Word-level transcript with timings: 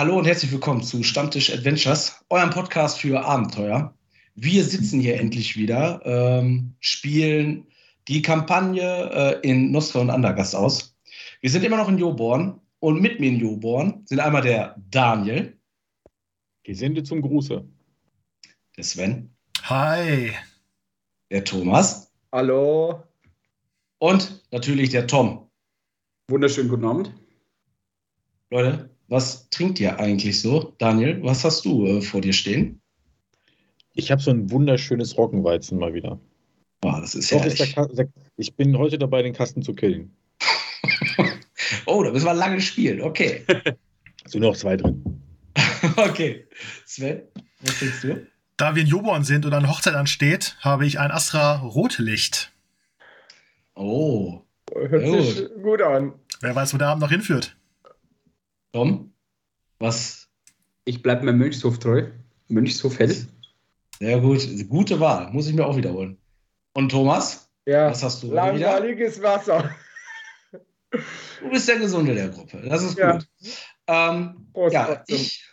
Hallo 0.00 0.16
und 0.16 0.24
herzlich 0.24 0.50
willkommen 0.50 0.82
zu 0.82 1.02
Stammtisch 1.02 1.52
Adventures, 1.52 2.24
eurem 2.30 2.48
Podcast 2.48 3.00
für 3.00 3.22
Abenteuer. 3.22 3.94
Wir 4.34 4.64
sitzen 4.64 4.98
hier 4.98 5.20
endlich 5.20 5.58
wieder, 5.58 6.00
ähm, 6.06 6.74
spielen 6.80 7.66
die 8.08 8.22
Kampagne 8.22 9.10
äh, 9.42 9.46
in 9.46 9.70
Nostra 9.72 10.00
und 10.00 10.08
Andergast 10.08 10.56
aus. 10.56 10.96
Wir 11.42 11.50
sind 11.50 11.64
immer 11.64 11.76
noch 11.76 11.90
in 11.90 11.98
Joborn 11.98 12.62
und 12.78 13.02
mit 13.02 13.20
mir 13.20 13.28
in 13.28 13.40
Joborn 13.40 14.00
sind 14.06 14.20
einmal 14.20 14.40
der 14.40 14.74
Daniel. 14.90 15.58
Gesinde 16.62 17.02
zum 17.02 17.20
Gruße. 17.20 17.62
Der 18.78 18.84
Sven. 18.84 19.36
Hi. 19.64 20.30
Der 21.30 21.44
Thomas. 21.44 22.10
Hallo. 22.32 23.02
Und 23.98 24.48
natürlich 24.50 24.88
der 24.88 25.06
Tom. 25.06 25.50
Wunderschönen 26.30 26.70
guten 26.70 26.86
Abend. 26.86 27.14
Leute, 28.48 28.89
was 29.10 29.50
trinkt 29.50 29.80
ihr 29.80 29.98
eigentlich 29.98 30.40
so? 30.40 30.72
Daniel, 30.78 31.22
was 31.22 31.44
hast 31.44 31.64
du 31.64 31.84
äh, 31.84 32.00
vor 32.00 32.20
dir 32.20 32.32
stehen? 32.32 32.80
Ich 33.92 34.10
habe 34.10 34.22
so 34.22 34.30
ein 34.30 34.50
wunderschönes 34.50 35.18
Roggenweizen 35.18 35.78
mal 35.78 35.92
wieder. 35.92 36.18
Oh, 36.82 36.94
das 37.00 37.14
ist 37.14 37.30
ja. 37.30 37.44
Ich 38.36 38.54
bin 38.54 38.78
heute 38.78 38.98
dabei, 38.98 39.22
den 39.22 39.34
Kasten 39.34 39.62
zu 39.62 39.74
killen. 39.74 40.16
oh, 41.86 42.02
da 42.02 42.12
müssen 42.12 42.24
wir 42.24 42.34
lange 42.34 42.60
spielen. 42.60 43.02
Okay. 43.02 43.44
so 44.26 44.38
noch 44.38 44.56
zwei 44.56 44.76
drin. 44.76 45.20
okay. 45.96 46.46
Sven, 46.86 47.22
was 47.60 47.78
trinkst 47.78 48.04
du? 48.04 48.26
Da 48.56 48.74
wir 48.76 48.82
in 48.82 48.88
Joborn 48.88 49.24
sind 49.24 49.44
und 49.44 49.52
eine 49.52 49.68
Hochzeit 49.68 49.94
ansteht, 49.94 50.56
habe 50.60 50.86
ich 50.86 51.00
ein 51.00 51.10
Astra 51.10 51.56
Rotlicht. 51.56 52.52
Oh. 53.74 54.42
Hört 54.72 55.24
sich 55.24 55.48
gut 55.62 55.82
an. 55.82 56.12
Wer 56.40 56.54
weiß, 56.54 56.72
wo 56.72 56.78
der 56.78 56.88
Abend 56.88 57.02
noch 57.02 57.10
hinführt. 57.10 57.56
Tom, 58.72 59.12
was? 59.78 60.28
Ich 60.84 61.02
bleibe 61.02 61.24
mir 61.24 61.32
Mönchshof 61.32 61.78
treu. 61.78 62.10
Mönchshof 62.48 62.98
hell. 62.98 63.14
Sehr 63.98 64.20
gut. 64.20 64.46
Gute 64.68 65.00
Wahl. 65.00 65.30
Muss 65.32 65.48
ich 65.48 65.54
mir 65.54 65.66
auch 65.66 65.76
wiederholen. 65.76 66.18
Und 66.72 66.90
Thomas? 66.90 67.50
Ja. 67.66 67.90
Was 67.90 68.02
hast 68.02 68.22
du? 68.22 68.32
Langweiliges? 68.32 69.20
Wasser. 69.22 69.74
Du 70.90 71.50
bist 71.50 71.68
der 71.68 71.78
Gesunde 71.78 72.14
der 72.14 72.28
Gruppe. 72.28 72.62
Das 72.68 72.82
ist 72.82 72.98
ja. 72.98 73.12
gut. 73.12 73.28
Ähm, 73.86 74.46
ja, 74.70 75.02
ich, 75.06 75.44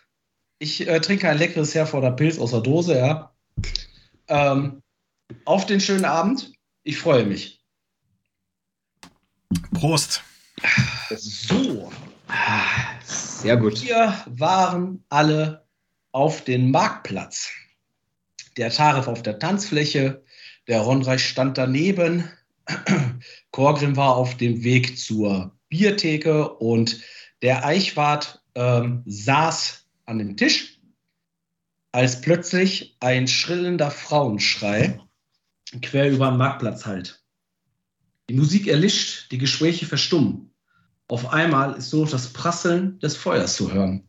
ich 0.58 0.86
äh, 0.86 1.00
trinke 1.00 1.28
ein 1.28 1.38
leckeres 1.38 1.74
Herforder 1.74 2.12
Pilz 2.12 2.38
aus 2.38 2.50
der 2.50 2.60
Dose, 2.60 2.98
ja. 2.98 3.34
Ähm, 4.28 4.82
auf 5.44 5.66
den 5.66 5.80
schönen 5.80 6.04
Abend. 6.04 6.52
Ich 6.82 6.98
freue 6.98 7.24
mich. 7.24 7.62
Prost. 9.72 10.22
So. 11.16 11.90
Sehr 13.04 13.56
gut. 13.56 13.82
Wir 13.82 14.14
waren 14.26 15.04
alle 15.08 15.66
auf 16.12 16.44
den 16.44 16.70
Marktplatz. 16.70 17.50
Der 18.56 18.70
Tarif 18.70 19.06
auf 19.06 19.22
der 19.22 19.38
Tanzfläche, 19.38 20.22
der 20.66 20.80
Ronreich 20.80 21.24
stand 21.24 21.56
daneben. 21.56 22.28
Korgrim 23.52 23.96
war 23.96 24.16
auf 24.16 24.36
dem 24.36 24.64
Weg 24.64 24.98
zur 24.98 25.56
Biertheke 25.68 26.48
und 26.54 27.00
der 27.42 27.64
Eichwart 27.64 28.42
ähm, 28.54 29.02
saß 29.06 29.86
an 30.06 30.18
dem 30.18 30.36
Tisch, 30.36 30.80
als 31.92 32.20
plötzlich 32.20 32.96
ein 33.00 33.28
schrillender 33.28 33.90
Frauenschrei 33.90 35.00
quer 35.82 36.10
über 36.10 36.30
den 36.30 36.38
Marktplatz 36.38 36.86
halt. 36.86 37.22
Die 38.28 38.34
Musik 38.34 38.66
erlischt, 38.66 39.30
die 39.30 39.38
Gespräche 39.38 39.86
verstummen. 39.86 40.47
Auf 41.08 41.32
einmal 41.32 41.74
ist 41.74 41.92
nur 41.92 42.04
noch 42.04 42.10
das 42.10 42.32
Prasseln 42.32 42.98
des 43.00 43.16
Feuers 43.16 43.56
zu 43.56 43.72
hören. 43.72 44.04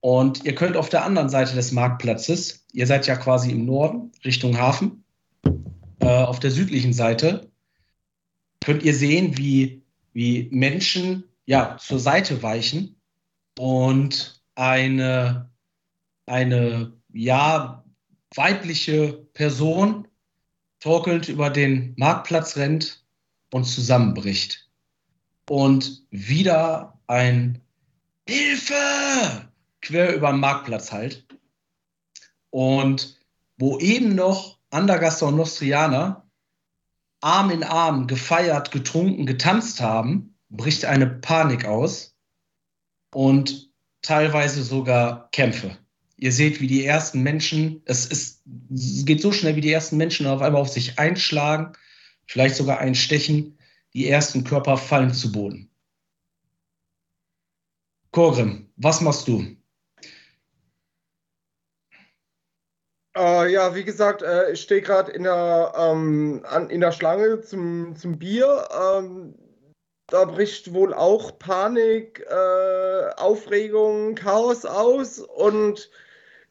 Und 0.00 0.44
ihr 0.44 0.54
könnt 0.54 0.76
auf 0.76 0.88
der 0.88 1.04
anderen 1.04 1.28
Seite 1.28 1.54
des 1.54 1.72
Marktplatzes, 1.72 2.66
ihr 2.72 2.86
seid 2.86 3.06
ja 3.06 3.16
quasi 3.16 3.50
im 3.50 3.64
Norden, 3.64 4.12
Richtung 4.24 4.58
Hafen, 4.58 5.04
äh, 6.00 6.06
auf 6.06 6.40
der 6.40 6.50
südlichen 6.50 6.92
Seite, 6.92 7.50
könnt 8.62 8.82
ihr 8.82 8.94
sehen, 8.94 9.36
wie, 9.38 9.82
wie 10.12 10.48
Menschen 10.50 11.24
ja, 11.46 11.76
zur 11.78 11.98
Seite 11.98 12.42
weichen 12.42 12.96
und 13.58 14.42
eine, 14.54 15.50
eine 16.26 16.92
ja, 17.12 17.84
weibliche 18.34 19.26
Person 19.34 20.08
torkelnd 20.80 21.28
über 21.28 21.50
den 21.50 21.94
Marktplatz 21.96 22.56
rennt 22.56 23.04
und 23.52 23.64
zusammenbricht. 23.64 24.63
Und 25.48 26.06
wieder 26.10 26.98
ein 27.06 27.60
Hilfe 28.26 29.50
quer 29.82 30.14
über 30.14 30.30
den 30.30 30.40
Marktplatz 30.40 30.92
halt. 30.92 31.26
Und 32.50 33.20
wo 33.58 33.78
eben 33.78 34.14
noch 34.14 34.58
Andergaster 34.70 35.26
und 35.26 35.36
Nostrianer 35.36 36.24
Arm 37.20 37.50
in 37.50 37.62
Arm 37.62 38.06
gefeiert, 38.06 38.70
getrunken, 38.70 39.24
getanzt 39.24 39.80
haben, 39.80 40.36
bricht 40.50 40.84
eine 40.84 41.06
Panik 41.06 41.64
aus 41.64 42.14
und 43.14 43.70
teilweise 44.02 44.62
sogar 44.62 45.30
Kämpfe. 45.30 45.78
Ihr 46.18 46.32
seht, 46.32 46.60
wie 46.60 46.66
die 46.66 46.84
ersten 46.84 47.22
Menschen, 47.22 47.82
es, 47.86 48.06
ist, 48.06 48.42
es 48.72 49.04
geht 49.06 49.22
so 49.22 49.32
schnell, 49.32 49.56
wie 49.56 49.62
die 49.62 49.72
ersten 49.72 49.96
Menschen 49.96 50.26
auf 50.26 50.42
einmal 50.42 50.60
auf 50.60 50.68
sich 50.68 50.98
einschlagen, 50.98 51.72
vielleicht 52.26 52.56
sogar 52.56 52.78
einstechen. 52.78 53.53
Die 53.94 54.08
ersten 54.08 54.44
Körper 54.44 54.76
fallen 54.76 55.12
zu 55.12 55.30
Boden. 55.30 55.70
Korgrim, 58.10 58.72
was 58.76 59.00
machst 59.00 59.28
du? 59.28 59.56
Äh, 63.16 63.52
ja, 63.52 63.74
wie 63.74 63.84
gesagt, 63.84 64.22
äh, 64.22 64.50
ich 64.50 64.62
stehe 64.62 64.82
gerade 64.82 65.12
in, 65.12 65.22
der, 65.22 65.72
ähm, 65.76 66.44
in 66.68 66.80
der 66.80 66.90
Schlange 66.90 67.40
zum, 67.42 67.94
zum 67.96 68.18
Bier. 68.18 68.68
Ähm, 68.70 69.36
da 70.08 70.24
bricht 70.24 70.72
wohl 70.72 70.92
auch 70.92 71.38
Panik, 71.38 72.20
äh, 72.28 73.10
Aufregung, 73.16 74.16
Chaos 74.16 74.64
aus 74.64 75.18
und 75.20 75.90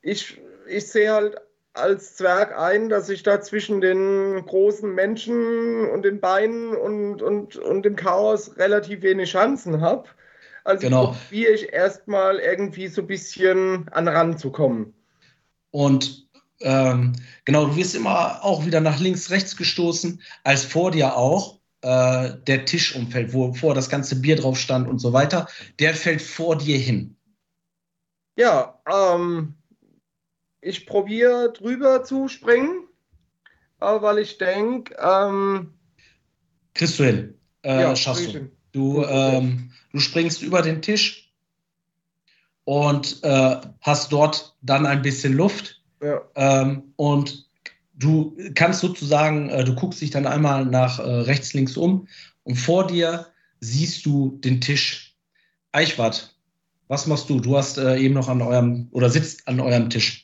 ich, 0.01 0.41
ich 0.67 0.87
sehe 0.87 1.11
halt 1.13 1.37
als 1.73 2.15
Zwerg 2.15 2.57
ein, 2.57 2.89
dass 2.89 3.09
ich 3.09 3.23
da 3.23 3.41
zwischen 3.41 3.81
den 3.81 4.45
großen 4.45 4.93
Menschen 4.93 5.89
und 5.89 6.03
den 6.03 6.19
Beinen 6.19 6.75
und, 6.75 7.21
und, 7.21 7.55
und 7.55 7.83
dem 7.83 7.95
Chaos 7.95 8.57
relativ 8.57 9.01
wenig 9.01 9.31
Chancen 9.31 9.81
habe. 9.81 10.09
Also 10.63 10.87
genau. 10.87 11.07
probiere 11.07 11.53
ich 11.53 11.73
erstmal 11.73 12.39
irgendwie 12.39 12.87
so 12.87 13.01
ein 13.01 13.07
bisschen 13.07 13.89
an 13.89 14.07
Rand 14.07 14.39
zu 14.39 14.51
kommen. 14.51 14.93
Und 15.71 16.27
ähm, 16.61 17.13
genau, 17.45 17.65
du 17.65 17.75
wirst 17.75 17.95
immer 17.95 18.43
auch 18.43 18.65
wieder 18.65 18.79
nach 18.79 18.99
links, 18.99 19.31
rechts 19.31 19.57
gestoßen, 19.57 20.21
als 20.43 20.63
vor 20.63 20.91
dir 20.91 21.17
auch 21.17 21.59
äh, 21.81 22.35
der 22.47 22.65
Tisch 22.65 22.95
umfällt, 22.95 23.33
wo 23.33 23.53
vor 23.53 23.73
das 23.73 23.89
ganze 23.89 24.15
Bier 24.15 24.37
drauf 24.37 24.57
stand 24.57 24.87
und 24.87 24.99
so 24.99 25.11
weiter. 25.11 25.47
Der 25.79 25.93
fällt 25.93 26.21
vor 26.21 26.57
dir 26.57 26.77
hin. 26.77 27.17
Ja, 28.37 28.79
ähm, 28.89 29.55
ich 30.63 30.85
probiere 30.85 31.51
drüber 31.53 32.03
zu 32.03 32.27
springen, 32.27 32.87
weil 33.79 34.19
ich 34.19 34.37
denke. 34.37 34.95
Ähm, 34.99 35.73
Kriegst 36.73 36.99
du 36.99 37.03
hin. 37.03 37.33
Äh, 37.63 37.81
ja, 37.81 37.95
schaffst 37.95 38.33
du. 38.33 38.49
Du, 38.71 39.03
ähm, 39.03 39.71
du 39.91 39.99
springst 39.99 40.41
über 40.41 40.63
den 40.63 40.81
Tisch 40.81 41.31
und 42.63 43.23
äh, 43.23 43.61
hast 43.81 44.11
dort 44.11 44.55
dann 44.61 44.85
ein 44.85 45.01
bisschen 45.03 45.33
Luft. 45.33 45.81
Ja. 46.01 46.21
Ähm, 46.35 46.93
und 46.95 47.47
du 47.93 48.35
kannst 48.55 48.81
sozusagen, 48.81 49.49
äh, 49.49 49.63
du 49.63 49.75
guckst 49.75 50.01
dich 50.01 50.09
dann 50.09 50.25
einmal 50.25 50.65
nach 50.65 50.99
äh, 50.99 51.03
rechts, 51.03 51.53
links 51.53 51.77
um 51.77 52.07
und 52.43 52.55
vor 52.55 52.87
dir 52.87 53.27
siehst 53.59 54.05
du 54.05 54.39
den 54.43 54.59
Tisch. 54.59 55.15
Eichwart, 55.71 56.35
was 56.87 57.07
machst 57.07 57.29
du? 57.29 57.39
Du 57.39 57.57
hast 57.57 57.77
äh, 57.77 57.97
eben 57.97 58.13
noch 58.13 58.27
an 58.27 58.41
eurem 58.41 58.87
oder 58.91 59.09
sitzt 59.09 59.47
an 59.47 59.59
eurem 59.59 59.89
Tisch. 59.89 60.22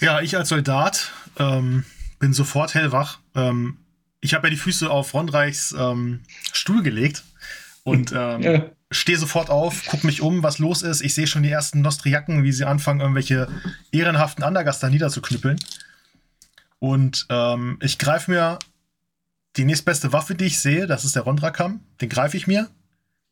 Ja, 0.00 0.20
ich 0.20 0.36
als 0.36 0.48
Soldat 0.48 1.12
ähm, 1.38 1.84
bin 2.18 2.32
sofort 2.32 2.74
hellwach. 2.74 3.18
Ähm, 3.34 3.78
ich 4.20 4.34
habe 4.34 4.46
ja 4.46 4.50
die 4.50 4.56
Füße 4.56 4.90
auf 4.90 5.14
Ronreichs 5.14 5.74
ähm, 5.78 6.20
Stuhl 6.52 6.82
gelegt 6.82 7.24
und 7.84 8.12
ähm, 8.12 8.42
ja. 8.42 8.70
stehe 8.90 9.18
sofort 9.18 9.50
auf, 9.50 9.86
gucke 9.86 10.06
mich 10.06 10.22
um, 10.22 10.42
was 10.42 10.58
los 10.58 10.82
ist. 10.82 11.02
Ich 11.02 11.14
sehe 11.14 11.26
schon 11.26 11.42
die 11.42 11.50
ersten 11.50 11.80
Nostriaken, 11.80 12.44
wie 12.44 12.52
sie 12.52 12.64
anfangen, 12.64 13.00
irgendwelche 13.00 13.48
ehrenhaften 13.90 14.44
Andergaster 14.44 14.90
niederzuknüppeln. 14.90 15.58
Und 16.78 17.26
ähm, 17.28 17.78
ich 17.80 17.98
greife 17.98 18.30
mir 18.30 18.58
die 19.56 19.64
nächstbeste 19.64 20.12
Waffe, 20.12 20.34
die 20.34 20.46
ich 20.46 20.58
sehe, 20.58 20.86
das 20.86 21.04
ist 21.04 21.16
der 21.16 21.22
Rondrakam. 21.22 21.80
Den 22.00 22.08
greife 22.08 22.36
ich 22.36 22.46
mir 22.46 22.70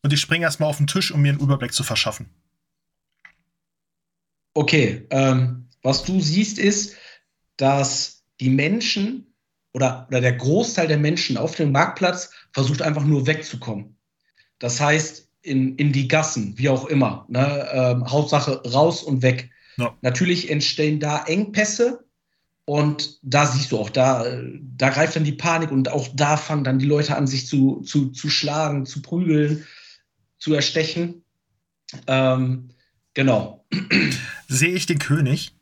und 0.03 0.13
ich 0.13 0.21
springe 0.21 0.45
erstmal 0.45 0.69
auf 0.69 0.77
den 0.77 0.87
Tisch, 0.87 1.13
um 1.13 1.23
mir 1.23 1.31
einen 1.31 1.41
Überblick 1.41 1.73
zu 1.73 1.83
verschaffen. 1.83 2.29
Okay, 4.55 5.07
ähm, 5.11 5.69
was 5.83 6.05
du 6.05 6.21
siehst, 6.21 6.59
ist, 6.59 6.97
dass 7.57 8.25
die 8.41 8.51
Menschen 8.51 9.35
oder, 9.73 10.07
oder 10.09 10.21
der 10.21 10.35
Großteil 10.35 10.89
der 10.89 10.99
Menschen 10.99 11.37
auf 11.37 11.55
dem 11.55 11.73
Marktplatz 11.73 12.31
versucht 12.53 12.83
einfach 12.83 13.05
nur 13.05 13.27
wegzukommen. 13.27 13.97
Das 14.59 14.81
heißt, 14.81 15.29
in, 15.43 15.77
in 15.77 15.93
die 15.93 16.09
Gassen, 16.09 16.59
wie 16.59 16.69
auch 16.69 16.87
immer. 16.87 17.27
Ne? 17.29 17.69
Ähm, 17.73 18.11
Hauptsache 18.11 18.63
raus 18.71 19.03
und 19.03 19.23
weg. 19.23 19.51
Ja. 19.77 19.97
Natürlich 20.03 20.51
entstehen 20.51 21.01
da 21.01 21.25
Engpässe 21.25 22.05
und 22.67 23.19
da 23.23 23.47
siehst 23.47 23.73
du 23.73 23.79
auch, 23.79 23.91
da, 23.91 24.25
da 24.77 24.91
greift 24.91 25.17
dann 25.17 25.25
die 25.25 25.33
Panik 25.33 25.71
und 25.71 25.91
auch 25.91 26.09
da 26.15 26.37
fangen 26.37 26.65
dann 26.65 26.79
die 26.79 26.87
Leute 26.87 27.17
an, 27.17 27.27
sich 27.27 27.47
zu, 27.47 27.81
zu, 27.81 28.11
zu 28.11 28.29
schlagen, 28.29 28.87
zu 28.87 29.03
prügeln, 29.03 29.67
zu 30.39 30.55
erstechen. 30.55 31.25
Ähm, 32.07 32.71
genau. 33.15 33.65
Sehe 34.49 34.75
ich 34.75 34.87
den 34.87 34.99
König? 34.99 35.53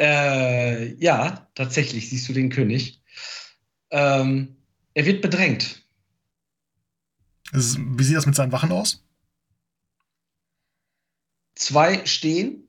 Äh, 0.00 0.94
ja, 0.94 1.46
tatsächlich 1.54 2.08
siehst 2.08 2.26
du 2.28 2.32
den 2.32 2.48
König. 2.48 3.02
Ähm, 3.90 4.56
er 4.94 5.04
wird 5.04 5.20
bedrängt. 5.20 5.84
Wie 7.52 8.02
sieht 8.02 8.16
das 8.16 8.26
mit 8.26 8.34
seinen 8.34 8.52
Wachen 8.52 8.72
aus? 8.72 9.04
Zwei 11.54 12.06
stehen, 12.06 12.68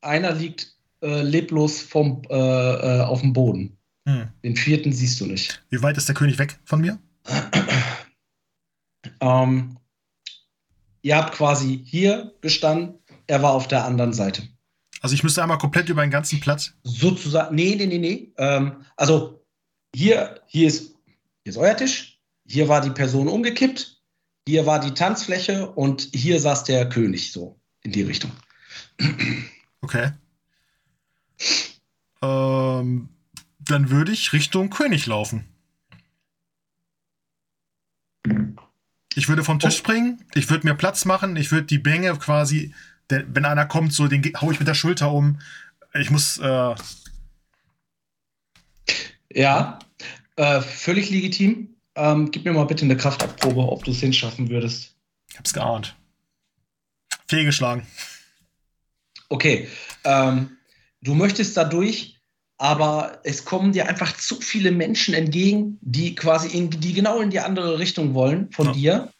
einer 0.00 0.32
liegt 0.32 0.76
äh, 1.02 1.22
leblos 1.22 1.80
vom, 1.80 2.22
äh, 2.30 2.34
äh, 2.34 3.00
auf 3.00 3.22
dem 3.22 3.32
Boden. 3.32 3.76
Hm. 4.06 4.28
Den 4.44 4.56
vierten 4.56 4.92
siehst 4.92 5.20
du 5.20 5.26
nicht. 5.26 5.64
Wie 5.70 5.82
weit 5.82 5.96
ist 5.96 6.06
der 6.06 6.14
König 6.14 6.38
weg 6.38 6.60
von 6.64 6.80
mir? 6.80 7.00
ähm, 9.20 9.76
ihr 11.02 11.16
habt 11.16 11.34
quasi 11.34 11.82
hier 11.84 12.32
gestanden, 12.40 13.00
er 13.26 13.42
war 13.42 13.52
auf 13.52 13.66
der 13.66 13.84
anderen 13.84 14.12
Seite. 14.12 14.42
Also 15.00 15.14
ich 15.14 15.22
müsste 15.22 15.42
einmal 15.42 15.58
komplett 15.58 15.88
über 15.88 16.02
den 16.02 16.10
ganzen 16.10 16.40
Platz. 16.40 16.74
Sozusagen, 16.82 17.54
nee, 17.54 17.74
nee, 17.76 17.86
nee, 17.86 17.98
nee. 17.98 18.32
Ähm, 18.36 18.84
also 18.96 19.44
hier, 19.94 20.40
hier 20.46 20.68
ist, 20.68 20.94
hier 21.44 21.50
ist 21.50 21.56
euer 21.56 21.76
Tisch, 21.76 22.18
hier 22.46 22.68
war 22.68 22.80
die 22.80 22.90
Person 22.90 23.28
umgekippt, 23.28 24.00
hier 24.46 24.66
war 24.66 24.80
die 24.80 24.94
Tanzfläche 24.94 25.70
und 25.70 26.08
hier 26.12 26.40
saß 26.40 26.64
der 26.64 26.88
König 26.88 27.32
so 27.32 27.60
in 27.82 27.92
die 27.92 28.02
Richtung. 28.02 28.32
Okay. 29.80 30.12
Ähm, 32.20 33.08
dann 33.60 33.90
würde 33.90 34.12
ich 34.12 34.32
Richtung 34.32 34.70
König 34.70 35.06
laufen. 35.06 35.48
Ich 39.14 39.28
würde 39.28 39.44
vom 39.44 39.58
Tisch 39.58 39.74
oh. 39.74 39.78
springen, 39.78 40.24
ich 40.34 40.48
würde 40.50 40.66
mir 40.66 40.74
Platz 40.74 41.04
machen, 41.04 41.36
ich 41.36 41.50
würde 41.50 41.66
die 41.66 41.78
Bänge 41.78 42.16
quasi, 42.18 42.74
wenn 43.08 43.44
einer 43.44 43.66
kommt, 43.66 43.92
so 43.92 44.06
den 44.06 44.22
hau 44.40 44.50
ich 44.50 44.58
mit 44.58 44.68
der 44.68 44.74
Schulter 44.74 45.12
um. 45.12 45.40
Ich 45.94 46.10
muss. 46.10 46.38
Äh 46.38 46.74
ja, 49.32 49.78
äh, 50.36 50.60
völlig 50.60 51.10
legitim. 51.10 51.74
Ähm, 51.94 52.30
gib 52.30 52.44
mir 52.44 52.52
mal 52.52 52.64
bitte 52.64 52.84
eine 52.84 52.96
Kraftabprobe, 52.96 53.60
ob 53.60 53.84
du 53.84 53.90
es 53.90 54.00
hinschaffen 54.00 54.48
würdest. 54.50 54.94
Ich 55.30 55.38
hab's 55.38 55.52
geahnt. 55.52 55.96
Fehlgeschlagen. 57.26 57.86
Okay. 59.28 59.68
Ähm, 60.04 60.56
du 61.02 61.14
möchtest 61.14 61.56
dadurch, 61.56 62.16
aber 62.56 63.20
es 63.24 63.44
kommen 63.44 63.72
dir 63.72 63.88
einfach 63.88 64.16
zu 64.16 64.40
viele 64.40 64.70
Menschen 64.70 65.14
entgegen, 65.14 65.78
die 65.80 66.14
quasi 66.14 66.56
in, 66.56 66.70
die 66.70 66.92
genau 66.92 67.20
in 67.20 67.30
die 67.30 67.40
andere 67.40 67.78
Richtung 67.78 68.14
wollen 68.14 68.50
von 68.52 68.68
ja. 68.68 68.72
dir. 68.72 69.12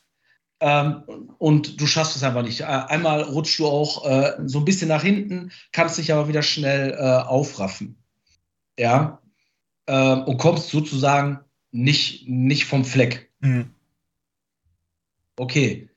Ähm, 0.60 1.04
und 1.38 1.80
du 1.80 1.86
schaffst 1.86 2.16
es 2.16 2.24
einfach 2.24 2.42
nicht. 2.42 2.60
Äh, 2.60 2.64
einmal 2.64 3.22
rutschst 3.22 3.58
du 3.60 3.66
auch 3.66 4.04
äh, 4.04 4.32
so 4.46 4.58
ein 4.58 4.64
bisschen 4.64 4.88
nach 4.88 5.02
hinten, 5.02 5.52
kannst 5.72 5.98
dich 5.98 6.12
aber 6.12 6.28
wieder 6.28 6.42
schnell 6.42 6.92
äh, 6.92 7.26
aufraffen. 7.26 7.96
Ja. 8.78 9.22
Ähm, 9.86 10.22
und 10.24 10.38
kommst 10.38 10.68
sozusagen 10.70 11.40
nicht, 11.70 12.28
nicht 12.28 12.64
vom 12.64 12.84
Fleck. 12.84 13.30
Mhm. 13.40 13.70
Okay. 15.36 15.88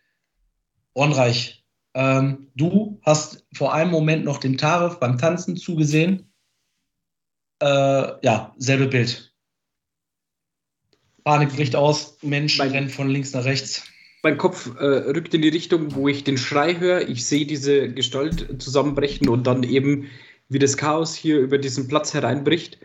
Onreich, 0.94 1.66
ähm, 1.94 2.52
du 2.56 3.00
hast 3.04 3.46
vor 3.54 3.74
einem 3.74 3.92
Moment 3.92 4.26
noch 4.26 4.38
dem 4.38 4.58
Tarif 4.58 5.00
beim 5.00 5.18
Tanzen 5.18 5.58
zugesehen. 5.58 6.32
Äh, 7.60 7.66
ja, 8.26 8.54
selbe 8.58 8.88
Bild. 8.88 9.34
Panik 11.24 11.56
bricht 11.56 11.76
aus, 11.76 12.18
Mensch 12.22 12.58
mein, 12.58 12.72
rennt 12.72 12.92
von 12.92 13.10
links 13.10 13.34
nach 13.34 13.46
rechts. 13.46 13.84
Mein 14.24 14.38
Kopf 14.38 14.76
äh, 14.78 14.86
rückt 14.86 15.34
in 15.34 15.42
die 15.42 15.50
Richtung, 15.50 15.96
wo 15.96 16.08
ich 16.08 16.24
den 16.24 16.38
Schrei 16.38 16.76
höre. 16.76 17.10
Ich 17.10 17.26
sehe 17.26 17.46
diese 17.46 17.90
Gestalt 17.90 18.62
zusammenbrechen 18.62 19.30
und 19.30 19.48
dann 19.48 19.64
eben, 19.64 20.10
wie 20.48 20.60
das 20.60 20.78
Chaos 20.78 21.16
hier 21.16 21.40
über 21.40 21.58
diesen 21.58 21.88
Platz 21.88 22.14
hereinbricht. 22.14 22.80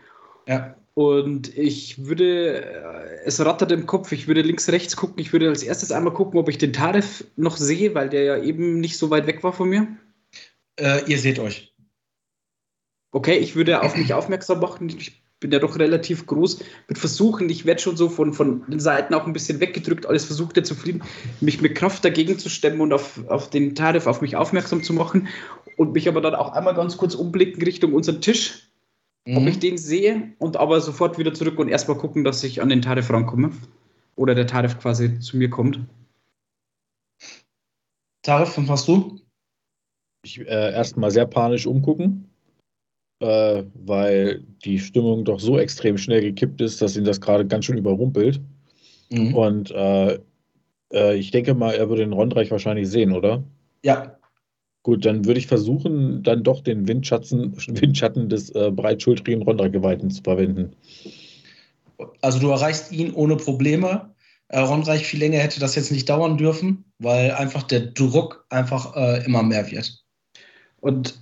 Ja. 0.47 0.75
Und 0.95 1.55
ich 1.55 2.07
würde, 2.07 2.65
äh, 2.65 3.19
es 3.25 3.39
rattert 3.45 3.71
im 3.71 3.85
Kopf, 3.85 4.11
ich 4.11 4.27
würde 4.27 4.41
links, 4.41 4.69
rechts 4.69 4.95
gucken. 4.95 5.19
Ich 5.19 5.31
würde 5.31 5.47
als 5.47 5.61
erstes 5.61 5.91
einmal 5.91 6.13
gucken, 6.13 6.39
ob 6.39 6.49
ich 6.49 6.57
den 6.57 6.73
Tarif 6.73 7.23
noch 7.35 7.57
sehe, 7.57 7.93
weil 7.93 8.09
der 8.09 8.23
ja 8.23 8.41
eben 8.41 8.79
nicht 8.79 8.97
so 8.97 9.11
weit 9.11 9.27
weg 9.27 9.43
war 9.43 9.53
von 9.53 9.69
mir. 9.69 9.87
Äh, 10.79 11.03
ihr 11.05 11.19
seht 11.19 11.37
euch. 11.37 11.75
Okay, 13.11 13.37
ich 13.37 13.55
würde 13.55 13.81
auf 13.83 13.95
mich 13.95 14.13
aufmerksam 14.13 14.59
machen. 14.59 14.89
Ich 14.89 15.21
bin 15.39 15.51
ja 15.51 15.59
doch 15.59 15.77
relativ 15.77 16.25
groß. 16.25 16.59
Mit 16.87 16.97
Versuchen, 16.97 17.49
ich 17.49 17.65
werde 17.65 17.81
schon 17.81 17.97
so 17.97 18.09
von, 18.09 18.33
von 18.33 18.63
den 18.67 18.79
Seiten 18.79 19.13
auch 19.13 19.27
ein 19.27 19.33
bisschen 19.33 19.59
weggedrückt, 19.59 20.05
alles 20.05 20.25
versucht 20.25 20.57
er 20.57 20.63
zufrieden, 20.63 21.03
mich 21.41 21.61
mit 21.61 21.75
Kraft 21.75 22.03
dagegen 22.03 22.39
zu 22.39 22.49
stemmen 22.49 22.81
und 22.81 22.93
auf, 22.93 23.19
auf 23.27 23.49
den 23.49 23.75
Tarif, 23.75 24.07
auf 24.07 24.21
mich 24.21 24.35
aufmerksam 24.35 24.83
zu 24.83 24.93
machen 24.93 25.27
und 25.75 25.93
mich 25.93 26.07
aber 26.07 26.21
dann 26.21 26.35
auch 26.35 26.53
einmal 26.53 26.73
ganz 26.73 26.97
kurz 26.97 27.13
umblicken 27.15 27.61
Richtung 27.61 27.93
unseren 27.93 28.21
Tisch 28.21 28.67
mhm. 29.27 29.37
ob 29.37 29.47
ich 29.47 29.59
den 29.59 29.77
sehe 29.77 30.33
und 30.39 30.57
aber 30.57 30.81
sofort 30.81 31.17
wieder 31.17 31.33
zurück 31.33 31.59
und 31.59 31.67
erstmal 31.67 31.97
gucken, 31.97 32.23
dass 32.23 32.43
ich 32.43 32.61
an 32.61 32.69
den 32.69 32.81
Tarif 32.81 33.09
rankomme. 33.09 33.51
Oder 34.15 34.33
der 34.33 34.47
Tarif 34.47 34.79
quasi 34.79 35.19
zu 35.19 35.37
mir 35.37 35.49
kommt. 35.49 35.79
Tarif, 38.23 38.57
was 38.57 38.69
hast 38.69 38.87
du? 38.87 39.19
Ich 40.23 40.39
äh, 40.39 40.73
erstmal 40.73 41.11
sehr 41.11 41.27
panisch 41.27 41.67
umgucken, 41.67 42.26
äh, 43.19 43.63
weil 43.73 44.43
die 44.63 44.79
Stimmung 44.79 45.25
doch 45.25 45.39
so 45.39 45.57
extrem 45.57 45.97
schnell 45.97 46.21
gekippt 46.21 46.61
ist, 46.61 46.81
dass 46.81 46.97
ihn 46.97 47.05
das 47.05 47.21
gerade 47.21 47.45
ganz 47.45 47.65
schön 47.65 47.77
überrumpelt. 47.77 48.41
Mhm. 49.09 49.33
Und 49.33 49.71
äh, 49.71 50.19
äh 50.93 51.15
ich 51.15 51.31
denke 51.31 51.53
mal, 51.53 51.73
er 51.73 51.89
würde 51.89 52.03
den 52.03 52.13
Rondreich 52.13 52.51
wahrscheinlich 52.51 52.89
sehen, 52.89 53.13
oder? 53.13 53.43
Ja, 53.83 54.17
Gut, 54.87 55.05
dann 55.05 55.25
würde 55.25 55.37
ich 55.37 55.47
versuchen, 55.47 56.23
dann 56.23 56.43
doch 56.43 56.61
den 56.61 56.87
Windschatten, 56.87 57.57
Windschatten 57.81 58.29
des 58.29 58.51
äh, 58.51 58.71
breitschultrigen 58.71 59.41
Rondrageweiten 59.41 60.09
zu 60.09 60.23
verwenden. 60.23 60.77
Also 62.21 62.39
du 62.39 62.49
erreichst 62.51 62.93
ihn 62.93 63.11
ohne 63.13 63.35
Probleme. 63.35 64.15
Äh, 64.47 64.59
Rondreich 64.59 65.05
viel 65.05 65.19
länger 65.19 65.39
hätte 65.39 65.59
das 65.59 65.75
jetzt 65.75 65.91
nicht 65.91 66.07
dauern 66.07 66.37
dürfen, 66.37 66.85
weil 66.99 67.31
einfach 67.31 67.63
der 67.63 67.81
Druck 67.81 68.45
einfach 68.49 68.95
äh, 68.95 69.25
immer 69.25 69.43
mehr 69.43 69.69
wird. 69.69 70.05
Und 70.79 71.19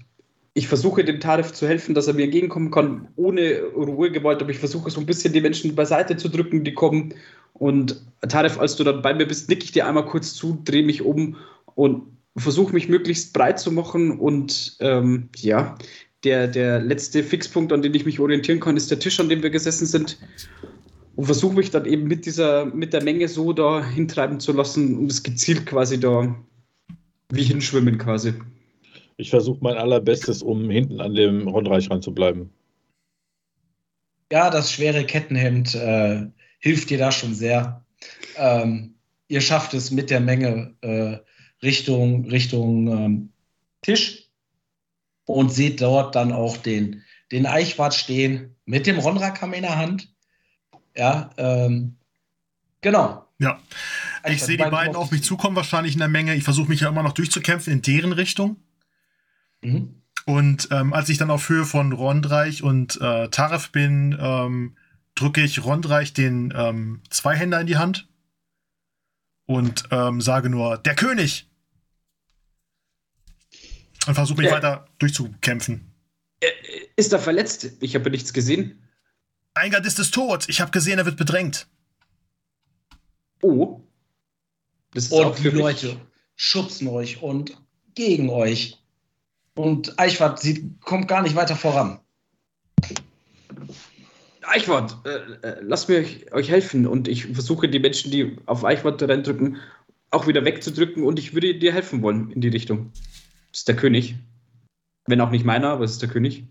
ich 0.57 0.69
versuche 0.69 1.03
dem 1.03 1.19
Tarif 1.19 1.51
zu 1.51 1.67
helfen, 1.67 1.93
dass 1.93 2.07
er 2.07 2.13
mir 2.13 2.23
entgegenkommen 2.23 2.71
kann, 2.71 3.09
ohne 3.17 3.61
Ruhegewalt, 3.75 4.41
aber 4.41 4.51
ich 4.51 4.57
versuche 4.57 4.89
so 4.89 5.01
ein 5.01 5.05
bisschen 5.05 5.33
die 5.33 5.41
Menschen 5.41 5.75
beiseite 5.75 6.15
zu 6.15 6.29
drücken, 6.29 6.63
die 6.63 6.73
kommen. 6.73 7.13
Und 7.53 8.01
Tarif, 8.29 8.57
als 8.57 8.77
du 8.77 8.85
dann 8.85 9.01
bei 9.01 9.13
mir 9.13 9.27
bist, 9.27 9.49
nicke 9.49 9.65
ich 9.65 9.73
dir 9.73 9.85
einmal 9.85 10.05
kurz 10.05 10.33
zu, 10.33 10.61
drehe 10.63 10.83
mich 10.83 11.01
um 11.01 11.35
und 11.75 12.03
versuche 12.37 12.73
mich 12.73 12.87
möglichst 12.87 13.33
breit 13.33 13.59
zu 13.59 13.69
machen 13.69 14.17
und 14.17 14.77
ähm, 14.79 15.27
ja, 15.35 15.77
der, 16.23 16.47
der 16.47 16.79
letzte 16.79 17.21
Fixpunkt, 17.21 17.73
an 17.73 17.81
den 17.81 17.93
ich 17.93 18.05
mich 18.05 18.21
orientieren 18.21 18.61
kann, 18.61 18.77
ist 18.77 18.89
der 18.89 18.99
Tisch, 18.99 19.19
an 19.19 19.27
dem 19.27 19.43
wir 19.43 19.49
gesessen 19.49 19.85
sind. 19.85 20.17
Und 21.17 21.25
versuche 21.25 21.55
mich 21.55 21.69
dann 21.69 21.85
eben 21.85 22.07
mit 22.07 22.25
dieser, 22.25 22.65
mit 22.65 22.93
der 22.93 23.03
Menge 23.03 23.27
so 23.27 23.51
da 23.51 23.85
hintreiben 23.85 24.39
zu 24.39 24.53
lassen 24.53 24.97
und 24.97 25.11
es 25.11 25.21
gezielt 25.21 25.65
quasi 25.65 25.99
da 25.99 26.33
wie 27.29 27.43
hinschwimmen 27.43 27.97
quasi. 27.97 28.33
Ich 29.17 29.29
versuche 29.29 29.59
mein 29.61 29.77
allerbestes, 29.77 30.41
um 30.41 30.69
hinten 30.69 30.99
an 30.99 31.15
dem 31.15 31.47
Rundreich 31.47 31.89
ranzubleiben. 31.89 32.51
Ja, 34.31 34.49
das 34.49 34.71
schwere 34.71 35.05
Kettenhemd 35.05 35.75
äh, 35.75 36.27
hilft 36.59 36.89
dir 36.89 36.97
da 36.97 37.11
schon 37.11 37.33
sehr. 37.33 37.85
Ähm, 38.37 38.95
ihr 39.27 39.41
schafft 39.41 39.73
es 39.73 39.91
mit 39.91 40.09
der 40.09 40.19
Menge 40.19 40.75
äh, 40.81 41.17
Richtung, 41.63 42.25
Richtung 42.25 42.87
ähm, 42.87 43.29
Tisch 43.81 44.29
und 45.25 45.51
seht 45.51 45.81
dort 45.81 46.15
dann 46.15 46.31
auch 46.31 46.57
den, 46.57 47.03
den 47.31 47.45
Eichwart 47.45 47.93
stehen 47.93 48.55
mit 48.65 48.87
dem 48.87 48.99
Ronrakam 48.99 49.53
in 49.53 49.61
der 49.61 49.77
Hand. 49.77 50.13
Ja, 50.95 51.29
ähm, 51.37 51.95
genau. 52.81 53.25
Ja, 53.37 53.59
ich 54.27 54.41
sehe 54.41 54.57
die 54.57 54.63
beiden 54.63 54.95
auf 54.95 55.11
mich 55.11 55.23
zukommen, 55.23 55.55
wahrscheinlich 55.55 55.93
in 55.93 55.99
der 55.99 56.07
Menge. 56.07 56.35
Ich 56.35 56.43
versuche 56.43 56.69
mich 56.69 56.81
ja 56.81 56.89
immer 56.89 57.03
noch 57.03 57.11
durchzukämpfen 57.11 57.73
in 57.73 57.81
deren 57.81 58.13
Richtung. 58.13 58.57
Mhm. 59.65 60.01
Und 60.25 60.69
ähm, 60.71 60.93
als 60.93 61.09
ich 61.09 61.17
dann 61.17 61.29
auf 61.29 61.49
Höhe 61.49 61.65
von 61.65 61.91
Rondreich 61.91 62.63
und 62.63 62.99
äh, 62.99 63.29
Taref 63.29 63.71
bin, 63.71 64.17
ähm, 64.19 64.75
drücke 65.13 65.41
ich 65.41 65.63
Rondreich 65.63 66.13
den 66.13 66.53
ähm, 66.55 67.01
Zweihänder 67.09 67.61
in 67.61 67.67
die 67.67 67.77
Hand 67.77 68.07
und 69.45 69.85
ähm, 69.91 70.21
sage 70.21 70.49
nur, 70.49 70.77
der 70.77 70.95
König! 70.95 71.49
Und 74.07 74.13
versuche 74.13 74.37
mich 74.37 74.47
ja. 74.47 74.55
weiter 74.55 74.87
durchzukämpfen. 74.99 75.91
Ist 76.95 77.11
er 77.11 77.19
verletzt? 77.19 77.71
Ich 77.79 77.95
habe 77.95 78.11
nichts 78.11 78.33
gesehen. 78.33 78.83
Ein 79.55 79.71
Gardist 79.71 79.99
ist 79.99 80.13
tot. 80.13 80.47
Ich 80.47 80.61
habe 80.61 80.71
gesehen, 80.71 80.99
er 80.99 81.05
wird 81.05 81.17
bedrängt. 81.17 81.67
Oh. 83.41 83.81
und 85.09 85.39
die 85.39 85.49
Leute 85.49 85.99
schubsen 86.35 86.87
euch 86.87 87.21
und 87.21 87.57
gegen 87.95 88.29
euch. 88.29 88.84
Und 89.55 89.97
Eichwart 89.99 90.39
sie 90.39 90.69
kommt 90.81 91.07
gar 91.07 91.21
nicht 91.21 91.35
weiter 91.35 91.55
voran. 91.55 91.99
Eichwart, 94.47 94.97
äh, 95.05 95.47
äh, 95.47 95.57
lasst 95.61 95.89
mir 95.89 96.05
euch 96.31 96.49
helfen 96.49 96.85
und 96.85 97.07
ich 97.07 97.25
versuche 97.25 97.67
die 97.67 97.79
Menschen, 97.79 98.11
die 98.11 98.37
auf 98.45 98.63
Eichwart 98.63 99.01
reindrücken, 99.01 99.57
auch 100.11 100.27
wieder 100.27 100.45
wegzudrücken 100.45 101.03
und 101.03 101.19
ich 101.19 101.33
würde 101.33 101.55
dir 101.55 101.73
helfen 101.73 102.01
wollen 102.01 102.31
in 102.31 102.41
die 102.41 102.49
Richtung. 102.49 102.91
Das 103.51 103.61
ist 103.61 103.67
der 103.67 103.75
König. 103.75 104.15
Wenn 105.07 105.21
auch 105.21 105.31
nicht 105.31 105.45
meiner, 105.45 105.69
aber 105.69 105.85
es 105.85 105.91
ist 105.91 106.01
der 106.01 106.09
König. 106.09 106.45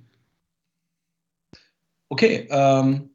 Okay, 2.08 2.46
ähm, 2.50 3.10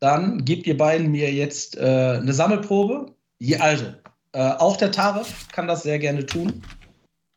dann 0.00 0.44
gebt 0.44 0.66
ihr 0.66 0.76
beiden 0.76 1.10
mir 1.10 1.32
jetzt 1.32 1.76
äh, 1.76 2.18
eine 2.20 2.32
Sammelprobe. 2.32 3.06
Je, 3.38 3.56
also, 3.56 3.86
äh, 4.32 4.50
auch 4.52 4.76
der 4.76 4.92
Tarif 4.92 5.48
kann 5.50 5.66
das 5.66 5.82
sehr 5.82 5.98
gerne 5.98 6.26
tun. 6.26 6.62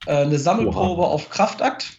Äh, 0.06 0.24
eine 0.24 0.38
Sammelprobe 0.38 1.02
Oha. 1.02 1.12
auf 1.12 1.30
Kraftakt. 1.30 1.97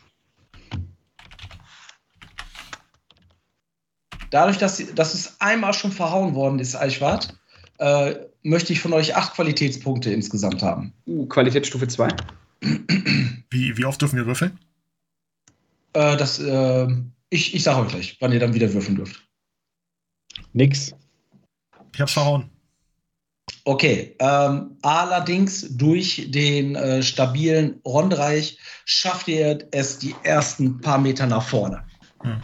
Dadurch, 4.31 4.59
dass, 4.59 4.83
dass 4.95 5.15
es 5.15 5.41
einmal 5.41 5.73
schon 5.73 5.93
verhauen 5.93 6.35
worden 6.35 6.59
ist, 6.59 6.77
Eichwart, 6.77 7.39
äh, 7.79 8.15
möchte 8.43 8.73
ich 8.73 8.81
von 8.81 8.93
euch 8.93 9.17
acht 9.17 9.35
Qualitätspunkte 9.35 10.13
insgesamt 10.13 10.63
haben. 10.63 10.93
Uh, 11.07 11.27
Qualitätsstufe 11.27 11.89
2. 11.89 12.09
Wie, 13.51 13.77
wie 13.77 13.85
oft 13.85 14.01
dürfen 14.01 14.17
wir 14.17 14.27
würfeln? 14.27 14.59
Äh, 15.93 16.17
das, 16.17 16.39
äh, 16.39 16.89
ich, 17.31 17.55
ich 17.55 17.63
sage 17.63 17.81
euch 17.81 17.89
gleich, 17.89 18.17
wann 18.21 18.33
ihr 18.33 18.41
dann 18.41 18.55
wieder 18.55 18.73
würfeln 18.73 18.97
dürft. 18.97 19.23
Nix. 20.53 20.95
Ich 21.95 22.01
hab's 22.01 22.13
verhauen. 22.13 22.51
Okay, 23.65 24.15
ähm, 24.19 24.77
allerdings 24.83 25.77
durch 25.77 26.31
den 26.31 26.75
äh, 26.75 27.03
stabilen 27.03 27.81
Rondreich 27.85 28.59
schafft 28.85 29.29
ihr 29.29 29.67
es 29.73 29.99
die 29.99 30.15
ersten 30.23 30.81
paar 30.81 30.99
Meter 30.99 31.27
nach 31.27 31.43
vorne. 31.43 31.85
Hm. 32.23 32.43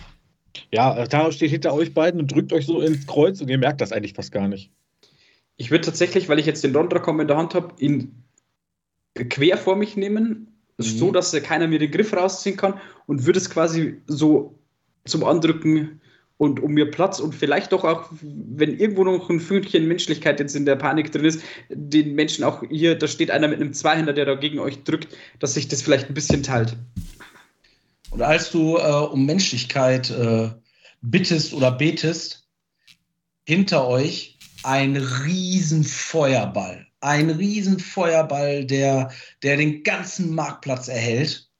Ja, 0.72 1.06
Taro 1.06 1.30
steht 1.30 1.50
hinter 1.50 1.74
euch 1.74 1.94
beiden 1.94 2.20
und 2.20 2.32
drückt 2.32 2.52
euch 2.52 2.66
so 2.66 2.80
ins 2.80 3.06
Kreuz 3.06 3.40
und 3.40 3.48
ihr 3.48 3.58
merkt 3.58 3.80
das 3.80 3.92
eigentlich 3.92 4.14
fast 4.14 4.32
gar 4.32 4.48
nicht. 4.48 4.70
Ich 5.56 5.70
würde 5.70 5.84
tatsächlich, 5.84 6.28
weil 6.28 6.38
ich 6.38 6.46
jetzt 6.46 6.64
den 6.64 6.74
Rondra 6.74 7.08
in 7.20 7.28
der 7.28 7.36
Hand 7.36 7.54
habe, 7.54 7.74
ihn 7.78 8.24
quer 9.14 9.56
vor 9.56 9.76
mich 9.76 9.96
nehmen, 9.96 10.48
mhm. 10.78 10.82
so 10.82 11.12
dass 11.12 11.32
keiner 11.42 11.68
mir 11.68 11.78
den 11.78 11.90
Griff 11.90 12.12
rausziehen 12.12 12.56
kann 12.56 12.80
und 13.06 13.26
würde 13.26 13.38
es 13.38 13.50
quasi 13.50 14.00
so 14.06 14.58
zum 15.04 15.24
Andrücken 15.24 16.00
und 16.36 16.60
um 16.60 16.72
mir 16.72 16.90
Platz 16.90 17.20
und 17.20 17.34
vielleicht 17.34 17.72
doch 17.72 17.84
auch, 17.84 18.10
wenn 18.20 18.78
irgendwo 18.78 19.04
noch 19.04 19.30
ein 19.30 19.38
Fünkchen 19.38 19.86
Menschlichkeit 19.86 20.40
jetzt 20.40 20.56
in 20.56 20.66
der 20.66 20.76
Panik 20.76 21.12
drin 21.12 21.24
ist, 21.24 21.42
den 21.68 22.14
Menschen 22.14 22.42
auch 22.44 22.62
hier, 22.68 22.96
da 22.96 23.06
steht 23.06 23.30
einer 23.30 23.46
mit 23.46 23.60
einem 23.60 23.72
Zweihänder, 23.72 24.12
der 24.12 24.24
da 24.24 24.34
gegen 24.34 24.58
euch 24.58 24.82
drückt, 24.82 25.16
dass 25.38 25.54
sich 25.54 25.68
das 25.68 25.82
vielleicht 25.82 26.08
ein 26.08 26.14
bisschen 26.14 26.42
teilt. 26.42 26.76
Und 28.14 28.22
als 28.22 28.52
du 28.52 28.76
äh, 28.76 29.08
um 29.10 29.26
Menschlichkeit 29.26 30.08
äh, 30.10 30.48
bittest 31.02 31.52
oder 31.52 31.72
betest, 31.72 32.46
hinter 33.44 33.88
euch 33.88 34.38
ein 34.62 34.96
riesen 34.96 35.82
Feuerball. 35.82 36.86
Ein 37.00 37.28
riesen 37.30 37.80
Feuerball, 37.80 38.64
der, 38.66 39.10
der 39.42 39.56
den 39.56 39.82
ganzen 39.82 40.32
Marktplatz 40.32 40.86
erhält. 40.86 41.50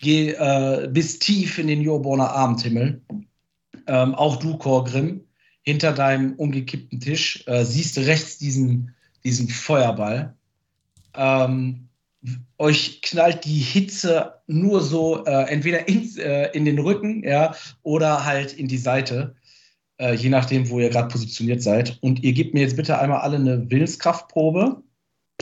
Geh 0.00 0.30
äh, 0.30 0.88
bis 0.90 1.18
tief 1.18 1.58
in 1.58 1.66
den 1.66 1.82
Jorborner 1.82 2.30
Abendhimmel. 2.30 3.02
Ähm, 3.86 4.14
auch 4.14 4.36
du, 4.36 4.56
Korgrim, 4.56 5.26
hinter 5.60 5.92
deinem 5.92 6.32
umgekippten 6.36 7.00
Tisch, 7.00 7.44
äh, 7.46 7.66
siehst 7.66 7.98
du 7.98 8.00
rechts 8.00 8.38
diesen, 8.38 8.94
diesen 9.24 9.46
Feuerball. 9.46 10.34
Ähm, 11.14 11.90
euch 12.58 13.02
knallt 13.02 13.44
die 13.44 13.58
Hitze 13.58 14.34
nur 14.46 14.80
so 14.80 15.24
äh, 15.24 15.48
entweder 15.48 15.88
in, 15.88 16.16
äh, 16.18 16.50
in 16.52 16.64
den 16.64 16.78
Rücken 16.78 17.24
ja, 17.24 17.54
oder 17.82 18.24
halt 18.24 18.52
in 18.52 18.68
die 18.68 18.78
Seite, 18.78 19.34
äh, 19.98 20.14
je 20.14 20.28
nachdem, 20.28 20.68
wo 20.70 20.78
ihr 20.78 20.90
gerade 20.90 21.08
positioniert 21.08 21.62
seid. 21.62 21.98
Und 22.00 22.22
ihr 22.22 22.32
gebt 22.32 22.54
mir 22.54 22.60
jetzt 22.60 22.76
bitte 22.76 22.98
einmal 22.98 23.20
alle 23.20 23.36
eine 23.36 23.70
Willenskraftprobe, 23.70 24.82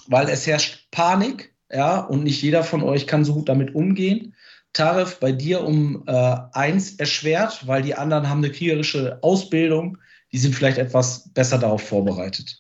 weil 0.06 0.28
es 0.28 0.46
herrscht 0.46 0.90
Panik 0.90 1.54
ja, 1.70 2.00
und 2.00 2.25
nicht 2.25 2.42
jeder 2.42 2.64
von 2.64 2.82
euch 2.82 3.06
kann 3.06 3.25
so 3.25 3.34
gut 3.34 3.49
damit 3.49 3.75
umgehen. 3.75 4.34
Tarif, 4.72 5.18
bei 5.18 5.32
dir 5.32 5.64
um 5.64 6.04
äh, 6.06 6.37
eins 6.52 6.94
erschwert, 6.94 7.66
weil 7.66 7.82
die 7.82 7.94
anderen 7.94 8.28
haben 8.28 8.38
eine 8.38 8.52
kriegerische 8.52 9.18
Ausbildung, 9.22 9.99
die 10.32 10.38
sind 10.38 10.54
vielleicht 10.54 10.78
etwas 10.78 11.28
besser 11.32 11.58
darauf 11.58 11.82
vorbereitet. 11.82 12.59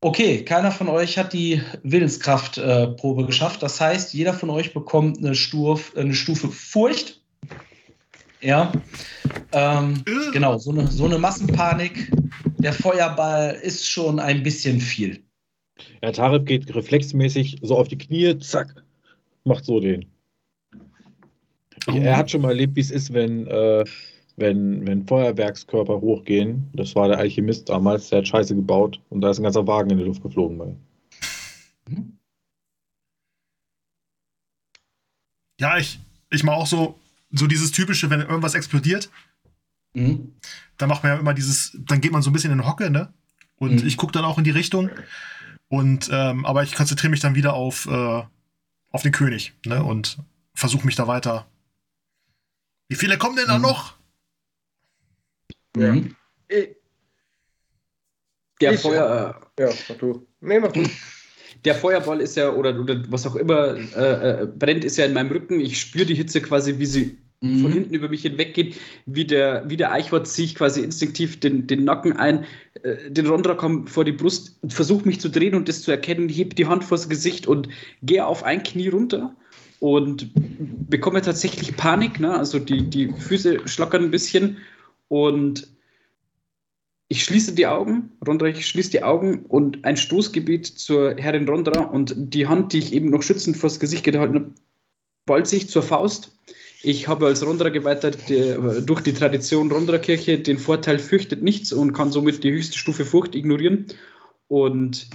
Okay, 0.00 0.44
keiner 0.44 0.70
von 0.70 0.88
euch 0.88 1.16
hat 1.16 1.32
die 1.32 1.62
Willenskraftprobe 1.82 3.22
äh, 3.22 3.26
geschafft. 3.26 3.62
Das 3.62 3.80
heißt, 3.80 4.12
jeder 4.12 4.34
von 4.34 4.50
euch 4.50 4.74
bekommt 4.74 5.18
eine, 5.18 5.34
Stuf, 5.34 5.96
eine 5.96 6.14
Stufe 6.14 6.48
Furcht. 6.48 7.22
Ja, 8.42 8.70
ähm, 9.52 10.04
genau, 10.32 10.58
so 10.58 10.70
eine, 10.70 10.86
so 10.88 11.06
eine 11.06 11.18
Massenpanik. 11.18 12.12
Der 12.58 12.74
Feuerball 12.74 13.54
ist 13.62 13.88
schon 13.88 14.20
ein 14.20 14.42
bisschen 14.42 14.80
viel. 14.80 15.22
Ja, 16.02 16.12
Tarek 16.12 16.46
geht 16.46 16.74
reflexmäßig 16.74 17.58
so 17.62 17.76
auf 17.76 17.88
die 17.88 17.98
Knie, 17.98 18.38
zack, 18.38 18.74
macht 19.44 19.64
so 19.64 19.80
den. 19.80 20.04
Oh. 21.86 21.92
Er 21.92 22.16
hat 22.16 22.30
schon 22.30 22.42
mal 22.42 22.50
erlebt, 22.50 22.76
wie 22.76 22.80
es 22.80 22.90
ist, 22.90 23.12
wenn 23.12 23.46
äh, 23.46 23.84
wenn, 24.36 24.86
wenn 24.86 25.06
Feuerwerkskörper 25.06 26.00
hochgehen, 26.00 26.68
das 26.74 26.94
war 26.94 27.08
der 27.08 27.18
Alchemist 27.18 27.68
damals, 27.68 28.10
der 28.10 28.18
hat 28.18 28.28
Scheiße 28.28 28.54
gebaut 28.54 29.00
und 29.08 29.22
da 29.22 29.30
ist 29.30 29.38
ein 29.38 29.44
ganzer 29.44 29.66
Wagen 29.66 29.90
in 29.90 29.98
die 29.98 30.04
Luft 30.04 30.22
geflogen. 30.22 30.58
Bei. 30.58 30.76
Ja, 35.58 35.78
ich, 35.78 35.98
ich 36.30 36.44
mache 36.44 36.56
auch 36.56 36.66
so, 36.66 36.98
so 37.30 37.46
dieses 37.46 37.70
typische, 37.70 38.10
wenn 38.10 38.20
irgendwas 38.20 38.54
explodiert, 38.54 39.10
mhm. 39.94 40.34
dann 40.76 40.88
macht 40.90 41.02
man 41.02 41.12
ja 41.12 41.18
immer 41.18 41.34
dieses, 41.34 41.76
dann 41.86 42.02
geht 42.02 42.12
man 42.12 42.22
so 42.22 42.30
ein 42.30 42.34
bisschen 42.34 42.52
in 42.52 42.66
Hocke, 42.66 42.90
ne? 42.90 43.12
Und 43.58 43.82
mhm. 43.82 43.86
ich 43.86 43.96
gucke 43.96 44.12
dann 44.12 44.26
auch 44.26 44.36
in 44.36 44.44
die 44.44 44.50
Richtung. 44.50 44.90
Und 45.68 46.10
ähm, 46.12 46.44
aber 46.44 46.62
ich 46.62 46.74
konzentriere 46.74 47.10
mich 47.10 47.20
dann 47.20 47.34
wieder 47.34 47.54
auf, 47.54 47.86
äh, 47.86 48.22
auf 48.90 49.02
den 49.02 49.12
König, 49.12 49.54
ne? 49.64 49.82
Und 49.82 50.18
versuche 50.52 50.84
mich 50.84 50.94
da 50.94 51.08
weiter. 51.08 51.46
Wie 52.88 52.96
viele 52.96 53.16
kommen 53.16 53.36
denn 53.36 53.48
da 53.48 53.56
mhm. 53.56 53.62
noch? 53.62 53.95
Ja. 55.76 55.92
Mhm. 55.92 56.16
Ich, 56.48 56.68
der 58.60 58.72
ich, 58.72 58.80
Feuer. 58.80 59.40
Ja, 59.58 59.68
mach 59.88 59.96
du. 59.96 60.26
Nee, 60.40 60.60
mach 60.60 60.72
du. 60.72 60.82
Der 61.64 61.74
Feuerball 61.74 62.20
ist 62.20 62.36
ja, 62.36 62.52
oder, 62.52 62.78
oder 62.78 63.02
was 63.08 63.26
auch 63.26 63.34
immer 63.34 63.76
äh, 63.96 64.42
äh, 64.42 64.46
brennt, 64.46 64.84
ist 64.84 64.98
ja 64.98 65.06
in 65.06 65.14
meinem 65.14 65.32
Rücken. 65.32 65.58
Ich 65.58 65.80
spüre 65.80 66.06
die 66.06 66.14
Hitze 66.14 66.40
quasi, 66.40 66.78
wie 66.78 66.86
sie 66.86 67.18
mhm. 67.40 67.60
von 67.60 67.72
hinten 67.72 67.94
über 67.94 68.08
mich 68.08 68.22
hinweggeht. 68.22 68.76
Wie 69.06 69.24
der, 69.24 69.64
wie 69.66 69.76
der 69.76 69.90
Eichwort 69.90 70.28
ziehe 70.28 70.46
ich 70.46 70.54
quasi 70.54 70.82
instinktiv 70.82 71.40
den, 71.40 71.66
den 71.66 71.84
Nacken 71.84 72.12
ein, 72.12 72.44
äh, 72.82 73.10
den 73.10 73.26
Rondra 73.26 73.54
kommt 73.54 73.90
vor 73.90 74.04
die 74.04 74.12
Brust, 74.12 74.58
versuche 74.68 75.06
mich 75.06 75.20
zu 75.20 75.28
drehen 75.28 75.54
und 75.54 75.68
das 75.68 75.82
zu 75.82 75.90
erkennen, 75.90 76.28
heb 76.28 76.54
die 76.54 76.66
Hand 76.66 76.84
vors 76.84 77.08
Gesicht 77.08 77.46
und 77.46 77.68
gehe 78.02 78.24
auf 78.24 78.44
ein 78.44 78.62
Knie 78.62 78.88
runter 78.88 79.34
und 79.80 80.30
bekomme 80.88 81.22
tatsächlich 81.22 81.76
Panik. 81.76 82.20
Ne? 82.20 82.32
Also 82.32 82.58
die, 82.58 82.88
die 82.88 83.12
Füße 83.12 83.66
schlackern 83.66 84.04
ein 84.04 84.10
bisschen 84.10 84.58
und 85.08 85.68
ich 87.08 87.22
schließe 87.22 87.54
die 87.54 87.66
Augen, 87.66 88.12
Rondra, 88.26 88.46
ich 88.46 88.66
schließe 88.66 88.90
die 88.90 89.02
Augen 89.04 89.44
und 89.46 89.84
ein 89.84 89.96
Stoßgebiet 89.96 90.66
zur 90.66 91.16
Herrin 91.16 91.48
Rondra 91.48 91.82
und 91.84 92.14
die 92.16 92.48
Hand, 92.48 92.72
die 92.72 92.78
ich 92.78 92.92
eben 92.92 93.10
noch 93.10 93.22
schützend 93.22 93.56
vors 93.56 93.78
Gesicht 93.78 94.04
gehalten 94.04 94.34
habe, 94.34 94.54
ballt 95.24 95.46
sich 95.46 95.68
zur 95.68 95.82
Faust. 95.82 96.36
Ich 96.82 97.06
habe 97.08 97.26
als 97.26 97.46
Rondra 97.46 97.68
geweitert 97.68 98.18
durch 98.28 99.00
die 99.00 99.12
Tradition 99.12 99.70
Rondra-Kirche 99.70 100.38
den 100.38 100.58
Vorteil 100.58 100.98
fürchtet 100.98 101.42
nichts 101.42 101.72
und 101.72 101.92
kann 101.92 102.12
somit 102.12 102.42
die 102.44 102.52
höchste 102.52 102.76
Stufe 102.76 103.04
Furcht 103.04 103.34
ignorieren. 103.34 103.86
Und 104.48 105.08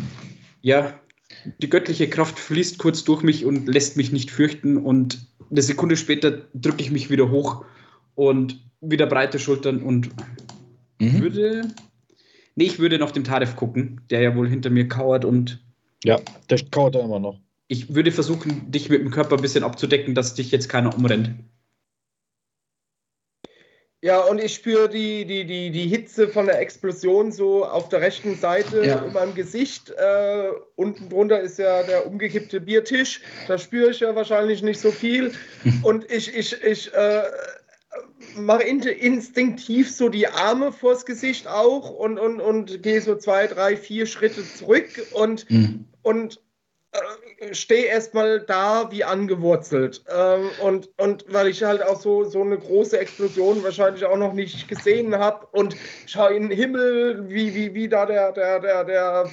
ja, 0.62 1.00
die 1.62 1.70
göttliche 1.70 2.10
Kraft 2.10 2.40
fließt 2.40 2.78
kurz 2.78 3.04
durch 3.04 3.22
mich 3.22 3.46
und 3.46 3.68
lässt 3.68 3.96
mich 3.98 4.12
nicht 4.12 4.32
fürchten. 4.32 4.78
Und 4.78 5.28
eine 5.50 5.62
Sekunde 5.62 5.98
später 5.98 6.48
drücke 6.54 6.82
ich 6.82 6.92
mich 6.92 7.10
wieder 7.10 7.32
hoch 7.32 7.66
und 8.16 8.60
wieder 8.82 9.06
breite 9.06 9.40
Schultern 9.40 9.82
und 9.82 10.10
mhm. 11.00 11.22
würde. 11.22 11.68
Nee, 12.56 12.66
ich 12.66 12.80
würde 12.80 13.00
nach 13.00 13.12
dem 13.12 13.24
Tarif 13.24 13.56
gucken, 13.56 14.02
der 14.10 14.22
ja 14.22 14.36
wohl 14.36 14.50
hinter 14.50 14.70
mir 14.70 14.88
kauert 14.88 15.24
und. 15.24 15.64
Ja, 16.04 16.20
der 16.50 16.60
kauert 16.72 16.96
da 16.96 17.00
immer 17.00 17.20
noch. 17.20 17.40
Ich 17.68 17.94
würde 17.94 18.12
versuchen, 18.12 18.72
dich 18.72 18.90
mit 18.90 19.02
dem 19.02 19.12
Körper 19.12 19.38
ein 19.38 19.42
bisschen 19.42 19.64
abzudecken, 19.64 20.16
dass 20.16 20.34
dich 20.34 20.52
jetzt 20.52 20.68
keiner 20.68 20.94
umrennt. 20.94 21.32
Ja, 24.04 24.22
und 24.22 24.44
ich 24.44 24.56
spüre 24.56 24.90
die, 24.90 25.26
die, 25.26 25.46
die, 25.46 25.70
die 25.70 25.88
Hitze 25.88 26.28
von 26.28 26.48
der 26.48 26.60
Explosion 26.60 27.32
so 27.32 27.64
auf 27.64 27.88
der 27.90 28.02
rechten 28.02 28.36
Seite 28.36 28.84
ja. 28.84 28.98
in 29.06 29.14
meinem 29.14 29.36
Gesicht. 29.36 29.92
Äh, 29.92 30.50
unten 30.76 31.08
drunter 31.08 31.40
ist 31.40 31.60
ja 31.60 31.84
der 31.84 32.08
umgekippte 32.08 32.62
Biertisch. 32.62 33.22
Da 33.48 33.60
spüre 33.60 33.92
ich 33.92 34.00
ja 34.00 34.16
wahrscheinlich 34.16 34.64
nicht 34.64 34.80
so 34.80 34.90
viel. 34.90 35.34
und 35.84 36.12
ich, 36.12 36.36
ich, 36.36 36.64
ich 36.64 36.92
äh, 36.96 37.22
mache 38.36 38.64
instinktiv 38.64 39.92
so 39.92 40.10
die 40.10 40.28
Arme 40.28 40.72
vors 40.72 41.06
Gesicht 41.06 41.48
auch 41.48 41.90
und, 41.90 42.20
und, 42.20 42.40
und 42.40 42.84
gehe 42.84 43.02
so 43.02 43.16
zwei, 43.16 43.48
drei, 43.48 43.76
vier 43.76 44.06
Schritte 44.06 44.44
zurück 44.46 44.90
und 45.14 45.50
mhm. 45.50 45.86
und 46.02 46.40
äh, 46.92 47.54
stehe 47.54 47.86
erstmal 47.86 48.42
da 48.42 48.92
wie 48.92 49.04
angewurzelt. 49.04 50.04
Ähm, 50.10 50.50
und, 50.62 50.90
und 50.98 51.26
weil 51.30 51.48
ich 51.48 51.64
halt 51.64 51.82
auch 51.82 52.00
so, 52.00 52.26
so 52.26 52.42
eine 52.42 52.58
große 52.58 53.00
Explosion 53.00 53.64
wahrscheinlich 53.64 54.06
auch 54.06 54.18
noch 54.18 54.34
nicht 54.34 54.68
gesehen 54.68 55.16
habe 55.16 55.48
und 55.52 55.76
schaue 56.06 56.34
in 56.34 56.50
den 56.50 56.58
Himmel, 56.58 57.30
wie, 57.30 57.56
wie, 57.56 57.74
wie 57.74 57.88
da 57.88 58.06
der, 58.06 58.34
der, 58.34 58.60
der, 58.60 58.84
der, 58.84 59.30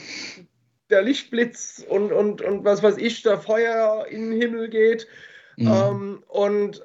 der 0.88 1.03
Lichtblitz 1.03 1.85
und, 1.88 2.12
und, 2.12 2.43
und 2.43 2.65
was 2.65 2.83
weiß 2.83 2.97
ich, 2.97 3.23
der 3.23 3.38
Feuer 3.38 4.07
in 4.09 4.31
den 4.31 4.41
Himmel 4.41 4.69
geht. 4.69 5.09
Mhm. 5.57 5.67
Ähm, 5.67 6.25
und 6.29 6.83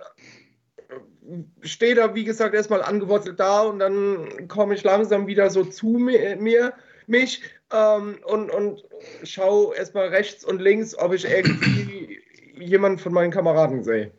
stehe 1.62 1.96
da, 1.96 2.16
wie 2.16 2.24
gesagt, 2.24 2.54
erstmal 2.54 2.82
angewurzelt 2.82 3.40
da 3.40 3.62
und 3.62 3.80
dann 3.80 4.48
komme 4.48 4.76
ich 4.76 4.84
langsam 4.84 5.28
wieder 5.28 5.50
so 5.50 5.64
zu 5.64 5.88
mir, 5.88 6.36
mir 6.38 6.74
mich 7.08 7.42
ähm, 7.72 8.18
und, 8.26 8.50
und 8.50 8.84
schaue 9.24 9.76
erstmal 9.76 10.10
rechts 10.10 10.44
und 10.46 10.62
links, 10.62 10.96
ob 10.98 11.14
ich 11.14 11.26
irgendwie 11.26 12.20
jemanden 12.60 13.00
von 13.00 13.14
meinen 13.14 13.32
Kameraden 13.32 13.84
sehe. 13.84 14.12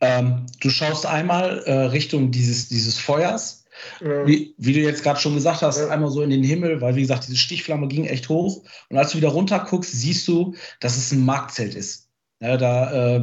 Ähm, 0.00 0.46
du 0.60 0.70
schaust 0.70 1.06
einmal 1.06 1.62
äh, 1.64 1.72
Richtung 1.72 2.30
dieses, 2.30 2.68
dieses 2.68 2.98
Feuers. 2.98 3.64
Ja. 4.00 4.26
Wie, 4.26 4.54
wie, 4.58 4.74
du 4.74 4.80
jetzt 4.80 5.02
gerade 5.02 5.18
schon 5.18 5.34
gesagt 5.34 5.62
hast, 5.62 5.78
ja. 5.78 5.88
einmal 5.88 6.10
so 6.10 6.22
in 6.22 6.30
den 6.30 6.42
Himmel, 6.42 6.80
weil 6.80 6.94
wie 6.94 7.00
gesagt, 7.00 7.26
diese 7.26 7.36
Stichflamme 7.36 7.88
ging 7.88 8.04
echt 8.04 8.28
hoch. 8.28 8.64
Und 8.88 8.98
als 8.98 9.12
du 9.12 9.18
wieder 9.18 9.28
runter 9.28 9.64
guckst, 9.68 9.92
siehst 9.92 10.26
du, 10.28 10.54
dass 10.80 10.96
es 10.96 11.12
ein 11.12 11.24
Marktzelt 11.24 11.74
ist. 11.74 12.08
Ja, 12.42 12.56
da, 12.56 12.92
äh, 12.92 13.22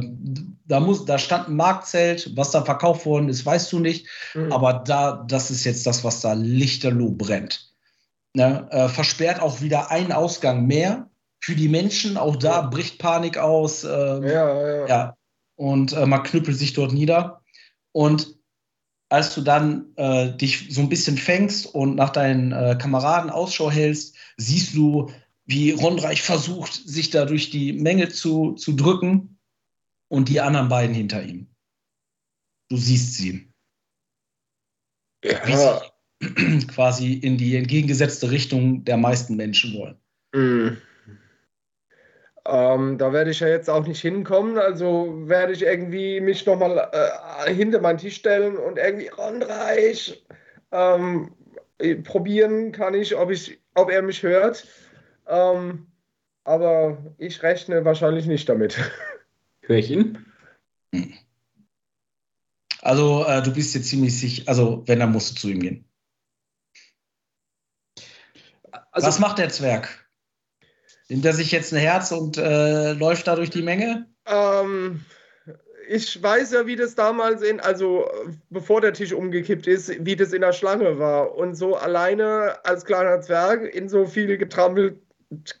da, 0.64 0.80
muss, 0.80 1.04
da 1.04 1.18
stand 1.18 1.48
ein 1.48 1.56
Marktzelt, 1.56 2.34
was 2.36 2.52
da 2.52 2.64
verkauft 2.64 3.04
worden 3.04 3.28
ist, 3.28 3.44
weißt 3.44 3.70
du 3.70 3.78
nicht. 3.78 4.06
Mhm. 4.34 4.50
Aber 4.50 4.72
da, 4.72 5.24
das 5.28 5.50
ist 5.50 5.64
jetzt 5.64 5.86
das, 5.86 6.02
was 6.04 6.22
da 6.22 6.32
lichterloh 6.32 7.10
brennt. 7.10 7.70
Ne? 8.32 8.66
Äh, 8.70 8.88
versperrt 8.88 9.42
auch 9.42 9.60
wieder 9.60 9.90
einen 9.90 10.12
Ausgang 10.12 10.66
mehr 10.66 11.10
für 11.38 11.54
die 11.54 11.68
Menschen. 11.68 12.16
Auch 12.16 12.36
da 12.36 12.62
bricht 12.62 12.98
Panik 12.98 13.36
aus. 13.36 13.84
Äh, 13.84 13.88
ja, 13.88 14.68
ja. 14.68 14.86
ja. 14.86 15.16
Und 15.56 15.92
äh, 15.92 16.06
man 16.06 16.22
knüppelt 16.22 16.56
sich 16.56 16.72
dort 16.72 16.94
nieder. 16.94 17.42
Und 17.92 18.38
als 19.10 19.34
du 19.34 19.42
dann 19.42 19.92
äh, 19.96 20.34
dich 20.34 20.68
so 20.70 20.80
ein 20.80 20.88
bisschen 20.88 21.18
fängst 21.18 21.66
und 21.66 21.94
nach 21.94 22.10
deinen 22.10 22.52
äh, 22.52 22.78
Kameraden 22.80 23.28
Ausschau 23.28 23.70
hältst, 23.70 24.16
siehst 24.38 24.74
du, 24.74 25.10
wie 25.50 25.72
Rondreich 25.72 26.22
versucht, 26.22 26.72
sich 26.72 27.10
da 27.10 27.24
durch 27.24 27.50
die 27.50 27.72
Menge 27.72 28.08
zu, 28.08 28.52
zu 28.52 28.72
drücken 28.72 29.38
und 30.08 30.28
die 30.28 30.40
anderen 30.40 30.68
beiden 30.68 30.94
hinter 30.94 31.22
ihm. 31.22 31.48
Du 32.68 32.76
siehst 32.76 33.14
sie. 33.14 33.52
Ja. 35.24 35.40
Wie 35.46 35.56
sie 35.56 36.66
quasi 36.68 37.14
in 37.14 37.36
die 37.36 37.56
entgegengesetzte 37.56 38.30
Richtung 38.30 38.84
der 38.84 38.96
meisten 38.96 39.34
Menschen 39.36 39.76
wollen. 39.76 39.96
Mhm. 40.32 40.76
Ähm, 42.46 42.96
da 42.98 43.12
werde 43.12 43.32
ich 43.32 43.40
ja 43.40 43.48
jetzt 43.48 43.68
auch 43.68 43.86
nicht 43.86 44.00
hinkommen, 44.00 44.56
also 44.56 45.28
werde 45.28 45.52
ich 45.52 45.62
irgendwie 45.62 46.20
mich 46.20 46.46
nochmal 46.46 46.88
äh, 46.92 47.52
hinter 47.52 47.80
meinen 47.80 47.98
Tisch 47.98 48.16
stellen 48.16 48.56
und 48.56 48.78
irgendwie 48.78 49.08
Rondreich 49.08 50.24
ähm, 50.70 51.32
probieren 52.04 52.72
kann 52.72 52.94
ich, 52.94 53.16
ob 53.16 53.30
ich, 53.30 53.58
ob 53.74 53.90
er 53.90 54.02
mich 54.02 54.22
hört. 54.22 54.66
Ähm, 55.30 55.86
aber 56.44 57.14
ich 57.18 57.42
rechne 57.42 57.84
wahrscheinlich 57.84 58.26
nicht 58.26 58.48
damit. 58.48 58.76
Hör 59.62 59.76
ich 59.76 59.90
ihn? 59.90 60.26
Also, 62.82 63.24
äh, 63.26 63.40
du 63.42 63.52
bist 63.52 63.74
jetzt 63.74 63.88
ziemlich 63.88 64.18
sicher, 64.18 64.42
also, 64.46 64.82
wenn, 64.86 64.98
dann 64.98 65.12
musst 65.12 65.30
du 65.30 65.34
zu 65.36 65.48
ihm 65.48 65.60
gehen. 65.60 65.84
Also, 68.90 69.06
Was 69.06 69.18
macht 69.20 69.38
der 69.38 69.50
Zwerg? 69.50 70.08
Nimmt 71.08 71.24
er 71.24 71.34
sich 71.34 71.52
jetzt 71.52 71.72
ein 71.72 71.78
Herz 71.78 72.10
und 72.10 72.36
äh, 72.36 72.92
läuft 72.92 73.28
da 73.28 73.36
durch 73.36 73.50
die 73.50 73.62
Menge? 73.62 74.08
Ähm, 74.26 75.04
ich 75.88 76.20
weiß 76.20 76.52
ja, 76.52 76.66
wie 76.66 76.76
das 76.76 76.94
damals 76.94 77.42
in, 77.42 77.60
also 77.60 78.08
bevor 78.48 78.80
der 78.80 78.92
Tisch 78.92 79.12
umgekippt 79.12 79.66
ist, 79.66 80.04
wie 80.04 80.16
das 80.16 80.32
in 80.32 80.40
der 80.40 80.52
Schlange 80.52 80.98
war. 80.98 81.36
Und 81.36 81.54
so 81.54 81.76
alleine 81.76 82.64
als 82.64 82.84
kleiner 82.84 83.20
Zwerg 83.20 83.62
in 83.74 83.88
so 83.88 84.06
viel 84.06 84.38
getrampelt 84.38 85.00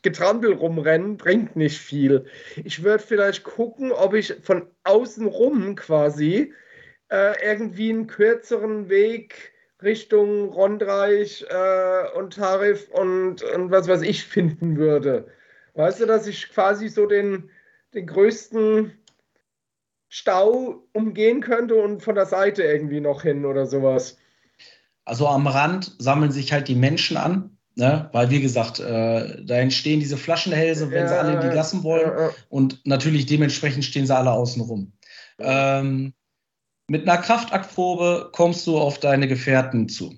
Getrampel 0.02 0.52
rumrennen 0.52 1.16
bringt 1.16 1.54
nicht 1.54 1.78
viel. 1.78 2.26
Ich 2.64 2.82
würde 2.82 3.02
vielleicht 3.02 3.44
gucken, 3.44 3.92
ob 3.92 4.14
ich 4.14 4.34
von 4.42 4.66
außen 4.84 5.26
rum 5.26 5.76
quasi 5.76 6.52
äh, 7.10 7.34
irgendwie 7.44 7.90
einen 7.90 8.06
kürzeren 8.08 8.88
Weg 8.88 9.52
Richtung 9.82 10.50
Rondreich 10.50 11.46
äh, 11.48 12.18
und 12.18 12.34
Tarif 12.34 12.88
und, 12.90 13.42
und 13.42 13.70
was 13.70 13.88
weiß 13.88 14.02
ich 14.02 14.24
finden 14.24 14.76
würde. 14.76 15.28
Weißt 15.74 16.00
du, 16.00 16.06
dass 16.06 16.26
ich 16.26 16.50
quasi 16.50 16.88
so 16.88 17.06
den, 17.06 17.50
den 17.94 18.06
größten 18.06 18.92
Stau 20.08 20.84
umgehen 20.92 21.40
könnte 21.40 21.76
und 21.76 22.02
von 22.02 22.16
der 22.16 22.26
Seite 22.26 22.64
irgendwie 22.64 23.00
noch 23.00 23.22
hin 23.22 23.46
oder 23.46 23.66
sowas. 23.66 24.18
Also 25.04 25.28
am 25.28 25.46
Rand 25.46 25.94
sammeln 25.98 26.32
sich 26.32 26.52
halt 26.52 26.68
die 26.68 26.74
Menschen 26.74 27.16
an, 27.16 27.56
Ne? 27.80 28.10
Weil, 28.12 28.28
wie 28.28 28.42
gesagt, 28.42 28.78
äh, 28.78 29.42
da 29.42 29.54
entstehen 29.54 30.00
diese 30.00 30.18
Flaschenhälse, 30.18 30.90
wenn 30.90 31.04
ja, 31.04 31.08
sie 31.08 31.18
alle 31.18 31.32
in 31.32 31.40
die 31.40 31.56
Gassen 31.56 31.82
wollen. 31.82 32.10
Ja, 32.10 32.24
ja. 32.24 32.30
Und 32.50 32.78
natürlich 32.84 33.24
dementsprechend 33.24 33.86
stehen 33.86 34.04
sie 34.04 34.14
alle 34.14 34.32
außen 34.32 34.60
rum. 34.60 34.92
Ähm, 35.38 36.12
mit 36.88 37.08
einer 37.08 37.16
Kraftaktprobe 37.16 38.28
kommst 38.32 38.66
du 38.66 38.78
auf 38.78 38.98
deine 38.98 39.28
Gefährten 39.28 39.88
zu. 39.88 40.14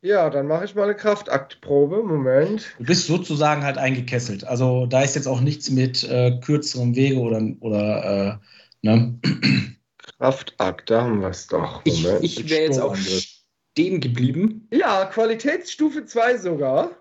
Ja, 0.00 0.30
dann 0.30 0.46
mache 0.46 0.64
ich 0.64 0.74
mal 0.74 0.84
eine 0.84 0.96
Kraftaktprobe. 0.96 2.02
Moment. 2.02 2.74
Du 2.78 2.84
bist 2.84 3.06
sozusagen 3.06 3.64
halt 3.64 3.76
eingekesselt. 3.76 4.44
Also 4.44 4.86
da 4.86 5.02
ist 5.02 5.14
jetzt 5.14 5.26
auch 5.26 5.42
nichts 5.42 5.68
mit 5.68 6.04
äh, 6.04 6.40
kürzerem 6.40 6.96
Wege 6.96 7.18
oder, 7.18 7.42
oder 7.60 8.40
äh, 8.82 8.86
ne? 8.86 9.20
Kraftakt, 10.18 10.88
da 10.88 11.02
haben 11.02 11.20
wir 11.20 11.28
es 11.28 11.48
doch. 11.48 11.84
Moment. 11.84 12.24
Ich, 12.24 12.40
ich 12.40 12.48
wäre 12.48 12.62
jetzt 12.62 12.80
auch 12.80 12.96
stehen 13.74 14.00
geblieben? 14.00 14.68
Ja, 14.70 15.04
Qualitätsstufe 15.06 16.04
2 16.04 16.38
sogar. 16.38 16.92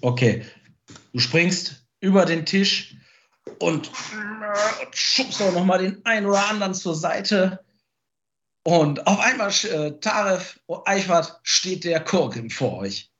Okay. 0.00 0.44
Du 1.12 1.18
springst 1.18 1.88
über 2.00 2.24
den 2.24 2.46
Tisch 2.46 2.96
und 3.58 3.90
schubst 4.92 5.42
auch 5.42 5.52
nochmal 5.52 5.80
den 5.80 6.04
einen 6.06 6.26
oder 6.26 6.48
anderen 6.48 6.72
zur 6.74 6.94
Seite. 6.94 7.64
Und 8.64 9.08
auf 9.08 9.18
einmal, 9.18 9.50
äh, 9.64 9.98
Taref 9.98 10.60
Eichwart, 10.84 11.40
steht 11.42 11.82
der 11.82 11.98
Korgrim 11.98 12.48
vor 12.48 12.78
euch. 12.78 13.10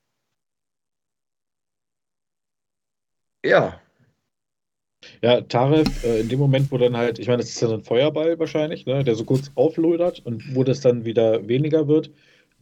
Ja. 3.44 3.80
Ja, 5.20 5.40
Taref, 5.40 6.04
äh, 6.04 6.20
in 6.20 6.28
dem 6.28 6.38
Moment, 6.38 6.70
wo 6.70 6.78
dann 6.78 6.96
halt, 6.96 7.18
ich 7.18 7.26
meine, 7.26 7.38
das 7.38 7.48
ist 7.48 7.60
ja 7.60 7.70
ein 7.70 7.82
Feuerball 7.82 8.38
wahrscheinlich, 8.38 8.86
ne, 8.86 9.02
der 9.02 9.16
so 9.16 9.24
kurz 9.24 9.50
auflodert 9.56 10.24
und 10.24 10.54
wo 10.54 10.62
das 10.62 10.80
dann 10.80 11.04
wieder 11.04 11.48
weniger 11.48 11.88
wird, 11.88 12.12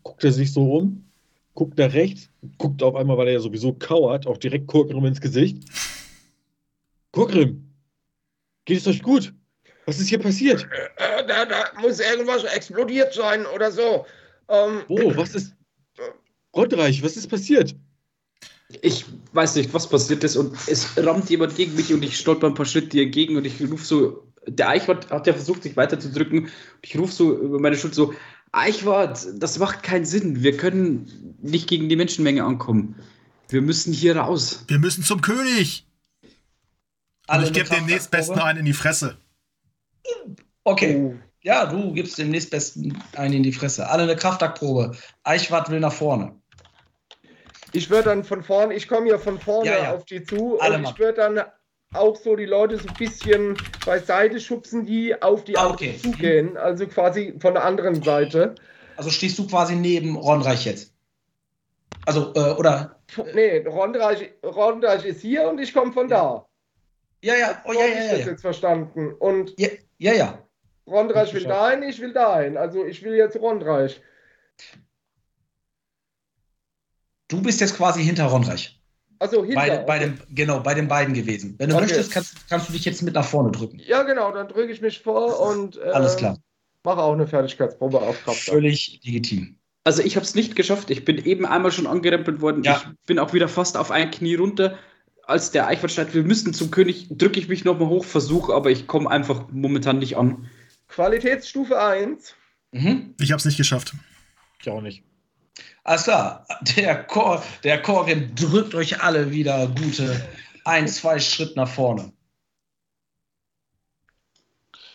guckt 0.06 0.22
er 0.22 0.30
sich 0.32 0.52
so 0.52 0.72
um, 0.72 1.04
guckt 1.54 1.78
nach 1.78 1.92
rechts, 1.92 2.28
guckt 2.58 2.80
auf 2.82 2.94
einmal, 2.94 3.18
weil 3.18 3.26
er 3.26 3.34
ja 3.34 3.40
sowieso 3.40 3.72
kauert, 3.72 4.26
auch 4.28 4.36
direkt 4.36 4.68
Kurgrim 4.68 5.04
ins 5.04 5.20
Gesicht. 5.20 5.64
Kurgrim, 7.10 7.68
geht 8.66 8.78
es 8.78 8.86
euch 8.86 9.02
gut? 9.02 9.34
Was 9.84 9.98
ist 9.98 10.08
hier 10.08 10.20
passiert? 10.20 10.64
Äh, 10.96 11.22
äh, 11.22 11.26
da, 11.26 11.44
da, 11.44 11.64
muss 11.80 11.98
irgendwas 11.98 12.44
explodiert 12.44 13.14
sein 13.14 13.46
oder 13.46 13.72
so. 13.72 14.06
Ähm, 14.48 14.82
Wo? 14.86 15.16
Was 15.16 15.34
ist. 15.34 15.54
Rottreich, 16.54 17.02
was 17.02 17.16
ist 17.16 17.28
passiert? 17.28 17.74
Ich 18.82 19.04
weiß 19.32 19.56
nicht, 19.56 19.74
was 19.74 19.88
passiert 19.88 20.22
ist 20.22 20.36
und 20.36 20.56
es 20.68 20.96
rammt 20.96 21.28
jemand 21.30 21.56
gegen 21.56 21.74
mich 21.74 21.92
und 21.92 22.04
ich 22.04 22.16
stolper 22.16 22.46
ein 22.46 22.54
paar 22.54 22.66
Schritte 22.66 23.00
entgegen 23.00 23.36
und 23.36 23.44
ich 23.44 23.60
rufe 23.60 23.84
so. 23.84 24.22
Der 24.46 24.68
Eichwort 24.68 25.10
hat 25.10 25.26
ja 25.26 25.32
versucht, 25.32 25.64
sich 25.64 25.76
weiterzudrücken. 25.76 26.44
Und 26.44 26.50
ich 26.82 26.96
rufe 26.96 27.12
so 27.12 27.36
über 27.36 27.58
meine 27.58 27.76
Schulter 27.76 27.96
so: 27.96 28.14
Eichwart, 28.52 29.26
das 29.34 29.58
macht 29.58 29.82
keinen 29.82 30.04
Sinn. 30.04 30.42
Wir 30.42 30.56
können 30.56 31.36
nicht 31.40 31.68
gegen 31.68 31.88
die 31.88 31.96
Menschenmenge 31.96 32.44
ankommen. 32.44 32.96
Wir 33.48 33.62
müssen 33.62 33.92
hier 33.92 34.16
raus. 34.16 34.64
Wir 34.68 34.78
müssen 34.78 35.04
zum 35.04 35.20
König. 35.20 35.86
Und 37.28 37.42
ich 37.42 37.52
gebe 37.52 37.68
dem 37.68 37.86
nächstbesten 37.86 38.38
einen 38.38 38.60
in 38.60 38.64
die 38.64 38.72
Fresse. 38.72 39.18
Okay. 40.64 40.96
Oh. 40.96 41.14
Ja, 41.42 41.66
du 41.66 41.92
gibst 41.92 42.18
dem 42.18 42.30
nächstbesten 42.30 43.00
einen 43.14 43.34
in 43.34 43.42
die 43.42 43.52
Fresse. 43.52 43.88
Alle 43.88 44.04
eine 44.04 44.16
Kraftaktprobe. 44.16 44.96
Eichwart 45.22 45.70
will 45.70 45.80
nach 45.80 45.92
vorne. 45.92 46.34
Ich 47.72 47.90
würde 47.90 48.04
dann 48.04 48.24
von 48.24 48.42
vorne, 48.42 48.74
ich 48.74 48.88
komme 48.88 49.08
ja 49.08 49.18
von 49.18 49.38
vorne 49.38 49.70
ja, 49.70 49.78
ja. 49.78 49.94
auf 49.94 50.04
die 50.06 50.24
zu 50.24 50.58
Alle 50.60 50.78
und 50.78 50.84
ich 50.84 50.98
würde 50.98 51.14
dann 51.14 51.40
auch 51.94 52.16
so 52.16 52.36
die 52.36 52.44
Leute 52.44 52.78
so 52.78 52.88
ein 52.88 52.94
bisschen 52.94 53.56
beiseite 53.84 54.40
schubsen, 54.40 54.84
die 54.84 55.20
auf 55.22 55.44
die 55.44 55.56
ah, 55.56 55.70
okay. 55.70 55.96
zugehen. 55.96 56.56
Also 56.56 56.86
quasi 56.86 57.34
von 57.40 57.54
der 57.54 57.64
anderen 57.64 58.02
Seite. 58.02 58.54
Also 58.96 59.10
stehst 59.10 59.38
du 59.38 59.46
quasi 59.46 59.76
neben 59.76 60.16
Ronreich 60.16 60.64
jetzt? 60.64 60.92
Also, 62.06 62.32
äh, 62.34 62.52
oder? 62.52 63.00
Nee, 63.34 63.58
Ronreich, 63.66 64.32
Ronreich 64.44 65.04
ist 65.04 65.20
hier 65.20 65.48
und 65.48 65.60
ich 65.60 65.72
komme 65.72 65.92
von 65.92 66.08
da. 66.08 66.46
Ja, 67.22 67.34
ja, 67.34 67.62
oh, 67.64 67.72
ja, 67.72 67.86
ja, 67.86 67.86
ja. 67.86 68.02
Ich 68.12 68.18
das 68.18 68.26
jetzt 68.26 68.40
verstanden. 68.42 69.12
Und 69.12 69.58
ja, 69.58 69.68
ja. 69.98 70.12
ja. 70.12 70.42
Rondreich 70.86 71.34
will 71.34 71.44
dahin, 71.44 71.82
ich 71.82 72.00
will 72.00 72.12
dahin. 72.12 72.56
Also 72.56 72.84
ich 72.84 73.02
will 73.02 73.14
jetzt 73.14 73.36
Rondreich. 73.36 74.00
Du 77.28 77.42
bist 77.42 77.60
jetzt 77.60 77.76
quasi 77.76 78.04
hinter 78.04 78.26
Rondreich. 78.26 78.75
Also 79.18 79.44
hinter. 79.44 79.60
Bei, 79.60 79.78
bei 79.78 79.98
dem, 79.98 80.18
genau, 80.30 80.60
bei 80.60 80.74
den 80.74 80.88
beiden 80.88 81.14
gewesen. 81.14 81.54
Wenn 81.58 81.70
du 81.70 81.76
okay. 81.76 81.84
möchtest, 81.84 82.12
kannst, 82.12 82.48
kannst, 82.48 82.68
du 82.68 82.72
dich 82.72 82.84
jetzt 82.84 83.02
mit 83.02 83.14
nach 83.14 83.24
vorne 83.24 83.50
drücken. 83.50 83.80
Ja, 83.84 84.02
genau, 84.02 84.32
dann 84.32 84.48
drücke 84.48 84.72
ich 84.72 84.80
mich 84.80 85.00
vor 85.00 85.40
und 85.40 85.78
äh, 85.78 85.90
alles 85.90 86.16
klar. 86.16 86.38
Mache 86.84 87.00
auch 87.00 87.12
eine 87.12 87.26
Fertigkeitsprobe 87.26 88.00
auf 88.00 88.22
Kraft. 88.24 88.40
Völlig 88.40 89.00
legitim. 89.04 89.56
Also 89.84 90.02
ich 90.02 90.16
habe 90.16 90.24
es 90.24 90.34
nicht 90.34 90.56
geschafft. 90.56 90.90
Ich 90.90 91.04
bin 91.04 91.18
eben 91.18 91.46
einmal 91.46 91.72
schon 91.72 91.86
angerempelt 91.86 92.40
worden. 92.40 92.62
Ja. 92.62 92.76
Ich 92.76 93.06
bin 93.06 93.18
auch 93.18 93.32
wieder 93.32 93.48
fast 93.48 93.76
auf 93.76 93.90
ein 93.90 94.10
Knie 94.10 94.34
runter. 94.34 94.78
Als 95.24 95.50
der 95.50 95.66
Eichwald 95.66 95.92
schreit, 95.92 96.14
wir 96.14 96.22
müssten 96.22 96.54
zum 96.54 96.70
König, 96.70 97.08
drücke 97.10 97.40
ich 97.40 97.48
mich 97.48 97.64
nochmal 97.64 97.88
hoch, 97.88 98.04
versuche, 98.04 98.54
aber 98.54 98.70
ich 98.70 98.86
komme 98.86 99.10
einfach 99.10 99.48
momentan 99.50 99.98
nicht 99.98 100.16
an. 100.16 100.48
Qualitätsstufe 100.88 101.80
1. 101.80 102.34
Mhm. 102.72 103.14
Ich 103.20 103.32
habe 103.32 103.38
es 103.38 103.44
nicht 103.44 103.56
geschafft. 103.56 103.94
Ich 104.60 104.70
auch 104.70 104.80
nicht. 104.80 105.02
Alles 105.86 106.02
klar, 106.02 106.44
der, 106.76 107.04
Chor, 107.04 107.44
der 107.62 107.80
Chorin 107.80 108.34
drückt 108.34 108.74
euch 108.74 109.00
alle 109.02 109.30
wieder 109.30 109.68
gute 109.68 110.20
ein, 110.64 110.88
zwei 110.88 111.20
Schritt 111.20 111.54
nach 111.54 111.68
vorne. 111.68 112.12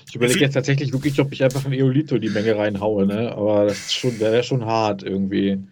Ich 0.09 0.15
überlege 0.15 0.41
jetzt 0.41 0.53
tatsächlich 0.53 0.91
wirklich, 0.91 1.17
ob 1.21 1.31
ich 1.31 1.45
einfach 1.45 1.63
ein 1.63 1.71
Eolito 1.71 2.17
die 2.17 2.27
Menge 2.27 2.57
reinhaue, 2.57 3.05
ne? 3.05 3.31
Aber 3.31 3.67
das 3.67 3.77
ist 3.77 3.93
schon, 3.93 4.19
wäre 4.19 4.43
schon 4.43 4.65
hart 4.65 5.01
irgendwie. 5.01 5.63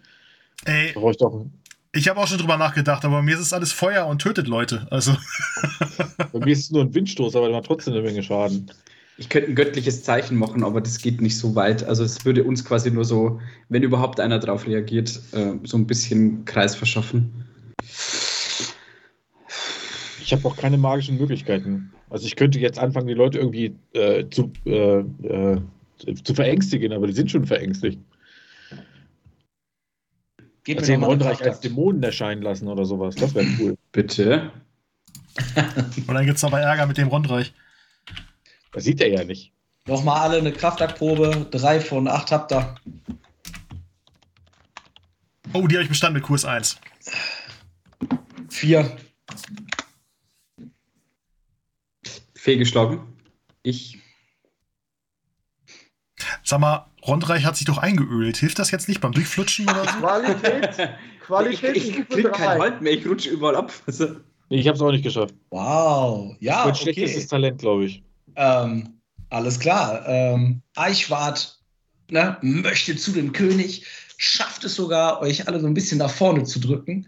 Ey, 0.64 0.96
ich, 1.92 2.08
habe 2.08 2.22
auch 2.22 2.28
schon 2.28 2.38
drüber 2.38 2.56
nachgedacht, 2.56 3.04
aber 3.04 3.22
mir 3.22 3.36
ist 3.36 3.42
es 3.42 3.52
alles 3.52 3.74
Feuer 3.74 4.08
und 4.08 4.22
tötet 4.22 4.48
Leute. 4.48 4.88
Also. 4.90 5.18
Bei 6.32 6.40
mir 6.40 6.54
ist 6.54 6.60
es 6.60 6.72
nur 6.72 6.84
ein 6.84 6.94
Windstoß, 6.94 7.36
aber 7.36 7.48
der 7.48 7.58
macht 7.58 7.66
trotzdem 7.66 7.94
eine 7.94 8.04
Menge 8.04 8.24
Schaden. 8.24 8.72
Ich 9.20 9.28
könnte 9.28 9.50
ein 9.50 9.56
göttliches 9.56 10.02
Zeichen 10.02 10.38
machen, 10.38 10.64
aber 10.64 10.80
das 10.80 10.98
geht 10.98 11.20
nicht 11.20 11.38
so 11.38 11.54
weit. 11.54 11.84
Also 11.84 12.06
es 12.06 12.24
würde 12.24 12.46
uns 12.46 12.64
quasi 12.64 12.90
nur 12.90 13.04
so, 13.04 13.42
wenn 13.68 13.84
überhaupt 13.84 14.22
einer 14.22 14.40
drauf 14.40 14.66
reagiert, 14.66 15.20
äh, 15.34 15.56
so 15.66 15.78
ein 15.78 15.86
bisschen 15.86 16.46
Kreis 16.46 16.74
verschaffen. 16.74 17.46
Ich 20.24 20.32
habe 20.32 20.48
auch 20.48 20.56
keine 20.56 20.78
magischen 20.78 21.18
Möglichkeiten. 21.18 21.92
Also 22.10 22.28
ich 22.28 22.38
könnte 22.38 22.60
jetzt 22.60 22.80
anfangen, 22.80 23.08
die 23.08 23.14
Leute 23.14 23.40
irgendwie 23.40 23.76
äh, 23.92 24.24
zu, 24.30 24.54
äh, 24.66 25.00
äh 25.00 25.58
zu 26.24 26.34
verängstigen, 26.34 26.94
aber 26.94 27.08
die 27.08 27.14
sind 27.14 27.30
schon 27.30 27.46
verängstigt. 27.46 28.00
Geht 30.64 30.78
also 30.78 30.94
den 30.94 31.04
Rondreich 31.04 31.44
als 31.44 31.60
Dämonen 31.60 32.02
erscheinen 32.04 32.42
lassen 32.42 32.70
oder 32.70 32.86
sowas. 32.86 33.16
Das 33.16 33.36
wäre 33.36 33.48
cool. 33.60 33.76
Bitte. 33.92 34.52
Und 36.08 36.14
dann 36.14 36.26
gibt 36.26 36.38
es 36.38 36.44
aber 36.46 36.62
Ärger 36.62 36.88
mit 36.88 36.98
dem 36.98 37.10
Rondreich. 37.10 37.54
Das 38.72 38.84
sieht 38.84 39.02
er 39.02 39.10
ja 39.10 39.24
nicht. 39.24 39.54
Nochmal 39.88 40.22
alle 40.22 40.38
eine 40.38 40.52
Kraftaktprobe. 40.52 41.48
Drei 41.52 41.80
von 41.80 42.08
acht 42.08 42.32
habt 42.32 42.52
ihr. 42.52 42.76
Oh, 45.54 45.66
die 45.66 45.76
habe 45.76 45.84
ich 45.84 45.90
bestanden 45.90 46.20
mit 46.20 46.24
Kurs 46.24 46.46
1. 46.46 46.80
Vier. 48.50 48.98
Fehlgeschlagen. 52.36 53.02
Ich. 53.64 53.98
Sag 56.44 56.60
mal, 56.60 56.86
Rondreich 57.06 57.46
hat 57.46 57.58
sich 57.58 57.66
doch 57.66 57.78
eingeölt. 57.78 58.38
Hilft 58.38 58.60
das 58.60 58.72
jetzt 58.72 58.88
nicht 58.88 59.02
beim 59.02 59.12
Durchflutschen 59.12 59.68
oder 59.68 59.86
so? 59.86 60.00
Qualität. 60.00 60.90
Qualität. 61.26 61.78
Ich, 61.78 61.98
ich 61.98 62.10
krieg 62.10 62.32
kein 62.32 62.60
Halt 62.60 62.82
mehr, 62.82 62.94
ich 62.94 63.06
rutsche 63.08 63.30
überall 63.30 63.56
ab. 63.56 63.72
ich 64.50 64.68
habe 64.68 64.76
es 64.76 64.82
auch 64.82 64.92
nicht 64.92 65.04
geschafft. 65.04 65.34
Wow. 65.50 66.36
Ja. 66.40 66.66
Mein 66.66 66.70
okay. 66.70 66.82
schlechtestes 66.82 67.28
Talent, 67.28 67.60
glaube 67.60 67.86
ich. 67.86 68.04
Ähm, 68.40 69.02
alles 69.30 69.60
klar. 69.60 70.04
Ähm, 70.08 70.62
Eichwart 70.76 71.60
ne, 72.10 72.38
möchte 72.42 72.96
zu 72.96 73.12
dem 73.12 73.34
König, 73.34 73.86
schafft 74.18 74.64
es 74.64 74.76
sogar, 74.76 75.22
euch 75.22 75.48
alle 75.48 75.60
so 75.60 75.68
ein 75.68 75.74
bisschen 75.74 76.00
nach 76.00 76.10
vorne 76.10 76.44
zu 76.46 76.60
drücken. 76.60 77.08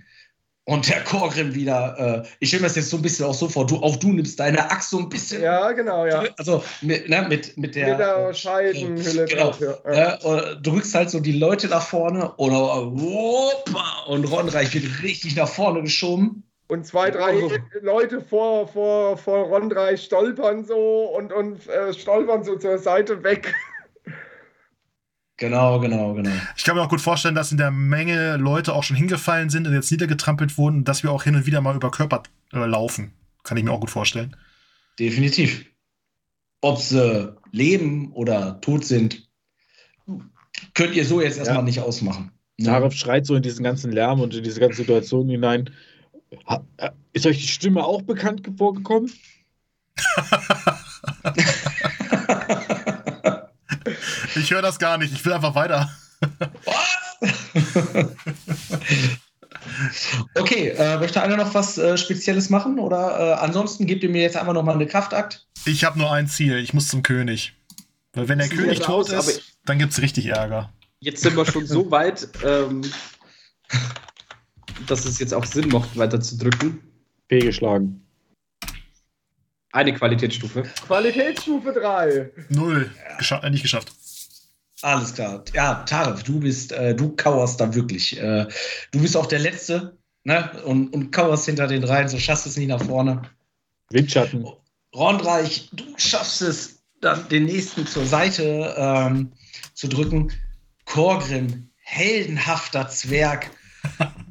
Und 0.64 0.88
der 0.88 1.04
Korgrim 1.04 1.56
wieder, 1.56 2.24
äh, 2.24 2.28
ich 2.40 2.50
stelle 2.50 2.62
mir 2.62 2.68
das 2.68 2.76
jetzt 2.76 2.92
so 2.92 2.98
ein 2.98 3.02
bisschen 3.02 3.26
auch 3.26 3.34
so 3.34 3.50
vor, 3.50 3.66
du, 3.66 3.78
auch 3.78 3.96
du 3.96 4.14
nimmst 4.14 4.40
deine 4.40 4.70
Axt 4.70 4.92
so 4.92 5.00
ein 5.00 5.10
bisschen. 5.10 5.42
Ja, 5.42 5.72
genau, 5.72 6.06
ja. 6.06 6.24
Also 6.38 6.64
mit, 6.82 7.10
ne, 7.10 7.26
mit, 7.28 7.58
mit 7.58 7.76
der. 7.76 7.90
Mit 7.90 8.00
der 8.00 8.34
Scheidenhülle. 8.34 9.24
Äh, 9.24 9.28
genau. 9.28 9.52
Drauf, 9.52 9.62
ja. 9.86 10.14
äh, 10.16 10.62
drückst 10.62 10.94
halt 10.94 11.10
so 11.10 11.20
die 11.20 11.32
Leute 11.32 11.68
nach 11.68 11.82
vorne 11.82 12.36
oder 12.36 12.92
woppa, 12.92 14.04
und 14.08 14.26
Ronreich 14.26 14.74
wird 14.74 15.02
richtig 15.02 15.36
nach 15.36 15.50
vorne 15.50 15.82
geschoben. 15.82 16.44
Und 16.72 16.86
zwei, 16.86 17.12
drei 17.12 17.44
oh. 17.44 17.52
Leute 17.82 18.22
vor, 18.22 18.66
vor, 18.66 19.18
vor 19.18 19.48
Rondreich 19.48 20.04
stolpern 20.04 20.64
so 20.64 21.04
und, 21.18 21.34
und 21.34 21.68
äh, 21.68 21.94
stolpern 21.94 22.46
so 22.46 22.56
zur 22.56 22.78
Seite 22.78 23.22
weg. 23.26 23.54
Genau, 25.36 25.82
genau, 25.82 26.14
genau. 26.14 26.32
Ich 26.56 26.64
kann 26.64 26.78
mir 26.78 26.82
auch 26.82 26.88
gut 26.88 27.02
vorstellen, 27.02 27.36
dass 27.36 27.52
in 27.52 27.58
der 27.58 27.72
Menge 27.72 28.38
Leute 28.38 28.74
auch 28.74 28.84
schon 28.84 28.96
hingefallen 28.96 29.50
sind 29.50 29.68
und 29.68 29.74
jetzt 29.74 29.92
niedergetrampelt 29.92 30.58
wurden 30.58 30.78
und 30.78 30.88
dass 30.88 31.04
wir 31.04 31.12
auch 31.12 31.24
hin 31.24 31.36
und 31.36 31.46
wieder 31.46 31.60
mal 31.60 31.76
über 31.76 31.92
Körper 31.92 32.24
äh, 32.54 32.66
laufen. 32.66 33.12
Kann 33.44 33.58
ich 33.58 33.66
mir 33.66 33.72
auch 33.72 33.82
gut 33.82 33.92
vorstellen. 33.92 34.38
Definitiv. 34.98 35.66
Ob 36.62 36.78
sie 36.78 37.36
leben 37.52 38.14
oder 38.14 38.62
tot 38.62 38.86
sind, 38.86 39.28
könnt 40.74 40.96
ihr 40.96 41.04
so 41.04 41.20
jetzt 41.20 41.38
erstmal 41.38 41.58
ja. 41.58 41.64
nicht 41.64 41.82
ausmachen. 41.82 42.32
Ne? 42.56 42.68
Tarif 42.68 42.94
schreit 42.94 43.26
so 43.26 43.36
in 43.36 43.44
diesen 43.44 43.66
ganzen 43.66 43.92
Lärm 43.92 44.22
und 44.22 44.34
in 44.34 44.44
diese 44.44 44.62
ganze 44.62 44.78
Situation 44.78 45.28
hinein. 45.28 45.70
Äh, 46.78 46.92
ist 47.14 47.26
euch 47.26 47.40
die 47.40 47.48
Stimme 47.48 47.84
auch 47.84 48.02
bekannt 48.04 48.48
vorgekommen? 48.58 49.12
ich 54.36 54.52
höre 54.52 54.62
das 54.62 54.80
gar 54.80 54.98
nicht. 54.98 55.14
Ich 55.14 55.26
will 55.26 55.34
einfach 55.34 55.56
weiter. 55.56 55.92
okay, 60.36 60.70
äh, 60.70 60.98
möchte 60.98 61.22
einer 61.22 61.36
noch 61.38 61.54
was 61.54 61.78
äh, 61.78 61.98
Spezielles 61.98 62.50
machen? 62.50 62.80
Oder 62.80 63.20
äh, 63.20 63.34
ansonsten 63.34 63.86
gebt 63.86 64.04
ihr 64.04 64.10
mir 64.10 64.22
jetzt 64.22 64.38
einfach 64.38 64.54
nochmal 64.54 64.76
eine 64.76 64.88
Kraftakt? 64.88 65.46
Ich 65.66 65.84
habe 65.84 66.00
nur 66.00 66.12
ein 66.12 66.28
Ziel. 66.28 66.58
Ich 66.58 66.74
muss 66.74 66.88
zum 66.88 67.04
König. 67.04 67.54
Weil 68.14 68.30
wenn 68.30 68.40
der 68.40 68.48
das 68.48 68.58
König 68.58 68.80
tot 68.80 69.14
aus, 69.14 69.28
ist, 69.28 69.58
dann 69.66 69.78
gibt 69.80 69.92
es 69.94 70.02
richtig 70.02 70.28
Ärger. 70.28 70.72
Jetzt 71.00 71.22
sind 71.24 71.36
wir 71.36 71.46
schon 71.46 71.66
so 71.66 71.92
weit. 71.92 72.28
Ähm 72.44 72.82
dass 74.88 75.06
es 75.06 75.20
jetzt 75.20 75.34
auch 75.34 75.46
Sinn 75.46 75.70
macht, 75.70 75.98
weiter 75.98 76.20
zu 76.22 76.38
drücken. 76.38 76.80
Fehlgeschlagen. 77.28 78.06
Eine 79.72 79.94
Qualitätsstufe. 79.94 80.64
Qualitätsstufe 80.86 81.72
3. 81.72 82.32
Null. 82.50 82.92
Gescha 83.18 83.40
äh, 83.40 83.50
nicht 83.50 83.62
geschafft. 83.62 83.94
Alles 84.82 85.14
klar. 85.14 85.44
Ja, 85.54 85.84
Tarif, 85.84 86.24
du 86.24 86.40
bist, 86.40 86.72
äh, 86.72 86.96
du 86.96 87.16
kauerst 87.16 87.62
da 87.62 87.74
wirklich. 87.74 88.20
Äh, 88.20 88.48
du 88.92 89.00
bist 89.00 89.16
auch 89.16 89.28
der 89.28 89.40
Letzte, 89.40 89.98
ne? 90.24 90.50
Und, 90.66 90.94
und 90.94 91.12
kauerst 91.12 91.46
hinter 91.46 91.68
den 91.68 91.84
Reihen, 91.84 92.10
so 92.10 92.18
schaffst 92.18 92.48
es 92.48 92.58
nicht 92.58 92.68
nach 92.68 92.84
vorne. 92.84 93.22
Windschatten. 93.92 94.46
Rondreich, 94.94 95.70
du 95.72 95.86
schaffst 95.98 96.42
es, 96.42 96.82
dann 97.00 97.28
den 97.30 97.46
nächsten 97.46 97.88
zur 97.88 98.06
Seite 98.06 98.76
ähm, 98.78 99.32
zu 99.74 99.88
drücken. 99.88 100.32
Korgrim, 100.86 101.70
heldenhafter 101.78 102.90
Zwerg, 102.90 103.52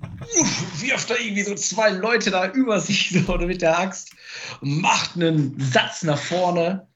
wirft 0.78 1.11
da 1.11 1.16
irgendwie 1.16 1.42
so 1.42 1.54
zwei 1.54 1.90
Leute 1.90 2.30
da 2.30 2.50
über 2.50 2.80
sich 2.80 3.11
so 3.26 3.38
mit 3.38 3.62
der 3.62 3.78
Axt, 3.78 4.12
macht 4.61 5.16
einen 5.16 5.59
Satz 5.61 6.02
nach 6.02 6.20
vorne. 6.20 6.87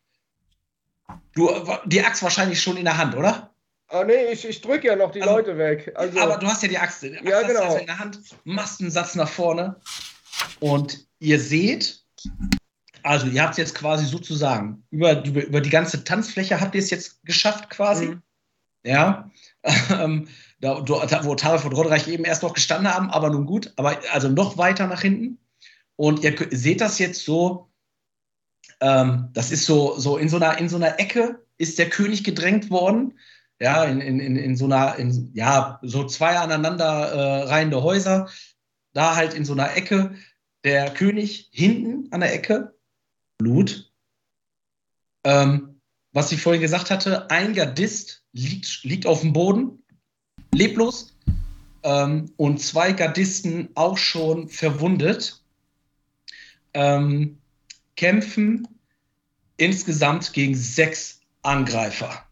Du, 1.34 1.50
die 1.86 2.02
Axt 2.02 2.22
wahrscheinlich 2.22 2.62
schon 2.62 2.76
in 2.76 2.84
der 2.84 2.96
Hand, 2.96 3.14
oder? 3.16 3.54
Ah, 3.88 4.04
nee, 4.04 4.32
ich, 4.32 4.46
ich 4.46 4.60
drücke 4.60 4.88
ja 4.88 4.96
noch 4.96 5.12
die 5.12 5.22
also, 5.22 5.36
Leute 5.36 5.58
weg. 5.58 5.92
Also, 5.94 6.18
aber 6.18 6.38
du 6.38 6.46
hast 6.46 6.62
ja 6.62 6.68
die 6.68 6.78
Axt, 6.78 7.02
die 7.02 7.16
Axt 7.16 7.28
ja, 7.28 7.42
genau. 7.42 7.62
Also 7.62 7.78
in 7.78 7.86
der 7.86 7.98
Hand, 7.98 8.20
machst 8.44 8.80
einen 8.80 8.90
Satz 8.90 9.14
nach 9.14 9.28
vorne 9.28 9.80
und 10.60 11.06
ihr 11.18 11.38
seht, 11.38 12.02
also 13.02 13.26
ihr 13.26 13.42
habt 13.42 13.52
es 13.52 13.58
jetzt 13.58 13.74
quasi 13.74 14.06
sozusagen 14.06 14.84
über, 14.90 15.24
über, 15.24 15.44
über 15.44 15.60
die 15.60 15.70
ganze 15.70 16.04
Tanzfläche 16.04 16.60
habt 16.60 16.74
ihr 16.74 16.80
es 16.80 16.90
jetzt 16.90 17.24
geschafft 17.24 17.70
quasi. 17.70 18.06
Mhm. 18.06 18.22
Ja. 18.84 19.30
Da, 20.64 21.24
wo 21.24 21.34
Tarif 21.34 21.66
und 21.66 21.74
Rodreich 21.74 22.08
eben 22.08 22.24
erst 22.24 22.42
noch 22.42 22.54
gestanden 22.54 22.90
haben, 22.92 23.10
aber 23.10 23.28
nun 23.28 23.44
gut, 23.44 23.74
aber 23.76 23.98
also 24.12 24.30
noch 24.30 24.56
weiter 24.56 24.86
nach 24.86 25.02
hinten. 25.02 25.38
Und 25.96 26.24
ihr 26.24 26.34
seht 26.52 26.80
das 26.80 26.98
jetzt 26.98 27.22
so, 27.26 27.70
ähm, 28.80 29.28
das 29.34 29.52
ist 29.52 29.66
so, 29.66 29.98
so 29.98 30.16
in 30.16 30.30
so 30.30 30.36
einer, 30.36 30.56
in 30.56 30.70
so 30.70 30.76
einer 30.76 30.98
Ecke 30.98 31.44
ist 31.58 31.78
der 31.78 31.90
König 31.90 32.24
gedrängt 32.24 32.70
worden. 32.70 33.18
Ja, 33.60 33.84
in, 33.84 34.00
in, 34.00 34.36
in 34.36 34.56
so 34.56 34.64
einer, 34.64 34.96
in, 34.96 35.30
ja, 35.34 35.80
so 35.82 36.04
zwei 36.06 36.38
aneinander 36.38 36.84
äh, 36.84 37.42
reihende 37.42 37.82
Häuser. 37.82 38.30
Da 38.94 39.16
halt 39.16 39.34
in 39.34 39.44
so 39.44 39.52
einer 39.52 39.76
Ecke 39.76 40.14
der 40.64 40.94
König 40.94 41.50
hinten 41.52 42.10
an 42.10 42.20
der 42.20 42.32
Ecke. 42.32 42.74
Blut. 43.36 43.92
Ähm, 45.24 45.82
was 46.12 46.32
ich 46.32 46.40
vorhin 46.40 46.62
gesagt 46.62 46.90
hatte, 46.90 47.30
ein 47.30 47.52
Gardist 47.52 48.24
liegt, 48.32 48.82
liegt 48.82 49.06
auf 49.06 49.20
dem 49.20 49.34
Boden 49.34 49.83
leblos 50.54 51.16
ähm, 51.82 52.30
und 52.36 52.60
zwei 52.60 52.92
Gardisten 52.92 53.68
auch 53.74 53.98
schon 53.98 54.48
verwundet. 54.48 55.42
Ähm, 56.72 57.38
kämpfen 57.96 58.66
insgesamt 59.56 60.32
gegen 60.32 60.54
sechs 60.54 61.20
Angreifer. 61.42 62.26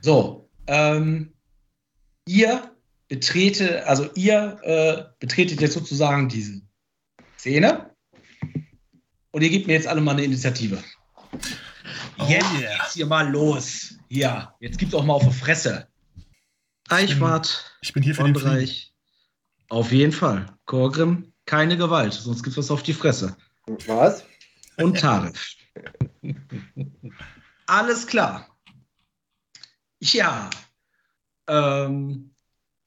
So, 0.00 0.48
ähm, 0.66 1.32
ihr 2.26 2.74
betrete, 3.08 3.86
also 3.86 4.10
ihr 4.14 4.58
äh, 4.62 5.04
betretet 5.20 5.60
jetzt 5.60 5.74
sozusagen 5.74 6.28
diese 6.28 6.60
Szene 7.38 7.90
und 9.30 9.42
ihr 9.42 9.50
gebt 9.50 9.66
mir 9.66 9.74
jetzt 9.74 9.86
alle 9.86 10.00
mal 10.00 10.12
eine 10.12 10.24
Initiative. 10.24 10.82
Oh, 12.18 12.26
jetzt 12.28 12.52
yeah. 12.52 12.76
geht's 12.76 12.94
hier 12.94 13.06
mal 13.06 13.30
los. 13.30 13.96
Ja, 14.08 14.54
jetzt 14.60 14.78
gibt's 14.78 14.94
auch 14.94 15.04
mal 15.04 15.14
auf 15.14 15.24
die 15.24 15.32
Fresse. 15.32 15.88
Eichwart. 16.88 17.76
Ich 17.80 17.92
bin 17.92 18.02
hier 18.02 18.14
für 18.14 18.24
den 18.24 18.32
Bereich. 18.32 18.92
Auf 19.68 19.92
jeden 19.92 20.12
Fall. 20.12 20.46
Korgrim, 20.66 21.32
keine 21.46 21.76
Gewalt, 21.76 22.12
sonst 22.12 22.42
gibt's 22.42 22.58
was 22.58 22.70
auf 22.70 22.82
die 22.82 22.92
Fresse. 22.92 23.36
Was? 23.86 24.24
Und 24.76 24.98
Tarif. 24.98 25.56
Alles 27.66 28.06
klar. 28.06 28.48
Ja. 30.00 30.50
Ähm, 31.46 32.30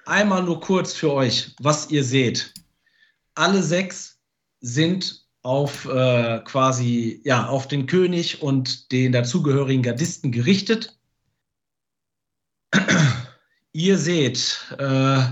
einmal 0.06 0.44
nur 0.44 0.60
kurz 0.60 0.94
für 0.94 1.12
euch, 1.12 1.56
was 1.60 1.90
ihr 1.90 2.04
seht. 2.04 2.54
Alle 3.36 3.62
sechs 3.62 4.20
sind 4.62 5.26
auf 5.44 5.86
äh, 5.86 6.42
quasi 6.44 7.22
ja 7.24 7.48
auf 7.48 7.68
den 7.68 7.86
König 7.86 8.42
und 8.42 8.92
den 8.92 9.12
dazugehörigen 9.12 9.84
Gardisten 9.84 10.32
gerichtet. 10.32 10.97
Ihr 13.78 13.98
seht 13.98 14.66
äh, 14.78 15.24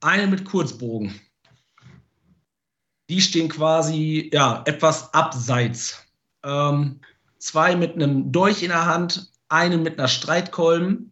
eine 0.00 0.26
mit 0.26 0.44
Kurzbogen. 0.44 1.20
Die 3.08 3.20
stehen 3.20 3.48
quasi 3.48 4.30
ja 4.32 4.62
etwas 4.66 5.12
abseits. 5.12 6.06
Ähm, 6.44 7.00
zwei 7.38 7.74
mit 7.74 7.94
einem 7.94 8.30
Dolch 8.30 8.62
in 8.62 8.68
der 8.68 8.86
Hand, 8.86 9.32
eine 9.48 9.76
mit 9.78 9.98
einer 9.98 10.08
Streitkolben 10.08 11.10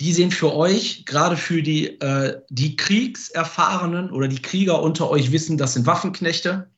die 0.00 0.12
sind 0.12 0.34
für 0.34 0.54
euch, 0.54 1.04
gerade 1.06 1.36
für 1.36 1.62
die, 1.62 2.00
äh, 2.00 2.40
die 2.48 2.76
Kriegserfahrenen 2.76 4.10
oder 4.10 4.28
die 4.28 4.42
Krieger 4.42 4.82
unter 4.82 5.08
euch 5.08 5.32
wissen, 5.32 5.56
das 5.56 5.74
sind 5.74 5.86
Waffenknechte. 5.86 6.70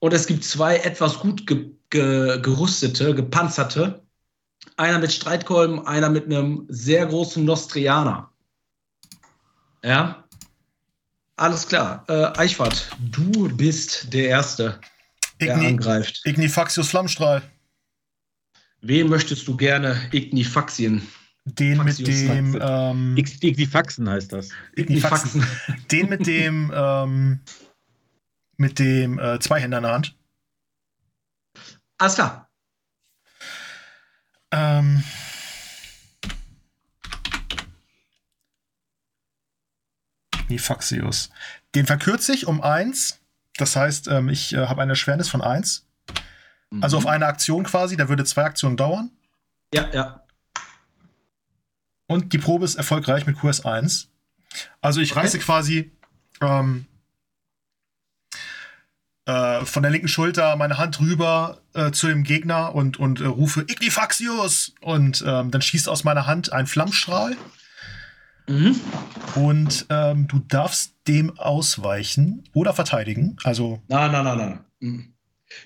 Und 0.00 0.12
es 0.12 0.26
gibt 0.26 0.44
zwei 0.44 0.76
etwas 0.76 1.20
gut 1.20 1.46
ge 1.46 1.70
ge 1.88 2.40
gerüstete, 2.42 3.14
gepanzerte. 3.14 4.05
Einer 4.76 4.98
mit 4.98 5.12
Streitkolben, 5.12 5.86
einer 5.86 6.10
mit 6.10 6.26
einem 6.26 6.66
sehr 6.68 7.06
großen 7.06 7.44
Nostrianer. 7.44 8.30
Ja. 9.82 10.24
Alles 11.36 11.66
klar. 11.66 12.04
Äh, 12.08 12.38
Eichwart, 12.38 12.90
du 12.98 13.48
bist 13.56 14.12
der 14.12 14.28
Erste, 14.28 14.80
der 15.40 15.54
Igni 15.54 15.66
angreift. 15.68 16.22
Ignifaxius 16.24 16.88
Flammstrahl. 16.88 17.42
Wem 18.80 19.08
möchtest 19.08 19.46
du 19.48 19.56
gerne 19.56 20.00
Ignifaxien? 20.12 21.06
Den 21.44 21.84
mit 21.84 22.06
dem. 22.06 22.58
Ähm, 22.60 23.16
Ignifaxen 23.16 24.08
heißt 24.08 24.32
das. 24.32 24.48
Ignifaxen. 24.74 25.46
Den 25.92 26.08
mit 26.08 26.26
dem. 26.26 26.72
Ähm, 26.74 27.40
mit 28.56 28.78
dem 28.78 29.18
äh, 29.18 29.38
Zweihänder 29.38 29.78
in 29.78 29.82
der 29.84 29.92
Hand. 29.92 30.16
Alles 31.98 32.14
klar. 32.14 32.45
Ähm. 34.50 35.02
Ignifaxius. 40.34 41.30
Den 41.74 41.86
verkürze 41.86 42.32
ich 42.32 42.46
um 42.46 42.62
1. 42.62 43.20
Das 43.56 43.76
heißt, 43.76 44.08
ähm, 44.08 44.28
ich 44.28 44.54
äh, 44.54 44.66
habe 44.66 44.82
eine 44.82 44.92
Erschwernis 44.92 45.28
von 45.28 45.42
1. 45.42 45.86
Mhm. 46.70 46.82
Also 46.82 46.96
auf 46.98 47.06
eine 47.06 47.26
Aktion 47.26 47.64
quasi. 47.64 47.96
Da 47.96 48.08
würde 48.08 48.24
zwei 48.24 48.44
Aktionen 48.44 48.76
dauern. 48.76 49.10
Ja, 49.74 49.88
ja. 49.92 50.22
Und 52.06 52.32
die 52.32 52.38
Probe 52.38 52.64
ist 52.64 52.76
erfolgreich 52.76 53.26
mit 53.26 53.36
QS1. 53.36 54.06
Also 54.80 55.00
ich 55.00 55.12
okay. 55.12 55.20
reiße 55.20 55.38
quasi 55.40 55.92
ähm, 56.40 56.86
äh, 59.26 59.64
von 59.64 59.82
der 59.82 59.90
linken 59.90 60.08
Schulter 60.08 60.56
meine 60.56 60.78
Hand 60.78 61.00
rüber 61.00 61.58
äh, 61.74 61.90
zu 61.90 62.06
dem 62.06 62.22
Gegner 62.22 62.74
und, 62.74 62.98
und 62.98 63.20
äh, 63.20 63.26
rufe 63.26 63.62
Ignifaxius! 63.62 64.74
Und 64.80 65.22
ähm, 65.26 65.50
dann 65.50 65.62
schießt 65.62 65.88
aus 65.88 66.04
meiner 66.04 66.26
Hand 66.26 66.52
ein 66.52 66.66
Flammstrahl. 66.66 67.36
Mhm. 68.48 68.80
Und 69.34 69.86
ähm, 69.90 70.28
du 70.28 70.38
darfst 70.38 70.94
dem 71.08 71.38
ausweichen 71.38 72.44
oder 72.52 72.72
verteidigen. 72.72 73.36
Also. 73.42 73.82
Nein, 73.88 74.12
nein, 74.12 74.24
nein, 74.24 74.38
nein. 74.38 74.60
Mhm. 74.80 75.12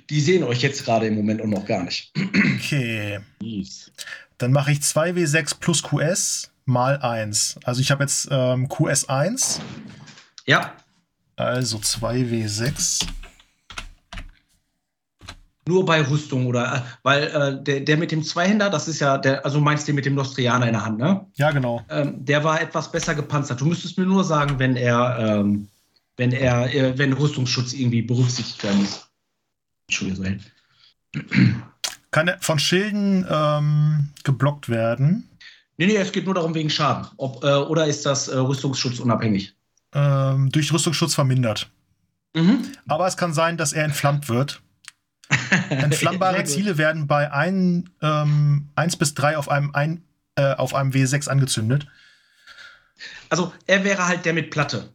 Die 0.09 0.20
sehen 0.20 0.42
euch 0.44 0.62
jetzt 0.62 0.85
gerade 0.85 1.07
im 1.07 1.14
Moment 1.14 1.40
auch 1.42 1.46
noch 1.46 1.64
gar 1.64 1.85
nicht. 1.85 2.12
Okay. 2.57 3.20
Yes. 3.42 3.90
Dann 4.38 4.53
mache 4.53 4.73
ich 4.73 4.79
2W6 4.79 5.59
plus 5.59 5.83
QS 5.83 6.51
mal 6.64 6.99
1. 6.99 7.61
Also 7.64 7.81
ich 7.81 7.90
habe 7.90 8.05
jetzt 8.05 8.29
ähm, 8.31 8.68
QS 8.68 9.09
1. 9.09 9.61
Ja. 10.46 10.75
Also 11.37 11.79
2W6. 11.79 13.07
Nur 15.70 15.85
bei 15.85 16.02
Rüstung 16.02 16.46
oder 16.46 16.74
äh, 16.74 16.80
weil 17.04 17.22
äh, 17.28 17.62
der, 17.62 17.80
der 17.80 17.96
mit 17.96 18.11
dem 18.11 18.24
Zweihänder, 18.24 18.70
das 18.70 18.88
ist 18.88 18.98
ja 18.98 19.18
der, 19.18 19.44
also 19.44 19.61
meinst 19.61 19.87
du 19.87 19.92
mit 19.92 20.04
dem 20.04 20.16
Nostrianer 20.16 20.66
in 20.66 20.72
der 20.72 20.85
Hand, 20.85 20.98
ne? 20.98 21.24
Ja, 21.37 21.52
genau. 21.52 21.85
Ähm, 21.88 22.24
der 22.24 22.42
war 22.42 22.61
etwas 22.61 22.90
besser 22.90 23.14
gepanzert. 23.14 23.61
Du 23.61 23.66
müsstest 23.66 23.96
mir 23.96 24.04
nur 24.04 24.24
sagen, 24.24 24.59
wenn 24.59 24.74
er, 24.74 25.16
ähm, 25.20 25.68
wenn 26.16 26.33
er, 26.33 26.74
äh, 26.74 26.98
wenn 26.98 27.12
Rüstungsschutz 27.12 27.72
irgendwie 27.72 28.02
berücksichtigt 28.02 28.64
werden 28.64 28.80
muss. 28.80 29.09
Entschuldigung. 29.87 30.40
Kann 32.11 32.26
er 32.26 32.38
von 32.40 32.59
Schilden 32.59 33.24
ähm, 33.30 34.09
geblockt 34.24 34.68
werden? 34.68 35.28
Nee, 35.76 35.87
nee, 35.87 35.96
es 35.96 36.11
geht 36.11 36.26
nur 36.26 36.35
darum 36.35 36.52
wegen 36.56 36.68
Schaden. 36.68 37.06
Ob, 37.16 37.44
äh, 37.44 37.54
oder 37.54 37.87
ist 37.87 38.04
das 38.04 38.26
äh, 38.26 38.37
Rüstungsschutz 38.37 38.98
unabhängig? 38.98 39.54
Ähm, 39.94 40.50
durch 40.50 40.72
Rüstungsschutz 40.72 41.14
vermindert. 41.14 41.70
Mhm. 42.35 42.72
Aber 42.88 43.06
es 43.06 43.16
kann 43.16 43.33
sein, 43.33 43.56
dass 43.56 43.72
er 43.72 43.85
entflammt 43.85 44.28
wird. 44.28 44.62
Entflammbare 45.70 46.44
Ziele 46.44 46.78
werden 46.78 47.06
bei 47.06 47.30
1 47.32 47.84
ähm, 48.02 48.70
bis 48.98 49.14
3 49.14 49.36
auf 49.36 49.48
einem, 49.48 49.74
ein, 49.74 50.04
äh, 50.36 50.54
auf 50.54 50.74
einem 50.74 50.90
W6 50.90 51.28
angezündet. 51.28 51.86
Also 53.28 53.52
er 53.66 53.84
wäre 53.84 54.06
halt 54.06 54.24
der 54.24 54.32
mit 54.32 54.50
Platte. 54.50 54.92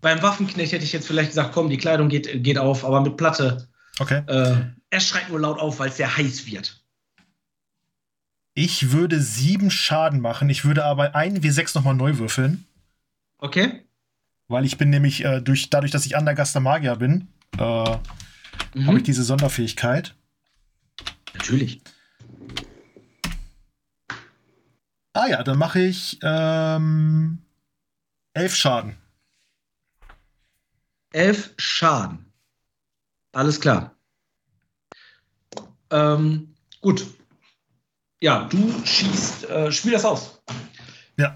Beim 0.00 0.22
Waffenknecht 0.22 0.72
hätte 0.72 0.84
ich 0.84 0.92
jetzt 0.92 1.06
vielleicht 1.06 1.30
gesagt, 1.30 1.52
komm, 1.52 1.70
die 1.70 1.78
Kleidung 1.78 2.08
geht, 2.08 2.42
geht 2.42 2.58
auf, 2.58 2.84
aber 2.84 3.00
mit 3.00 3.16
Platte. 3.16 3.68
Okay. 3.98 4.22
Äh, 4.26 4.56
er 4.90 5.00
schreit 5.00 5.28
nur 5.28 5.40
laut 5.40 5.58
auf, 5.58 5.78
weil 5.78 5.88
es 5.88 5.96
sehr 5.96 6.16
heiß 6.16 6.46
wird. 6.46 6.82
Ich 8.54 8.92
würde 8.92 9.20
sieben 9.20 9.70
Schaden 9.70 10.20
machen. 10.20 10.48
Ich 10.48 10.64
würde 10.64 10.84
aber 10.84 11.14
einen 11.14 11.38
W6 11.38 11.72
nochmal 11.74 11.94
neu 11.94 12.18
würfeln. 12.18 12.66
Okay. 13.38 13.84
Weil 14.48 14.64
ich 14.64 14.78
bin 14.78 14.90
nämlich 14.90 15.24
äh, 15.24 15.40
durch, 15.40 15.70
dadurch, 15.70 15.90
dass 15.90 16.06
ich 16.06 16.16
Andergaster 16.16 16.60
Magier 16.60 16.96
bin, 16.96 17.28
äh, 17.58 17.96
mhm. 18.74 18.86
habe 18.86 18.98
ich 18.98 19.04
diese 19.04 19.24
Sonderfähigkeit. 19.24 20.14
Natürlich. 21.34 21.82
Ah 25.12 25.26
ja, 25.28 25.42
dann 25.42 25.58
mache 25.58 25.80
ich 25.80 26.18
ähm, 26.22 27.38
elf 28.32 28.54
Schaden. 28.54 28.96
Elf 31.12 31.54
Schaden. 31.56 32.32
Alles 33.32 33.60
klar. 33.60 33.94
Ähm, 35.90 36.54
gut. 36.80 37.06
Ja, 38.20 38.44
du 38.44 38.72
schießt, 38.84 39.50
äh, 39.50 39.72
spiel 39.72 39.92
das 39.92 40.04
aus. 40.04 40.33
Ja, 41.16 41.32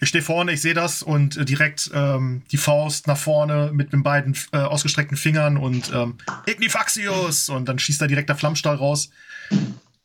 ich 0.00 0.10
stehe 0.10 0.22
vorne, 0.22 0.52
ich 0.52 0.60
sehe 0.60 0.74
das 0.74 1.02
und 1.02 1.36
äh, 1.36 1.44
direkt 1.46 1.90
ähm, 1.94 2.42
die 2.50 2.58
Faust 2.58 3.06
nach 3.06 3.16
vorne 3.16 3.70
mit 3.72 3.92
den 3.92 4.02
beiden 4.02 4.36
äh, 4.52 4.58
ausgestreckten 4.58 5.16
Fingern 5.16 5.56
und 5.56 5.90
ähm, 5.94 6.18
Ignifaxius 6.46 7.48
und 7.48 7.66
dann 7.68 7.78
schießt 7.78 8.02
da 8.02 8.06
direkt 8.06 8.28
der 8.28 8.36
Flammstahl 8.36 8.76
raus 8.76 9.10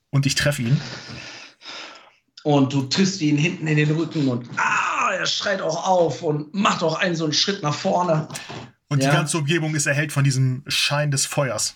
und 0.10 0.26
ich 0.26 0.36
treffe 0.36 0.62
ihn. 0.62 0.80
Und 2.44 2.72
du 2.72 2.84
triffst 2.84 3.20
ihn 3.20 3.38
hinten 3.38 3.68
in 3.68 3.76
den 3.76 3.92
Rücken 3.92 4.30
und 4.30 4.50
ah, 4.56 5.12
er 5.12 5.26
schreit 5.26 5.62
auch 5.62 5.86
auf 5.86 6.24
und 6.24 6.54
macht 6.54 6.82
auch 6.82 6.98
einen 6.98 7.16
so 7.16 7.26
einen 7.26 7.34
Schritt 7.34 7.62
nach 7.62 7.76
vorne. 7.76 8.30
Und 8.88 9.04
ja. 9.04 9.10
die 9.10 9.16
ganze 9.16 9.38
Umgebung 9.38 9.76
ist 9.76 9.86
erhellt 9.86 10.14
von 10.14 10.24
diesem 10.24 10.64
Schein 10.68 11.12
des 11.12 11.26
Feuers. 11.26 11.76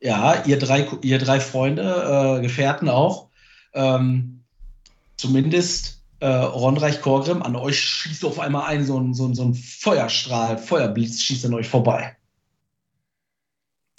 Ja, 0.00 0.42
ihr 0.44 0.58
drei, 0.58 0.88
ihr 1.02 1.18
drei 1.18 1.40
Freunde, 1.40 2.38
äh, 2.38 2.42
Gefährten 2.42 2.88
auch. 2.88 3.28
Ähm, 3.74 4.39
zumindest 5.20 6.02
äh, 6.20 6.26
Ronreich 6.26 7.00
Korgrim, 7.00 7.42
an 7.42 7.56
euch 7.56 7.80
schießt 7.80 8.24
auf 8.24 8.38
einmal 8.38 8.66
ein 8.66 8.84
so 8.84 8.98
ein, 8.98 9.14
so 9.14 9.26
ein, 9.26 9.34
so 9.34 9.44
ein 9.44 9.54
Feuerstrahl, 9.54 10.58
Feuerblitz 10.58 11.22
schießt 11.22 11.46
an 11.46 11.54
euch 11.54 11.68
vorbei. 11.68 12.16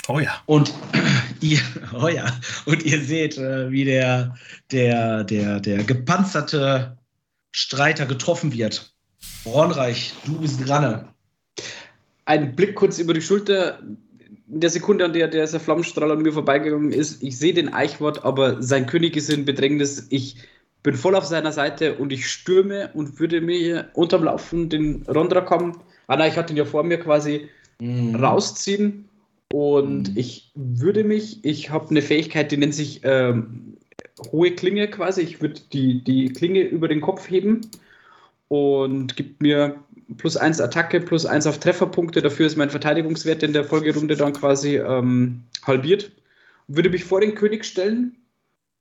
Oh 0.08 0.20
ja. 0.20 0.42
Und 0.46 0.74
ihr, 1.42 1.60
oh 1.94 2.08
ja, 2.08 2.40
und 2.66 2.84
ihr 2.84 3.02
seht, 3.04 3.38
äh, 3.38 3.72
wie 3.72 3.86
der, 3.86 4.36
der, 4.72 5.24
der, 5.24 5.60
der 5.60 5.84
gepanzerte 5.84 6.98
Streiter 7.52 8.06
getroffen 8.06 8.54
wird. 8.54 8.94
Ronreich, 9.46 10.14
du 10.26 10.40
bist 10.40 10.68
dran 10.68 11.12
ein 12.26 12.56
Blick 12.56 12.76
kurz 12.76 13.00
über 13.00 13.14
die 13.14 13.22
Schulter. 13.22 13.80
In 13.80 14.60
der 14.60 14.70
Sekunde, 14.70 15.06
an 15.06 15.14
der 15.14 15.28
der 15.28 15.48
Flammenstrahl 15.48 16.12
an 16.12 16.22
mir 16.22 16.34
vorbeigegangen 16.34 16.92
ist, 16.92 17.24
ich 17.24 17.38
sehe 17.38 17.54
den 17.54 17.74
Eichwort, 17.74 18.24
aber 18.26 18.62
sein 18.62 18.86
König 18.86 19.16
ist 19.16 19.30
in 19.30 19.46
Bedrängnis. 19.46 20.08
Ich 20.10 20.38
bin 20.84 20.96
voll 20.96 21.16
auf 21.16 21.26
seiner 21.26 21.52
Seite 21.52 21.96
und 21.96 22.12
ich 22.12 22.28
stürme 22.28 22.90
und 22.94 23.20
würde 23.20 23.42
mir 23.42 23.90
unterm 23.94 24.24
Laufen 24.24 24.70
den 24.70 25.04
Rondra 25.08 25.42
kommen. 25.42 25.78
Ah 26.08 26.18
nein, 26.18 26.32
ich 26.32 26.38
hatte 26.38 26.54
ihn 26.54 26.58
ja 26.58 26.66
vor 26.66 26.84
mir 26.84 27.00
quasi 27.00 27.50
mhm. 27.80 28.16
rausziehen 28.16 29.08
und 29.52 30.12
mhm. 30.12 30.18
ich 30.18 30.52
würde 30.56 31.04
mich, 31.04 31.44
ich 31.44 31.70
habe 31.70 31.90
eine 31.90 32.02
Fähigkeit, 32.02 32.52
die 32.52 32.58
nennt 32.58 32.74
sich 32.74 33.02
ähm, 33.04 33.78
hohe 34.32 34.52
Klinge 34.52 34.88
quasi. 34.90 35.22
Ich 35.22 35.42
würde 35.42 35.62
die, 35.74 36.04
die 36.04 36.30
Klinge 36.34 36.62
über 36.62 36.88
den 36.88 37.02
Kopf 37.02 37.30
heben 37.30 37.62
und 38.48 39.16
gibt 39.16 39.42
mir 39.42 39.76
plus 40.18 40.38
eins 40.38 40.60
Attacke, 40.60 41.00
plus 41.00 41.26
eins 41.26 41.48
auf 41.48 41.60
Trefferpunkte. 41.60 42.22
Dafür 42.22 42.48
ist 42.48 42.58
mein 42.58 42.70
Verteidigungswert 42.70 43.44
in 43.44 43.54
der 43.54 43.64
Folgerunde 43.64 44.16
dann 44.16 44.34
quasi 44.34 44.78
ähm, 44.78 45.44
halbiert. 45.64 46.12
Würde 46.68 46.90
mich 46.90 47.04
vor 47.04 47.22
den 47.22 47.36
König 47.36 47.66
stellen 47.66 48.16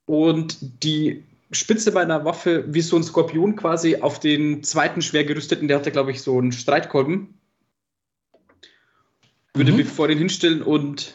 und 0.05 0.83
die 0.83 1.23
Spitze 1.51 1.91
meiner 1.91 2.23
Waffe 2.23 2.65
wie 2.73 2.81
so 2.81 2.95
ein 2.95 3.03
Skorpion 3.03 3.55
quasi 3.55 3.97
auf 3.97 4.19
den 4.19 4.63
zweiten 4.63 5.01
schwer 5.01 5.25
gerüsteten, 5.25 5.67
der 5.67 5.77
hatte, 5.77 5.91
glaube 5.91 6.11
ich, 6.11 6.21
so 6.21 6.37
einen 6.37 6.51
Streitkolben. 6.51 7.37
Würde 9.53 9.71
mhm. 9.71 9.77
mich 9.79 9.87
vor 9.87 10.07
den 10.07 10.17
hinstellen 10.17 10.61
und 10.61 11.13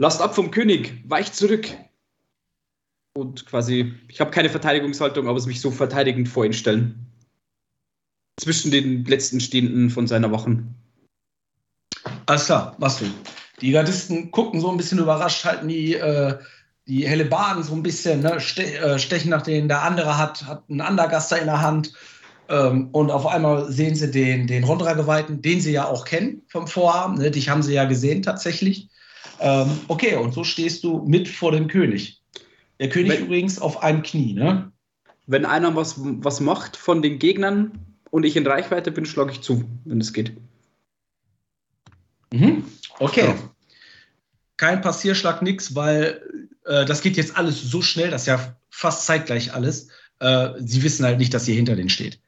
lasst 0.00 0.20
ab 0.20 0.34
vom 0.34 0.50
König, 0.50 1.02
weicht 1.06 1.36
zurück. 1.36 1.68
Und 3.14 3.46
quasi, 3.46 3.94
ich 4.08 4.20
habe 4.20 4.30
keine 4.30 4.50
Verteidigungshaltung, 4.50 5.28
aber 5.28 5.38
es 5.38 5.46
mich 5.46 5.60
so 5.60 5.70
verteidigend 5.70 6.28
vor 6.28 6.44
ihn 6.44 6.52
stellen. 6.52 7.06
Zwischen 8.40 8.70
den 8.70 9.04
letzten 9.04 9.40
Stehenden 9.40 9.90
von 9.90 10.06
seiner 10.06 10.30
Wachen. 10.30 10.74
Alles 12.26 12.46
klar, 12.46 12.76
machst 12.78 13.00
du. 13.00 13.06
Die 13.60 13.72
Gardisten 13.72 14.30
gucken 14.30 14.60
so 14.60 14.70
ein 14.70 14.76
bisschen 14.76 14.98
überrascht, 14.98 15.44
halten 15.44 15.68
die 15.68 15.94
äh, 15.94 16.38
die 16.88 17.06
helle 17.06 17.26
Baden 17.26 17.62
so 17.62 17.74
ein 17.74 17.82
bisschen, 17.82 18.22
ne, 18.22 18.40
ste 18.40 18.78
äh, 18.78 18.98
stechen 18.98 19.30
nach 19.30 19.42
denen, 19.42 19.68
der 19.68 19.82
andere 19.82 20.16
hat, 20.16 20.44
hat 20.46 20.64
einen 20.68 20.80
Andergaster 20.80 21.38
in 21.38 21.46
der 21.46 21.60
Hand. 21.60 21.92
Ähm, 22.48 22.88
und 22.92 23.10
auf 23.10 23.26
einmal 23.26 23.70
sehen 23.70 23.94
sie 23.94 24.10
den, 24.10 24.46
den 24.46 24.64
Rondra-Geweihten, 24.64 25.42
den 25.42 25.60
sie 25.60 25.72
ja 25.72 25.86
auch 25.86 26.06
kennen 26.06 26.42
vom 26.48 26.66
Vorhaben. 26.66 27.18
Ne, 27.18 27.30
dich 27.30 27.50
haben 27.50 27.62
sie 27.62 27.74
ja 27.74 27.84
gesehen 27.84 28.22
tatsächlich. 28.22 28.88
Ähm, 29.38 29.70
okay, 29.88 30.16
und 30.16 30.32
so 30.32 30.44
stehst 30.44 30.82
du 30.82 31.04
mit 31.06 31.28
vor 31.28 31.52
dem 31.52 31.68
König. 31.68 32.22
Der 32.80 32.88
König 32.88 33.12
wenn, 33.12 33.26
übrigens 33.26 33.60
auf 33.60 33.82
einem 33.82 34.02
Knie, 34.02 34.32
ne? 34.32 34.72
Wenn 35.26 35.44
einer 35.44 35.76
was, 35.76 35.96
was 35.98 36.40
macht 36.40 36.76
von 36.76 37.02
den 37.02 37.18
Gegnern 37.18 37.72
und 38.10 38.24
ich 38.24 38.34
in 38.34 38.46
Reichweite 38.46 38.90
bin, 38.90 39.04
schlage 39.04 39.32
ich 39.32 39.42
zu, 39.42 39.64
wenn 39.84 40.00
es 40.00 40.14
geht. 40.14 40.32
Mhm. 42.32 42.64
Okay. 42.98 43.26
Ja. 43.26 43.34
Kein 44.56 44.80
Passierschlag, 44.80 45.42
nix, 45.42 45.74
weil 45.74 46.22
äh, 46.68 46.84
das 46.84 47.00
geht 47.02 47.16
jetzt 47.16 47.36
alles 47.36 47.60
so 47.62 47.82
schnell, 47.82 48.10
das 48.10 48.22
ist 48.22 48.28
ja 48.28 48.56
fast 48.70 49.06
zeitgleich 49.06 49.54
alles. 49.54 49.88
Äh, 50.20 50.50
sie 50.58 50.82
wissen 50.82 51.04
halt 51.04 51.18
nicht, 51.18 51.32
dass 51.34 51.48
ihr 51.48 51.54
hinter 51.54 51.76
denen 51.76 51.88
steht. 51.88 52.20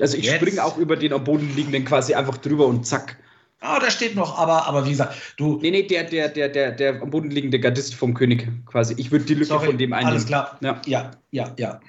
Also 0.00 0.16
ich 0.16 0.30
springe 0.30 0.62
auch 0.62 0.76
über 0.76 0.96
den 0.96 1.12
am 1.12 1.24
Boden 1.24 1.54
liegenden 1.56 1.84
quasi 1.84 2.14
einfach 2.14 2.36
drüber 2.36 2.66
und 2.66 2.86
zack. 2.86 3.18
Ah, 3.60 3.76
oh, 3.76 3.80
da 3.80 3.90
steht 3.90 4.14
noch, 4.14 4.38
aber, 4.38 4.66
aber 4.66 4.84
wie 4.84 4.90
gesagt, 4.90 5.16
du. 5.38 5.58
Nee, 5.62 5.70
nee, 5.70 5.84
der, 5.84 6.04
der, 6.04 6.28
der, 6.28 6.50
der, 6.50 6.72
der 6.72 7.00
am 7.00 7.10
Boden 7.10 7.30
liegende 7.30 7.58
Gardist 7.58 7.94
vom 7.94 8.12
König 8.12 8.46
quasi. 8.66 8.94
Ich 8.98 9.10
würde 9.10 9.24
die 9.24 9.34
Lücke 9.34 9.46
Sorry, 9.46 9.66
von 9.66 9.78
dem 9.78 9.94
einnehmen. 9.94 10.12
Alles 10.12 10.26
klar. 10.26 10.58
Ja. 10.60 10.80
ja, 10.84 11.10
ja, 11.30 11.54
ja. 11.58 11.80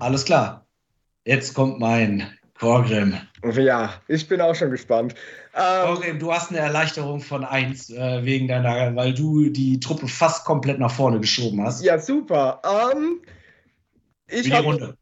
Alles 0.00 0.24
klar. 0.24 0.66
Jetzt 1.26 1.52
kommt 1.52 1.78
mein 1.78 2.32
Korgrim. 2.58 3.18
Ja, 3.44 3.94
ich 4.06 4.28
bin 4.28 4.40
auch 4.40 4.54
schon 4.54 4.70
gespannt. 4.70 5.14
Ähm, 5.54 6.18
du 6.18 6.32
hast 6.32 6.50
eine 6.50 6.60
Erleichterung 6.60 7.20
von 7.20 7.44
1 7.44 7.90
äh, 7.90 8.24
wegen 8.24 8.46
deiner, 8.46 8.94
weil 8.94 9.12
du 9.12 9.48
die 9.48 9.80
Truppe 9.80 10.06
fast 10.06 10.44
komplett 10.44 10.78
nach 10.78 10.92
vorne 10.92 11.18
geschoben 11.18 11.62
hast. 11.62 11.82
Ja, 11.82 11.98
super. 11.98 12.62
Ähm, 12.64 13.20
ich 14.28 14.42
für 14.42 14.42
die 14.44 14.52
hab, 14.52 14.64
Runde. 14.64 14.96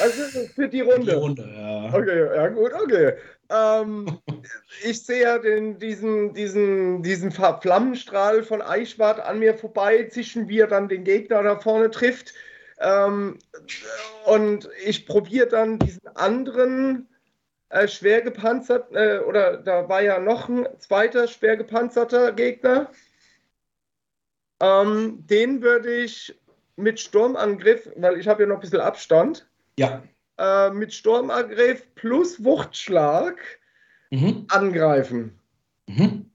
Also 0.00 0.46
für 0.54 0.68
die 0.68 0.80
Runde. 0.80 1.04
Für 1.04 1.10
die 1.10 1.16
Runde, 1.16 1.54
ja. 1.54 1.94
Okay, 1.94 2.36
ja 2.36 2.48
gut, 2.48 2.72
okay. 2.72 3.12
Ähm, 3.50 4.18
ich 4.84 5.04
sehe 5.04 5.22
ja 5.22 5.38
den, 5.38 5.78
diesen, 5.78 6.32
diesen, 6.32 7.02
diesen 7.02 7.30
Flammenstrahl 7.30 8.42
von 8.42 8.62
Eichwart 8.62 9.20
an 9.20 9.38
mir 9.38 9.54
vorbei 9.54 10.04
zischen, 10.04 10.48
wie 10.48 10.60
er 10.60 10.66
dann 10.66 10.88
den 10.88 11.04
Gegner 11.04 11.42
da 11.42 11.58
vorne 11.58 11.90
trifft. 11.90 12.32
Ähm, 12.80 13.38
und 14.24 14.68
ich 14.84 15.06
probiere 15.06 15.48
dann 15.48 15.78
diesen 15.78 16.06
anderen 16.14 17.08
äh, 17.70 17.86
schwer 17.86 18.22
gepanzert, 18.22 18.92
äh, 18.94 19.18
oder 19.18 19.58
da 19.58 19.88
war 19.88 20.02
ja 20.02 20.18
noch 20.18 20.48
ein 20.48 20.66
zweiter 20.78 21.28
schwer 21.28 21.56
gepanzerter 21.56 22.32
Gegner. 22.32 22.90
Ähm, 24.60 25.24
den 25.26 25.62
würde 25.62 26.02
ich 26.02 26.34
mit 26.76 26.98
Sturmangriff, 27.00 27.90
weil 27.96 28.18
ich 28.18 28.28
habe 28.28 28.42
ja 28.42 28.48
noch 28.48 28.56
ein 28.56 28.60
bisschen 28.60 28.80
Abstand. 28.80 29.46
Ja. 29.78 30.02
Äh, 30.38 30.70
mit 30.70 30.94
Sturmangriff 30.94 31.94
plus 31.94 32.42
Wuchtschlag 32.42 33.36
mhm. 34.10 34.46
angreifen. 34.48 35.38
Mhm. 35.86 36.30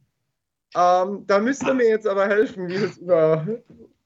Ähm, 0.75 1.27
da 1.27 1.39
müsst 1.39 1.63
ihr 1.63 1.73
mir 1.73 1.87
jetzt 1.87 2.07
aber 2.07 2.27
helfen, 2.27 2.67
wie 2.67 2.79
das 2.79 2.97
über. 2.97 3.47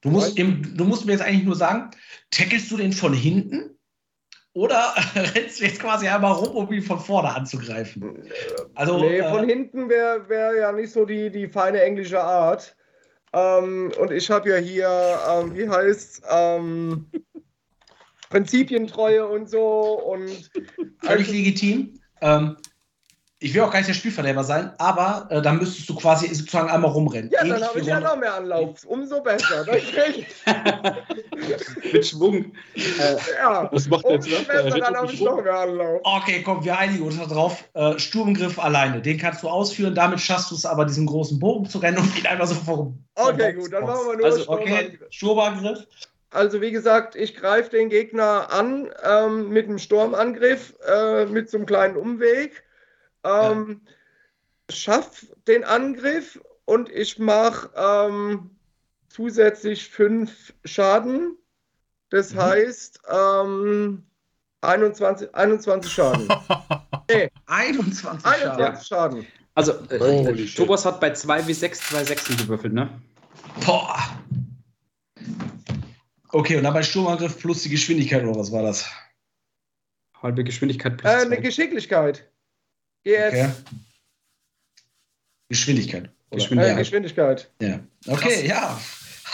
Du 0.00 0.10
musst, 0.10 0.38
du 0.38 0.84
musst 0.84 1.06
mir 1.06 1.12
jetzt 1.12 1.22
eigentlich 1.22 1.44
nur 1.44 1.56
sagen, 1.56 1.90
tackelst 2.30 2.70
du 2.70 2.76
den 2.76 2.92
von 2.92 3.12
hinten? 3.12 3.77
Oder 4.58 4.92
rennst 5.14 5.60
du 5.60 5.64
jetzt 5.66 5.78
quasi 5.78 6.08
einmal 6.08 6.32
rum, 6.32 6.56
um 6.56 6.72
ihn 6.72 6.82
von 6.82 6.98
vorne 6.98 7.32
anzugreifen? 7.32 8.24
Also, 8.74 8.98
nee, 8.98 9.18
äh, 9.18 9.30
von 9.30 9.48
hinten 9.48 9.88
wäre 9.88 10.28
wär 10.28 10.56
ja 10.56 10.72
nicht 10.72 10.92
so 10.92 11.04
die, 11.04 11.30
die 11.30 11.46
feine 11.46 11.80
englische 11.80 12.20
Art. 12.20 12.74
Ähm, 13.32 13.92
und 14.00 14.10
ich 14.10 14.28
habe 14.30 14.50
ja 14.50 14.56
hier, 14.56 15.20
ähm, 15.30 15.54
wie 15.54 15.68
heißt 15.68 16.22
ähm, 16.28 17.08
Prinzipientreue 18.30 19.28
und 19.28 19.48
so. 19.48 20.00
Und 20.00 20.50
Völlig 21.04 21.28
also, 21.28 21.32
legitim. 21.32 22.00
Ähm, 22.20 22.56
ich 23.40 23.54
will 23.54 23.60
auch 23.60 23.70
gar 23.70 23.78
nicht 23.78 23.88
der 23.88 23.94
Spielverderber 23.94 24.42
sein, 24.42 24.72
aber 24.78 25.28
äh, 25.30 25.40
dann 25.40 25.58
müsstest 25.58 25.88
du 25.88 25.94
quasi 25.94 26.26
sozusagen 26.34 26.70
einmal 26.70 26.90
rumrennen. 26.90 27.30
Ja, 27.30 27.42
Ähnlich 27.42 27.60
dann 27.60 27.68
habe 27.68 27.80
ich 27.80 27.86
ja 27.86 28.00
noch 28.00 28.16
mehr 28.16 28.34
Anlauf. 28.34 28.84
Umso 28.84 29.22
besser. 29.22 29.64
Mit 31.92 32.06
Schwung. 32.06 32.52
Äh, 32.74 33.16
ja, 33.38 33.68
was 33.70 33.88
macht 33.88 34.06
jetzt 34.08 34.28
noch? 34.28 34.44
Besser, 34.44 34.80
dann 34.80 34.96
habe 34.96 35.12
ich 35.12 35.20
noch 35.20 35.40
mehr 35.40 35.54
Anlauf. 35.54 36.00
Okay, 36.02 36.42
komm, 36.42 36.64
wir 36.64 36.76
einigen 36.76 37.04
uns 37.04 37.16
darauf. 37.16 37.62
Äh, 37.74 37.96
Sturmgriff 37.98 38.58
alleine. 38.58 39.00
Den 39.00 39.18
kannst 39.18 39.44
du 39.44 39.48
ausführen. 39.48 39.94
Damit 39.94 40.18
schaffst 40.18 40.50
du 40.50 40.56
es 40.56 40.66
aber, 40.66 40.84
diesen 40.84 41.06
großen 41.06 41.38
Bogen 41.38 41.66
zu 41.66 41.78
rennen 41.78 41.98
und 41.98 42.18
ihn 42.18 42.26
einfach 42.26 42.48
so 42.48 42.56
vorum. 42.56 43.04
Okay, 43.14 43.52
gut, 43.52 43.72
dann 43.72 43.84
machen 43.84 44.08
wir 44.08 44.16
nur 44.16 44.26
also, 44.26 44.48
okay, 44.48 44.98
Sturmangriff. 45.10 45.86
Also 46.30 46.60
wie 46.60 46.72
gesagt, 46.72 47.14
ich 47.14 47.36
greife 47.36 47.70
den 47.70 47.88
Gegner 47.88 48.48
an 48.50 48.90
ähm, 49.08 49.50
mit 49.50 49.66
einem 49.66 49.78
Sturmangriff, 49.78 50.74
äh, 50.86 51.26
mit 51.26 51.48
so 51.48 51.56
einem 51.56 51.66
kleinen 51.66 51.96
Umweg 51.96 52.64
ähm, 53.24 53.82
ja. 53.84 54.74
schaff 54.74 55.26
den 55.46 55.64
Angriff 55.64 56.40
und 56.64 56.90
ich 56.90 57.18
mache 57.18 57.70
ähm, 57.74 58.50
zusätzlich 59.08 59.88
fünf 59.88 60.54
Schaden. 60.64 61.36
Das 62.10 62.34
mhm. 62.34 62.38
heißt, 62.38 63.00
ähm, 63.10 64.04
21, 64.60 65.34
21 65.34 65.92
Schaden. 65.92 66.28
nee, 67.10 67.30
21, 67.46 68.26
21 68.26 68.86
Schaden. 68.86 69.26
Also, 69.54 69.72
äh, 69.88 70.46
Thomas 70.54 70.84
hat 70.84 71.00
bei 71.00 71.12
2 71.12 71.46
wie 71.46 71.52
6 71.52 71.88
2 71.88 72.04
Sechsen 72.04 72.36
gewürfelt, 72.36 72.72
ne? 72.72 73.02
Boah. 73.66 73.98
Okay, 76.30 76.56
und 76.56 76.62
dann 76.62 76.74
bei 76.74 76.82
Sturmangriff 76.82 77.38
plus 77.38 77.62
die 77.62 77.70
Geschwindigkeit, 77.70 78.22
oder 78.22 78.38
was 78.38 78.52
war 78.52 78.62
das? 78.62 78.88
Halbe 80.22 80.44
Geschwindigkeit 80.44 80.98
plus. 80.98 81.12
Äh, 81.12 81.26
eine 81.26 81.40
Geschicklichkeit. 81.40 82.30
Yes. 83.08 83.32
Okay. 83.32 83.50
Geschwindigkeit. 85.48 86.10
Geschwindigkeit. 86.30 86.74
Äh, 86.74 86.78
Geschwindigkeit. 86.78 87.50
Ja. 87.62 87.80
Okay, 88.06 88.46
Krass. 88.46 88.46
ja. 88.46 88.80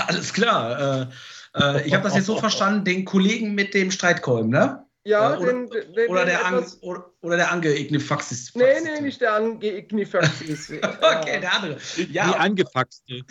Alles 0.06 0.32
klar. 0.32 1.10
Äh, 1.54 1.60
äh, 1.60 1.86
ich 1.86 1.92
habe 1.92 2.04
das 2.04 2.14
jetzt 2.14 2.26
so 2.26 2.36
verstanden, 2.36 2.84
den 2.84 3.04
Kollegen 3.04 3.54
mit 3.54 3.74
dem 3.74 3.90
Streitkolben, 3.90 4.50
ne? 4.50 4.86
Ja, 5.04 5.34
äh, 5.34 5.38
oder, 5.38 5.52
den, 5.52 5.70
den, 5.70 6.08
oder, 6.08 6.24
der 6.24 6.46
An, 6.46 6.64
oder, 6.82 7.10
oder 7.20 7.36
der 7.36 7.50
Angeignifaxis. 7.50 8.54
Nee, 8.54 8.80
nee, 8.84 9.00
nicht 9.00 9.20
der 9.20 9.34
Angeignifaxis. 9.34 10.70
okay, 11.00 11.40
der 11.40 11.52
andere. 11.52 11.78
Ja. 12.10 12.28
Die 12.32 12.36
Angefaxte. 12.36 13.24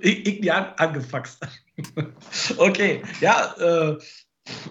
Igni 0.00 0.50
an, 0.50 0.72
angefaxt. 0.78 1.46
okay, 2.56 3.02
ja, 3.20 3.54
äh, 3.58 3.98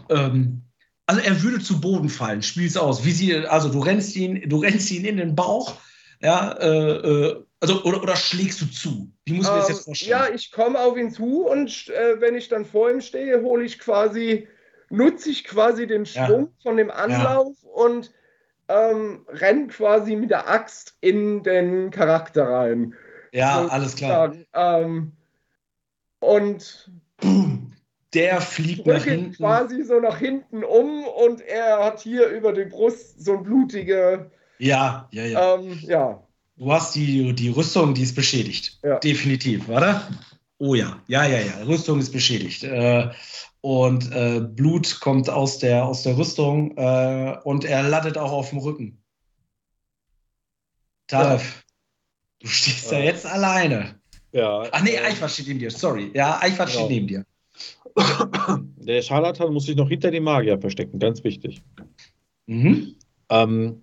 ähm, 0.09 0.63
also 1.09 1.21
er 1.21 1.41
würde 1.41 1.59
zu 1.59 1.81
Boden 1.81 2.07
fallen. 2.07 2.43
Spiel's 2.43 2.77
aus. 2.77 3.03
Wie 3.03 3.11
sie, 3.11 3.35
also 3.35 3.69
du 3.69 3.79
rennst 3.79 4.15
ihn, 4.15 4.47
du 4.47 4.59
rennst 4.59 4.91
ihn 4.91 5.05
in 5.05 5.17
den 5.17 5.33
Bauch, 5.33 5.77
ja, 6.21 6.51
äh, 6.51 6.67
äh, 6.67 7.43
also 7.59 7.81
oder, 7.81 8.03
oder 8.03 8.15
schlägst 8.15 8.61
du 8.61 8.67
zu? 8.67 9.11
Wie 9.25 9.33
muss 9.33 9.47
ich 9.47 9.51
mir 9.51 9.57
das 9.57 9.69
jetzt 9.69 9.79
ähm, 9.79 9.83
vorstellen? 9.85 10.11
Ja, 10.11 10.29
ich 10.31 10.51
komme 10.51 10.79
auf 10.79 10.95
ihn 10.97 11.09
zu 11.09 11.47
und 11.47 11.89
äh, 11.89 12.21
wenn 12.21 12.35
ich 12.35 12.47
dann 12.47 12.63
vor 12.63 12.91
ihm 12.91 13.01
stehe, 13.01 13.41
hole 13.41 13.63
ich 13.63 13.79
quasi, 13.79 14.47
nutze 14.91 15.31
ich 15.31 15.45
quasi 15.45 15.87
den 15.87 16.05
Schwung 16.05 16.41
ja. 16.43 16.61
von 16.61 16.77
dem 16.77 16.91
Anlauf 16.91 17.57
ja. 17.63 17.69
und 17.71 18.11
ähm, 18.67 19.25
renn 19.29 19.67
quasi 19.67 20.15
mit 20.15 20.29
der 20.29 20.47
Axt 20.47 20.95
in 21.01 21.41
den 21.41 21.89
Charakter 21.89 22.43
rein. 22.47 22.93
Ja, 23.31 23.63
so 23.63 23.69
alles 23.69 23.95
klar. 23.95 24.35
Ähm, 24.53 25.13
und 26.19 26.91
der 28.13 28.41
fliegt 28.41 28.87
nach 28.87 29.03
hinten. 29.03 29.33
quasi 29.33 29.83
so 29.83 29.99
nach 29.99 30.17
hinten 30.17 30.63
um 30.63 31.03
und 31.05 31.41
er 31.41 31.83
hat 31.83 31.99
hier 32.01 32.27
über 32.27 32.53
die 32.53 32.65
Brust 32.65 33.23
so 33.23 33.33
ein 33.33 33.43
blutige. 33.43 34.31
Ja, 34.57 35.07
ja, 35.11 35.25
ja. 35.25 35.55
Ähm, 35.55 35.79
ja. 35.83 36.23
Du 36.57 36.71
hast 36.71 36.95
die, 36.95 37.33
die 37.33 37.49
Rüstung, 37.49 37.93
die 37.93 38.03
ist 38.03 38.15
beschädigt. 38.15 38.79
Ja. 38.83 38.99
Definitiv, 38.99 39.69
oder? 39.69 40.07
Oh 40.57 40.75
ja, 40.75 40.99
ja, 41.07 41.25
ja, 41.25 41.39
ja. 41.39 41.63
Rüstung 41.65 41.99
ist 41.99 42.11
beschädigt. 42.11 42.63
Äh, 42.63 43.09
und 43.61 44.11
äh, 44.11 44.41
Blut 44.41 44.99
kommt 44.99 45.29
aus 45.29 45.59
der, 45.59 45.85
aus 45.85 46.03
der 46.03 46.17
Rüstung 46.17 46.75
äh, 46.77 47.37
und 47.43 47.63
er 47.63 47.83
landet 47.83 48.17
auch 48.17 48.31
auf 48.31 48.49
dem 48.49 48.59
Rücken. 48.59 49.01
Taref, 51.07 51.43
ja. 51.43 51.63
du 52.41 52.47
stehst 52.47 52.91
ja. 52.91 52.97
da 52.97 53.03
jetzt 53.03 53.25
alleine. 53.25 53.99
Ja. 54.31 54.67
Ach 54.71 54.81
nee, 54.81 54.97
Eichwart 54.97 55.31
steht 55.31 55.47
neben 55.47 55.59
dir, 55.59 55.71
sorry. 55.71 56.11
Ja, 56.13 56.39
Eichwart 56.41 56.69
genau. 56.69 56.85
steht 56.85 56.89
neben 56.89 57.07
dir. 57.07 57.25
Der 58.77 59.01
Scharlatan 59.01 59.53
muss 59.53 59.65
sich 59.65 59.75
noch 59.75 59.89
hinter 59.89 60.11
dem 60.11 60.23
Magier 60.23 60.59
verstecken, 60.59 60.99
ganz 60.99 61.23
wichtig. 61.23 61.61
Mhm. 62.47 62.95
Ähm, 63.29 63.81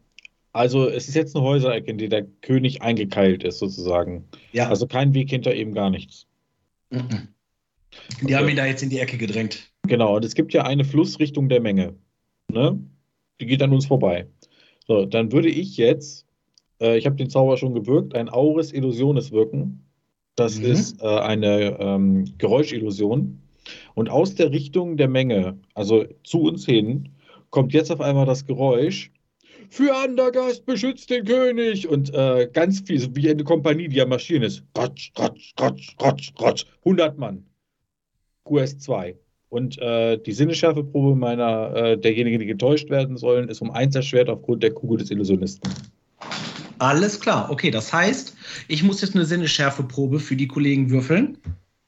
also 0.52 0.88
es 0.88 1.08
ist 1.08 1.14
jetzt 1.14 1.36
eine 1.36 1.44
Häuserecke, 1.44 1.90
in 1.90 1.98
die 1.98 2.08
der 2.08 2.26
König 2.40 2.82
eingekeilt 2.82 3.44
ist, 3.44 3.58
sozusagen. 3.58 4.24
Ja. 4.52 4.68
Also 4.68 4.86
kein 4.86 5.14
Weg 5.14 5.30
hinter 5.30 5.54
ihm, 5.54 5.74
gar 5.74 5.90
nichts. 5.90 6.26
Mhm. 6.90 7.28
Die 8.20 8.24
okay. 8.24 8.34
haben 8.34 8.48
ihn 8.48 8.56
da 8.56 8.66
jetzt 8.66 8.82
in 8.82 8.90
die 8.90 8.98
Ecke 8.98 9.18
gedrängt. 9.18 9.70
Genau, 9.86 10.16
und 10.16 10.24
es 10.24 10.34
gibt 10.34 10.52
ja 10.52 10.64
eine 10.64 10.84
Flussrichtung 10.84 11.48
der 11.48 11.60
Menge. 11.60 11.94
Ne? 12.48 12.78
Die 13.40 13.46
geht 13.46 13.62
an 13.62 13.72
uns 13.72 13.86
vorbei. 13.86 14.26
So, 14.86 15.04
dann 15.04 15.32
würde 15.32 15.48
ich 15.48 15.76
jetzt, 15.76 16.26
äh, 16.80 16.96
ich 16.96 17.06
habe 17.06 17.16
den 17.16 17.30
Zauber 17.30 17.56
schon 17.56 17.74
gewirkt, 17.74 18.14
ein 18.14 18.28
Auris 18.28 18.72
Illusiones 18.72 19.32
wirken. 19.32 19.84
Das 20.36 20.58
mhm. 20.58 20.64
ist 20.66 21.02
äh, 21.02 21.06
eine 21.06 21.78
ähm, 21.80 22.24
Geräuschillusion. 22.38 23.40
Und 23.94 24.08
aus 24.10 24.34
der 24.34 24.50
Richtung 24.50 24.96
der 24.96 25.08
Menge, 25.08 25.58
also 25.74 26.04
zu 26.24 26.42
uns 26.42 26.64
hin, 26.64 27.10
kommt 27.50 27.72
jetzt 27.72 27.90
auf 27.90 28.00
einmal 28.00 28.26
das 28.26 28.46
Geräusch. 28.46 29.10
Für 29.68 29.96
Andergast 29.96 30.66
beschützt 30.66 31.10
den 31.10 31.24
König! 31.24 31.88
Und 31.88 32.12
äh, 32.14 32.48
ganz 32.52 32.80
viel, 32.80 33.14
wie 33.16 33.30
eine 33.30 33.44
Kompanie, 33.44 33.88
die 33.88 34.00
am 34.00 34.10
Marschieren 34.10 34.42
ist. 34.42 34.62
Ratsch, 34.76 35.10
ratsch, 35.16 35.52
ratsch, 35.58 35.94
ratsch, 36.00 36.32
ratsch. 36.38 36.66
100 36.84 37.18
Mann. 37.18 37.44
QS2. 38.46 39.16
Und 39.48 39.78
äh, 39.78 40.18
die 40.18 40.32
Sinneschärfeprobe 40.32 41.16
meiner, 41.16 41.74
äh, 41.74 41.98
derjenigen, 41.98 42.40
die 42.40 42.46
getäuscht 42.46 42.90
werden 42.90 43.16
sollen, 43.16 43.48
ist 43.48 43.60
um 43.60 43.70
eins 43.70 43.94
erschwert 43.94 44.28
aufgrund 44.28 44.62
der 44.62 44.72
Kugel 44.72 44.98
des 44.98 45.10
Illusionisten. 45.10 45.70
Alles 46.78 47.20
klar, 47.20 47.50
okay. 47.50 47.70
Das 47.70 47.92
heißt, 47.92 48.36
ich 48.68 48.82
muss 48.82 49.00
jetzt 49.00 49.14
eine 49.14 49.24
Sinneschärfeprobe 49.24 50.20
für 50.20 50.36
die 50.36 50.46
Kollegen 50.46 50.90
würfeln. 50.90 51.38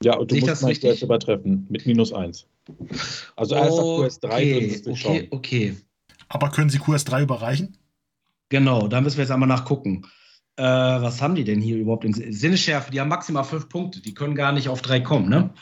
Ja, 0.03 0.15
und 0.15 0.31
du 0.31 0.35
Sehe 0.35 0.45
musst 0.45 0.63
mein 0.63 0.75
QS 0.75 1.01
übertreffen 1.01 1.67
mit 1.69 1.85
minus 1.85 2.13
1. 2.13 2.47
Also 3.35 3.55
erst 3.55 3.71
auf 3.71 4.05
QS3 4.05 4.25
okay, 4.25 4.81
du 4.83 4.91
okay, 4.91 5.27
okay. 5.31 5.77
Aber 6.29 6.49
können 6.51 6.69
Sie 6.69 6.79
QS3 6.79 7.23
überreichen? 7.23 7.77
Genau, 8.49 8.87
da 8.87 9.01
müssen 9.01 9.17
wir 9.17 9.23
jetzt 9.23 9.31
einmal 9.31 9.49
nachgucken. 9.49 10.05
Äh, 10.55 10.63
was 10.63 11.21
haben 11.21 11.35
die 11.35 11.43
denn 11.43 11.61
hier 11.61 11.77
überhaupt 11.77 12.05
in 12.05 12.13
Sinneschärfe? 12.13 12.91
Die 12.91 12.99
haben 12.99 13.09
maximal 13.09 13.43
fünf 13.43 13.69
Punkte. 13.69 14.01
Die 14.01 14.13
können 14.13 14.35
gar 14.35 14.51
nicht 14.51 14.69
auf 14.69 14.81
drei 14.81 14.99
kommen, 14.99 15.29
ne? 15.29 15.53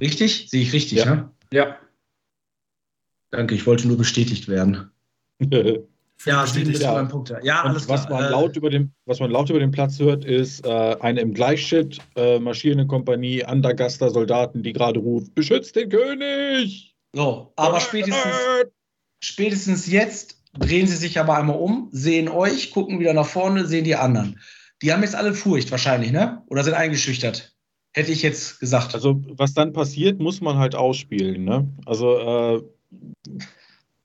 richtig? 0.00 0.48
Sehe 0.50 0.62
ich 0.62 0.72
richtig, 0.72 0.98
ja. 0.98 1.14
ne? 1.14 1.30
Ja. 1.52 1.76
Danke, 3.30 3.54
ich 3.54 3.66
wollte 3.66 3.88
nur 3.88 3.96
bestätigt 3.96 4.48
werden. 4.48 4.90
Ja, 6.26 6.46
sieben 6.46 6.72
bis 6.72 6.82
neun 6.82 7.08
Punkte. 7.08 7.40
Ja, 7.42 7.62
alles 7.62 7.88
was 7.88 8.06
klar. 8.06 8.20
Man 8.20 8.28
äh, 8.28 8.32
laut 8.32 8.56
über 8.56 8.68
den, 8.68 8.92
was 9.06 9.20
man 9.20 9.30
laut 9.30 9.48
über 9.48 9.58
den 9.58 9.70
Platz 9.70 9.98
hört, 9.98 10.24
ist 10.24 10.66
äh, 10.66 10.96
eine 11.00 11.20
im 11.20 11.32
Gleichschritt 11.32 11.98
äh, 12.16 12.38
marschierende 12.38 12.86
Kompanie 12.86 13.44
Andergaster 13.44 14.10
Soldaten, 14.10 14.62
die 14.62 14.72
gerade 14.72 15.00
ruft: 15.00 15.34
Beschützt 15.34 15.76
den 15.76 15.88
König! 15.88 16.94
So, 17.12 17.52
aber 17.56 17.80
spätestens, 17.80 18.36
spätestens 19.20 19.86
jetzt 19.90 20.42
drehen 20.58 20.86
sie 20.86 20.96
sich 20.96 21.18
aber 21.18 21.36
einmal 21.36 21.56
um, 21.56 21.88
sehen 21.92 22.28
euch, 22.28 22.70
gucken 22.70 23.00
wieder 23.00 23.14
nach 23.14 23.26
vorne, 23.26 23.66
sehen 23.66 23.84
die 23.84 23.96
anderen. 23.96 24.38
Die 24.82 24.92
haben 24.92 25.02
jetzt 25.02 25.14
alle 25.14 25.34
Furcht 25.34 25.70
wahrscheinlich, 25.70 26.12
ne? 26.12 26.42
Oder 26.48 26.64
sind 26.64 26.74
eingeschüchtert. 26.74 27.54
Hätte 27.92 28.12
ich 28.12 28.22
jetzt 28.22 28.60
gesagt. 28.60 28.94
Also, 28.94 29.22
was 29.30 29.52
dann 29.52 29.72
passiert, 29.72 30.20
muss 30.20 30.40
man 30.40 30.58
halt 30.58 30.74
ausspielen, 30.74 31.44
ne? 31.44 31.68
Also, 31.86 32.18
äh, 32.18 32.62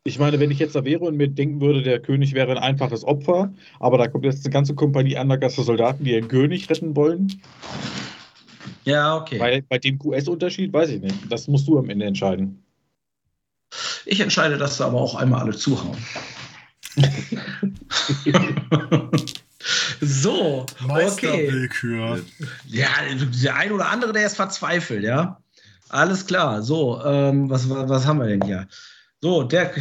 ich 0.07 0.19
meine, 0.19 0.39
wenn 0.39 0.51
ich 0.51 0.59
jetzt 0.59 0.75
da 0.75 0.85
wäre 0.85 1.03
und 1.03 1.17
mir 1.17 1.27
denken 1.27 1.61
würde, 1.61 1.81
der 1.81 1.99
König 1.99 2.33
wäre 2.33 2.51
ein 2.51 2.59
einfaches 2.59 3.03
Opfer, 3.03 3.51
aber 3.79 3.97
da 3.97 4.07
kommt 4.07 4.23
jetzt 4.23 4.45
eine 4.45 4.53
ganze 4.53 4.75
Kompanie 4.75 5.17
anderer 5.17 5.49
Soldaten, 5.49 6.03
die 6.03 6.11
ihren 6.11 6.27
König 6.27 6.69
retten 6.69 6.95
wollen. 6.95 7.41
Ja, 8.83 9.17
okay. 9.17 9.39
Bei, 9.39 9.63
bei 9.67 9.79
dem 9.79 9.97
QS-Unterschied 9.97 10.71
weiß 10.71 10.89
ich 10.89 11.01
nicht. 11.01 11.31
Das 11.31 11.47
musst 11.47 11.67
du 11.67 11.79
am 11.79 11.89
Ende 11.89 12.05
entscheiden. 12.05 12.63
Ich 14.05 14.19
entscheide, 14.19 14.59
dass 14.59 14.77
sie 14.77 14.85
aber 14.85 15.01
auch 15.01 15.15
einmal 15.15 15.41
alle 15.41 15.55
zuhauen. 15.55 15.97
so, 20.01 20.67
Meisterwillkür. 20.87 22.11
Okay. 22.11 22.21
Ja, 22.67 22.89
der 23.43 23.55
ein 23.55 23.71
oder 23.71 23.89
andere, 23.89 24.13
der 24.13 24.27
ist 24.27 24.35
verzweifelt, 24.35 25.03
ja. 25.03 25.41
Alles 25.89 26.27
klar. 26.27 26.61
So, 26.61 27.03
ähm, 27.03 27.49
was, 27.49 27.67
was 27.67 28.05
haben 28.05 28.19
wir 28.19 28.27
denn 28.27 28.43
hier? 28.43 28.67
So, 29.21 29.43
der, 29.43 29.73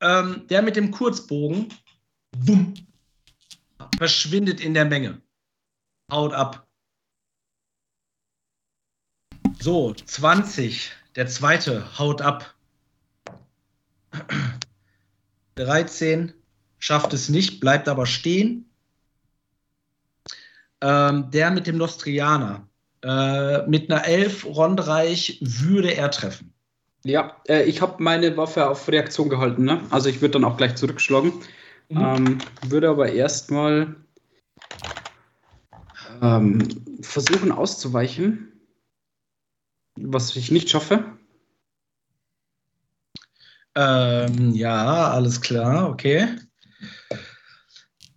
ähm, 0.00 0.46
der 0.48 0.62
mit 0.62 0.76
dem 0.76 0.90
Kurzbogen 0.90 1.68
bumm, 2.36 2.74
verschwindet 3.96 4.60
in 4.60 4.74
der 4.74 4.84
Menge. 4.84 5.20
Haut 6.10 6.32
ab. 6.32 6.66
So, 9.60 9.92
20. 9.92 10.92
Der 11.16 11.26
zweite 11.26 11.98
haut 11.98 12.22
ab. 12.22 12.54
13 15.56 16.32
schafft 16.78 17.12
es 17.12 17.28
nicht, 17.28 17.60
bleibt 17.60 17.88
aber 17.88 18.06
stehen. 18.06 18.70
Ähm, 20.80 21.30
der 21.30 21.50
mit 21.50 21.66
dem 21.66 21.76
Nostrianer. 21.76 22.68
Äh, 23.02 23.66
mit 23.66 23.90
einer 23.90 24.04
11 24.04 24.44
Rondreich 24.44 25.38
würde 25.40 25.92
er 25.94 26.10
treffen. 26.10 26.54
Ja, 27.04 27.36
äh, 27.48 27.64
ich 27.64 27.80
habe 27.80 28.02
meine 28.02 28.36
Waffe 28.36 28.68
auf 28.68 28.88
Reaktion 28.88 29.28
gehalten. 29.28 29.64
Ne? 29.64 29.80
Also 29.90 30.08
ich 30.08 30.20
würde 30.20 30.32
dann 30.32 30.44
auch 30.44 30.56
gleich 30.56 30.74
zurückschlagen. 30.74 31.32
Mhm. 31.88 32.00
Ähm, 32.00 32.38
würde 32.66 32.88
aber 32.90 33.12
erstmal 33.12 33.96
ähm, 36.20 36.68
versuchen 37.00 37.52
auszuweichen, 37.52 38.52
was 39.96 40.34
ich 40.36 40.50
nicht 40.50 40.70
schaffe. 40.70 41.04
Ähm, 43.74 44.52
ja, 44.54 45.10
alles 45.10 45.40
klar, 45.40 45.88
okay. 45.88 46.26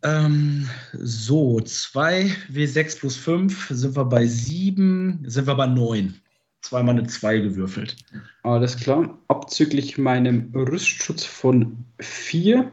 Ähm, 0.03 0.67
so, 0.93 1.59
2 1.59 2.35
W6 2.51 2.99
plus 2.99 3.15
5 3.15 3.67
sind 3.69 3.95
wir 3.95 4.05
bei 4.05 4.25
7, 4.25 5.23
sind 5.27 5.45
wir 5.45 5.53
bei 5.53 5.67
9 5.67 6.19
zweimal 6.61 6.97
eine 6.97 7.07
2 7.07 7.39
gewürfelt. 7.39 7.97
Alles 8.43 8.77
klar. 8.77 9.17
Abzüglich 9.27 9.97
meinem 9.97 10.51
Rüstschutz 10.53 11.23
von 11.23 11.85
4 11.99 12.71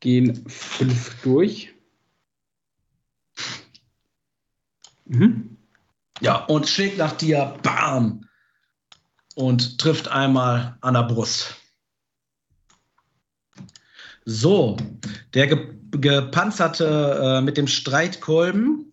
gehen 0.00 0.48
5 0.48 1.22
durch. 1.22 1.74
Mhm. 5.06 5.56
Ja, 6.20 6.44
und 6.46 6.68
schlägt 6.68 6.98
nach 6.98 7.12
dir, 7.12 7.56
bam! 7.62 8.24
Und 9.34 9.78
trifft 9.78 10.08
einmal 10.08 10.76
an 10.80 10.94
der 10.94 11.04
Brust. 11.04 11.54
So, 14.24 14.76
der 15.32 15.46
gepanzerte 15.46 17.38
äh, 17.38 17.40
mit 17.40 17.56
dem 17.56 17.68
Streitkolben 17.68 18.87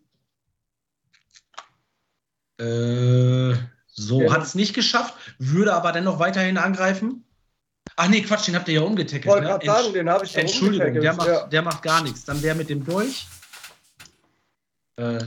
äh, 2.57 3.55
so, 3.87 4.21
ja. 4.21 4.31
hat 4.31 4.43
es 4.43 4.55
nicht 4.55 4.73
geschafft, 4.73 5.13
würde 5.39 5.73
aber 5.73 5.91
dennoch 5.91 6.19
weiterhin 6.19 6.57
angreifen. 6.57 7.25
Ach 7.95 8.07
nee, 8.07 8.21
Quatsch, 8.21 8.47
den 8.47 8.55
habt 8.55 8.67
ihr 8.67 8.75
ja 8.75 8.81
umgetackelt. 8.81 9.25
Wollte 9.25 9.47
ne? 9.47 9.59
sagen, 9.63 9.93
den 9.93 10.09
habe 10.09 10.25
ich 10.25 10.35
Entschuldigung, 10.35 10.93
der 10.95 11.13
macht, 11.13 11.27
ja. 11.27 11.47
der 11.47 11.61
macht 11.61 11.81
gar 11.81 12.03
nichts. 12.03 12.25
Dann 12.25 12.41
der 12.41 12.55
mit 12.55 12.69
dem 12.69 12.85
Dolch. 12.85 13.27
Äh, 14.97 15.25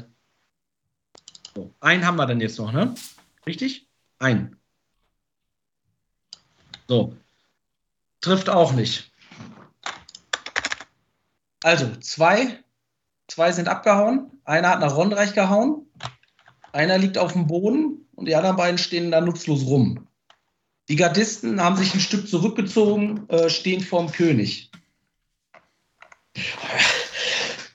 so. 1.54 1.74
Einen 1.80 2.06
haben 2.06 2.16
wir 2.16 2.26
dann 2.26 2.40
jetzt 2.40 2.58
noch, 2.58 2.72
ne? 2.72 2.94
Richtig? 3.46 3.88
Einen. 4.18 4.60
So. 6.88 7.16
Trifft 8.20 8.48
auch 8.50 8.72
nicht. 8.72 9.10
Also, 11.62 11.94
zwei. 11.96 12.62
Zwei 13.28 13.52
sind 13.52 13.68
abgehauen. 13.68 14.40
Einer 14.44 14.70
hat 14.70 14.80
nach 14.80 14.96
Rondreich 14.96 15.34
gehauen. 15.34 15.86
Einer 16.78 16.96
liegt 16.96 17.18
auf 17.18 17.32
dem 17.32 17.48
Boden 17.48 18.06
und 18.14 18.26
die 18.28 18.36
anderen 18.36 18.54
beiden 18.54 18.78
stehen 18.78 19.10
da 19.10 19.20
nutzlos 19.20 19.66
rum. 19.66 20.06
Die 20.88 20.94
Gardisten 20.94 21.60
haben 21.60 21.76
sich 21.76 21.92
ein 21.92 21.98
Stück 21.98 22.28
zurückgezogen, 22.28 23.28
äh, 23.28 23.50
stehen 23.50 23.80
vorm 23.80 24.12
König. 24.12 24.70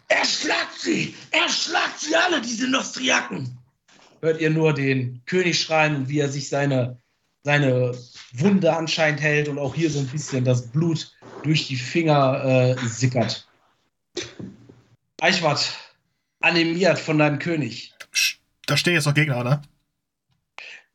Erschlagt 0.08 0.80
sie! 0.80 1.14
Erschlagt 1.32 1.99
sie 1.99 2.16
alle, 2.16 2.39
diese 2.39 2.70
Nostriaken! 2.70 3.58
hört 4.22 4.39
ihr 4.39 4.51
nur 4.51 4.74
den 4.74 5.22
König 5.26 5.60
schreien 5.60 5.97
und 5.97 6.08
wie 6.08 6.20
er 6.20 6.30
sich 6.30 6.47
seine, 6.47 6.97
seine 7.43 7.97
Wunde 8.32 8.74
anscheinend 8.74 9.20
hält 9.20 9.49
und 9.49 9.60
auch 9.60 9.76
hier 9.76 9.89
so 9.89 9.99
ein 9.99 10.08
bisschen 10.08 10.45
das 10.45 10.72
Blut 10.72 11.12
durch 11.43 11.68
die 11.68 11.76
Finger 11.76 12.78
äh, 12.80 12.88
sickert. 12.88 13.45
Eichwart, 15.20 15.74
animiert 16.39 16.99
von 16.99 17.18
deinem 17.18 17.39
König. 17.39 17.93
Da 18.66 18.78
stehen 18.78 18.93
jetzt 18.93 19.05
noch 19.05 19.14
Gegner, 19.14 19.43
ne? 19.43 19.61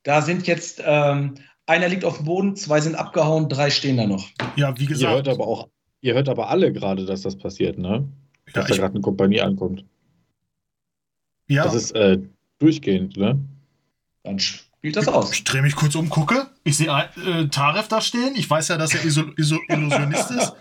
Da 0.03 0.23
sind 0.23 0.47
jetzt, 0.47 0.83
ähm, 0.85 1.35
einer 1.67 1.89
liegt 1.89 2.05
auf 2.05 2.17
dem 2.17 2.25
Boden, 2.27 2.57
zwei 2.57 2.81
sind 2.81 2.95
abgehauen, 2.95 3.49
drei 3.49 3.71
stehen 3.71 3.97
da 3.99 4.07
noch. 4.07 4.27
Ja, 4.57 4.79
wie 4.79 4.87
gesagt. 4.87 5.03
Ihr 5.11 5.17
hört 5.17 5.29
aber 5.29 5.47
auch, 5.47 5.69
ihr 6.01 6.15
hört 6.15 6.29
aber 6.29 6.49
alle 6.49 6.73
gerade, 6.73 7.05
dass 7.05 7.23
das 7.23 7.37
passiert, 7.37 7.79
ne? 7.79 8.09
Dass 8.47 8.55
Ja, 8.55 8.63
da 8.63 8.69
ich- 8.75 8.77
gerade 8.81 8.95
eine 8.95 9.03
Kompanie 9.03 9.41
ankommt. 9.41 9.85
Ja, 11.49 11.65
Das 11.65 11.75
ist 11.75 11.93
äh, 11.93 12.19
durchgehend, 12.59 13.17
ne? 13.17 13.39
Dann 14.23 14.39
spielt 14.39 14.97
das 14.97 15.09
aus. 15.09 15.33
ich 15.33 15.45
drehe 15.45 15.63
mich 15.63 15.77
kurz 15.77 15.95
um, 15.95 16.09
gucke. 16.11 16.49
Ich 16.65 16.77
sehe 16.77 16.89
äh, 16.89 17.49
Taref 17.49 17.89
da 17.89 18.01
stehen. 18.03 18.35
Ich 18.37 18.49
weiß 18.49 18.69
ja, 18.69 18.77
dass 18.77 18.95
er 18.95 19.05
Iso 19.05 19.23
Iso 19.37 19.59
Illusionist 19.69 20.31
ist. 20.31 20.53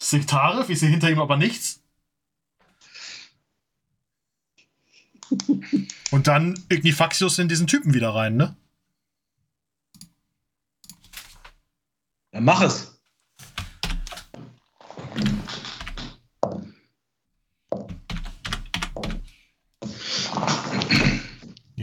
Ich 0.00 0.06
sehe 0.06 0.24
Taref, 0.26 0.70
ich 0.70 0.80
sehe 0.80 0.88
hinter 0.88 1.10
ihm 1.10 1.20
aber 1.20 1.36
nichts. 1.36 1.81
Und 6.10 6.26
dann 6.26 6.58
Ignifaxius 6.68 7.38
in 7.38 7.48
diesen 7.48 7.66
Typen 7.66 7.94
wieder 7.94 8.14
rein, 8.14 8.36
ne? 8.36 8.56
Dann 12.32 12.44
mach 12.44 12.62
es. 12.62 13.00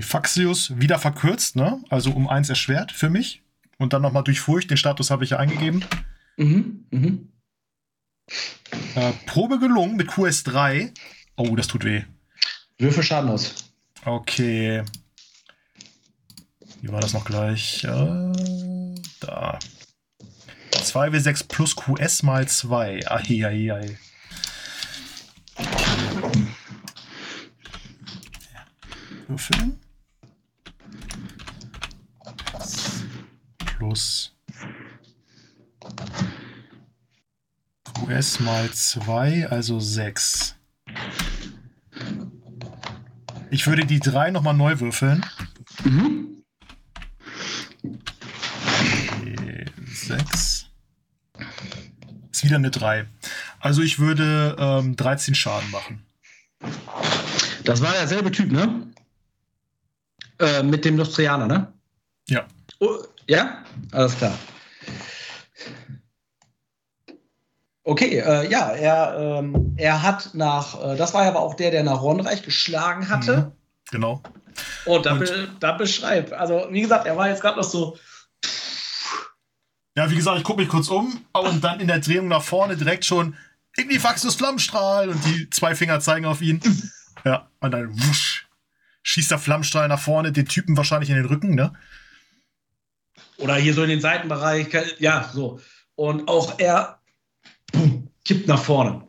Ignifaxius 0.09 0.79
wieder 0.79 0.97
verkürzt, 0.97 1.55
ne? 1.55 1.83
Also 1.89 2.11
um 2.11 2.27
eins 2.27 2.49
erschwert 2.49 2.91
für 2.91 3.09
mich. 3.09 3.43
Und 3.77 3.93
dann 3.93 4.01
nochmal 4.01 4.23
durch 4.23 4.39
Furcht. 4.39 4.69
Den 4.69 4.77
Status 4.77 5.11
habe 5.11 5.23
ich 5.23 5.31
ja 5.31 5.37
eingegeben. 5.37 5.85
Mhm, 6.37 6.85
mhm. 6.89 7.29
Äh, 8.95 9.13
Probe 9.25 9.59
gelungen 9.59 9.95
mit 9.95 10.09
QS3. 10.09 10.93
Oh, 11.35 11.55
das 11.55 11.67
tut 11.67 11.83
weh. 11.83 12.03
Würfel 12.79 13.03
Schaden 13.03 13.29
aus. 13.29 13.55
Okay. 14.05 14.83
Wie 16.81 16.89
war 16.89 17.01
das 17.01 17.11
noch 17.11 17.25
gleich? 17.25 17.83
Äh, 17.83 18.31
da. 19.19 19.59
2W6 20.71 21.47
plus 21.49 21.75
QS 21.75 22.23
mal 22.23 22.47
2. 22.47 23.11
Eieiei. 23.11 23.97
Würfeln. 29.27 29.79
Plus 33.65 34.33
QS 37.93 38.39
mal 38.39 38.71
2, 38.71 39.47
also 39.49 39.81
6. 39.81 40.58
Ich 43.51 43.65
würde 43.67 43.85
die 43.85 43.99
3 43.99 44.31
nochmal 44.31 44.53
neu 44.53 44.79
würfeln. 44.79 45.25
Mhm. 45.83 46.43
Okay, 47.83 49.65
6. 49.87 50.69
Ist 52.31 52.43
wieder 52.43 52.57
eine 52.57 52.71
3. 52.71 53.07
Also 53.59 53.81
ich 53.81 53.99
würde 53.99 54.55
ähm, 54.59 54.95
13 54.95 55.35
Schaden 55.35 55.69
machen. 55.71 56.05
Das 57.63 57.81
war 57.81 57.91
derselbe 57.93 58.31
Typ, 58.31 58.51
ne? 58.51 58.87
Äh, 60.39 60.63
mit 60.63 60.85
dem 60.85 60.95
Nostrianer, 60.95 61.47
ne? 61.47 61.73
Ja. 62.27 62.47
Oh, 62.79 62.97
ja? 63.27 63.63
Alles 63.91 64.15
klar. 64.17 64.37
Okay, 67.89 68.19
äh, 68.19 68.47
ja, 68.51 68.69
er, 68.69 69.39
ähm, 69.39 69.73
er 69.75 70.03
hat 70.03 70.35
nach, 70.35 70.79
äh, 70.79 70.95
das 70.95 71.15
war 71.15 71.23
ja 71.23 71.29
aber 71.29 71.39
auch 71.39 71.55
der, 71.55 71.71
der 71.71 71.83
nach 71.83 72.03
Ronreich 72.03 72.43
geschlagen 72.43 73.09
hatte. 73.09 73.37
Mhm. 73.37 73.51
Genau. 73.89 74.21
Und 74.85 75.07
da, 75.07 75.15
be, 75.15 75.49
da 75.59 75.71
beschreibt, 75.71 76.31
also 76.31 76.67
wie 76.69 76.81
gesagt, 76.81 77.07
er 77.07 77.17
war 77.17 77.29
jetzt 77.29 77.41
gerade 77.41 77.57
noch 77.57 77.63
so, 77.63 77.97
Ja, 79.95 80.11
wie 80.11 80.15
gesagt, 80.15 80.37
ich 80.37 80.43
gucke 80.43 80.61
mich 80.61 80.69
kurz 80.69 80.89
um 80.89 81.25
und 81.33 81.63
dann 81.63 81.79
in 81.79 81.87
der 81.87 81.97
Drehung 81.99 82.27
nach 82.27 82.43
vorne 82.43 82.77
direkt 82.77 83.05
schon 83.05 83.35
Ignifaxus 83.75 84.35
Flammenstrahl 84.35 85.09
und 85.09 85.25
die 85.25 85.49
zwei 85.49 85.73
Finger 85.73 85.99
zeigen 85.99 86.25
auf 86.25 86.41
ihn. 86.41 86.61
Ja, 87.25 87.49
und 87.59 87.71
dann 87.71 87.91
wusch, 87.91 88.47
schießt 89.01 89.31
der 89.31 89.39
Flammenstrahl 89.39 89.87
nach 89.87 89.99
vorne, 89.99 90.31
den 90.31 90.45
Typen 90.45 90.77
wahrscheinlich 90.77 91.09
in 91.09 91.15
den 91.15 91.25
Rücken, 91.25 91.55
ne? 91.55 91.73
oder 93.39 93.55
hier 93.55 93.73
so 93.73 93.81
in 93.83 93.89
den 93.89 94.01
Seitenbereich, 94.01 94.67
ja, 94.99 95.29
so. 95.33 95.59
Und 95.95 96.27
auch 96.29 96.59
er 96.59 96.98
kippt 98.29 98.47
nach 98.47 98.61
vorne. 98.63 99.07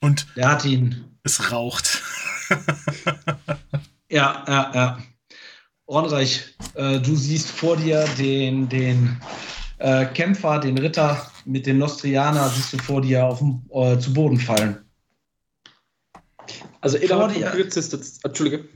Und 0.00 0.26
Der 0.36 0.48
hat 0.52 0.64
ihn 0.64 1.04
es 1.24 1.50
raucht. 1.50 2.00
Ja, 4.10 4.44
ja, 4.46 4.72
ja. 4.74 4.98
Ornreich, 5.86 6.54
äh, 6.74 7.00
du 7.00 7.16
siehst 7.16 7.50
vor 7.50 7.76
dir 7.76 8.04
den, 8.16 8.68
den 8.68 9.20
äh, 9.78 10.06
Kämpfer, 10.06 10.60
den 10.60 10.78
Ritter 10.78 11.28
mit 11.44 11.66
dem 11.66 11.78
Nostrianer, 11.78 12.48
siehst 12.50 12.72
du 12.74 12.78
vor 12.78 13.00
dir 13.00 13.24
auf 13.24 13.38
dem, 13.38 13.62
äh, 13.72 13.98
zu 13.98 14.12
Boden 14.12 14.38
fallen. 14.38 14.84
Also 16.80 16.96
innerhalb 16.98 17.32
Vor 17.32 17.40
dir- 17.40 17.46
von 17.48 17.56
kürzester 17.56 18.00
Z- 18.00 18.24
Entschuldige. 18.24 18.68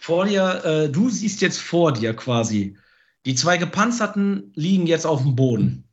Vor 0.00 0.26
dir, 0.26 0.62
äh, 0.64 0.88
du 0.90 1.08
siehst 1.08 1.40
jetzt 1.40 1.60
vor 1.60 1.92
dir 1.92 2.14
quasi. 2.14 2.76
Die 3.24 3.34
zwei 3.34 3.56
Gepanzerten 3.56 4.52
liegen 4.56 4.86
jetzt 4.86 5.06
auf 5.06 5.22
dem 5.22 5.34
Boden. 5.36 5.84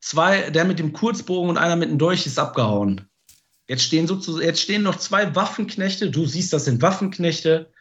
Zwei, 0.00 0.50
der 0.50 0.64
mit 0.64 0.78
dem 0.78 0.92
Kurzbogen 0.92 1.50
und 1.50 1.58
einer 1.58 1.76
mit 1.76 1.90
dem 1.90 1.98
Dolch 1.98 2.26
ist 2.26 2.38
abgehauen. 2.38 3.08
Jetzt 3.68 3.82
stehen, 3.82 4.06
sozusagen, 4.06 4.44
jetzt 4.44 4.60
stehen 4.60 4.82
noch 4.82 4.96
zwei 4.96 5.34
Waffenknechte. 5.34 6.10
Du 6.10 6.26
siehst, 6.26 6.52
das 6.52 6.66
sind 6.66 6.82
Waffenknechte. 6.82 7.72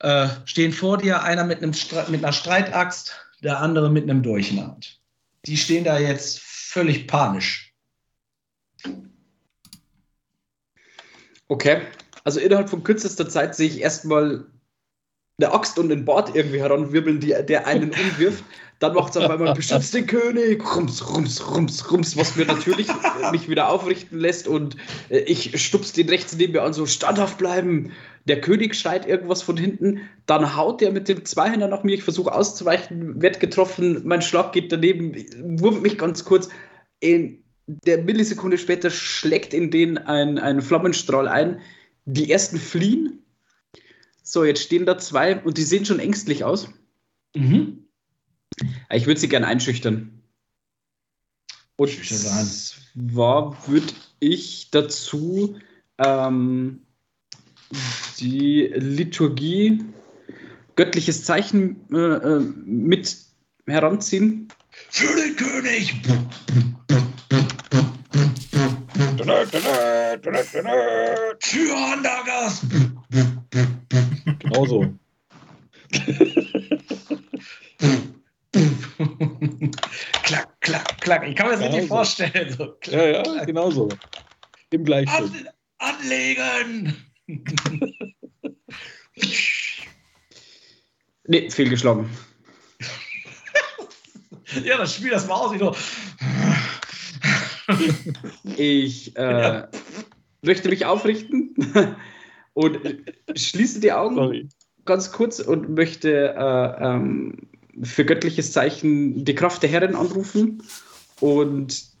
Äh, 0.00 0.28
stehen 0.44 0.72
vor 0.72 0.98
dir, 0.98 1.22
einer 1.22 1.44
mit, 1.44 1.62
einem 1.62 1.72
mit 2.08 2.24
einer 2.24 2.32
Streitaxt, 2.32 3.14
der 3.42 3.60
andere 3.60 3.90
mit 3.90 4.04
einem 4.04 4.22
Dolch 4.22 4.50
in 4.50 4.60
Hand. 4.60 5.00
Die 5.46 5.56
stehen 5.56 5.84
da 5.84 5.98
jetzt 5.98 6.40
völlig 6.40 7.06
panisch. 7.06 7.72
Okay. 11.46 11.82
Also 12.24 12.40
innerhalb 12.40 12.70
von 12.70 12.82
kürzester 12.82 13.28
Zeit 13.28 13.54
sehe 13.54 13.68
ich 13.68 13.80
erstmal 13.80 14.46
eine 15.38 15.52
Axt 15.52 15.78
und 15.78 15.90
ein 15.92 16.04
Bord 16.04 16.34
irgendwie 16.34 16.60
heranwirbeln, 16.60 17.20
die, 17.20 17.34
der 17.46 17.66
einen 17.66 17.90
umwirft. 17.90 18.44
Dann 18.82 18.94
macht 18.94 19.14
es 19.14 19.22
auf 19.22 19.30
einmal 19.30 19.54
beschützt 19.54 19.94
den 19.94 20.08
König, 20.08 20.60
rums, 20.74 21.08
rums, 21.08 21.48
rums, 21.48 21.88
rums, 21.88 22.16
was 22.16 22.34
mir 22.34 22.46
natürlich 22.46 22.88
äh, 22.88 23.30
mich 23.30 23.48
wieder 23.48 23.68
aufrichten 23.68 24.18
lässt 24.18 24.48
und 24.48 24.76
äh, 25.08 25.20
ich 25.20 25.56
stups 25.64 25.92
den 25.92 26.08
rechts 26.08 26.36
neben 26.36 26.54
mir 26.54 26.62
an, 26.62 26.72
so 26.72 26.84
standhaft 26.84 27.38
bleiben. 27.38 27.92
Der 28.24 28.40
König 28.40 28.74
schreit 28.74 29.06
irgendwas 29.06 29.40
von 29.40 29.56
hinten, 29.56 30.00
dann 30.26 30.56
haut 30.56 30.80
der 30.80 30.90
mit 30.90 31.06
dem 31.08 31.24
Zweihänder 31.24 31.68
nach 31.68 31.84
mir, 31.84 31.94
ich 31.94 32.02
versuche 32.02 32.34
auszuweichen, 32.34 33.22
werd 33.22 33.38
getroffen, 33.38 34.02
mein 34.04 34.20
Schlag 34.20 34.52
geht 34.52 34.72
daneben, 34.72 35.14
wurmt 35.60 35.82
mich 35.82 35.96
ganz 35.96 36.24
kurz. 36.24 36.48
In 36.98 37.44
der 37.68 38.02
Millisekunde 38.02 38.58
später 38.58 38.90
schlägt 38.90 39.54
in 39.54 39.70
den 39.70 39.96
ein, 39.96 40.40
ein 40.40 40.60
Flammenstrahl 40.60 41.28
ein. 41.28 41.60
Die 42.06 42.32
ersten 42.32 42.58
fliehen. 42.58 43.22
So, 44.24 44.42
jetzt 44.42 44.62
stehen 44.62 44.86
da 44.86 44.98
zwei 44.98 45.38
und 45.38 45.56
die 45.56 45.62
sehen 45.62 45.84
schon 45.84 46.00
ängstlich 46.00 46.42
aus. 46.42 46.68
Mhm. 47.36 47.81
Ich 48.90 49.06
würde 49.06 49.20
sie 49.20 49.28
gerne 49.28 49.46
einschüchtern. 49.46 50.22
Und 51.76 51.88
Schüchtern 51.88 52.18
zwar 52.18 53.56
würde 53.66 53.92
ich 54.20 54.70
dazu 54.70 55.58
ähm, 55.98 56.82
die 58.18 58.70
Liturgie, 58.74 59.84
göttliches 60.76 61.24
Zeichen 61.24 61.88
äh, 61.92 61.96
äh, 61.96 62.40
mit 62.64 63.16
heranziehen. 63.66 64.48
Für 64.90 65.16
den 65.16 65.36
König! 65.36 65.94
Für 71.40 71.76
Andagast! 71.92 72.64
Genau 74.38 74.66
so. 74.66 74.94
klack, 80.22 80.60
klack, 80.60 81.00
klack. 81.00 81.28
Ich 81.28 81.36
kann 81.36 81.46
mir 81.48 81.52
das 81.52 81.60
richtig 81.62 81.88
Genau 81.88 81.88
so. 81.88 81.94
vorstellen. 81.94 82.50
So, 82.56 82.72
klack, 82.80 82.94
Ja, 83.00 83.06
ja, 83.08 83.22
klack. 83.22 83.46
genau 83.46 83.70
so. 83.70 83.88
Im 84.70 84.84
Gleichschritt. 84.84 85.30
An, 85.78 85.96
anlegen! 86.00 86.96
Nee, 91.24 91.50
fehlgeschlagen. 91.50 92.10
ja, 94.64 94.76
das 94.78 94.94
Spiel, 94.96 95.10
das 95.10 95.28
war 95.28 95.40
aus 95.42 95.52
wie 95.54 95.58
so. 95.58 95.74
Ich 98.56 99.16
äh, 99.16 99.22
Ja. 99.22 99.68
möchte 100.42 100.68
mich 100.68 100.84
aufrichten 100.84 101.54
und 102.54 102.80
schließe 103.36 103.80
die 103.80 103.92
Augen 103.92 104.16
Sorry. 104.16 104.48
ganz 104.84 105.12
kurz 105.12 105.38
und 105.38 105.70
möchte 105.70 106.34
äh, 106.36 106.84
ähm, 106.84 107.48
für 107.82 108.04
göttliches 108.04 108.52
Zeichen 108.52 109.24
die 109.24 109.34
Kraft 109.34 109.62
der 109.62 109.70
Herren 109.70 109.94
anrufen. 109.94 110.62
Und 111.20 111.92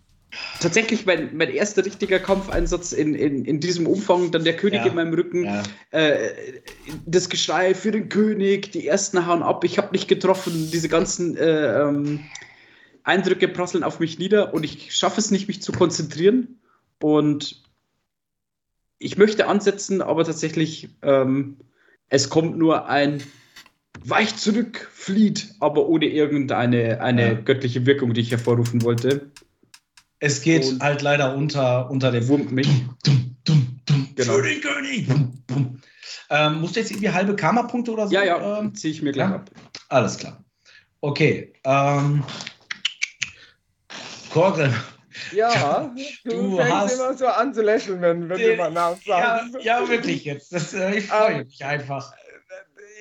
tatsächlich 0.60 1.06
mein, 1.06 1.36
mein 1.36 1.50
erster 1.50 1.84
richtiger 1.84 2.18
Kampfeinsatz 2.18 2.92
in, 2.92 3.14
in, 3.14 3.44
in 3.44 3.60
diesem 3.60 3.86
Umfang, 3.86 4.30
dann 4.30 4.44
der 4.44 4.56
König 4.56 4.80
ja. 4.80 4.86
in 4.86 4.94
meinem 4.94 5.14
Rücken, 5.14 5.44
ja. 5.44 5.62
äh, 5.90 6.60
das 7.06 7.28
Geschrei 7.28 7.74
für 7.74 7.90
den 7.90 8.08
König, 8.08 8.72
die 8.72 8.86
ersten 8.86 9.26
hauen 9.26 9.42
ab, 9.42 9.64
ich 9.64 9.78
habe 9.78 9.92
nicht 9.92 10.08
getroffen, 10.08 10.70
diese 10.72 10.88
ganzen 10.88 11.36
äh, 11.36 11.82
ähm, 11.82 12.20
Eindrücke 13.04 13.48
prasseln 13.48 13.84
auf 13.84 14.00
mich 14.00 14.18
nieder 14.18 14.54
und 14.54 14.64
ich 14.64 14.94
schaffe 14.94 15.20
es 15.20 15.30
nicht, 15.30 15.48
mich 15.48 15.62
zu 15.62 15.72
konzentrieren. 15.72 16.60
Und 17.00 17.62
ich 18.98 19.18
möchte 19.18 19.48
ansetzen, 19.48 20.00
aber 20.00 20.24
tatsächlich, 20.24 20.90
ähm, 21.02 21.56
es 22.08 22.30
kommt 22.30 22.56
nur 22.56 22.88
ein 22.88 23.22
Weich 24.04 24.36
zurück, 24.36 24.90
flieht, 24.92 25.54
aber 25.60 25.86
ohne 25.86 26.06
irgendeine 26.06 27.00
eine 27.00 27.22
ja. 27.22 27.34
göttliche 27.34 27.86
Wirkung, 27.86 28.14
die 28.14 28.20
ich 28.20 28.30
hervorrufen 28.30 28.82
wollte. 28.82 29.30
Es 30.18 30.42
geht 30.42 30.64
und 30.64 30.82
halt 30.82 31.02
leider 31.02 31.36
unter, 31.36 31.90
unter 31.90 32.10
dem 32.10 32.26
Wummt 32.28 32.52
mich. 32.52 32.68
Dum, 33.04 33.36
dum, 33.44 33.80
dum, 33.84 34.08
genau. 34.14 34.34
Für 34.34 34.42
den 34.42 34.60
König! 34.60 35.08
Ähm, 36.30 36.60
musst 36.60 36.76
du 36.76 36.80
jetzt 36.80 36.90
irgendwie 36.90 37.10
halbe 37.10 37.36
Karma-Punkte 37.36 37.92
oder 37.92 38.06
so? 38.06 38.14
Ja, 38.14 38.24
ja, 38.24 38.58
ähm, 38.58 38.74
ziehe 38.74 38.92
ich 38.92 39.02
mir 39.02 39.12
gleich 39.12 39.28
ja? 39.28 39.36
ab. 39.36 39.50
Alles 39.88 40.16
klar. 40.16 40.42
Okay. 41.00 41.52
Ähm, 41.64 42.24
Korgrim, 44.30 44.72
ja, 45.32 45.92
du, 46.24 46.30
du 46.30 46.56
fängst 46.56 46.72
hast 46.72 46.94
immer 46.94 47.14
so 47.14 47.26
an 47.26 47.52
zu 47.52 47.62
lächeln, 47.62 48.00
wenn, 48.00 48.28
wenn 48.28 48.38
du 48.38 48.56
mal 48.56 48.70
nachsagst. 48.70 49.06
Ja, 49.60 49.80
ja, 49.80 49.88
wirklich 49.88 50.24
jetzt. 50.24 50.52
Das, 50.52 50.72
äh, 50.72 50.96
ich 50.96 51.06
freue 51.06 51.34
um, 51.34 51.38
mich 51.40 51.64
einfach. 51.64 52.14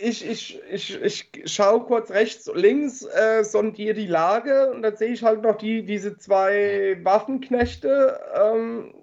Ich, 0.03 0.27
ich, 0.27 0.59
ich, 0.71 1.01
ich 1.01 1.29
schaue 1.45 1.81
kurz 1.81 2.09
rechts, 2.09 2.49
links, 2.53 3.03
äh, 3.03 3.43
sondiere 3.43 3.93
die 3.93 4.07
Lage 4.07 4.71
und 4.71 4.81
dann 4.81 4.95
sehe 4.95 5.13
ich 5.13 5.23
halt 5.23 5.43
noch 5.43 5.57
die, 5.57 5.85
diese 5.85 6.17
zwei 6.17 6.97
Waffenknechte. 7.03 8.19
Ähm, 8.35 8.93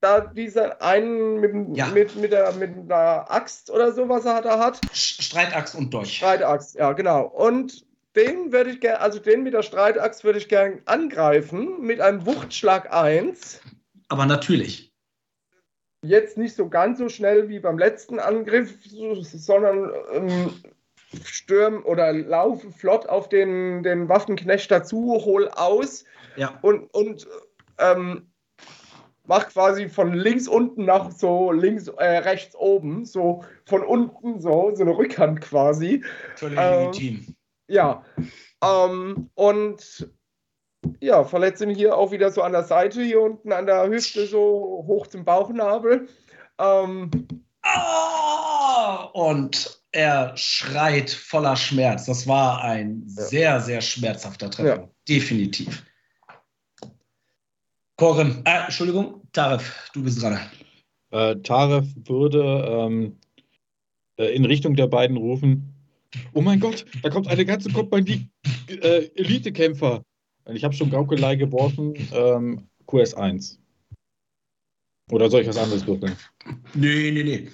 da 0.00 0.20
dieser 0.20 0.82
einen 0.82 1.40
mit, 1.40 1.76
ja. 1.76 1.86
mit, 1.86 2.16
mit, 2.16 2.32
der, 2.32 2.52
mit 2.52 2.70
einer 2.70 3.30
Axt 3.30 3.70
oder 3.70 3.92
so, 3.92 4.08
was 4.08 4.24
er 4.24 4.42
da 4.42 4.58
hat. 4.58 4.80
Streitaxt 4.92 5.74
und 5.74 5.94
Dolch. 5.94 6.16
Streitaxt, 6.16 6.74
ja, 6.74 6.92
genau. 6.92 7.26
Und 7.26 7.84
den 8.16 8.52
würde 8.52 8.70
ich 8.70 8.80
gerne, 8.80 9.00
also 9.00 9.18
den 9.18 9.42
mit 9.42 9.54
der 9.54 9.62
Streitaxt 9.62 10.24
würde 10.24 10.38
ich 10.38 10.48
gerne 10.48 10.80
angreifen 10.86 11.80
mit 11.80 12.00
einem 12.00 12.26
Wuchtschlag 12.26 12.92
1. 12.92 13.60
Aber 14.08 14.26
natürlich. 14.26 14.91
Jetzt 16.04 16.36
nicht 16.36 16.56
so 16.56 16.68
ganz 16.68 16.98
so 16.98 17.08
schnell 17.08 17.48
wie 17.48 17.60
beim 17.60 17.78
letzten 17.78 18.18
Angriff, 18.18 18.74
sondern 19.22 19.90
ähm, 20.12 20.50
stürm 21.24 21.84
oder 21.84 22.12
laufe 22.12 22.70
flott 22.72 23.06
auf 23.06 23.28
den, 23.28 23.82
den 23.82 24.08
Waffenknecht 24.08 24.70
dazu, 24.70 25.20
hol 25.24 25.48
aus 25.48 26.04
ja. 26.36 26.58
und, 26.62 26.92
und 26.94 27.28
ähm, 27.78 28.32
mach 29.26 29.48
quasi 29.48 29.88
von 29.88 30.14
links 30.14 30.48
unten 30.48 30.84
nach 30.84 31.10
so 31.10 31.52
links, 31.52 31.88
äh, 31.88 32.18
rechts 32.18 32.56
oben, 32.56 33.04
so 33.04 33.44
von 33.66 33.82
unten 33.82 34.40
so, 34.40 34.72
so 34.74 34.82
eine 34.82 34.96
Rückhand 34.96 35.40
quasi. 35.40 36.04
Völlig 36.36 36.58
ähm. 36.60 37.34
Ja. 37.68 38.04
Ähm, 38.62 39.30
und 39.34 40.10
ja, 41.00 41.24
verletze 41.24 41.64
ihn 41.64 41.74
hier 41.74 41.96
auch 41.96 42.12
wieder 42.12 42.30
so 42.30 42.42
an 42.42 42.52
der 42.52 42.64
Seite, 42.64 43.02
hier 43.02 43.20
unten 43.20 43.52
an 43.52 43.66
der 43.66 43.88
Hüfte, 43.88 44.26
so 44.26 44.84
hoch 44.86 45.06
zum 45.06 45.24
Bauchnabel. 45.24 46.08
Ähm, 46.58 47.10
oh! 47.64 49.08
Und 49.12 49.82
er 49.92 50.36
schreit 50.36 51.10
voller 51.10 51.56
Schmerz. 51.56 52.06
Das 52.06 52.26
war 52.26 52.62
ein 52.62 53.04
ja. 53.06 53.22
sehr, 53.24 53.60
sehr 53.60 53.80
schmerzhafter 53.80 54.50
Treffer. 54.50 54.82
Ja. 54.82 54.88
Definitiv. 55.08 55.84
Korin, 57.96 58.42
äh, 58.44 58.64
Entschuldigung, 58.64 59.22
Taref, 59.32 59.90
du 59.92 60.02
bist 60.02 60.22
dran. 60.22 60.38
Äh, 61.10 61.36
Taref 61.36 61.86
würde 62.06 62.42
ähm, 62.68 63.18
äh, 64.16 64.34
in 64.34 64.44
Richtung 64.44 64.74
der 64.74 64.86
beiden 64.86 65.16
rufen: 65.16 65.74
oh 66.32 66.40
mein 66.40 66.58
Gott, 66.58 66.86
da 67.02 67.10
kommt 67.10 67.28
eine 67.28 67.44
ganze 67.44 67.70
Kompanie 67.70 68.28
äh, 68.68 69.08
Elitekämpfer. 69.14 70.02
Ich 70.46 70.64
habe 70.64 70.74
schon 70.74 70.90
Gaukelei 70.90 71.36
geworfen, 71.36 71.94
ähm, 72.12 72.68
QS1. 72.86 73.58
Oder 75.10 75.30
soll 75.30 75.42
ich 75.42 75.48
was 75.48 75.56
anderes 75.56 75.86
würfeln? 75.86 76.16
Nee, 76.74 77.10
nee, 77.10 77.22
nee. 77.22 77.50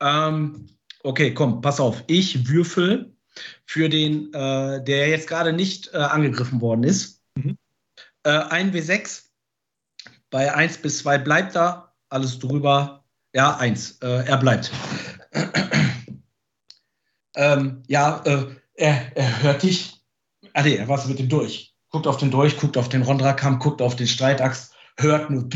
Ähm, 0.00 0.66
okay, 1.02 1.34
komm, 1.34 1.60
pass 1.60 1.80
auf. 1.80 2.04
Ich 2.06 2.48
würfel 2.48 3.14
für 3.66 3.88
den, 3.88 4.32
äh, 4.32 4.82
der 4.84 5.08
jetzt 5.08 5.28
gerade 5.28 5.52
nicht 5.52 5.92
äh, 5.92 5.98
angegriffen 5.98 6.60
worden 6.60 6.84
ist. 6.84 7.22
Mhm. 7.34 7.58
Äh, 8.22 8.30
ein 8.30 8.72
W6. 8.72 9.24
Bei 10.30 10.54
1 10.54 10.78
bis 10.78 10.98
2 10.98 11.18
bleibt 11.18 11.56
da. 11.56 11.94
Alles 12.08 12.38
drüber. 12.38 13.04
Ja, 13.34 13.56
1. 13.56 13.98
Äh, 14.02 14.26
er 14.26 14.36
bleibt 14.38 14.72
ähm, 17.36 17.82
ja, 17.86 18.22
äh, 18.24 18.46
er, 18.74 19.16
er 19.16 19.42
hört 19.42 19.62
dich. 19.62 20.02
Ah, 20.52 20.62
nee, 20.62 20.76
er 20.76 20.88
war 20.88 21.06
mit 21.06 21.18
dem 21.18 21.28
durch. 21.28 21.74
Guckt 21.90 22.06
auf 22.06 22.18
den 22.18 22.30
durch, 22.30 22.56
guckt 22.56 22.76
auf 22.76 22.88
den 22.88 23.02
Rondrakam, 23.02 23.58
guckt 23.58 23.82
auf 23.82 23.96
den 23.96 24.06
Streitachs, 24.06 24.72
hört 24.96 25.30
nur. 25.30 25.48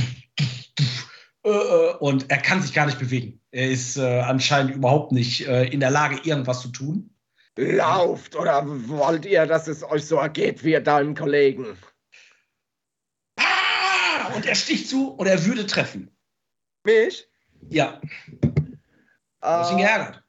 Äh, 1.45 1.51
äh, 1.51 1.95
und 1.99 2.31
er 2.31 2.39
kann 2.39 2.63
sich 2.63 2.73
gar 2.73 2.87
nicht 2.87 2.99
bewegen. 2.99 3.41
Er 3.51 3.71
ist 3.71 3.97
äh, 3.97 4.21
anscheinend 4.21 4.75
überhaupt 4.75 5.13
nicht 5.13 5.47
äh, 5.47 5.67
in 5.67 5.81
der 5.81 5.91
Lage, 5.91 6.19
irgendwas 6.25 6.61
zu 6.61 6.69
tun. 6.69 7.11
Lauft 7.57 8.35
oder 8.35 8.65
wollt 8.89 9.27
ihr, 9.27 9.47
dass 9.47 9.69
es 9.69 9.85
euch 9.85 10.07
so 10.07 10.17
ergeht 10.17 10.65
wie 10.65 10.81
deinem 10.83 11.15
Kollegen? 11.15 11.77
Ah! 13.37 14.35
Und 14.35 14.45
er 14.47 14.57
sticht 14.57 14.89
zu 14.89 15.11
und 15.11 15.27
er 15.27 15.45
würde 15.45 15.67
treffen. 15.67 16.11
Mich? 16.83 17.29
Ja. 17.69 18.01
Uh, 19.45 19.63
ich 19.63 19.71
ihn 19.73 19.79
geärgert. 19.79 20.23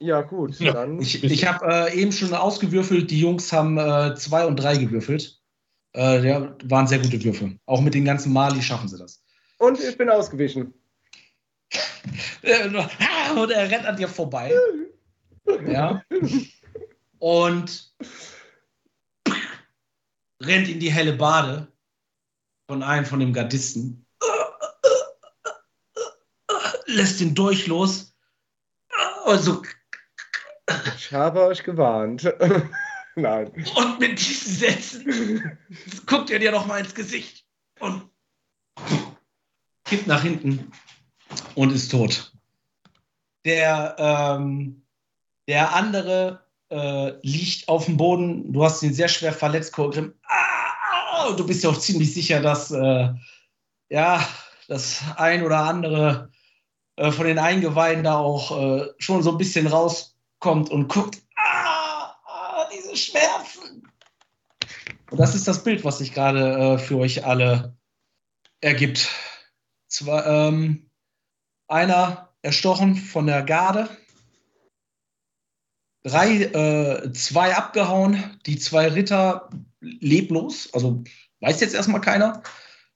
Ja, 0.00 0.20
gut. 0.22 0.58
Ja. 0.60 0.72
Dann. 0.72 1.00
Ich, 1.00 1.24
ich 1.24 1.46
habe 1.46 1.66
äh, 1.66 2.00
eben 2.00 2.12
schon 2.12 2.32
ausgewürfelt, 2.32 3.10
die 3.10 3.20
Jungs 3.20 3.52
haben 3.52 3.78
äh, 3.78 4.14
zwei 4.14 4.46
und 4.46 4.56
drei 4.56 4.76
gewürfelt. 4.76 5.37
Äh, 5.98 6.24
ja, 6.24 6.56
waren 6.64 6.86
sehr 6.86 7.00
gute 7.00 7.22
Würfe. 7.24 7.58
Auch 7.66 7.80
mit 7.80 7.92
den 7.92 8.04
ganzen 8.04 8.32
Mali 8.32 8.62
schaffen 8.62 8.88
sie 8.88 8.96
das. 8.96 9.20
Und 9.58 9.80
ich 9.80 9.98
bin 9.98 10.08
ausgewichen. 10.08 10.72
und 13.36 13.50
er 13.50 13.68
rennt 13.68 13.84
an 13.84 13.96
dir 13.96 14.08
vorbei. 14.08 14.54
ja. 15.66 16.00
Und 17.18 17.92
rennt 20.40 20.68
in 20.68 20.78
die 20.78 20.92
helle 20.92 21.14
Bade 21.14 21.66
von 22.68 22.84
einem 22.84 23.04
von 23.04 23.18
den 23.18 23.32
Gardisten. 23.32 24.06
Lässt 26.86 27.20
den 27.20 27.34
durch 27.34 27.66
los. 27.66 28.14
Und 29.26 29.40
so 29.40 29.62
ich 30.96 31.12
habe 31.12 31.42
euch 31.42 31.64
gewarnt. 31.64 32.22
Nein. 33.18 33.50
Und 33.74 33.98
mit 33.98 34.18
diesen 34.20 34.54
Sätzen 34.54 35.58
guckt 36.06 36.30
er 36.30 36.38
dir 36.38 36.52
noch 36.52 36.66
mal 36.66 36.78
ins 36.78 36.94
Gesicht 36.94 37.44
und 37.80 38.08
kippt 39.84 40.06
nach 40.06 40.22
hinten 40.22 40.70
und 41.56 41.72
ist 41.72 41.90
tot. 41.90 42.32
Der, 43.44 43.96
ähm, 43.98 44.84
der 45.48 45.74
andere 45.74 46.44
äh, 46.70 47.14
liegt 47.22 47.68
auf 47.68 47.86
dem 47.86 47.96
Boden. 47.96 48.52
Du 48.52 48.62
hast 48.64 48.82
ihn 48.84 48.94
sehr 48.94 49.08
schwer 49.08 49.32
verletzt, 49.32 49.72
Korgrim. 49.72 50.14
Ah, 50.22 51.32
du 51.32 51.44
bist 51.44 51.64
ja 51.64 51.70
auch 51.70 51.78
ziemlich 51.78 52.14
sicher, 52.14 52.40
dass 52.40 52.70
äh, 52.70 53.08
ja, 53.88 54.28
das 54.68 55.02
ein 55.16 55.42
oder 55.42 55.58
andere 55.64 56.30
äh, 56.94 57.10
von 57.10 57.26
den 57.26 57.40
Eingeweiden 57.40 58.04
da 58.04 58.18
auch 58.18 58.56
äh, 58.56 58.86
schon 58.98 59.24
so 59.24 59.32
ein 59.32 59.38
bisschen 59.38 59.66
raus 59.66 60.16
kommt 60.38 60.70
und 60.70 60.88
guckt, 60.88 61.20
diese 62.88 63.10
Schmerzen. 63.10 63.82
Und 65.10 65.18
das 65.18 65.34
ist 65.34 65.48
das 65.48 65.64
Bild, 65.64 65.84
was 65.84 65.98
sich 65.98 66.12
gerade 66.12 66.74
äh, 66.74 66.78
für 66.78 66.98
euch 66.98 67.24
alle 67.24 67.76
ergibt. 68.60 69.08
Zwar, 69.88 70.26
ähm, 70.26 70.90
einer 71.68 72.34
erstochen 72.42 72.94
von 72.96 73.26
der 73.26 73.42
Garde, 73.42 73.88
drei, 76.02 76.42
äh, 76.42 77.12
zwei 77.12 77.54
abgehauen, 77.54 78.38
die 78.46 78.58
zwei 78.58 78.88
Ritter 78.88 79.50
leblos, 79.80 80.72
also 80.72 81.04
weiß 81.40 81.60
jetzt 81.60 81.74
erstmal 81.74 82.00
keiner, 82.00 82.42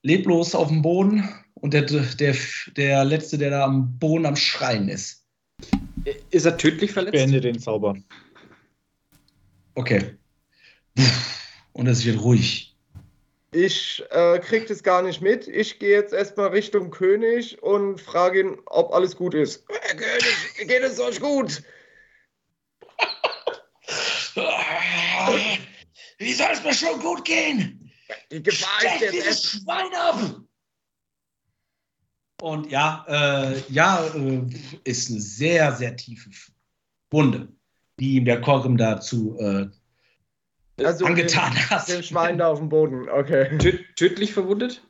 leblos 0.02 0.54
auf 0.54 0.68
dem 0.68 0.82
Boden 0.82 1.28
und 1.54 1.74
der, 1.74 1.82
der, 1.82 2.36
der 2.76 3.04
letzte, 3.04 3.38
der 3.38 3.50
da 3.50 3.64
am 3.64 3.98
Boden 3.98 4.26
am 4.26 4.36
Schreien 4.36 4.88
ist. 4.88 5.24
Ist 6.30 6.46
er 6.46 6.56
tödlich 6.56 6.92
verletzt? 6.92 7.12
Beende 7.12 7.40
den 7.40 7.58
Zauber. 7.58 7.96
Okay. 9.74 10.16
Und 11.72 11.86
es 11.86 12.04
wird 12.04 12.20
ruhig. 12.20 12.76
Ich 13.54 14.02
äh, 14.10 14.38
krieg 14.38 14.66
das 14.66 14.82
gar 14.82 15.02
nicht 15.02 15.20
mit. 15.20 15.46
Ich 15.46 15.78
gehe 15.78 15.90
jetzt 15.90 16.14
erstmal 16.14 16.48
Richtung 16.48 16.90
König 16.90 17.62
und 17.62 18.00
frage 18.00 18.40
ihn, 18.40 18.58
ob 18.66 18.94
alles 18.94 19.14
gut 19.14 19.34
ist. 19.34 19.64
Herr 19.68 19.94
König, 19.94 20.68
geht 20.68 20.82
es 20.82 20.98
euch 20.98 21.20
gut? 21.20 21.62
Wie 26.18 26.32
soll 26.32 26.50
es 26.52 26.64
mir 26.64 26.72
schon 26.72 26.98
gut 27.00 27.24
gehen? 27.24 27.92
Die 28.30 28.42
Gefahr 28.42 28.80
Steck 28.80 28.94
ist 28.94 29.00
jetzt 29.02 29.14
dieses 29.14 29.42
Schwein 29.44 29.94
ab! 29.94 30.40
Und 32.40 32.70
ja, 32.70 33.04
äh, 33.06 33.62
ja, 33.68 34.04
äh, 34.14 34.42
ist 34.84 35.10
eine 35.10 35.20
sehr, 35.20 35.72
sehr 35.76 35.94
tiefe 35.94 36.30
Wunde 37.10 37.52
die 38.02 38.16
ihm 38.16 38.24
der 38.24 38.40
Korrim 38.40 38.76
dazu 38.76 39.36
äh, 39.38 39.68
Also 40.84 41.04
angetan 41.06 41.52
den, 41.52 41.70
hat. 41.70 41.88
den 41.88 42.02
Schwein 42.02 42.36
da 42.38 42.48
auf 42.48 42.58
dem 42.58 42.68
Boden. 42.68 43.08
Okay. 43.08 43.56
Tö 43.58 43.78
tödlich 43.94 44.32
verwundet? 44.32 44.82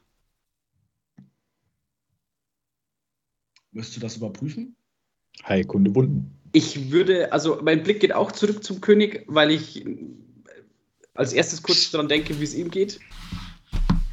Müsst 3.71 3.95
du 3.95 4.01
das 4.01 4.17
überprüfen? 4.17 4.77
Heilkunde 5.47 5.95
Wunden. 5.95 6.39
Ich 6.53 6.91
würde, 6.91 7.33
also 7.33 7.61
mein 7.63 7.83
Blick 7.83 8.01
geht 8.01 8.15
auch 8.15 8.33
zurück 8.33 8.65
zum 8.65 8.81
König, 8.81 9.25
weil 9.27 9.51
ich 9.51 9.85
als 11.15 11.35
erstes 11.35 11.63
kurz 11.63 11.91
daran 11.91 12.09
denke, 12.09 12.41
wie 12.41 12.45
es 12.45 12.55
ihm 12.55 12.71
geht. 12.71 12.99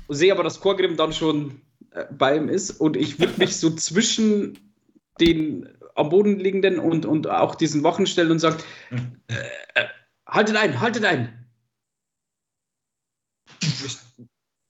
Sehe 0.10 0.34
aber, 0.34 0.44
dass 0.44 0.60
Korgrim 0.60 0.98
dann 0.98 1.14
schon 1.14 1.62
äh, 1.92 2.06
bei 2.12 2.36
ihm 2.36 2.50
ist 2.50 2.72
und 2.72 2.98
ich 2.98 3.18
würde 3.20 3.38
mich 3.38 3.56
so 3.56 3.70
zwischen 3.70 4.58
den 5.22 5.70
am 6.00 6.10
Boden 6.10 6.40
liegenden 6.40 6.80
und, 6.80 7.06
und 7.06 7.28
auch 7.28 7.56
diesen 7.56 7.84
Wachen 7.84 8.08
stellen 8.08 8.32
und 8.32 8.40
sagen, 8.40 8.64
äh, 9.28 9.34
äh, 9.76 9.88
haltet 10.26 10.56
ein, 10.56 10.80
haltet 10.80 11.06
ein. 11.06 11.46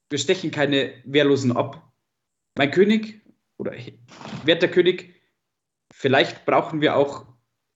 Wir, 0.09 0.17
stechen 0.17 0.51
keine 0.51 0.93
Wehrlosen 1.05 1.55
ab. 1.55 1.93
Mein 2.57 2.71
König 2.71 3.21
oder 3.57 3.73
werter 4.43 4.67
König, 4.67 5.13
vielleicht 5.93 6.45
brauchen 6.45 6.81
wir 6.81 6.95
auch 6.95 7.27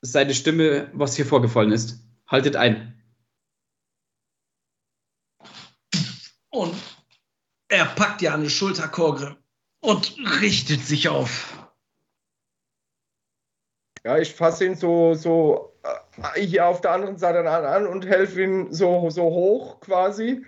seine 0.02 0.34
Stimme, 0.34 0.90
was 0.94 1.16
hier 1.16 1.26
vorgefallen 1.26 1.72
ist. 1.72 2.04
Haltet 2.28 2.56
ein. 2.56 3.00
Und 6.50 6.76
er 7.68 7.86
packt 7.86 8.22
dir 8.22 8.34
an 8.34 8.44
die 8.44 8.50
Schulter, 8.50 8.88
Korgrim, 8.88 9.38
und 9.82 10.16
richtet 10.42 10.82
sich 10.82 11.10
auf. 11.10 11.63
Ja, 14.04 14.18
ich 14.18 14.34
fasse 14.34 14.66
ihn 14.66 14.76
so, 14.76 15.14
so 15.14 15.74
äh, 16.36 16.42
hier 16.42 16.68
auf 16.68 16.82
der 16.82 16.92
anderen 16.92 17.18
Seite 17.18 17.50
an, 17.50 17.88
und 17.88 18.06
helfe 18.06 18.44
ihn 18.44 18.74
so, 18.74 19.10
so 19.10 19.24
hoch 19.24 19.80
quasi. 19.80 20.44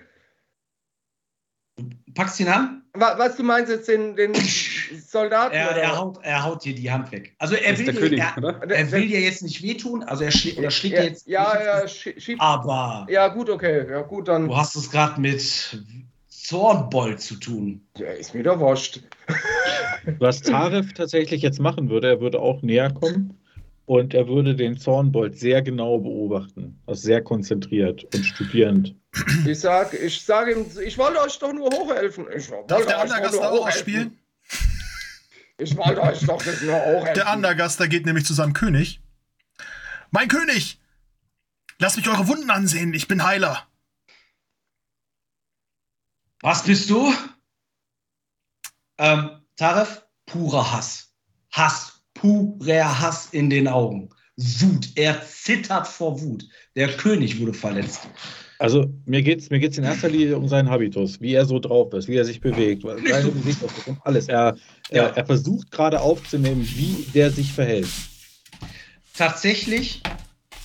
Packst 2.13 2.39
ihn 2.39 2.49
an? 2.49 2.83
Was, 2.93 3.17
was 3.17 3.35
du 3.37 3.43
meinst 3.43 3.71
jetzt 3.71 3.87
den, 3.87 4.15
den 4.15 4.33
Soldaten? 5.07 5.55
Er, 5.55 5.71
oder? 5.71 5.81
er, 5.81 5.97
haut, 5.97 6.19
er 6.21 6.43
haut 6.43 6.65
dir 6.65 6.75
die 6.75 6.91
Hand 6.91 7.11
weg. 7.11 7.33
Also 7.39 7.55
er 7.55 7.77
will, 7.77 7.85
der 7.85 7.93
dir, 7.93 7.99
König, 7.99 8.19
er, 8.19 8.71
er 8.71 8.91
will 8.91 9.07
dir 9.07 9.21
jetzt 9.21 9.41
nicht 9.41 9.61
wehtun, 9.63 10.03
also 10.03 10.23
er 10.23 10.31
schlägt 10.31 10.57
oder 10.57 10.71
schlägt 10.71 10.95
ja, 10.95 11.01
dir 11.01 11.07
jetzt 11.07 11.27
ja, 11.27 11.63
ja, 11.63 11.87
schiebt. 11.87 12.41
aber 12.41 13.07
Ja, 13.09 13.29
gut, 13.29 13.49
okay. 13.49 13.89
Ja, 13.89 14.01
gut, 14.01 14.27
dann. 14.27 14.47
du 14.47 14.55
hast 14.55 14.75
es 14.75 14.91
gerade 14.91 15.19
mit 15.19 15.81
Zornbold 16.29 17.21
zu 17.21 17.35
tun. 17.35 17.85
Ja, 17.97 18.07
ist 18.07 18.33
mir 18.33 18.43
doch 18.43 18.59
wurscht. 18.59 19.01
Was 20.19 20.41
Taref 20.41 20.93
tatsächlich 20.93 21.41
jetzt 21.41 21.59
machen 21.59 21.89
würde, 21.89 22.07
er 22.07 22.21
würde 22.21 22.39
auch 22.39 22.61
näher 22.61 22.93
kommen 22.93 23.37
und 23.85 24.13
er 24.13 24.27
würde 24.27 24.55
den 24.55 24.77
Zornbold 24.77 25.37
sehr 25.37 25.61
genau 25.61 25.99
beobachten. 25.99 26.81
Also 26.85 27.03
sehr 27.03 27.23
konzentriert 27.23 28.03
und 28.15 28.23
studierend. 28.25 28.95
Ich 29.45 29.59
sag, 29.59 29.93
ich 29.93 30.21
sage 30.21 30.53
ihm, 30.53 30.65
ich 30.83 30.97
wollte 30.97 31.21
euch 31.21 31.37
doch 31.39 31.53
nur 31.53 31.69
hochhelfen. 31.69 32.25
Ich 32.35 32.49
Darf 32.67 32.85
der 32.85 32.99
Andergaster 32.99 33.39
auch 33.51 33.59
hochhelfen. 33.59 33.67
ausspielen? 33.67 34.19
Ich 35.57 35.77
wollte 35.77 36.01
euch 36.01 36.19
doch 36.25 36.41
das 36.43 36.61
nur 36.61 36.75
hochhelfen. 36.75 37.13
Der 37.15 37.27
Andergaster 37.29 37.87
geht 37.87 38.05
nämlich 38.05 38.25
zu 38.25 38.33
seinem 38.33 38.53
König. 38.53 39.01
Mein 40.11 40.27
König! 40.27 40.79
Lasst 41.77 41.97
mich 41.97 42.07
eure 42.07 42.27
Wunden 42.27 42.49
ansehen, 42.49 42.93
ich 42.93 43.07
bin 43.07 43.23
Heiler. 43.23 43.67
Was 46.41 46.63
bist 46.63 46.89
du? 46.89 47.13
Ähm, 48.97 49.41
Taref, 49.57 50.05
purer 50.25 50.71
Hass. 50.73 51.13
Hass, 51.51 51.94
purer 52.25 53.01
Hass 53.01 53.29
in 53.31 53.49
den 53.49 53.67
Augen. 53.67 54.09
Wut, 54.37 54.89
er 54.95 55.21
zittert 55.25 55.87
vor 55.87 56.19
Wut. 56.21 56.45
Der 56.75 56.87
König 56.89 57.39
wurde 57.39 57.53
verletzt. 57.53 58.07
Also 58.57 58.85
mir 59.05 59.21
geht 59.21 59.41
es 59.41 59.49
mir 59.49 59.59
geht's 59.59 59.77
in 59.77 59.83
erster 59.83 60.09
Linie 60.09 60.37
um 60.37 60.47
seinen 60.47 60.69
Habitus, 60.69 61.21
wie 61.21 61.33
er 61.33 61.45
so 61.45 61.59
drauf 61.59 61.93
ist, 61.93 62.07
wie 62.07 62.15
er 62.15 62.25
sich 62.25 62.39
bewegt, 62.41 62.83
seine 62.83 63.31
Gesichtsausdruck, 63.31 63.97
alles. 64.03 64.27
Er, 64.27 64.55
Ja. 64.91 65.03
er, 65.03 65.17
er 65.17 65.25
versucht 65.25 65.71
gerade 65.71 65.99
aufzunehmen, 66.01 66.67
wie 66.75 67.05
der 67.13 67.31
sich 67.31 67.51
verhält. 67.51 67.87
Tatsächlich 69.15 70.01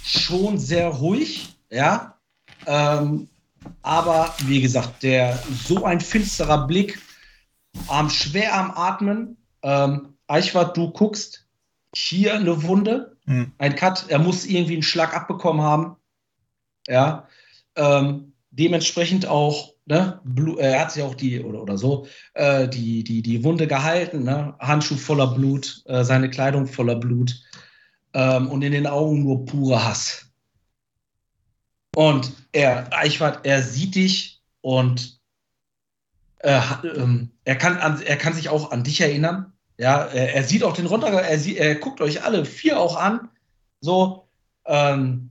schon 0.05 0.59
sehr 0.59 0.89
ruhig, 0.89 1.57
ja. 1.71 2.17
Ähm, 2.67 3.29
aber 3.83 4.35
wie 4.47 4.61
gesagt, 4.61 5.03
der 5.03 5.39
so 5.67 5.85
ein 5.85 6.01
finsterer 6.01 6.67
Blick, 6.67 6.99
arm, 7.89 8.09
schwer 8.09 8.57
am 8.57 8.71
Atmen. 8.71 9.37
Ähm, 9.63 10.15
Eichwart, 10.27 10.77
du 10.77 10.91
guckst 10.91 11.47
hier 11.95 12.35
eine 12.35 12.63
Wunde, 12.63 13.17
Hm. 13.27 13.53
ein 13.59 13.77
Cut, 13.77 14.07
er 14.09 14.19
muss 14.19 14.45
irgendwie 14.45 14.75
einen 14.75 14.83
Schlag 14.83 15.15
abbekommen 15.15 15.63
haben. 15.63 15.97
Ja. 16.89 17.29
Ähm, 17.77 18.33
dementsprechend 18.51 19.27
auch, 19.27 19.75
ne, 19.87 20.21
äh, 20.37 20.61
er 20.61 20.81
hat 20.81 20.93
sich 20.93 21.03
auch 21.03 21.15
die, 21.15 21.41
oder, 21.41 21.63
oder 21.63 21.79
so, 21.79 22.07
äh, 22.35 22.69
die, 22.69 23.05
die, 23.05 23.23
die 23.23 23.45
Wunde 23.45 23.67
gehalten, 23.67 24.25
ne? 24.25 24.55
Handschuh 24.59 24.97
voller 24.97 25.29
Blut, 25.29 25.83
äh, 25.87 26.03
seine 26.03 26.29
Kleidung 26.31 26.67
voller 26.67 26.97
Blut 26.97 27.41
ähm, 28.13 28.49
und 28.49 28.63
in 28.63 28.73
den 28.73 28.87
Augen 28.87 29.23
nur 29.23 29.45
purer 29.45 29.85
Hass. 29.85 30.33
Und 31.95 32.33
er, 32.53 32.93
Eichwart, 32.93 33.47
er 33.47 33.63
sieht 33.63 33.95
dich 33.95 34.43
und 34.61 35.21
äh, 36.39 36.61
ähm, 36.97 37.31
er, 37.45 37.57
kann 37.57 37.77
an, 37.79 38.01
er 38.03 38.17
kann 38.17 38.33
sich 38.33 38.49
auch 38.49 38.73
an 38.73 38.85
dich 38.85 39.01
erinnern. 39.01 39.53
Ja, 39.81 40.05
er, 40.05 40.35
er 40.35 40.45
sieht 40.45 40.63
auch 40.63 40.75
den 40.75 40.85
runter, 40.85 41.07
er, 41.09 41.39
sieht, 41.39 41.57
er 41.57 41.75
guckt 41.75 42.03
euch 42.03 42.23
alle 42.23 42.45
vier 42.45 42.79
auch 42.79 42.97
an. 42.97 43.31
So, 43.81 44.29
ähm, 44.67 45.31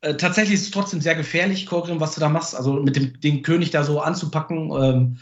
äh, 0.00 0.16
tatsächlich 0.16 0.54
ist 0.54 0.62
es 0.62 0.70
trotzdem 0.70 1.02
sehr 1.02 1.14
gefährlich, 1.14 1.66
Korgrim, 1.66 2.00
was 2.00 2.14
du 2.14 2.20
da 2.20 2.30
machst. 2.30 2.56
Also 2.56 2.72
mit 2.72 2.96
dem 2.96 3.20
den 3.20 3.42
König 3.42 3.70
da 3.70 3.84
so 3.84 4.00
anzupacken. 4.00 4.72
Ähm, 4.72 5.18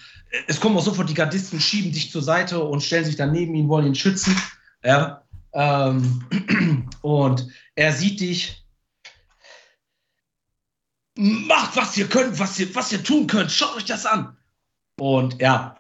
es 0.47 0.61
kommen 0.61 0.77
auch 0.77 0.85
sofort 0.85 1.11
die 1.11 1.15
Gardisten, 1.15 1.59
schieben 1.59 1.91
dich 1.91 2.13
zur 2.13 2.23
Seite 2.23 2.63
und 2.63 2.85
stellen 2.85 3.05
sich 3.05 3.17
dann 3.17 3.33
neben 3.33 3.53
ihn, 3.57 3.69
wollen 3.69 3.87
ihn 3.87 3.97
schützen. 3.97 4.37
Ja. 4.85 5.25
Ähm, 5.53 6.87
und 7.03 7.49
er 7.75 7.93
sieht 7.93 8.21
dich. 8.21 8.65
Macht, 11.17 11.77
was 11.77 11.97
ihr 11.97 12.07
könnt, 12.07 12.39
was 12.39 12.61
ihr, 12.61 12.73
was 12.77 12.93
ihr 12.93 13.03
tun 13.03 13.27
könnt. 13.27 13.51
Schaut 13.51 13.77
euch 13.77 13.87
das 13.87 14.07
an. 14.07 14.37
Und 15.01 15.41
ja, 15.41 15.77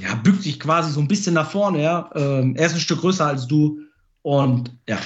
ja, 0.00 0.14
bückt 0.14 0.42
sich 0.42 0.58
quasi 0.58 0.92
so 0.92 1.00
ein 1.00 1.08
bisschen 1.08 1.34
nach 1.34 1.50
vorne. 1.50 1.82
Ja. 1.82 2.10
Ähm, 2.14 2.56
er 2.56 2.66
ist 2.66 2.74
ein 2.74 2.80
Stück 2.80 3.00
größer 3.00 3.26
als 3.26 3.46
du. 3.46 3.80
Und 4.22 4.70
ja, 4.88 4.98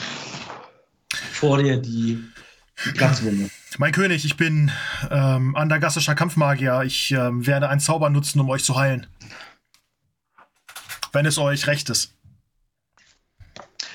vor 1.33 1.59
dir 1.59 1.79
die, 1.79 2.23
die 2.85 2.91
Platzwunde. 2.93 3.51
Mein 3.79 3.93
König, 3.93 4.25
ich 4.25 4.37
bin 4.37 4.71
ähm, 5.11 5.55
andergastischer 5.57 6.15
Kampfmagier. 6.15 6.83
Ich 6.83 7.11
ähm, 7.11 7.47
werde 7.47 7.69
einen 7.69 7.81
Zauber 7.81 8.11
nutzen, 8.11 8.41
um 8.41 8.49
euch 8.49 8.65
zu 8.65 8.77
heilen. 8.77 9.07
Wenn 11.13 11.27
es 11.27 11.39
euch 11.39 11.67
recht 11.67 11.91
ist. 11.91 12.15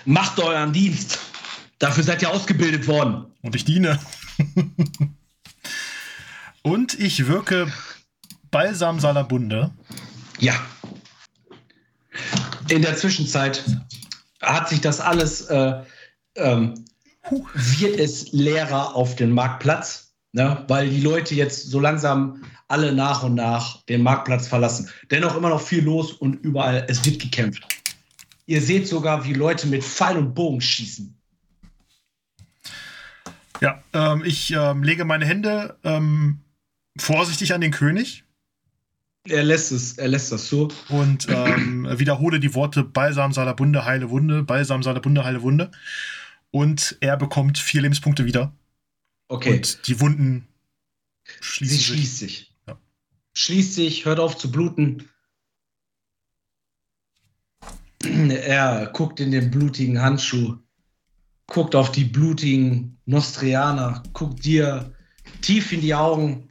Macht 0.06 0.40
euren 0.40 0.74
Dienst. 0.74 1.20
Dafür 1.80 2.04
seid 2.04 2.22
ihr 2.22 2.30
ausgebildet 2.30 2.88
worden. 2.88 3.26
Und 3.42 3.56
ich 3.56 3.66
diene. 3.66 4.00
Und 6.64 7.00
ich 7.00 7.28
wirke 7.28 7.72
Balsam 8.52 9.00
Salabunde. 9.00 9.72
Ja. 10.40 10.54
In 12.72 12.82
der 12.82 12.96
Zwischenzeit 12.96 13.66
hat 14.42 14.70
sich 14.70 14.80
das 14.80 15.02
alles, 15.02 15.42
äh, 15.42 15.82
ähm, 16.36 16.86
wird 17.54 18.00
es 18.00 18.32
leerer 18.32 18.96
auf 18.96 19.18
dem 19.18 19.32
Marktplatz, 19.32 20.14
ne? 20.32 20.64
weil 20.70 20.90
die 20.90 21.02
Leute 21.02 21.36
jetzt 21.36 21.70
so 21.70 21.82
langsam 21.82 22.46
alle 22.70 22.94
nach 22.94 23.24
und 23.24 23.36
nach 23.36 23.84
den 23.88 24.02
Marktplatz 24.02 24.48
verlassen. 24.48 24.90
Dennoch 25.12 25.36
immer 25.36 25.50
noch 25.50 25.60
viel 25.60 25.84
los 25.84 26.14
und 26.14 26.36
überall, 26.46 26.86
es 26.88 27.04
wird 27.06 27.22
gekämpft. 27.22 27.68
Ihr 28.46 28.62
seht 28.62 28.88
sogar, 28.88 29.26
wie 29.26 29.34
Leute 29.34 29.68
mit 29.68 29.84
Pfeil 29.84 30.18
und 30.18 30.34
Bogen 30.34 30.62
schießen. 30.62 31.14
Ja, 33.60 33.84
ähm, 33.92 34.24
ich 34.26 34.54
ähm, 34.54 34.84
lege 34.84 35.04
meine 35.04 35.26
Hände 35.26 35.76
ähm, 35.84 36.40
vorsichtig 36.98 37.54
an 37.54 37.60
den 37.60 37.72
König 37.72 38.24
Er 39.28 39.44
lässt 39.44 39.72
es, 39.72 39.98
er 39.98 40.08
lässt 40.08 40.32
das 40.32 40.48
so. 40.48 40.70
und 40.90 41.28
ähm, 41.30 41.88
wiederhole 42.00 42.40
die 42.40 42.56
Worte 42.56 42.84
Balsam 42.84 43.34
Salabunde, 43.34 43.86
heile 43.86 44.10
Wunde, 44.10 44.42
Balsam 44.44 44.82
Salabunde, 44.82 45.24
heile 45.24 45.42
Wunde. 45.44 45.72
Und 46.50 46.98
er 47.02 47.18
bekommt 47.18 47.58
vier 47.60 47.82
Lebenspunkte 47.82 48.26
wieder. 48.26 48.52
Okay. 49.28 49.54
Und 49.58 49.88
die 49.88 50.00
Wunden 50.00 50.48
schließen 51.40 51.78
Sie 51.78 51.84
sich. 51.84 51.86
schließt 51.86 52.18
sich. 52.18 52.54
Ja. 52.68 52.78
Schließt 53.34 53.76
sich, 53.76 54.06
hört 54.06 54.20
auf 54.20 54.38
zu 54.38 54.52
bluten. 54.52 55.08
Er 58.04 58.88
guckt 58.88 59.20
in 59.20 59.32
den 59.32 59.52
blutigen 59.52 60.02
Handschuh, 60.02 60.58
guckt 61.46 61.76
auf 61.76 61.92
die 61.92 62.06
blutigen 62.06 62.98
Nostrianer, 63.06 64.02
guckt 64.14 64.44
dir 64.44 64.92
tief 65.42 65.72
in 65.72 65.82
die 65.82 65.94
Augen. 65.94 66.50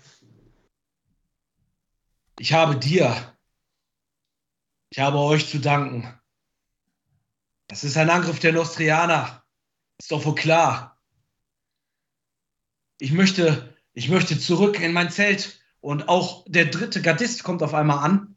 Ich 2.40 2.54
habe 2.54 2.74
dir, 2.74 3.36
ich 4.88 4.98
habe 4.98 5.18
euch 5.18 5.50
zu 5.50 5.58
danken. 5.58 6.18
Das 7.66 7.84
ist 7.84 7.98
ein 7.98 8.08
Angriff 8.08 8.38
der 8.38 8.54
Nostrianer. 8.54 9.44
Ist 9.98 10.10
doch 10.10 10.24
wohl 10.24 10.34
klar. 10.34 10.98
Ich 12.98 13.12
möchte, 13.12 13.76
ich 13.92 14.08
möchte 14.08 14.38
zurück 14.38 14.80
in 14.80 14.94
mein 14.94 15.10
Zelt 15.10 15.60
und 15.82 16.08
auch 16.08 16.46
der 16.48 16.64
dritte 16.64 17.02
Gardist 17.02 17.42
kommt 17.42 17.62
auf 17.62 17.74
einmal 17.74 17.98
an. 17.98 18.36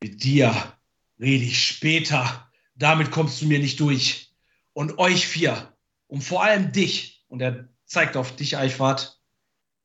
Mit 0.00 0.22
dir 0.22 0.54
rede 1.18 1.44
ich 1.44 1.66
später. 1.66 2.52
Damit 2.76 3.10
kommst 3.10 3.42
du 3.42 3.46
mir 3.46 3.58
nicht 3.58 3.80
durch. 3.80 4.32
Und 4.74 4.98
euch 4.98 5.26
vier 5.26 5.76
und 6.06 6.22
vor 6.22 6.44
allem 6.44 6.70
dich, 6.70 7.24
und 7.26 7.42
er 7.42 7.68
zeigt 7.84 8.16
auf 8.16 8.36
dich, 8.36 8.56
Eichwart, 8.56 9.20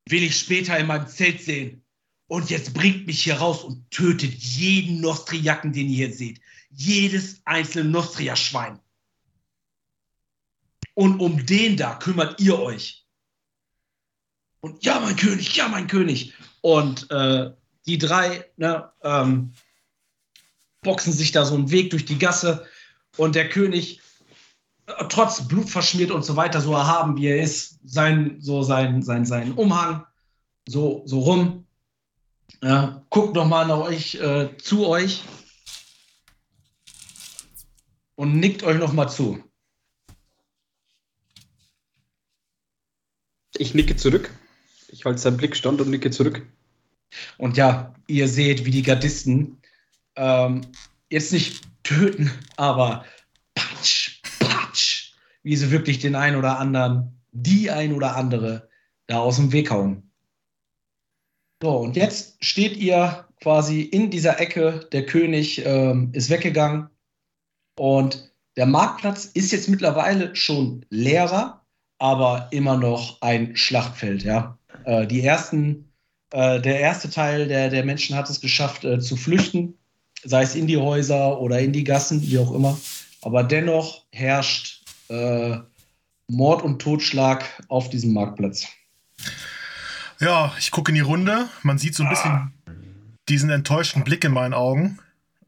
will 0.09 0.23
ich 0.23 0.37
später 0.37 0.77
in 0.77 0.87
meinem 0.87 1.07
Zelt 1.07 1.41
sehen. 1.41 1.83
Und 2.27 2.49
jetzt 2.49 2.73
bringt 2.73 3.07
mich 3.07 3.23
hier 3.23 3.35
raus 3.35 3.63
und 3.63 3.89
tötet 3.89 4.33
jeden 4.35 5.01
Nostriaken, 5.01 5.73
den 5.73 5.89
ihr 5.89 6.07
hier 6.07 6.13
seht. 6.13 6.39
Jedes 6.69 7.41
einzelne 7.45 7.89
Nostria-Schwein. 7.89 8.79
Und 10.93 11.19
um 11.19 11.45
den 11.45 11.77
da 11.77 11.95
kümmert 11.95 12.39
ihr 12.39 12.59
euch. 12.59 13.07
Und 14.61 14.83
ja, 14.83 14.99
mein 14.99 15.15
König, 15.15 15.55
ja, 15.55 15.67
mein 15.67 15.87
König. 15.87 16.33
Und 16.61 17.09
äh, 17.09 17.51
die 17.85 17.97
drei 17.97 18.45
ne, 18.57 18.91
ähm, 19.01 19.53
boxen 20.81 21.13
sich 21.13 21.31
da 21.31 21.45
so 21.45 21.55
einen 21.55 21.71
Weg 21.71 21.91
durch 21.91 22.05
die 22.05 22.19
Gasse. 22.19 22.67
Und 23.17 23.35
der 23.35 23.49
König, 23.49 24.01
trotz 25.09 25.47
Blut 25.47 25.69
verschmiert 25.69 26.11
und 26.11 26.23
so 26.23 26.35
weiter, 26.35 26.61
so 26.61 26.73
erhaben 26.73 27.17
wie 27.17 27.27
er 27.27 27.41
ist, 27.41 27.79
sein, 27.83 28.37
so 28.39 28.63
sein, 28.63 29.01
sein, 29.01 29.25
sein 29.25 29.53
Umhang 29.53 30.05
so, 30.69 31.03
so 31.05 31.19
rum. 31.19 31.65
Ja, 32.61 33.05
guckt 33.09 33.35
nochmal 33.35 33.67
nach 33.67 33.79
euch, 33.79 34.15
äh, 34.15 34.57
zu 34.57 34.87
euch 34.87 35.23
und 38.15 38.39
nickt 38.39 38.63
euch 38.63 38.77
nochmal 38.77 39.09
zu. 39.09 39.43
Ich 43.57 43.73
nicke 43.73 43.95
zurück. 43.95 44.33
Ich 44.89 45.05
halte 45.05 45.19
seinen 45.19 45.37
Blick 45.37 45.55
stand 45.55 45.81
und 45.81 45.89
nicke 45.89 46.11
zurück. 46.11 46.45
Und 47.37 47.57
ja, 47.57 47.93
ihr 48.07 48.27
seht, 48.27 48.65
wie 48.65 48.71
die 48.71 48.83
Gardisten 48.83 49.61
ähm, 50.15 50.61
jetzt 51.09 51.31
nicht 51.31 51.63
töten, 51.83 52.31
aber 52.57 53.05
wie 55.43 55.55
sie 55.55 55.71
wirklich 55.71 55.99
den 55.99 56.15
einen 56.15 56.37
oder 56.37 56.59
anderen, 56.59 57.21
die 57.31 57.71
ein 57.71 57.93
oder 57.93 58.15
andere 58.15 58.69
da 59.07 59.19
aus 59.19 59.37
dem 59.37 59.51
Weg 59.51 59.71
hauen. 59.71 60.11
So, 61.61 61.77
und 61.77 61.95
jetzt 61.95 62.43
steht 62.43 62.77
ihr 62.77 63.25
quasi 63.41 63.81
in 63.81 64.09
dieser 64.09 64.39
Ecke. 64.39 64.87
Der 64.91 65.05
König 65.05 65.65
ähm, 65.65 66.09
ist 66.13 66.29
weggegangen 66.29 66.89
und 67.77 68.31
der 68.55 68.65
Marktplatz 68.65 69.25
ist 69.25 69.51
jetzt 69.51 69.69
mittlerweile 69.69 70.35
schon 70.35 70.85
leerer, 70.89 71.65
aber 71.97 72.47
immer 72.51 72.77
noch 72.77 73.21
ein 73.21 73.55
Schlachtfeld. 73.55 74.23
Ja, 74.23 74.57
äh, 74.85 75.07
die 75.07 75.21
ersten, 75.21 75.91
äh, 76.31 76.61
der 76.61 76.79
erste 76.79 77.09
Teil 77.09 77.47
der, 77.47 77.69
der 77.69 77.85
Menschen 77.85 78.15
hat 78.15 78.29
es 78.29 78.41
geschafft 78.41 78.83
äh, 78.83 78.99
zu 78.99 79.15
flüchten, 79.15 79.77
sei 80.23 80.43
es 80.43 80.55
in 80.55 80.67
die 80.67 80.77
Häuser 80.77 81.39
oder 81.39 81.59
in 81.59 81.73
die 81.73 81.83
Gassen, 81.83 82.21
wie 82.21 82.37
auch 82.37 82.53
immer. 82.53 82.77
Aber 83.21 83.43
dennoch 83.43 84.05
herrscht 84.11 84.78
äh, 85.09 85.57
Mord 86.27 86.63
und 86.63 86.81
Totschlag 86.81 87.45
auf 87.67 87.89
diesem 87.89 88.13
Marktplatz. 88.13 88.67
Ja, 90.19 90.53
ich 90.59 90.71
gucke 90.71 90.91
in 90.91 90.95
die 90.95 91.01
Runde. 91.01 91.49
Man 91.63 91.77
sieht 91.77 91.95
so 91.95 92.03
ein 92.03 92.09
bisschen 92.09 92.53
diesen 93.27 93.49
enttäuschten 93.49 94.03
Blick 94.03 94.23
in 94.23 94.33
meinen 94.33 94.53
Augen. 94.53 94.99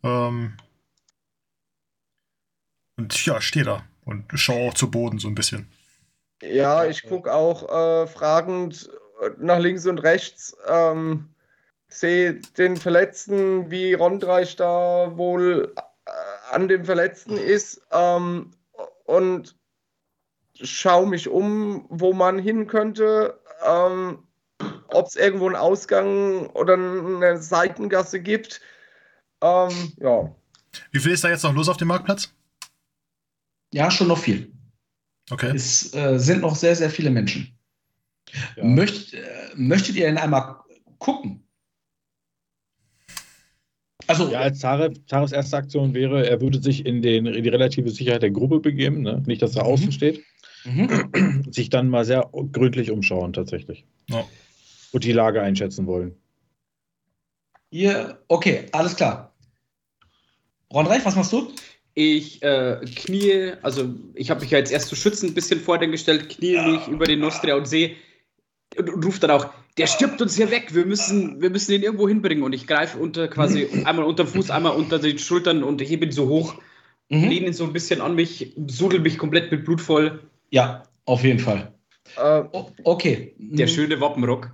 Ähm 0.04 0.54
und 2.98 3.26
ja, 3.26 3.42
stehe 3.42 3.66
da 3.66 3.84
und 4.06 4.26
schaue 4.36 4.70
auch 4.70 4.74
zu 4.74 4.90
Boden 4.90 5.20
so 5.20 5.28
ein 5.28 5.36
bisschen. 5.36 5.68
Ja, 6.42 6.86
ich 6.86 7.04
gucke 7.04 7.34
auch 7.34 7.70
äh, 7.70 8.08
fragend 8.08 8.90
nach 9.38 9.60
links 9.60 9.86
und 9.86 10.00
rechts. 10.00 10.56
Ähm, 10.68 11.30
sehe 11.88 12.36
den 12.58 12.78
Verletzten, 12.78 13.70
wie 13.70 13.94
Rondreich 13.94 14.56
da 14.56 15.18
wohl 15.18 15.74
äh, 15.76 16.12
an 16.52 16.68
dem 16.68 16.86
Verletzten 16.86 17.38
ist. 17.38 17.82
Ähm, 17.92 18.52
und 19.12 19.58
schaue 20.56 21.08
mich 21.08 21.28
um, 21.28 21.86
wo 21.90 22.14
man 22.14 22.40
hin 22.40 22.68
könnte. 22.68 23.40
Ähm, 23.66 24.24
ob 24.88 25.08
es 25.08 25.16
irgendwo 25.16 25.48
einen 25.48 25.56
Ausgang 25.56 26.48
oder 26.52 26.74
eine 26.74 27.38
Seitengasse 27.38 28.22
gibt. 28.22 28.62
Ähm, 29.42 29.94
ja. 29.98 30.34
Wie 30.92 31.00
viel 31.00 31.12
ist 31.12 31.24
da 31.24 31.30
jetzt 31.30 31.44
noch 31.44 31.54
los 31.54 31.70
auf 31.70 31.78
dem 31.78 31.88
Marktplatz? 31.88 32.34
Ja, 33.74 33.90
schon 33.90 34.08
noch 34.08 34.18
viel. 34.18 34.52
Okay. 35.30 35.52
Es 35.56 35.94
äh, 35.94 36.20
sind 36.20 36.42
noch 36.42 36.56
sehr, 36.56 36.76
sehr 36.76 36.90
viele 36.90 37.10
Menschen. 37.10 37.58
Ja. 38.56 38.64
Möcht, 38.64 39.14
äh, 39.14 39.50
möchtet 39.56 39.96
ihr 39.96 40.06
denn 40.06 40.18
einmal 40.18 40.58
gucken? 41.00 41.44
Also, 44.12 44.32
ja, 44.32 44.40
als 44.40 44.60
Tarefs 44.60 45.32
erste 45.32 45.58
Aktion 45.58 45.94
wäre, 45.94 46.28
er 46.28 46.42
würde 46.42 46.62
sich 46.62 46.86
in, 46.86 47.02
den, 47.02 47.26
in 47.26 47.44
die 47.44 47.50
relative 47.50 47.90
Sicherheit 47.90 48.22
der 48.22 48.32
Gruppe 48.32 48.60
begeben, 48.60 49.02
ne? 49.02 49.24
nicht, 49.26 49.42
dass 49.42 49.56
er 49.56 49.64
mhm. 49.64 49.70
außen 49.70 49.92
steht. 49.92 50.22
Mhm. 50.66 51.46
Sich 51.52 51.70
dann 51.70 51.90
mal 51.90 52.06
sehr 52.06 52.30
gründlich 52.52 52.92
umschauen, 52.92 53.34
tatsächlich. 53.34 53.86
Ja 54.08 54.26
und 54.92 55.04
die 55.04 55.12
Lage 55.12 55.42
einschätzen 55.42 55.88
wollen. 55.88 56.16
Ihr, 57.72 58.20
okay, 58.28 58.66
alles 58.72 58.96
klar. 58.96 59.34
Ronreich, 60.74 61.06
was 61.06 61.16
machst 61.16 61.32
du? 61.32 61.52
Ich 61.94 62.42
äh, 62.44 62.80
knie, 62.96 63.54
also 63.62 63.94
ich 64.14 64.30
habe 64.30 64.42
mich 64.42 64.52
ja 64.52 64.58
jetzt 64.58 64.72
erst 64.72 64.88
zu 64.88 64.96
schützen 64.96 65.30
ein 65.30 65.34
bisschen 65.34 65.60
vor 65.60 65.78
den 65.78 65.92
gestellt, 65.92 66.30
knie 66.30 66.54
ja. 66.54 66.68
mich 66.68 66.88
über 66.88 67.06
den 67.06 67.20
Nostria 67.20 67.56
und 67.56 67.68
sehe 67.68 67.96
und, 68.78 68.90
und 68.90 69.06
ruft 69.06 69.24
dann 69.24 69.32
auch, 69.32 69.50
der 69.82 69.88
stirbt 69.88 70.22
uns 70.22 70.36
hier 70.36 70.52
weg, 70.52 70.76
wir 70.76 70.86
müssen, 70.86 71.42
wir 71.42 71.50
müssen 71.50 71.72
ihn 71.72 71.82
irgendwo 71.82 72.08
hinbringen. 72.08 72.44
Und 72.44 72.54
ich 72.54 72.68
greife 72.68 73.00
unter 73.00 73.28
quasi 73.28 73.68
einmal 73.84 74.06
unter 74.06 74.28
Fuß, 74.28 74.52
einmal 74.52 74.76
unter 74.76 75.00
den 75.00 75.18
Schultern 75.18 75.64
und 75.64 75.82
hebe 75.82 76.06
ihn 76.06 76.12
so 76.12 76.28
hoch, 76.28 76.54
mhm. 77.10 77.28
lehne 77.28 77.48
ihn 77.48 77.54
so 77.54 77.64
ein 77.64 77.74
bisschen 77.74 78.00
an 78.00 78.14
mich, 78.14 78.54
sudel 78.68 79.00
mich 79.00 79.18
komplett 79.18 79.52
mit 79.52 79.66
Blut 79.66 79.82
voll. 79.82 80.22
Ja, 80.52 80.84
auf 81.06 81.24
jeden 81.24 81.40
Fall. 81.40 81.74
Äh, 82.16 82.44
okay. 82.84 83.34
Der 83.40 83.66
schöne 83.66 84.00
Wappenrock. 84.00 84.52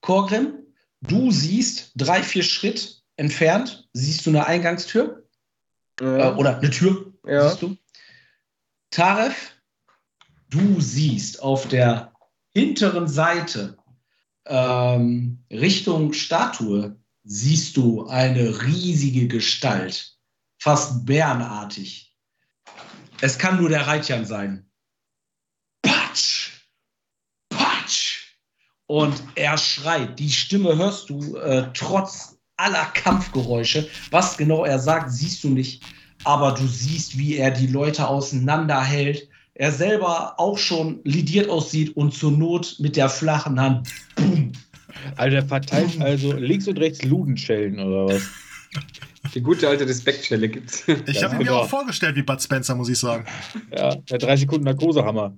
Korgrim, 0.00 0.52
du 1.00 1.32
siehst 1.32 1.90
drei, 1.96 2.22
vier 2.22 2.44
Schritt 2.44 3.02
entfernt, 3.16 3.88
siehst 3.92 4.24
du 4.24 4.30
eine 4.30 4.46
Eingangstür 4.46 5.24
ja. 6.00 6.30
äh, 6.30 6.34
oder 6.36 6.58
eine 6.58 6.70
Tür, 6.70 7.12
ja. 7.26 7.48
siehst 7.48 7.62
du. 7.62 7.76
Taref, 8.90 9.50
du 10.48 10.80
siehst 10.80 11.42
auf 11.42 11.66
der 11.66 12.12
hinteren 12.52 13.08
Seite 13.08 13.78
ähm, 14.46 15.44
Richtung 15.50 16.12
Statue 16.12 16.96
siehst 17.24 17.76
du 17.76 18.06
eine 18.06 18.62
riesige 18.62 19.28
Gestalt, 19.28 20.18
fast 20.58 21.06
bärenartig. 21.06 22.14
Es 23.20 23.38
kann 23.38 23.58
nur 23.58 23.68
der 23.68 23.86
Reitjan 23.86 24.26
sein. 24.26 24.70
Und 28.86 29.22
er 29.34 29.56
schreit. 29.56 30.18
Die 30.18 30.30
Stimme 30.30 30.76
hörst 30.76 31.08
du 31.08 31.36
äh, 31.36 31.70
trotz 31.72 32.38
aller 32.56 32.84
Kampfgeräusche. 32.86 33.88
Was 34.10 34.36
genau 34.36 34.64
er 34.64 34.78
sagt, 34.78 35.10
siehst 35.10 35.42
du 35.44 35.48
nicht. 35.48 35.82
Aber 36.24 36.52
du 36.52 36.66
siehst, 36.66 37.18
wie 37.18 37.36
er 37.36 37.50
die 37.50 37.66
Leute 37.66 38.06
auseinanderhält. 38.06 39.28
Er 39.54 39.70
selber 39.70 40.34
auch 40.38 40.58
schon 40.58 41.00
lidiert 41.04 41.48
aussieht 41.48 41.96
und 41.96 42.12
zur 42.12 42.32
Not 42.32 42.76
mit 42.80 42.96
der 42.96 43.08
flachen 43.08 43.60
Hand. 43.60 43.88
Boom. 44.16 44.52
Also 45.16 45.36
er 45.36 45.44
verteilt 45.44 46.00
also 46.00 46.32
links 46.32 46.66
und 46.66 46.78
rechts 46.78 47.04
Ludenschellen 47.04 47.78
oder 47.78 48.14
was? 48.14 48.22
Die 49.32 49.40
gute 49.40 49.68
alte 49.68 49.86
Respektschelle 49.88 50.48
gibt's. 50.48 50.84
Ich 51.06 51.22
habe 51.22 51.36
mir 51.36 51.54
auch 51.54 51.68
vorgestellt 51.68 52.16
wie 52.16 52.22
Bud 52.22 52.42
Spencer, 52.42 52.74
muss 52.74 52.88
ich 52.88 52.98
sagen. 52.98 53.24
Ja, 53.76 53.94
der 53.94 54.18
30 54.18 54.40
Sekunden 54.40 54.64
Narkosehammer. 54.64 55.36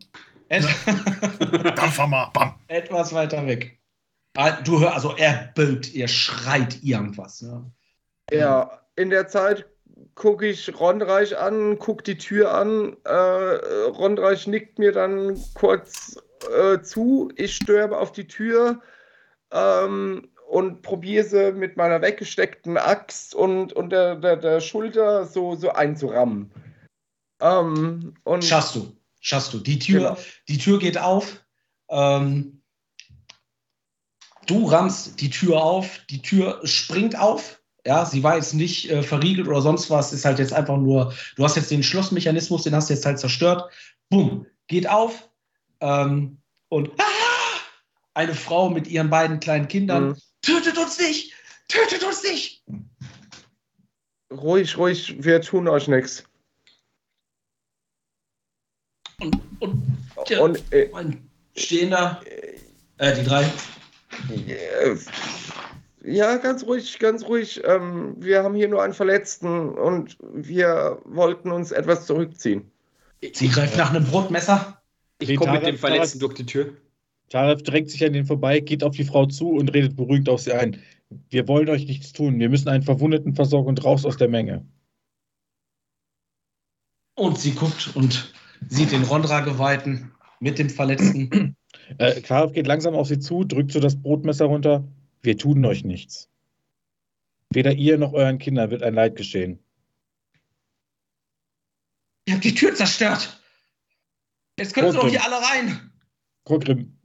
Et 0.48 0.64
Dampfhammer, 1.76 2.30
bam. 2.32 2.54
Etwas 2.68 3.12
weiter 3.12 3.46
weg. 3.46 3.78
Ah, 4.36 4.52
du 4.62 4.80
hörst, 4.80 4.94
also 4.94 5.16
er 5.16 5.52
bögt, 5.54 5.94
er 5.94 6.08
schreit 6.08 6.82
irgendwas. 6.82 7.40
Ja, 7.40 7.64
ja 8.32 8.80
in 8.96 9.10
der 9.10 9.28
Zeit 9.28 9.66
gucke 10.16 10.48
ich 10.48 10.80
Rondreich 10.80 11.38
an, 11.38 11.78
gucke 11.78 12.02
die 12.02 12.18
Tür 12.18 12.52
an. 12.52 12.96
Äh, 13.04 13.10
Rondreich 13.10 14.48
nickt 14.48 14.78
mir 14.80 14.90
dann 14.90 15.40
kurz 15.54 16.18
äh, 16.52 16.80
zu. 16.80 17.30
Ich 17.36 17.54
stürme 17.54 17.96
auf 17.96 18.12
die 18.12 18.26
Tür 18.26 18.80
ähm, 19.52 20.28
und 20.48 20.82
probiere 20.82 21.24
sie 21.24 21.52
mit 21.52 21.76
meiner 21.76 22.00
weggesteckten 22.00 22.78
Axt 22.78 23.34
und, 23.34 23.72
und 23.74 23.90
der, 23.90 24.16
der, 24.16 24.36
der 24.36 24.60
Schulter 24.60 25.26
so, 25.26 25.54
so 25.54 25.70
einzurammen. 25.70 26.50
Ähm, 27.40 28.14
und 28.24 28.44
Schaffst 28.44 28.74
du. 28.74 28.96
Schaffst 29.20 29.52
du. 29.52 29.58
Die 29.58 29.78
Tür, 29.78 29.98
genau. 30.00 30.16
die 30.48 30.58
Tür 30.58 30.78
geht 30.78 30.98
auf. 30.98 31.44
Ähm, 31.90 32.62
du 34.46 34.66
rammst 34.66 35.20
die 35.20 35.30
Tür 35.30 35.62
auf, 35.62 36.00
die 36.08 36.22
Tür 36.22 36.60
springt 36.64 37.18
auf. 37.18 37.60
Ja, 37.86 38.04
sie 38.04 38.24
war 38.24 38.34
jetzt 38.34 38.52
nicht 38.52 38.90
äh, 38.90 39.00
verriegelt 39.00 39.46
oder 39.46 39.62
sonst 39.62 39.90
was, 39.90 40.12
ist 40.12 40.24
halt 40.24 40.40
jetzt 40.40 40.52
einfach 40.52 40.76
nur, 40.76 41.14
du 41.36 41.44
hast 41.44 41.54
jetzt 41.54 41.70
den 41.70 41.84
Schlossmechanismus, 41.84 42.64
den 42.64 42.74
hast 42.74 42.90
du 42.90 42.94
jetzt 42.94 43.06
halt 43.06 43.20
zerstört. 43.20 43.70
Bumm, 44.08 44.44
geht 44.66 44.88
auf. 44.88 45.30
Ähm, 45.80 46.38
und 46.68 46.90
ah, 46.98 47.04
eine 48.14 48.34
Frau 48.34 48.70
mit 48.70 48.88
ihren 48.88 49.08
beiden 49.08 49.38
kleinen 49.38 49.68
Kindern, 49.68 50.08
mhm. 50.08 50.16
tötet 50.42 50.76
uns 50.78 50.98
nicht, 50.98 51.32
tötet 51.68 52.02
uns 52.02 52.24
nicht. 52.24 52.64
Ruhig, 54.32 54.76
ruhig, 54.76 55.14
wir 55.22 55.40
tun 55.40 55.68
euch 55.68 55.86
nichts. 55.86 56.24
Und, 59.20 59.38
und, 59.60 59.98
ja, 60.28 60.40
und 60.40 60.60
äh, 60.72 60.88
mein 60.92 61.30
Stehender, 61.54 62.20
äh, 62.98 63.14
die 63.14 63.22
drei. 63.22 63.48
Ja, 66.06 66.36
ganz 66.36 66.64
ruhig, 66.64 67.00
ganz 67.00 67.24
ruhig. 67.24 67.62
Ähm, 67.64 68.14
wir 68.18 68.44
haben 68.44 68.54
hier 68.54 68.68
nur 68.68 68.82
einen 68.82 68.92
Verletzten 68.92 69.70
und 69.70 70.16
wir 70.20 71.00
wollten 71.04 71.50
uns 71.50 71.72
etwas 71.72 72.06
zurückziehen. 72.06 72.70
Sie 73.32 73.48
greift 73.48 73.76
nach 73.76 73.90
einem 73.90 74.04
Brotmesser. 74.04 74.80
Ich 75.18 75.34
komme 75.36 75.52
mit 75.54 75.66
dem 75.66 75.76
Verletzten 75.76 76.20
durch 76.20 76.34
die 76.34 76.46
Tür. 76.46 76.74
Taref 77.28 77.64
drängt 77.64 77.90
sich 77.90 78.04
an 78.04 78.12
den 78.12 78.24
vorbei, 78.24 78.60
geht 78.60 78.84
auf 78.84 78.94
die 78.94 79.02
Frau 79.02 79.26
zu 79.26 79.48
und 79.48 79.74
redet 79.74 79.96
beruhigt 79.96 80.28
auf 80.28 80.40
sie 80.40 80.52
ein. 80.52 80.80
Wir 81.28 81.48
wollen 81.48 81.68
euch 81.68 81.86
nichts 81.86 82.12
tun. 82.12 82.38
Wir 82.38 82.50
müssen 82.50 82.68
einen 82.68 82.84
Verwundeten 82.84 83.34
versorgen 83.34 83.68
und 83.68 83.84
raus 83.84 84.04
aus 84.04 84.16
der 84.16 84.28
Menge. 84.28 84.64
Und 87.16 87.38
sie 87.38 87.52
guckt 87.52 87.96
und 87.96 88.32
sieht 88.68 88.92
den 88.92 89.02
Rondra-Geweihten 89.02 90.12
mit 90.38 90.58
dem 90.58 90.70
Verletzten. 90.70 91.56
Äh, 91.98 92.20
Taref 92.20 92.52
geht 92.52 92.66
langsam 92.66 92.94
auf 92.94 93.06
sie 93.06 93.18
zu, 93.18 93.44
drückt 93.44 93.70
so 93.70 93.80
das 93.80 94.00
Brotmesser 94.00 94.46
runter. 94.46 94.84
Wir 95.26 95.36
tun 95.36 95.64
euch 95.64 95.82
nichts. 95.84 96.28
Weder 97.52 97.72
ihr 97.72 97.98
noch 97.98 98.12
euren 98.12 98.38
Kindern 98.38 98.70
wird 98.70 98.84
ein 98.84 98.94
Leid 98.94 99.16
geschehen. 99.16 99.58
Ihr 102.26 102.34
habt 102.34 102.44
die 102.44 102.54
Tür 102.54 102.76
zerstört. 102.76 103.40
Jetzt 104.56 104.72
können 104.72 104.92
sie 104.92 104.98
doch 104.98 105.08
hier 105.08 105.24
alle 105.24 105.36
rein. 105.44 105.90
Krogrim, 106.44 106.96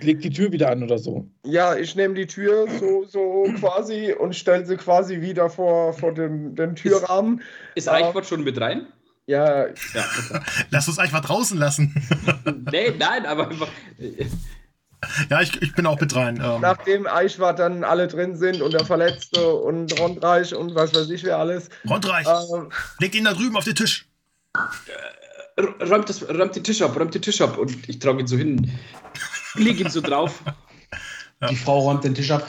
leg 0.00 0.20
die 0.22 0.30
Tür 0.30 0.50
wieder 0.50 0.70
an 0.72 0.82
oder 0.82 0.98
so. 0.98 1.30
Ja, 1.46 1.76
ich 1.76 1.94
nehme 1.94 2.14
die 2.14 2.26
Tür 2.26 2.66
so, 2.80 3.04
so 3.04 3.44
quasi 3.60 4.12
und 4.12 4.34
stelle 4.34 4.66
sie 4.66 4.76
quasi 4.76 5.20
wieder 5.20 5.48
vor, 5.48 5.92
vor 5.92 6.12
den, 6.12 6.56
den 6.56 6.74
Türrahmen. 6.74 7.42
Ist, 7.76 7.86
ist 7.86 7.88
Eichwort 7.88 8.26
schon 8.26 8.42
mit 8.42 8.60
rein? 8.60 8.88
Ja. 9.26 9.68
ja 9.68 9.74
okay. 9.94 10.40
Lass 10.70 10.88
uns 10.88 10.98
einfach 10.98 11.24
draußen 11.24 11.56
lassen. 11.56 11.94
nee, 12.72 12.90
nein, 12.98 13.24
aber 13.24 13.50
einfach. 13.50 13.68
Ja, 15.30 15.40
ich, 15.40 15.60
ich 15.60 15.74
bin 15.74 15.86
auch 15.86 16.00
mit 16.00 16.14
rein. 16.14 16.36
Ähm. 16.42 16.60
Nachdem 16.60 17.06
Eichwart 17.06 17.58
dann 17.58 17.84
alle 17.84 18.08
drin 18.08 18.36
sind 18.36 18.62
und 18.62 18.72
der 18.72 18.84
Verletzte 18.84 19.52
und 19.54 19.98
Rondreich 19.98 20.54
und 20.54 20.74
was 20.74 20.94
weiß 20.94 21.10
ich 21.10 21.24
wer 21.24 21.38
alles. 21.38 21.68
Rondreich, 21.88 22.26
ähm, 22.26 22.70
leg 23.00 23.14
ihn 23.14 23.24
da 23.24 23.32
drüben 23.32 23.56
auf 23.56 23.64
den 23.64 23.74
Tisch. 23.74 24.06
Äh, 25.56 25.62
räumt, 25.84 26.08
das, 26.08 26.28
räumt 26.28 26.54
den 26.54 26.64
Tisch 26.64 26.82
ab, 26.82 26.98
räumt 26.98 27.14
den 27.14 27.22
Tisch 27.22 27.40
ab 27.40 27.58
und 27.58 27.88
ich 27.88 27.98
trage 27.98 28.20
ihn 28.20 28.26
so 28.26 28.36
hin. 28.36 28.70
Leg 29.54 29.80
ihn 29.80 29.90
so 29.90 30.00
drauf. 30.00 30.42
Ja. 31.40 31.48
Die 31.48 31.56
Frau 31.56 31.80
räumt 31.80 32.04
den 32.04 32.14
Tisch 32.14 32.30
ab. 32.30 32.48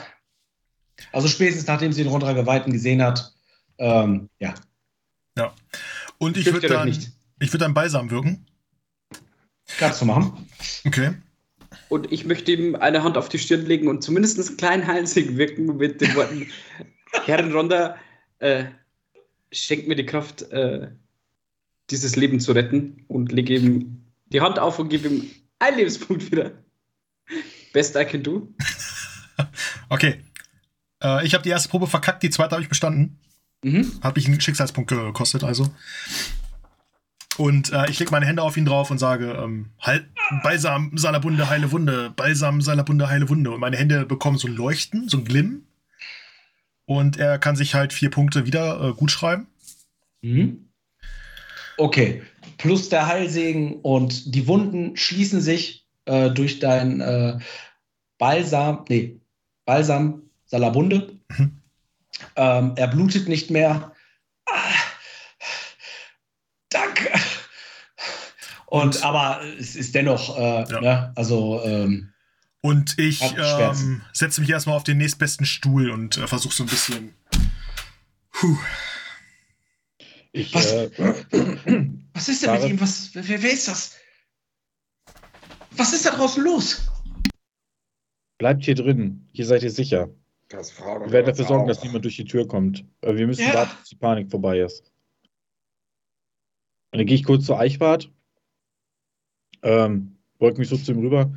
Also 1.10 1.26
spätestens 1.26 1.66
nachdem 1.66 1.92
sie 1.92 2.04
den 2.04 2.12
Rondra 2.12 2.32
Geweihten 2.32 2.72
gesehen 2.72 3.02
hat. 3.02 3.34
Ähm, 3.78 4.30
ja. 4.38 4.54
Ja. 5.36 5.52
Und 6.18 6.36
ich 6.36 6.46
würde 6.46 6.68
dann, 6.68 6.88
ich 6.88 7.52
würd 7.52 7.60
dann 7.60 7.74
Balsam 7.74 8.08
wirken. 8.12 8.46
Kannst 9.78 10.00
du 10.00 10.04
machen. 10.04 10.48
Okay. 10.84 11.14
Und 11.88 12.12
ich 12.12 12.24
möchte 12.24 12.52
ihm 12.52 12.76
eine 12.76 13.02
Hand 13.02 13.16
auf 13.16 13.28
die 13.28 13.38
Stirn 13.38 13.66
legen 13.66 13.88
und 13.88 14.02
zumindest 14.02 14.38
einen 14.38 14.56
kleinen 14.56 14.86
Halsig 14.86 15.36
wirken 15.36 15.76
mit 15.76 16.00
den 16.00 16.14
Worten: 16.14 16.48
Herren 17.24 17.52
Ronda, 17.52 17.96
äh, 18.38 18.64
schenkt 19.52 19.88
mir 19.88 19.96
die 19.96 20.06
Kraft, 20.06 20.42
äh, 20.50 20.88
dieses 21.90 22.16
Leben 22.16 22.40
zu 22.40 22.52
retten 22.52 23.04
und 23.08 23.32
lege 23.32 23.56
ihm 23.56 24.04
die 24.26 24.40
Hand 24.40 24.58
auf 24.58 24.78
und 24.78 24.88
gebe 24.88 25.08
ihm 25.08 25.30
einen 25.58 25.76
Lebenspunkt 25.76 26.30
wieder. 26.30 26.52
Best 27.72 27.96
I 27.96 28.04
can 28.04 28.22
do. 28.22 28.48
okay. 29.88 30.20
Äh, 31.02 31.26
ich 31.26 31.34
habe 31.34 31.42
die 31.42 31.50
erste 31.50 31.68
Probe 31.68 31.86
verkackt, 31.86 32.22
die 32.22 32.30
zweite 32.30 32.52
habe 32.52 32.62
ich 32.62 32.68
bestanden. 32.68 33.18
Mhm. 33.62 33.92
Habe 34.02 34.18
ich 34.18 34.26
einen 34.26 34.40
Schicksalspunkt 34.40 34.90
gekostet, 34.90 35.44
also. 35.44 35.70
Und 37.36 37.72
äh, 37.72 37.90
ich 37.90 37.98
lege 37.98 38.12
meine 38.12 38.26
Hände 38.26 38.42
auf 38.42 38.56
ihn 38.56 38.64
drauf 38.64 38.90
und 38.90 38.98
sage, 38.98 39.32
ähm, 39.32 39.70
halt, 39.80 40.06
Balsam, 40.42 40.96
Salabunde, 40.96 41.48
heile 41.48 41.72
Wunde, 41.72 42.10
Balsam, 42.10 42.60
Salabunde, 42.60 43.08
heile 43.08 43.28
Wunde. 43.28 43.50
Und 43.50 43.60
meine 43.60 43.76
Hände 43.76 44.06
bekommen 44.06 44.38
so 44.38 44.46
ein 44.46 44.54
Leuchten, 44.54 45.08
so 45.08 45.18
ein 45.18 45.24
Glimm. 45.24 45.66
Und 46.86 47.16
er 47.16 47.38
kann 47.38 47.56
sich 47.56 47.74
halt 47.74 47.92
vier 47.92 48.10
Punkte 48.10 48.46
wieder 48.46 48.80
äh, 48.80 48.92
gut 48.92 49.10
schreiben. 49.10 49.48
Mhm. 50.22 50.68
Okay. 51.76 52.22
Plus 52.58 52.88
der 52.88 53.06
Heilsegen 53.06 53.80
und 53.80 54.34
die 54.34 54.46
Wunden 54.46 54.96
schließen 54.96 55.40
sich 55.40 55.86
äh, 56.04 56.30
durch 56.30 56.60
dein 56.60 57.00
äh, 57.00 57.38
Balsam, 58.18 58.84
nee, 58.88 59.20
Balsam 59.64 60.22
Salabunde. 60.46 61.18
Mhm. 61.36 61.60
Ähm, 62.36 62.72
er 62.76 62.88
blutet 62.88 63.28
nicht 63.28 63.50
mehr. 63.50 63.92
Ah, 64.46 64.74
danke. 66.68 67.10
Und, 68.74 68.96
und, 68.96 69.04
aber 69.04 69.40
es 69.56 69.76
ist 69.76 69.94
dennoch, 69.94 70.36
äh, 70.36 70.64
ja. 70.68 70.80
ne, 70.80 71.12
also. 71.14 71.62
Ähm, 71.62 72.12
und 72.60 72.98
ich 72.98 73.22
ähm, 73.22 74.02
setze 74.12 74.40
mich 74.40 74.50
erstmal 74.50 74.74
auf 74.74 74.82
den 74.82 74.98
nächstbesten 74.98 75.46
Stuhl 75.46 75.90
und 75.90 76.18
äh, 76.18 76.26
versuche 76.26 76.52
so 76.52 76.64
ein 76.64 76.68
bisschen. 76.68 77.14
Puh. 78.32 78.58
Ich, 80.32 80.52
was, 80.52 80.72
äh, 80.72 80.90
was 82.14 82.28
ist 82.28 82.42
denn 82.42 82.52
mit 82.52 82.68
ihm? 82.68 82.80
Was, 82.80 83.10
wer, 83.14 83.42
wer 83.42 83.52
ist 83.52 83.68
das? 83.68 83.94
Was 85.76 85.92
ist 85.92 86.04
da 86.04 86.10
draußen 86.10 86.42
los? 86.42 86.90
Bleibt 88.38 88.64
hier 88.64 88.74
drin. 88.74 89.28
Hier 89.30 89.46
seid 89.46 89.62
ihr 89.62 89.70
sicher. 89.70 90.08
Das 90.48 90.76
wir 90.80 91.12
werden 91.12 91.26
dafür 91.26 91.44
sorgen, 91.44 91.68
dass 91.68 91.84
niemand 91.84 92.04
durch 92.04 92.16
die 92.16 92.24
Tür 92.24 92.48
kommt. 92.48 92.84
Aber 93.02 93.16
wir 93.16 93.28
müssen 93.28 93.46
ja. 93.46 93.54
warten, 93.54 93.76
bis 93.78 93.90
die 93.90 93.96
Panik 93.96 94.32
vorbei 94.32 94.58
ist. 94.58 94.90
Und 96.90 96.98
dann 96.98 97.06
gehe 97.06 97.14
ich 97.14 97.22
kurz 97.22 97.44
zu 97.46 97.54
Eichwart. 97.54 98.10
Ähm, 99.64 100.14
beug 100.38 100.58
mich 100.58 100.68
so 100.68 100.76
zu 100.76 100.92
ihm 100.92 101.00
rüber. 101.00 101.32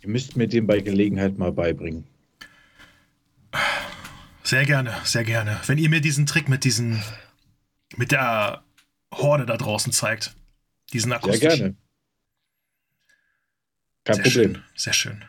Ihr 0.00 0.08
müsst 0.08 0.36
mir 0.36 0.46
den 0.48 0.66
bei 0.66 0.80
Gelegenheit 0.80 1.36
mal 1.36 1.52
beibringen. 1.52 2.04
Sehr 4.44 4.64
gerne, 4.64 4.94
sehr 5.04 5.24
gerne. 5.24 5.60
Wenn 5.66 5.76
ihr 5.76 5.90
mir 5.90 6.00
diesen 6.00 6.26
Trick 6.26 6.48
mit 6.48 6.64
diesen 6.64 7.02
mit 7.96 8.12
der 8.12 8.62
Horde 9.12 9.46
da 9.46 9.56
draußen 9.56 9.92
zeigt. 9.92 10.34
Diesen 10.92 11.12
akustischen. 11.12 11.50
Sehr 11.50 11.58
gerne. 11.58 11.76
Kein 14.04 14.14
sehr 14.16 14.24
Problem. 14.24 14.54
Schön, 14.54 14.64
sehr 14.76 14.92
schön. 14.92 15.24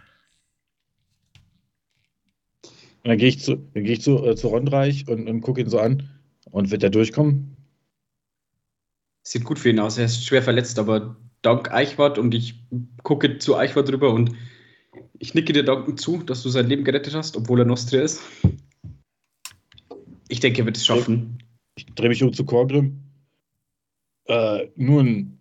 Und 3.04 3.10
dann 3.10 3.18
gehe 3.18 3.30
ich 3.30 3.40
zu, 3.40 3.56
dann 3.56 3.84
geh 3.84 3.94
ich 3.94 4.02
zu, 4.02 4.24
äh, 4.26 4.36
zu 4.36 4.48
Rondreich 4.48 5.08
und, 5.08 5.28
und 5.28 5.42
gucke 5.42 5.62
ihn 5.62 5.70
so 5.70 5.80
an. 5.80 6.10
Und 6.52 6.70
wird 6.70 6.84
er 6.84 6.90
durchkommen? 6.90 7.56
Sieht 9.24 9.44
gut 9.44 9.60
für 9.60 9.70
ihn 9.70 9.80
aus. 9.80 9.98
Er 9.98 10.06
ist 10.06 10.26
schwer 10.26 10.44
verletzt, 10.44 10.78
aber 10.80 11.16
dank 11.42 11.72
Eichwart 11.72 12.18
und 12.18 12.34
ich 12.34 12.64
gucke 13.04 13.38
zu 13.38 13.58
Eichwart 13.58 13.90
drüber 13.90 14.14
und 14.14 14.32
ich 15.20 15.34
nicke 15.34 15.54
dir 15.54 15.64
dankend 15.64 16.00
zu, 16.00 16.18
dass 16.18 16.44
du 16.44 16.50
sein 16.50 16.68
Leben 16.68 16.84
gerettet 16.84 17.14
hast, 17.14 17.38
obwohl 17.38 17.60
er 17.60 17.66
Nostria 17.66 18.02
ist. 18.02 18.22
Ich 20.28 20.40
denke, 20.40 20.62
er 20.62 20.66
wird 20.66 20.78
es 20.78 20.86
schaffen. 20.86 21.44
Ich 21.76 21.86
drehe 21.86 22.10
mich 22.10 22.24
um 22.24 22.34
zu 22.34 22.46
Korgrim. 22.46 23.00
Äh, 24.26 24.70
nun, 24.76 25.40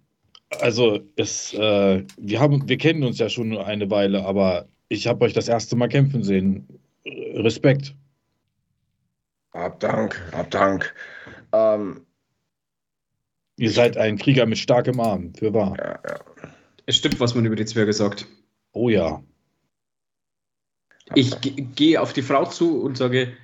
also 0.61 1.01
es, 1.17 1.55
äh, 1.55 2.05
wir 2.19 2.41
haben, 2.41 2.69
wir 2.69 2.79
kennen 2.79 3.05
uns 3.05 3.19
ja 3.19 3.29
schon 3.29 3.57
eine 3.57 3.91
Weile, 3.91 4.25
aber 4.25 4.69
ich 4.89 5.07
habe 5.07 5.25
euch 5.25 5.33
das 5.33 5.49
erste 5.49 5.77
Mal 5.77 5.89
kämpfen 5.89 6.23
sehen. 6.23 6.67
Respekt. 7.07 7.95
Hab 9.53 9.81
Dank, 9.81 10.21
hab 10.33 10.51
Dank. 10.51 10.95
Ähm, 11.53 12.07
Ihr 13.61 13.71
seid 13.71 13.97
ein 13.97 14.17
Krieger 14.17 14.47
mit 14.47 14.59
starkem 14.59 14.99
Arm, 15.01 15.35
für 15.35 15.53
wahr. 15.53 15.77
Ja, 15.79 16.01
ja. 16.09 16.51
Es 16.87 16.97
stimmt, 16.97 17.21
was 17.21 17.35
man 17.35 17.45
über 17.45 17.57
die 17.57 17.67
Zwerge 17.67 17.93
sagt. 17.93 18.27
Oh 18.73 18.89
ja. 18.89 19.23
Ich 21.15 21.35
gehe 21.75 22.01
auf 22.01 22.13
die 22.13 22.23
Frau 22.23 22.47
zu 22.47 22.81
und 22.83 22.97
sage, 22.97 23.37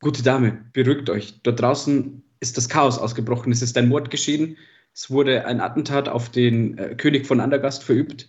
Gute 0.00 0.22
Dame, 0.22 0.64
beruhigt 0.72 1.10
euch. 1.10 1.40
Dort 1.42 1.60
draußen 1.60 2.22
ist 2.40 2.56
das 2.56 2.68
Chaos 2.68 2.98
ausgebrochen. 2.98 3.50
Es 3.50 3.62
ist 3.62 3.76
ein 3.76 3.88
Mord 3.88 4.10
geschehen. 4.10 4.56
Es 4.94 5.10
wurde 5.10 5.44
ein 5.44 5.60
Attentat 5.60 6.08
auf 6.08 6.30
den 6.30 6.78
äh, 6.78 6.94
König 6.94 7.26
von 7.26 7.40
Andergast 7.40 7.82
verübt. 7.82 8.28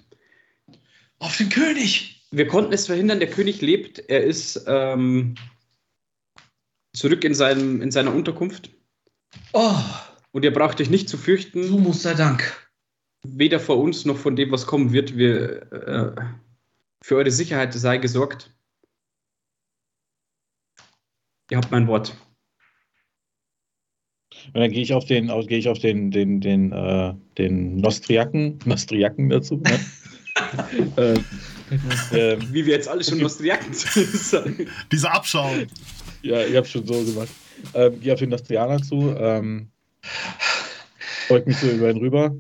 Auf 1.19 1.37
den 1.37 1.49
König? 1.49 2.27
Wir 2.31 2.47
konnten 2.47 2.73
es 2.73 2.87
verhindern. 2.87 3.19
Der 3.19 3.29
König 3.29 3.61
lebt. 3.61 3.99
Er 4.09 4.23
ist 4.23 4.63
ähm, 4.67 5.35
zurück 6.93 7.23
in, 7.23 7.35
seinem, 7.35 7.81
in 7.81 7.91
seiner 7.91 8.13
Unterkunft. 8.15 8.71
Oh. 9.53 9.75
Und 10.31 10.45
ihr 10.45 10.53
braucht 10.53 10.79
euch 10.79 10.89
nicht 10.89 11.09
zu 11.09 11.17
fürchten. 11.17 11.67
Du 11.67 11.79
musst 11.79 12.01
sei 12.01 12.13
Dank. 12.13 12.69
weder 13.23 13.59
vor 13.59 13.77
uns 13.77 14.05
noch 14.05 14.17
von 14.17 14.35
dem, 14.35 14.51
was 14.51 14.65
kommen 14.65 14.93
wird. 14.93 15.17
Wir, 15.17 15.71
äh, 15.73 16.15
für 17.01 17.17
eure 17.17 17.31
Sicherheit 17.31 17.73
sei 17.73 17.97
gesorgt. 17.97 18.53
Ihr 21.51 21.57
habt 21.57 21.71
mein 21.71 21.87
Wort. 21.87 22.15
Und 24.53 24.61
dann 24.61 24.71
gehe 24.71 24.81
ich 24.81 24.93
auf 24.93 25.05
den, 25.05 25.27
gehe 25.47 25.57
ich 25.57 25.67
auf 25.67 25.79
den, 25.79 26.11
den, 26.11 26.39
den, 26.39 26.71
äh, 26.71 27.13
den 27.37 27.77
Nostriaken, 27.77 28.59
Nostriaken 28.65 29.29
dazu. 29.29 29.57
Ne? 29.57 29.79
äh, 30.95 31.13
äh, 32.15 32.37
Wie 32.53 32.65
wir 32.65 32.73
jetzt 32.73 32.87
alle 32.87 33.03
schon 33.03 33.19
Nostriaken 33.19 33.73
sagen. 33.73 34.67
Dieser 34.91 35.13
Abschau. 35.13 35.51
Ja, 36.21 36.45
ich 36.45 36.55
habe 36.55 36.67
schon 36.67 36.85
so 36.85 37.03
gemacht. 37.03 37.29
Ähm, 37.73 37.99
gehe 37.99 38.13
auf 38.13 38.19
den 38.19 38.29
Nostrianer 38.29 38.81
zu. 38.81 39.13
Ähm, 39.17 39.71
beug 41.27 41.45
mich 41.45 41.57
so 41.57 41.67
über 41.69 41.89
ihn 41.89 41.97
rüber. 41.97 42.35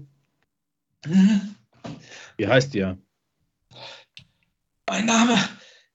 Wie 2.37 2.47
heißt 2.47 2.73
ihr? 2.75 2.97
Mein 4.87 5.05
Name 5.05 5.37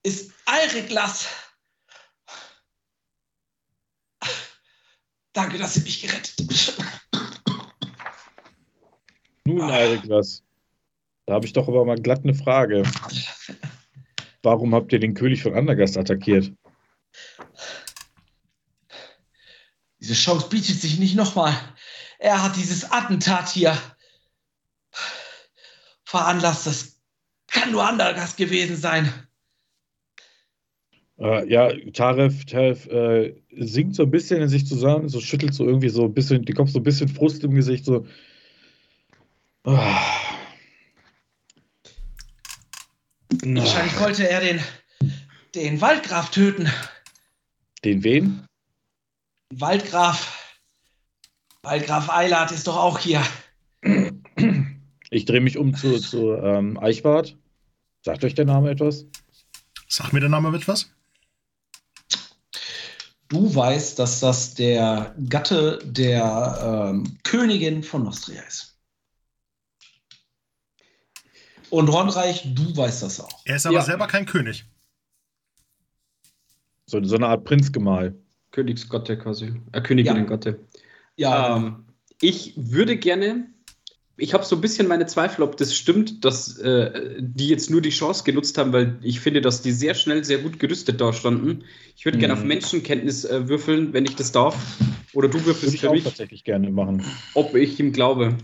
ist 0.02 0.32
Alreglas. 0.46 1.28
Danke, 5.32 5.58
dass 5.58 5.76
ihr 5.76 5.82
mich 5.82 6.00
gerettet 6.00 6.34
habt. 6.38 6.94
Nun, 9.46 9.60
Alreglas, 9.62 10.42
da 11.26 11.34
habe 11.34 11.44
ich 11.46 11.52
doch 11.52 11.68
aber 11.68 11.84
mal 11.84 12.00
glatt 12.00 12.20
eine 12.22 12.34
Frage. 12.34 12.84
Warum 14.42 14.74
habt 14.74 14.92
ihr 14.92 15.00
den 15.00 15.14
König 15.14 15.42
von 15.42 15.54
Andergast 15.54 15.98
attackiert? 15.98 16.52
Diese 20.05 20.12
Chance 20.12 20.50
bietet 20.50 20.78
sich 20.78 20.98
nicht 20.98 21.16
nochmal. 21.16 21.55
Er 22.18 22.42
hat 22.42 22.57
dieses 22.57 22.92
Attentat 22.92 23.48
hier 23.48 23.74
veranlasst. 26.05 26.66
Das 26.66 27.00
kann 27.46 27.72
nur 27.72 27.88
Andergast 27.88 28.36
gewesen 28.36 28.76
sein. 28.76 29.11
Äh, 31.18 31.50
ja, 31.50 31.70
Taref, 31.94 32.44
Taref 32.44 32.86
äh, 32.88 33.34
sinkt 33.57 33.94
so 33.94 34.02
ein 34.02 34.11
bisschen 34.11 34.42
in 34.42 34.50
sich 34.50 34.66
zusammen, 34.66 35.09
so 35.09 35.20
schüttelt 35.22 35.55
so 35.55 35.66
irgendwie 35.66 35.88
so 35.88 36.05
ein 36.05 36.12
bisschen, 36.12 36.44
die 36.44 36.52
kommt 36.52 36.68
so 36.68 36.80
ein 36.80 36.84
bisschen 36.84 37.09
Frust 37.09 37.42
im 37.42 37.55
Gesicht, 37.55 37.86
so. 37.86 38.07
Oh. 39.64 39.78
Wahrscheinlich 43.42 43.98
wollte 43.98 44.28
er 44.28 44.40
den, 44.40 44.61
den 45.55 45.80
Waldgraf 45.80 46.30
töten. 46.30 46.70
Den 47.84 48.05
wen? 48.05 48.46
Waldgraf. 49.51 50.59
Waldgraf 51.62 52.11
Eilert 52.11 52.53
ist 52.53 52.66
doch 52.66 52.76
auch 52.76 52.99
hier. 52.99 53.22
Ich 55.11 55.24
drehe 55.24 55.40
mich 55.40 55.59
um 55.59 55.74
zu, 55.74 55.99
zu 55.99 56.32
ähm, 56.32 56.78
Eichwart. 56.78 57.36
Sagt 58.03 58.24
euch 58.24 58.34
der 58.34 58.45
Name 58.45 58.70
etwas? 58.70 59.07
Sagt 59.88 60.12
mir 60.12 60.20
der 60.20 60.28
Name 60.28 60.55
etwas? 60.57 60.90
Du 63.28 63.55
weißt, 63.55 63.99
dass 63.99 64.20
das 64.20 64.55
der 64.55 65.14
Gatte 65.28 65.78
der 65.84 66.90
ähm, 66.92 67.18
Königin 67.22 67.82
von 67.82 68.05
Nostria 68.05 68.42
ist. 68.42 68.78
Und 71.70 71.88
Ronreich, 71.88 72.42
du 72.55 72.76
weißt 72.76 73.03
das 73.03 73.20
auch. 73.20 73.40
Er 73.45 73.57
ist 73.57 73.66
aber 73.66 73.76
ja. 73.76 73.82
selber 73.82 74.07
kein 74.07 74.26
König. 74.26 74.64
So, 76.86 77.03
so 77.03 77.16
eine 77.16 77.28
Art 77.28 77.45
Prinzgemahl. 77.45 78.14
Königsgotte 78.55 79.18
quasi. 79.18 79.61
Äh, 79.72 79.80
Königinnengotte. 79.80 80.61
Ja. 81.16 81.30
ja. 81.30 81.57
Ähm, 81.57 81.84
ich 82.20 82.55
würde 82.57 82.96
gerne 82.96 83.48
ich 84.16 84.32
habe 84.32 84.44
so 84.44 84.55
ein 84.55 84.61
bisschen 84.61 84.86
meine 84.86 85.07
Zweifel, 85.07 85.42
ob 85.42 85.57
das 85.57 85.74
stimmt, 85.74 86.24
dass 86.24 86.57
äh, 86.59 87.16
die 87.18 87.48
jetzt 87.48 87.68
nur 87.68 87.80
die 87.80 87.90
Chance 87.90 88.22
genutzt 88.22 88.57
haben, 88.59 88.72
weil 88.72 88.96
ich 89.02 89.18
finde, 89.18 89.40
dass 89.40 89.61
die 89.61 89.72
sehr 89.72 89.94
schnell 89.94 90.22
sehr 90.22 90.38
gut 90.38 90.61
gerüstet 90.61 91.00
da 91.00 91.12
standen. 91.12 91.64
Ich 91.96 92.05
würde 92.05 92.18
mhm. 92.18 92.20
gerne 92.20 92.34
auf 92.34 92.44
Menschenkenntnis 92.44 93.24
äh, 93.24 93.48
würfeln, 93.48 93.92
wenn 93.92 94.05
ich 94.05 94.14
das 94.14 94.30
darf. 94.30 94.57
Oder 95.14 95.28
du 95.28 95.44
würfelst 95.44 95.78
für 95.78 95.90
mich. 95.90 96.05
tatsächlich 96.05 96.44
gerne 96.44 96.70
machen. 96.70 97.05
Ob 97.34 97.57
ich 97.57 97.80
ihm 97.80 97.92
glaube. 97.92 98.36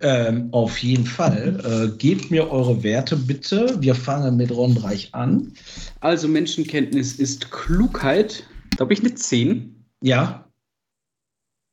Ähm, 0.00 0.48
auf 0.52 0.78
jeden 0.78 1.06
Fall. 1.06 1.90
Äh, 1.92 1.96
gebt 1.98 2.30
mir 2.30 2.50
eure 2.50 2.82
Werte 2.82 3.16
bitte. 3.16 3.76
Wir 3.80 3.94
fangen 3.94 4.36
mit 4.36 4.50
Rondreich 4.50 5.14
an. 5.14 5.52
Also 6.00 6.28
Menschenkenntnis 6.28 7.14
ist 7.14 7.50
Klugheit. 7.50 8.44
Da 8.76 8.84
habe 8.84 8.92
ich 8.92 9.00
eine 9.00 9.14
10. 9.14 9.84
Ja. 10.02 10.48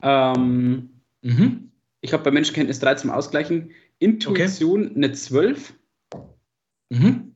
Ähm, 0.02 0.90
Mhm. 1.26 1.72
Ich 2.02 2.14
habe 2.14 2.24
bei 2.24 2.32
Menschenkenntnis 2.32 2.80
3 2.80 2.96
zum 2.96 3.10
Ausgleichen. 3.10 3.72
Intuition 3.98 4.86
okay. 4.86 4.96
eine 4.96 5.12
12. 5.12 5.74
Mhm. 6.92 7.36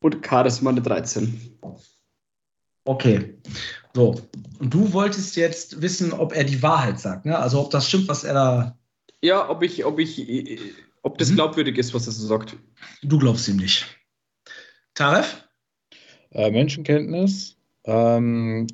Und 0.00 0.24
Charisma 0.24 0.70
eine 0.70 0.80
13. 0.80 1.58
Okay. 2.84 3.36
So. 3.94 4.14
Und 4.60 4.72
du 4.72 4.92
wolltest 4.92 5.34
jetzt 5.34 5.82
wissen, 5.82 6.12
ob 6.12 6.36
er 6.36 6.44
die 6.44 6.62
Wahrheit 6.62 7.00
sagt, 7.00 7.26
ne? 7.26 7.36
Also 7.36 7.60
ob 7.60 7.70
das 7.72 7.88
stimmt, 7.88 8.06
was 8.08 8.22
er 8.22 8.34
da. 8.34 8.78
Ja, 9.22 9.48
ob 9.48 9.62
ich, 9.62 9.84
ob 9.84 9.98
ich, 9.98 10.60
ob 11.02 11.18
das 11.18 11.30
mhm. 11.30 11.36
glaubwürdig 11.36 11.78
ist, 11.78 11.94
was 11.94 12.06
er 12.06 12.12
so 12.12 12.26
sagt. 12.26 12.56
Du 13.02 13.18
glaubst 13.18 13.48
ihm 13.48 13.56
nicht. 13.56 13.86
Taref? 14.94 15.44
Äh, 16.30 16.50
Menschenkenntnis 16.50 17.56
ähm, 17.84 18.66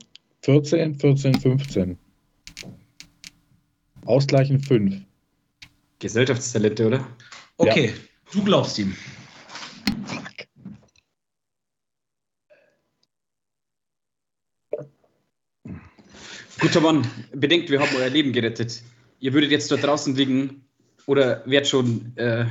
14, 0.43 0.99
14, 0.99 1.41
15. 1.41 1.99
Ausgleichen 4.05 4.61
5. 4.61 5.03
Gesellschaftstalente, 6.01 6.87
oder? 6.87 7.07
Okay, 7.59 7.87
ja. 7.87 7.93
du 8.33 8.45
glaubst 8.45 8.79
ihm. 8.79 8.97
Fuck. 10.07 10.23
Guter 16.59 16.81
Mann, 16.81 17.07
bedenkt, 17.33 17.71
wir 17.71 17.81
haben 17.81 17.95
euer 17.97 18.11
Leben 18.11 18.33
gerettet. 18.33 18.83
Ihr 19.23 19.33
würdet 19.35 19.53
jetzt 19.53 19.71
dort 19.71 19.85
draußen 19.85 20.17
liegen 20.17 20.65
oder 21.07 21.45
wärt 21.47 21.69
schon 21.69 22.17
äh, 22.17 22.47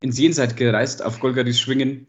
ins 0.00 0.18
Jenseits 0.18 0.56
gereist, 0.56 1.04
auf 1.04 1.20
Golgaris 1.20 1.60
schwingen. 1.60 2.06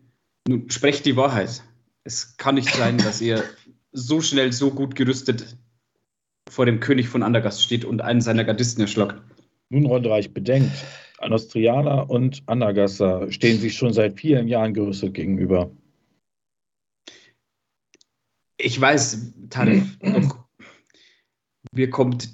Nun 0.48 0.70
sprecht 0.70 1.06
die 1.06 1.18
Wahrheit. 1.18 1.62
Es 2.06 2.38
kann 2.38 2.56
nicht 2.56 2.74
sein, 2.74 2.98
dass 2.98 3.20
ihr 3.20 3.44
so 3.92 4.22
schnell, 4.22 4.54
so 4.54 4.72
gut 4.72 4.96
gerüstet 4.96 5.58
vor 6.50 6.66
dem 6.66 6.80
König 6.80 7.10
von 7.10 7.24
Andergast 7.24 7.62
steht 7.62 7.84
und 7.84 8.00
einen 8.00 8.22
seiner 8.22 8.46
Gardisten 8.46 8.80
erschlagt. 8.80 9.22
Nun, 9.68 9.86
Rodreich, 9.86 10.34
bedenkt, 10.34 10.72
Anostrianer 11.18 12.10
und 12.10 12.44
Andergasser 12.46 13.30
stehen 13.34 13.60
sich 13.60 13.76
schon 13.76 13.92
seit 13.92 14.18
vielen 14.18 14.48
Jahren 14.48 14.74
gerüstet 14.74 15.14
gegenüber. 15.14 15.72
Ich 18.56 18.80
weiß, 18.80 19.34
Tarif, 19.50 19.98
doch 20.00 20.50
mir 21.72 21.90
kommt 21.90 22.34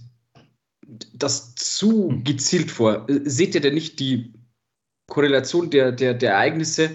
das 1.17 1.55
zu 1.55 2.21
gezielt 2.23 2.71
vor. 2.71 3.07
Seht 3.23 3.55
ihr 3.55 3.61
denn 3.61 3.73
nicht 3.73 3.99
die 3.99 4.33
Korrelation 5.07 5.69
der, 5.69 5.91
der, 5.91 6.13
der 6.13 6.31
Ereignisse? 6.31 6.91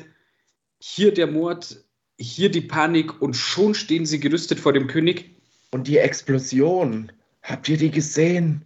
Hier 0.81 1.13
der 1.13 1.27
Mord, 1.27 1.85
hier 2.19 2.51
die 2.51 2.61
Panik 2.61 3.21
und 3.21 3.35
schon 3.35 3.75
stehen 3.75 4.07
sie 4.07 4.21
gerüstet 4.21 4.61
vor 4.61 4.73
dem 4.73 4.87
König. 4.87 5.37
Und 5.73 5.87
die 5.87 5.99
Explosion, 5.99 7.13
habt 7.43 7.69
ihr 7.69 7.77
die 7.77 7.91
gesehen? 7.91 8.65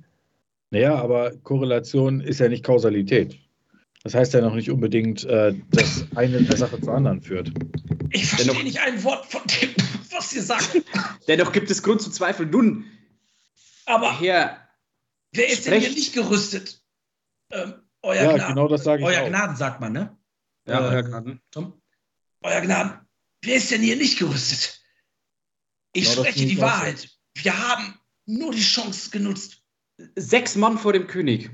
Naja, 0.71 0.95
aber 0.97 1.33
Korrelation 1.43 2.21
ist 2.21 2.41
ja 2.41 2.49
nicht 2.49 2.65
Kausalität. 2.65 3.39
Das 4.03 4.15
heißt 4.15 4.35
ja 4.35 4.41
noch 4.41 4.55
nicht 4.55 4.71
unbedingt, 4.71 5.25
äh, 5.25 5.55
dass 5.71 6.07
eine 6.15 6.45
Sache 6.57 6.81
zur 6.81 6.95
anderen 6.95 7.23
führt. 7.23 7.53
Ich 8.11 8.27
verstehe 8.27 8.63
nicht 8.63 8.81
ein 8.81 9.03
Wort 9.03 9.25
von 9.27 9.41
dem, 9.47 9.71
was 10.11 10.33
ihr 10.35 10.43
sagt. 10.43 10.83
Dennoch 11.27 11.53
gibt 11.53 11.71
es 11.71 11.83
Grund 11.83 12.03
zu 12.03 12.11
zweifeln. 12.11 12.51
Nun, 12.51 12.85
aber 13.87 14.21
Herr, 14.21 14.64
wer 15.35 15.49
ist 15.49 15.65
sprecht. 15.65 15.67
denn 15.67 15.81
hier 15.81 15.91
nicht 15.91 16.15
gerüstet? 16.15 16.83
Ähm, 17.51 17.75
euer 18.03 18.23
ja, 18.23 18.33
Gnaden. 18.35 18.55
genau 18.55 18.69
das 18.69 18.85
sage 18.85 19.03
ich 19.03 19.07
Euer 19.07 19.23
auch. 19.23 19.29
Gnaden 19.29 19.57
sagt 19.57 19.81
man, 19.81 19.93
ne? 19.93 20.17
Ja, 20.67 20.81
äh, 20.81 20.95
euer 20.95 21.03
Gnaden. 21.03 21.41
Tom? 21.51 21.83
Euer 22.43 22.61
Gnaden. 22.61 23.01
Wer 23.43 23.57
ist 23.57 23.71
denn 23.71 23.83
hier 23.83 23.97
nicht 23.97 24.19
gerüstet? 24.19 24.81
Ich 25.93 26.11
genau, 26.11 26.23
spreche 26.23 26.47
die 26.47 26.61
Wahrheit. 26.61 27.09
Wir 27.35 27.57
haben 27.57 27.99
nur 28.27 28.53
die 28.53 28.63
Chance 28.63 29.11
genutzt. 29.11 29.63
Sechs 30.17 30.57
Mann 30.57 30.79
vor 30.79 30.93
dem 30.93 31.07
König. 31.07 31.51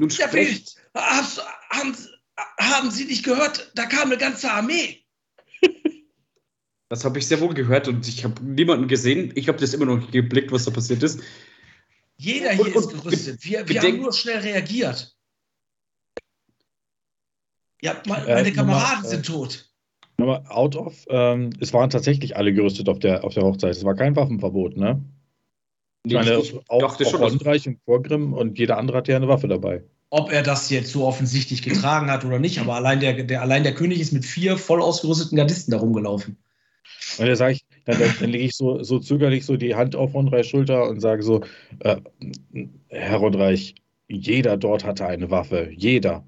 Nun 0.00 0.10
ja, 0.10 0.28
sprecht. 0.28 0.76
Hast, 0.94 1.42
haben, 1.70 1.96
haben 2.58 2.90
Sie 2.90 3.04
nicht 3.04 3.24
gehört? 3.24 3.72
Da 3.74 3.86
kam 3.86 4.08
eine 4.08 4.18
ganze 4.18 4.50
Armee. 4.50 5.04
Das 6.88 7.06
habe 7.06 7.18
ich 7.18 7.26
sehr 7.26 7.40
wohl 7.40 7.54
gehört 7.54 7.88
und 7.88 8.06
ich 8.06 8.22
habe 8.22 8.44
niemanden 8.44 8.86
gesehen. 8.86 9.32
Ich 9.34 9.48
habe 9.48 9.56
das 9.56 9.72
immer 9.72 9.86
noch 9.86 9.96
nicht 9.96 10.12
geblickt, 10.12 10.52
was 10.52 10.66
da 10.66 10.70
passiert 10.70 11.02
ist. 11.02 11.20
Jeder 12.22 12.52
hier 12.52 12.66
und, 12.66 12.76
ist 12.76 12.88
gerüstet. 12.90 13.44
Wir, 13.44 13.68
wir 13.68 13.82
haben 13.82 14.00
nur 14.00 14.12
schnell 14.12 14.38
reagiert. 14.38 15.16
Ja, 17.80 18.00
meine 18.06 18.48
äh, 18.48 18.52
Kameraden 18.52 19.04
sind 19.04 19.26
tot. 19.26 19.68
Nochmal, 20.18 20.44
out 20.48 20.76
of, 20.76 21.04
ähm, 21.08 21.50
es 21.58 21.72
waren 21.72 21.90
tatsächlich 21.90 22.36
alle 22.36 22.54
gerüstet 22.54 22.88
auf 22.88 23.00
der, 23.00 23.24
auf 23.24 23.34
der 23.34 23.42
Hochzeit. 23.42 23.72
Es 23.72 23.84
war 23.84 23.96
kein 23.96 24.14
Waffenverbot, 24.14 24.76
ne? 24.76 25.04
Ich 26.04 26.14
meine, 26.14 26.36
ich 26.38 26.54
auch, 26.68 26.80
dachte 26.80 27.04
schon, 27.04 27.20
auch 27.22 27.30
Rondreich 27.30 27.66
und 27.66 27.80
Vorgrim 27.84 28.32
und 28.34 28.56
jeder 28.56 28.78
andere 28.78 28.98
hat 28.98 29.08
ja 29.08 29.16
eine 29.16 29.26
Waffe 29.26 29.48
dabei. 29.48 29.82
Ob 30.10 30.30
er 30.30 30.44
das 30.44 30.70
jetzt 30.70 30.92
so 30.92 31.04
offensichtlich 31.04 31.62
getragen 31.62 32.08
hat 32.08 32.24
oder 32.24 32.38
nicht, 32.38 32.60
aber 32.60 32.74
allein 32.76 33.00
der, 33.00 33.24
der, 33.24 33.42
allein 33.42 33.64
der 33.64 33.74
König 33.74 33.98
ist 33.98 34.12
mit 34.12 34.24
vier 34.24 34.58
voll 34.58 34.80
ausgerüsteten 34.80 35.36
Gardisten 35.36 35.72
da 35.72 35.78
rumgelaufen. 35.78 36.36
Und 37.18 37.26
da 37.26 37.34
sage 37.34 37.54
ich, 37.54 37.64
dann, 37.84 37.98
dann 38.20 38.30
lege 38.30 38.44
ich 38.44 38.56
so, 38.56 38.82
so 38.82 38.98
zögerlich 38.98 39.44
so 39.44 39.56
die 39.56 39.74
Hand 39.74 39.96
auf 39.96 40.14
Rondreichs 40.14 40.48
Schulter 40.48 40.88
und 40.88 41.00
sage 41.00 41.22
so, 41.22 41.42
äh, 41.80 41.96
Herr 42.88 43.18
Rondreich, 43.18 43.74
jeder 44.08 44.56
dort 44.56 44.84
hatte 44.84 45.06
eine 45.06 45.30
Waffe, 45.30 45.70
jeder. 45.74 46.24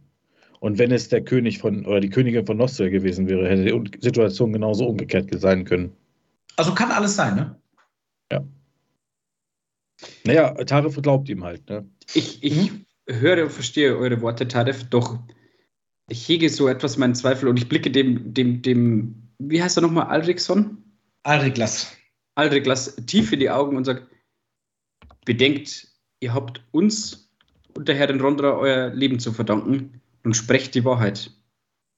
Und 0.60 0.78
wenn 0.78 0.90
es 0.90 1.08
der 1.08 1.22
König 1.22 1.58
von 1.58 1.84
oder 1.84 2.00
die 2.00 2.08
Königin 2.08 2.46
von 2.46 2.56
Nostria 2.56 2.88
gewesen 2.88 3.28
wäre, 3.28 3.48
hätte 3.48 3.64
die 3.64 4.00
Situation 4.00 4.52
genauso 4.52 4.86
umgekehrt 4.86 5.28
sein 5.38 5.64
können. 5.64 5.92
Also 6.56 6.74
kann 6.74 6.90
alles 6.90 7.16
sein, 7.16 7.34
ne? 7.34 7.60
Ja. 8.32 8.44
Naja, 10.24 10.54
Tarif 10.64 11.00
glaubt 11.02 11.28
ihm 11.28 11.44
halt, 11.44 11.68
ne? 11.68 11.86
Ich, 12.14 12.42
ich 12.42 12.72
mhm. 12.72 12.86
höre 13.08 13.44
und 13.44 13.52
verstehe 13.52 13.96
eure 13.96 14.20
Worte, 14.22 14.48
Tarif, 14.48 14.84
doch 14.84 15.18
ich 16.08 16.28
hege 16.28 16.48
so 16.48 16.68
etwas 16.68 16.96
meinen 16.96 17.14
Zweifel 17.14 17.48
und 17.48 17.58
ich 17.58 17.68
blicke 17.68 17.90
dem, 17.90 18.32
dem, 18.34 18.62
dem, 18.62 19.30
wie 19.38 19.62
heißt 19.62 19.78
er 19.78 19.82
nochmal, 19.82 20.06
Alriksson? 20.06 20.83
Alriglas. 21.24 21.96
Alriglas 22.36 22.96
tief 23.06 23.32
in 23.32 23.40
die 23.40 23.50
Augen 23.50 23.76
und 23.76 23.84
sagt, 23.84 24.06
bedenkt, 25.24 25.88
ihr 26.20 26.34
habt 26.34 26.62
uns 26.70 27.30
und 27.74 27.88
der 27.88 27.96
Herrin 27.96 28.20
Rondra 28.20 28.52
euer 28.52 28.90
Leben 28.90 29.18
zu 29.18 29.32
verdanken 29.32 30.00
und 30.22 30.34
sprecht 30.36 30.74
die 30.74 30.84
Wahrheit. 30.84 31.30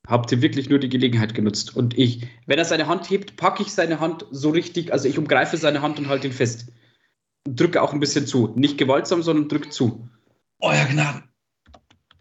Habt 0.07 0.31
ihr 0.31 0.41
wirklich 0.41 0.69
nur 0.69 0.79
die 0.79 0.89
Gelegenheit 0.89 1.35
genutzt? 1.35 1.75
Und 1.75 1.99
ich, 1.99 2.29
wenn 2.47 2.59
er 2.59 2.65
seine 2.65 2.87
Hand 2.87 3.11
hebt, 3.11 3.37
packe 3.37 3.63
ich 3.63 3.73
seine 3.73 3.99
Hand 3.99 4.25
so 4.31 4.51
richtig, 4.51 4.93
also 4.93 5.09
ich 5.09 5.19
umgreife 5.19 5.57
seine 5.57 5.83
Hand 5.83 5.99
und 5.99 6.09
halte 6.09 6.29
ihn 6.29 6.33
fest. 6.33 6.73
Und 7.47 7.59
drücke 7.59 7.83
auch 7.83 7.93
ein 7.93 8.01
bisschen 8.01 8.27
zu. 8.27 8.53
Nicht 8.55 8.79
gewaltsam, 8.79 9.23
sondern 9.23 9.49
drücke 9.49 9.71
zu. 9.71 10.09
Euer 10.61 10.85
Gnaden, 10.85 11.25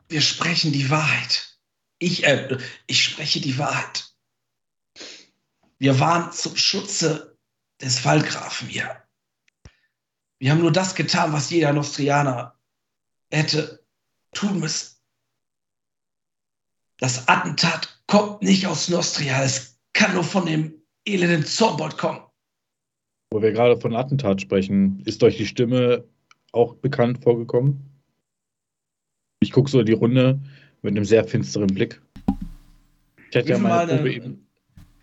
wir 0.10 0.22
sprechen 0.22 0.72
die 0.72 0.90
Wahrheit. 0.90 1.60
Ich, 2.00 2.26
äh, 2.26 2.58
ich 2.88 3.04
spreche 3.04 3.40
die 3.40 3.58
Wahrheit. 3.60 4.15
Wir 5.86 6.00
waren 6.00 6.32
zum 6.32 6.56
Schutze 6.56 7.38
des 7.80 8.04
Waldgrafen 8.04 8.68
hier. 8.68 9.04
Wir 10.40 10.50
haben 10.50 10.62
nur 10.62 10.72
das 10.72 10.96
getan, 10.96 11.32
was 11.32 11.52
jeder 11.52 11.74
Nostrianer 11.74 12.56
hätte 13.30 13.86
tun 14.34 14.60
müssen. 14.60 14.96
Das 16.98 17.28
Attentat 17.28 18.02
kommt 18.08 18.42
nicht 18.42 18.66
aus 18.66 18.90
Nostria, 18.90 19.44
es 19.44 19.80
kann 19.94 20.16
nur 20.16 20.24
von 20.24 20.48
dem 20.48 20.74
elenden 21.06 21.46
Zornbold 21.46 22.00
kommen. 22.00 22.22
Wo 23.30 23.40
wir 23.40 23.52
gerade 23.52 23.80
von 23.80 23.96
Attentat 23.96 24.42
sprechen, 24.42 25.04
ist 25.06 25.22
euch 25.22 25.38
die 25.38 25.46
Stimme 25.46 26.04
auch 26.52 26.74
bekannt 26.78 27.22
vorgekommen? 27.22 27.80
Ich 29.40 29.52
gucke 29.52 29.70
so 29.70 29.84
die 29.84 29.94
Runde 29.94 30.42
mit 30.82 30.96
einem 30.96 31.06
sehr 31.06 31.24
finsteren 31.26 31.68
Blick. 31.68 32.02
Ich 33.30 33.36
hätte 33.36 33.50
ja 33.50 33.60
meine, 33.60 33.98
Probe 33.98 34.12
eben. 34.12 34.45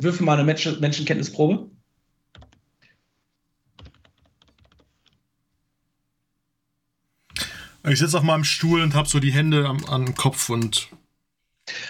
Würfel 0.03 0.25
mal 0.25 0.35
eine 0.35 0.45
Menschen 0.45 0.81
Menschenkenntnisprobe. 0.81 1.71
Ich 7.85 7.99
sitze 7.99 8.17
auf 8.17 8.23
meinem 8.23 8.45
Stuhl 8.45 8.81
und 8.81 8.95
habe 8.95 9.09
so 9.09 9.19
die 9.19 9.33
Hände 9.33 9.67
am, 9.67 9.85
am 9.87 10.15
Kopf 10.15 10.49
und 10.49 10.89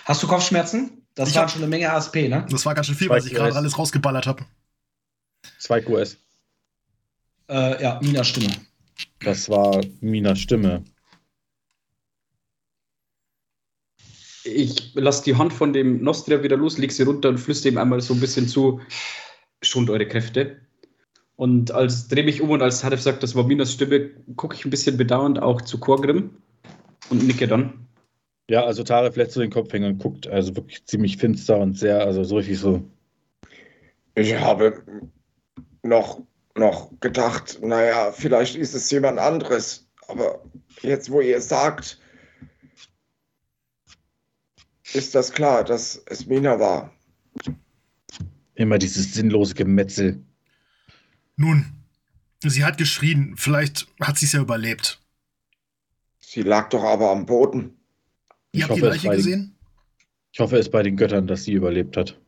Hast 0.05 0.23
du 0.23 0.27
Kopfschmerzen? 0.27 1.03
Das 1.15 1.29
ich 1.29 1.35
waren 1.35 1.43
hab, 1.43 1.51
schon 1.51 1.61
eine 1.63 1.69
Menge 1.69 1.93
ASP, 1.93 2.29
ne? 2.29 2.47
Das 2.51 2.65
war 2.65 2.75
ganz 2.75 2.87
schön 2.87 2.97
viel, 2.97 3.09
weil 3.09 3.25
ich 3.25 3.33
gerade 3.33 3.55
alles 3.55 3.79
rausgeballert 3.79 4.27
habe. 4.27 4.45
Zwei 5.59 5.81
QS. 5.81 6.17
Äh, 7.49 7.83
ja, 7.83 8.01
Minas 8.03 8.29
Stimme. 8.29 8.55
Das 9.21 9.49
war 9.49 9.83
Minas 10.01 10.41
Stimme. 10.41 10.85
Ich 14.45 14.95
lasse 14.95 15.25
die 15.25 15.37
Hand 15.37 15.53
von 15.53 15.73
dem 15.73 16.03
Nostria 16.03 16.43
wieder 16.43 16.57
los, 16.57 16.79
leg 16.79 16.93
sie 16.93 17.05
runter 17.05 17.29
und 17.29 17.39
flüstere 17.39 17.73
ihm 17.73 17.79
einmal 17.79 18.01
so 18.01 18.15
ein 18.15 18.21
bisschen 18.21 18.49
zu, 18.49 18.81
schont 19.63 19.91
eure 19.91 20.07
Kräfte. 20.07 20.57
Und 21.37 21.71
als 21.71 22.09
drehe 22.09 22.25
mich 22.25 22.41
um 22.41 22.51
und 22.51 22.63
als 22.63 22.85
Hadef 22.85 23.01
sagt, 23.01 23.23
das 23.23 23.35
war 23.35 23.45
Minas 23.45 23.73
Stimme, 23.73 24.11
gucke 24.37 24.55
ich 24.55 24.65
ein 24.65 24.71
bisschen 24.71 24.97
bedauernd 24.97 25.41
auch 25.41 25.61
zu 25.63 25.79
Korgrim 25.79 26.31
und 27.11 27.27
nicke 27.27 27.49
dann. 27.49 27.87
Ja, 28.49 28.65
also 28.65 28.83
Tarek 28.83 29.17
lässt 29.17 29.33
so 29.33 29.41
den 29.41 29.51
Kopf 29.51 29.73
hängen 29.73 29.93
und 29.93 29.99
guckt 29.99 30.27
also 30.27 30.55
wirklich 30.57 30.85
ziemlich 30.85 31.17
finster 31.17 31.59
und 31.59 31.79
sehr, 31.79 32.05
also 32.05 32.23
so 32.25 32.37
richtig 32.37 32.59
so. 32.59 32.83
Ich 34.15 34.39
habe 34.39 34.83
noch, 35.83 36.21
noch 36.55 36.91
gedacht, 37.01 37.61
naja, 37.63 38.13
vielleicht 38.13 38.57
ist 38.57 38.75
es 38.75 38.91
jemand 38.91 39.19
anderes. 39.19 39.89
Aber 40.09 40.43
jetzt, 40.83 41.11
wo 41.11 41.21
ihr 41.21 41.41
sagt, 41.41 41.99
ist 44.95 45.15
das 45.15 45.33
klar, 45.33 45.65
dass 45.65 46.03
es 46.07 46.27
Mina 46.27 46.59
war. 46.59 46.93
Immer 48.55 48.79
dieses 48.79 49.15
sinnlose 49.15 49.55
Gemetzel. 49.55 50.23
Nun, 51.37 51.67
sie 52.45 52.65
hat 52.65 52.79
geschrien. 52.79 53.35
Vielleicht 53.37 53.87
hat 54.01 54.19
sie 54.19 54.27
es 54.27 54.33
ja 54.33 54.41
überlebt. 54.41 55.01
Sie 56.21 56.43
lag 56.43 56.69
doch 56.69 56.85
aber 56.85 57.11
am 57.11 57.27
Boden. 57.27 57.77
Ihr 58.53 58.65
habt 58.65 58.77
die 58.77 58.81
Leiche 58.81 59.09
gesehen? 59.09 59.57
ich 60.33 60.41
hoffe 60.41 60.57
es 60.57 60.71
bei 60.71 60.83
den 60.83 60.97
Göttern, 60.97 61.27
dass 61.27 61.45
sie 61.45 61.53
überlebt 61.53 61.97
hat. 61.97 62.19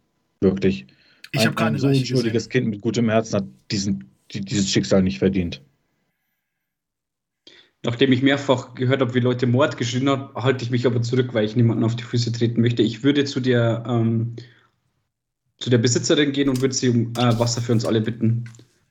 Wirklich. 0.41 0.87
Ich 1.33 1.47
habe 1.47 1.55
keine 1.55 1.79
so 1.79 1.89
ein 1.89 1.97
unschuldiges 1.97 2.49
Kind 2.49 2.69
mit 2.69 2.81
gutem 2.81 3.09
Herzen 3.09 3.37
hat 3.37 3.45
diesen, 3.71 4.11
dieses 4.31 4.71
Schicksal 4.71 5.03
nicht 5.03 5.19
verdient. 5.19 5.63
Nachdem 7.85 8.13
ich 8.13 8.23
mehrfach 8.23 8.75
gehört 8.75 9.03
habe, 9.03 9.15
wie 9.15 9.21
Leute 9.21 9.47
Mord 9.47 9.77
geschrien 9.77 10.09
haben, 10.09 10.35
halte 10.35 10.65
ich 10.65 10.71
mich 10.71 10.87
aber 10.87 11.03
zurück, 11.03 11.35
weil 11.35 11.45
ich 11.45 11.55
niemanden 11.55 11.85
auf 11.85 11.95
die 11.95 12.03
Füße 12.03 12.33
treten 12.33 12.63
möchte. 12.63 12.83
Ich 12.83 13.05
würde 13.05 13.25
zu 13.25 13.41
der, 13.41 13.85
ähm, 13.87 14.37
zu 15.59 15.69
der 15.69 15.79
Besitzerin 15.79 16.33
gehen 16.33 16.49
und 16.49 16.63
würde 16.63 16.75
sie 16.75 16.89
um 16.89 17.13
äh, 17.13 17.39
Wasser 17.39 17.61
für 17.61 17.73
uns 17.73 17.85
alle 17.85 18.01
bitten. 18.01 18.45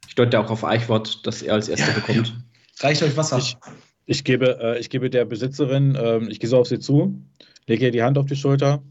Ich 0.07 0.13
deute 0.13 0.39
auch 0.39 0.51
auf 0.51 0.63
Eichwort, 0.63 1.25
dass 1.25 1.41
er 1.41 1.55
als 1.55 1.69
erster 1.69 1.87
ja, 1.87 1.93
bekommt. 1.95 2.27
Ja. 2.27 2.87
Reicht 2.87 3.01
euch 3.01 3.17
Wasser? 3.17 3.39
Ich, 3.39 3.57
ich 4.05 4.23
gebe, 4.23 4.59
äh, 4.61 4.79
ich 4.79 4.91
gebe 4.91 5.09
der 5.09 5.25
Besitzerin, 5.25 5.95
äh, 5.95 6.19
ich 6.29 6.39
gehe 6.39 6.49
so 6.49 6.59
auf 6.59 6.67
sie 6.67 6.77
zu, 6.77 7.19
lege 7.65 7.85
ihr 7.85 7.91
die 7.91 8.03
Hand 8.03 8.19
auf 8.19 8.27
die 8.27 8.35
Schulter. 8.35 8.83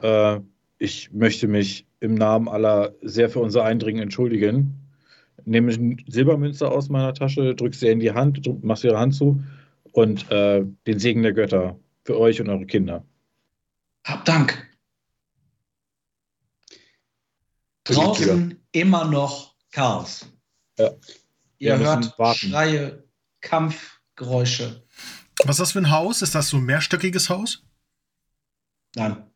Äh, 0.00 0.40
ich 0.78 1.12
möchte 1.12 1.48
mich 1.48 1.86
im 2.00 2.14
Namen 2.14 2.48
aller 2.48 2.94
sehr 3.02 3.28
für 3.28 3.40
unser 3.40 3.64
Eindringen 3.64 4.02
entschuldigen. 4.02 4.81
Nehme 5.44 5.72
eine 5.72 5.96
Silbermünze 6.06 6.70
aus 6.70 6.88
meiner 6.88 7.14
Tasche, 7.14 7.54
drücke 7.54 7.76
sie 7.76 7.88
in 7.88 8.00
die 8.00 8.12
Hand, 8.12 8.40
mache 8.62 8.88
ihre 8.88 8.98
Hand 8.98 9.14
zu 9.14 9.42
und 9.92 10.30
äh, 10.30 10.64
den 10.86 10.98
Segen 10.98 11.22
der 11.22 11.32
Götter 11.32 11.78
für 12.04 12.18
euch 12.18 12.40
und 12.40 12.48
eure 12.48 12.66
Kinder. 12.66 13.04
Hab 14.04 14.24
Dank. 14.24 14.68
Draußen 17.84 18.60
immer 18.72 19.04
noch 19.04 19.54
Chaos. 19.70 20.26
Ja. 20.78 20.90
Ihr 21.58 21.78
hört 21.78 22.18
warten. 22.18 22.50
Schreie, 22.50 23.04
Kampf, 23.40 24.00
Geräusche. 24.16 24.84
Was 25.44 25.56
ist 25.56 25.60
das 25.60 25.72
für 25.72 25.78
ein 25.78 25.90
Haus? 25.90 26.22
Ist 26.22 26.34
das 26.34 26.48
so 26.48 26.58
ein 26.58 26.64
mehrstöckiges 26.64 27.30
Haus? 27.30 27.64
Nein. 28.94 29.30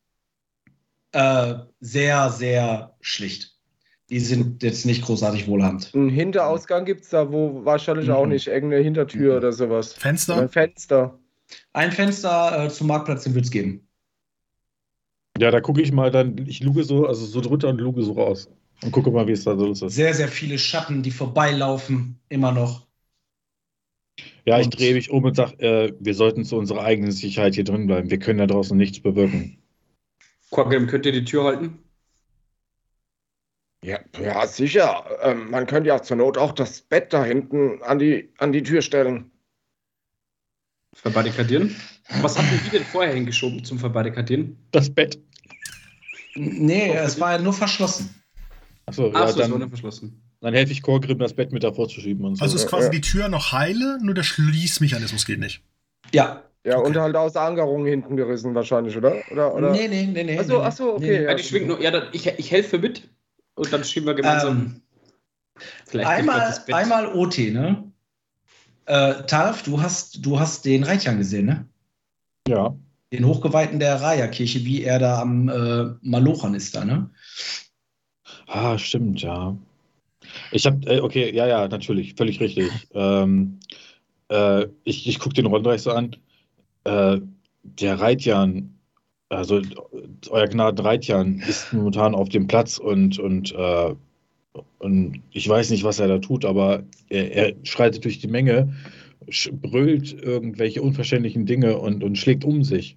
Äh, 1.13 1.55
sehr, 1.81 2.31
sehr 2.31 2.97
schlicht. 3.01 3.56
Die 4.09 4.21
sind 4.21 4.63
jetzt 4.63 4.87
nicht 4.87 5.05
großartig 5.05 5.49
wohlhabend. 5.49 5.91
Ein 5.95 6.09
Hinterausgang 6.09 6.85
gibt 6.85 7.03
es 7.03 7.11
da, 7.11 7.33
wo 7.33 7.65
wahrscheinlich 7.65 8.07
mhm. 8.07 8.15
auch 8.15 8.27
nicht 8.27 8.47
irgendeine 8.47 8.83
Hintertür 8.83 9.33
mhm. 9.33 9.39
oder 9.39 9.53
sowas. 9.53 9.95
Fenster? 9.95 10.37
ein 10.43 10.49
Fenster. 10.49 11.19
Ein 11.73 11.93
Fenster 11.93 12.65
äh, 12.65 12.69
zum 12.69 12.87
Marktplatz, 12.87 13.25
den 13.25 13.35
wird 13.35 13.47
es 13.47 13.51
geben. 13.51 13.87
Ja, 15.39 15.51
da 15.51 15.61
gucke 15.61 15.83
ich 15.83 15.93
mal 15.93 16.11
dann, 16.11 16.47
ich 16.47 16.63
luge 16.63 16.85
so, 16.85 17.07
also 17.07 17.27
so 17.27 17.41
drunter 17.41 17.69
und 17.69 17.81
luge 17.81 18.03
so 18.03 18.13
raus. 18.13 18.49
Und 18.83 18.93
gucke 18.93 19.11
mal, 19.11 19.27
wie 19.27 19.33
es 19.33 19.45
da 19.45 19.57
so 19.57 19.73
ist. 19.73 19.81
Sehr, 19.81 20.15
sehr 20.15 20.29
viele 20.29 20.59
Schatten, 20.59 21.03
die 21.03 21.11
vorbeilaufen, 21.11 22.19
immer 22.29 22.53
noch. 22.53 22.87
Ja, 24.45 24.61
ich 24.61 24.69
drehe 24.69 24.95
mich 24.95 25.11
um 25.11 25.25
und 25.25 25.35
sage, 25.35 25.59
äh, 25.59 25.93
wir 25.99 26.15
sollten 26.15 26.45
zu 26.45 26.57
unserer 26.57 26.83
eigenen 26.83 27.11
Sicherheit 27.11 27.55
hier 27.55 27.65
drin 27.65 27.87
bleiben. 27.87 28.11
Wir 28.11 28.19
können 28.19 28.39
da 28.39 28.47
draußen 28.47 28.77
nichts 28.77 29.01
bewirken. 29.01 29.59
Quagrim, 30.51 30.87
könnt 30.87 31.07
ihr 31.07 31.13
die 31.13 31.25
Tür 31.25 31.45
halten? 31.45 31.79
Ja, 33.87 34.01
ja 34.21 34.45
sicher. 34.49 35.05
Ähm, 35.23 35.49
man 35.49 35.67
könnte 35.67 35.89
ja 35.89 36.03
zur 36.03 36.17
Not 36.17 36.37
auch 36.37 36.51
das 36.51 36.81
Bett 36.81 37.13
da 37.13 37.25
hinten 37.25 37.81
an 37.85 38.01
die, 38.01 38.33
an 38.39 38.51
die 38.51 38.65
Tür 38.65 38.83
stellen. 38.83 39.31
Verbarrikadieren? 40.93 41.77
Was 42.21 42.37
hatten 42.37 42.61
die 42.65 42.71
denn 42.71 42.85
vorher 42.85 43.15
hingeschoben 43.15 43.63
zum 43.65 43.79
Verbarrikadieren? 43.79 44.57
Das 44.73 44.91
Bett. 44.91 45.21
Nee, 46.35 46.95
es 46.95 47.21
war 47.21 47.33
ja 47.33 47.39
nur 47.39 47.53
verschlossen. 47.53 48.13
Achso, 48.87 49.13
Ach 49.15 49.21
ja, 49.21 49.29
so, 49.29 49.39
dann, 49.39 49.47
es 49.47 49.53
war 49.53 49.59
nur 49.61 49.69
verschlossen. 49.69 50.21
Dann 50.41 50.55
helfe 50.55 50.73
ich 50.73 50.83
Chorgrim, 50.83 51.19
das 51.19 51.35
Bett 51.35 51.53
mit 51.53 51.63
davor 51.63 51.89
zu 51.89 52.01
schieben. 52.01 52.25
Und 52.25 52.37
so. 52.37 52.43
Also 52.43 52.57
ist 52.57 52.67
quasi 52.67 52.91
die 52.91 53.01
Tür 53.01 53.29
noch 53.29 53.53
heile, 53.53 53.99
nur 54.03 54.15
der 54.15 54.25
Schließmechanismus 54.25 55.27
geht 55.27 55.39
nicht. 55.39 55.63
Ja. 56.13 56.43
Ja, 56.65 56.79
okay. 56.79 56.89
und 56.89 56.97
halt 56.97 57.15
aus 57.15 57.35
der 57.35 57.43
Ankerung 57.43 57.87
hinten 57.87 58.17
gerissen 58.17 58.53
wahrscheinlich, 58.57 58.97
oder? 58.97 59.23
oder, 59.31 59.55
oder? 59.55 59.71
Nee, 59.71 59.87
nee, 59.87 60.07
nee, 60.07 60.25
nee. 60.25 60.37
Achso, 60.37 60.61
achso 60.61 60.97
okay. 60.97 61.21
Nee. 61.21 61.25
Ja, 61.25 61.35
die 61.35 61.61
nur, 61.61 61.81
ja 61.81 62.03
ich, 62.11 62.27
ich 62.27 62.51
helfe 62.51 62.79
mit 62.79 63.09
und 63.57 63.73
dann 63.73 63.85
schieben 63.85 64.07
wir 64.07 64.15
gemeinsam. 64.15 64.81
Ähm, 65.93 66.07
einmal, 66.07 66.55
einmal 66.73 67.15
OT, 67.15 67.39
ne? 67.39 67.91
Äh, 68.85 69.23
Tarf, 69.27 69.65
du 69.65 69.83
hast, 69.83 70.25
du 70.25 70.39
hast 70.39 70.65
den 70.65 70.85
Reitjan 70.85 71.19
gesehen, 71.19 71.47
ne? 71.47 71.69
Ja. 72.47 72.77
Den 73.13 73.27
Hochgeweihten 73.27 73.81
der 73.81 74.01
Raya-Kirche, 74.01 74.65
wie 74.65 74.83
er 74.83 74.99
da 74.99 75.21
am 75.21 75.49
äh, 75.49 75.95
Malochern 76.03 76.55
ist 76.55 76.77
da, 76.77 76.85
ne? 76.85 77.11
Ah, 78.47 78.79
stimmt, 78.79 79.23
ja. 79.23 79.57
Ich 80.53 80.67
habe, 80.67 80.87
äh, 80.87 81.01
okay, 81.01 81.35
ja, 81.35 81.47
ja, 81.47 81.69
natürlich, 81.69 82.15
völlig 82.15 82.41
richtig. 82.41 82.71
ähm, 82.95 83.59
äh, 84.29 84.67
ich 84.85 85.09
ich 85.09 85.19
gucke 85.19 85.35
den 85.35 85.47
Rondreich 85.47 85.83
so 85.83 85.93
an. 85.93 86.17
Äh, 86.85 87.21
der 87.63 88.01
Reitjan, 88.01 88.76
also 89.29 89.61
euer 90.31 90.47
Gnaden 90.47 90.85
Reitjan, 90.85 91.41
ist 91.41 91.73
momentan 91.73 92.15
auf 92.15 92.29
dem 92.29 92.47
Platz 92.47 92.79
und, 92.79 93.19
und, 93.19 93.53
äh, 93.53 93.95
und 94.79 95.23
ich 95.33 95.49
weiß 95.49 95.71
nicht, 95.71 95.85
was 95.85 95.99
er 95.99 96.09
da 96.09 96.19
tut, 96.19 96.45
aber 96.45 96.85
er, 97.09 97.33
er 97.33 97.55
schreitet 97.65 98.05
durch 98.05 98.19
die 98.19 98.29
Menge, 98.29 98.73
brüllt 99.53 100.13
irgendwelche 100.13 100.83
unverständlichen 100.83 101.47
Dinge 101.47 101.79
und, 101.79 102.05
und 102.05 102.17
schlägt 102.17 102.45
um 102.45 102.63
sich. 102.63 102.97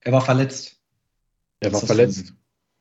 Er 0.00 0.12
war 0.12 0.20
verletzt. 0.20 0.78
Er 1.60 1.72
war 1.72 1.80
verletzt. 1.80 2.34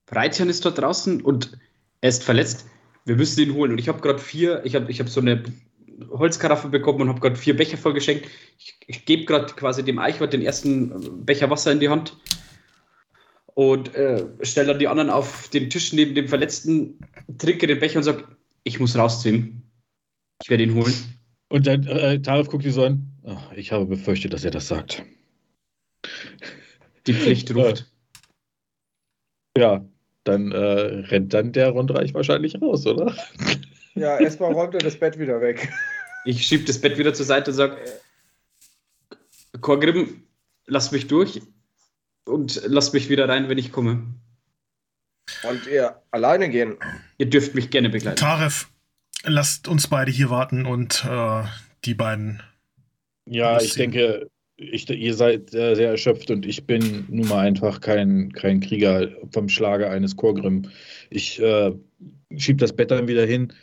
Reitjan 0.10 0.50
ist 0.50 0.64
dort 0.64 0.78
draußen 0.78 1.22
und 1.22 1.58
er 2.02 2.10
ist 2.10 2.24
verletzt. 2.24 2.68
Wir 3.06 3.16
müssen 3.16 3.42
ihn 3.42 3.54
holen. 3.54 3.72
Und 3.72 3.80
ich 3.80 3.88
habe 3.88 4.02
gerade 4.02 4.20
vier, 4.20 4.62
ich 4.66 4.76
habe 4.76 4.92
ich 4.92 5.00
hab 5.00 5.10
so 5.10 5.20
eine 5.20 5.44
Holzkaraffe 6.12 6.70
bekommen 6.70 7.02
und 7.02 7.10
habe 7.10 7.20
gerade 7.20 7.36
vier 7.36 7.58
Becher 7.58 7.78
voll 7.78 7.94
geschenkt. 7.94 8.28
Ich, 8.60 8.78
ich 8.86 9.06
gebe 9.06 9.26
gerade 9.26 9.54
quasi 9.56 9.84
dem 9.84 9.98
Eichwart 9.98 10.34
den 10.34 10.44
ersten 10.44 11.26
Becher 11.26 11.50
Wasser 11.50 11.72
in 11.72 11.80
die 11.80 11.90
Hand 11.90 12.16
und 13.58 13.96
äh, 13.96 14.24
stelle 14.44 14.68
dann 14.68 14.78
die 14.78 14.88
anderen 14.88 15.10
auf 15.10 15.50
den 15.50 15.72
Tisch 15.72 15.92
neben 15.92 16.14
dem 16.14 16.28
Verletzten, 16.28 17.00
trinke 17.40 17.66
den 17.66 17.80
Becher 17.80 17.98
und 17.98 18.04
sage, 18.04 18.24
ich 18.64 18.80
muss 18.80 18.96
raus 18.96 19.24
zu 19.24 19.30
ihm. 19.30 19.64
Ich 20.44 20.52
werde 20.52 20.62
ihn 20.62 20.76
holen. 20.76 20.94
Und 21.50 21.66
dann 21.66 21.88
äh, 21.88 22.22
Tarif 22.22 22.50
guckt 22.50 22.66
die 22.66 22.70
so 22.70 22.86
an. 22.86 23.12
Oh, 23.24 23.36
ich 23.56 23.72
habe 23.72 23.88
befürchtet, 23.88 24.32
dass 24.32 24.46
er 24.46 24.52
das 24.52 24.68
sagt. 24.68 25.02
Die 27.08 27.16
Pflicht 27.16 27.56
ruft. 27.56 27.92
Ja, 29.58 29.84
dann 30.24 30.52
äh, 30.52 30.58
rennt 31.08 31.34
dann 31.34 31.52
der 31.52 31.72
Rundreich 31.72 32.14
wahrscheinlich 32.14 32.62
raus, 32.62 32.86
oder? 32.86 33.16
Ja, 33.96 34.20
erstmal 34.20 34.54
räumt 34.54 34.76
er 34.76 34.82
das 34.82 35.00
Bett 35.00 35.18
wieder 35.18 35.42
weg. 35.42 35.68
Ich 36.26 36.46
schiebe 36.46 36.66
das 36.66 36.80
Bett 36.80 37.00
wieder 37.00 37.16
zur 37.16 37.26
Seite 37.26 37.50
und 37.50 37.58
sage, 37.58 37.78
Korgrim, 39.62 40.28
lass 40.68 40.92
mich 40.92 41.08
durch 41.08 41.42
und 42.28 42.62
lass 42.66 42.94
mich 42.94 43.10
wieder 43.10 43.28
rein, 43.28 43.50
wenn 43.50 43.58
ich 43.58 43.72
komme. 43.72 44.04
Und 45.50 45.68
ihr 45.68 46.02
alleine 46.12 46.50
gehen? 46.50 46.78
Ihr 47.18 47.30
dürft 47.30 47.56
mich 47.56 47.70
gerne 47.70 47.90
begleiten. 47.90 48.18
Taref, 48.18 48.70
lasst 49.24 49.68
uns 49.68 49.88
beide 49.88 50.12
hier 50.12 50.30
warten 50.30 50.66
und 50.66 51.06
äh, 51.10 51.44
die 51.86 51.94
beiden. 51.94 52.42
Ja, 53.26 53.60
ich 53.60 53.74
denke, 53.74 54.30
ich, 54.58 54.90
ihr 54.90 55.14
seid 55.14 55.52
sehr, 55.52 55.76
sehr 55.76 55.92
erschöpft 55.92 56.32
und 56.32 56.46
ich 56.46 56.66
bin 56.66 57.06
nun 57.10 57.28
mal 57.28 57.46
einfach 57.46 57.80
kein, 57.82 58.32
kein 58.34 58.60
Krieger 58.60 59.10
vom 59.32 59.50
Schlage 59.50 59.90
eines 59.90 60.16
Chorgrim. 60.16 60.64
Ich 61.10 61.40
äh, 61.42 61.74
schiebe 62.36 62.60
das 62.60 62.74
Bett 62.74 62.92
dann 62.92 63.08
wieder 63.08 63.26
hin, 63.26 63.54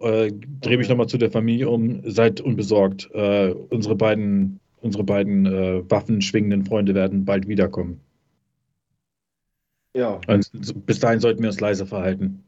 äh, 0.00 0.32
drehe 0.60 0.78
mich 0.78 0.88
nochmal 0.88 1.08
zu 1.08 1.18
der 1.18 1.30
Familie 1.30 1.68
um, 1.68 2.02
seid 2.10 2.40
unbesorgt. 2.40 3.10
Äh, 3.12 3.50
unsere 3.50 3.96
beiden, 3.96 4.60
unsere 4.80 5.04
beiden 5.04 5.46
äh, 5.46 5.90
waffenschwingenden 5.90 6.64
Freunde 6.64 6.94
werden 6.94 7.24
bald 7.24 7.48
wiederkommen. 7.48 8.00
Ja. 9.94 10.20
Und 10.26 10.50
bis 10.86 11.00
dahin 11.00 11.20
sollten 11.20 11.42
wir 11.42 11.50
uns 11.50 11.60
leise 11.60 11.86
verhalten. 11.86 12.44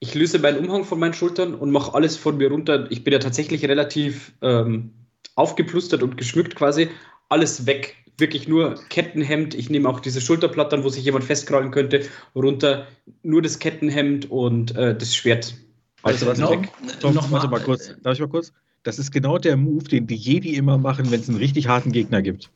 Ich 0.00 0.14
löse 0.14 0.38
meinen 0.38 0.58
Umhang 0.58 0.84
von 0.84 0.98
meinen 0.98 1.14
Schultern 1.14 1.54
und 1.54 1.70
mache 1.70 1.94
alles 1.94 2.16
von 2.16 2.36
mir 2.36 2.50
runter. 2.50 2.90
Ich 2.90 3.04
bin 3.04 3.12
ja 3.12 3.18
tatsächlich 3.18 3.64
relativ 3.64 4.32
ähm, 4.42 4.92
aufgeplustert 5.34 6.02
und 6.02 6.16
geschmückt 6.16 6.54
quasi. 6.54 6.88
Alles 7.28 7.66
weg. 7.66 7.96
Wirklich 8.16 8.48
nur 8.48 8.74
Kettenhemd. 8.88 9.54
Ich 9.54 9.70
nehme 9.70 9.88
auch 9.88 10.00
diese 10.00 10.20
Schulterplatten, 10.20 10.82
wo 10.84 10.88
sich 10.88 11.04
jemand 11.04 11.24
festkrallen 11.24 11.70
könnte, 11.70 12.02
runter. 12.34 12.86
Nur 13.22 13.42
das 13.42 13.58
Kettenhemd 13.58 14.30
und 14.30 14.74
äh, 14.76 14.96
das 14.96 15.14
Schwert. 15.14 15.54
Weißt 16.02 16.22
du 16.22 16.26
was? 16.26 16.38
No, 16.38 16.50
weg. 16.50 16.68
Tom, 17.00 17.14
noch 17.14 17.30
warte 17.30 17.48
mal 17.48 17.60
kurz. 17.60 17.94
Darf 18.02 18.14
ich 18.14 18.20
mal 18.20 18.28
kurz? 18.28 18.52
Das 18.88 18.98
ist 18.98 19.12
genau 19.12 19.36
der 19.36 19.58
Move, 19.58 19.84
den 19.84 20.06
die 20.06 20.14
Jedi 20.14 20.54
immer 20.54 20.78
machen, 20.78 21.10
wenn 21.10 21.20
es 21.20 21.28
einen 21.28 21.36
richtig 21.36 21.68
harten 21.68 21.92
Gegner 21.92 22.22
gibt. 22.22 22.48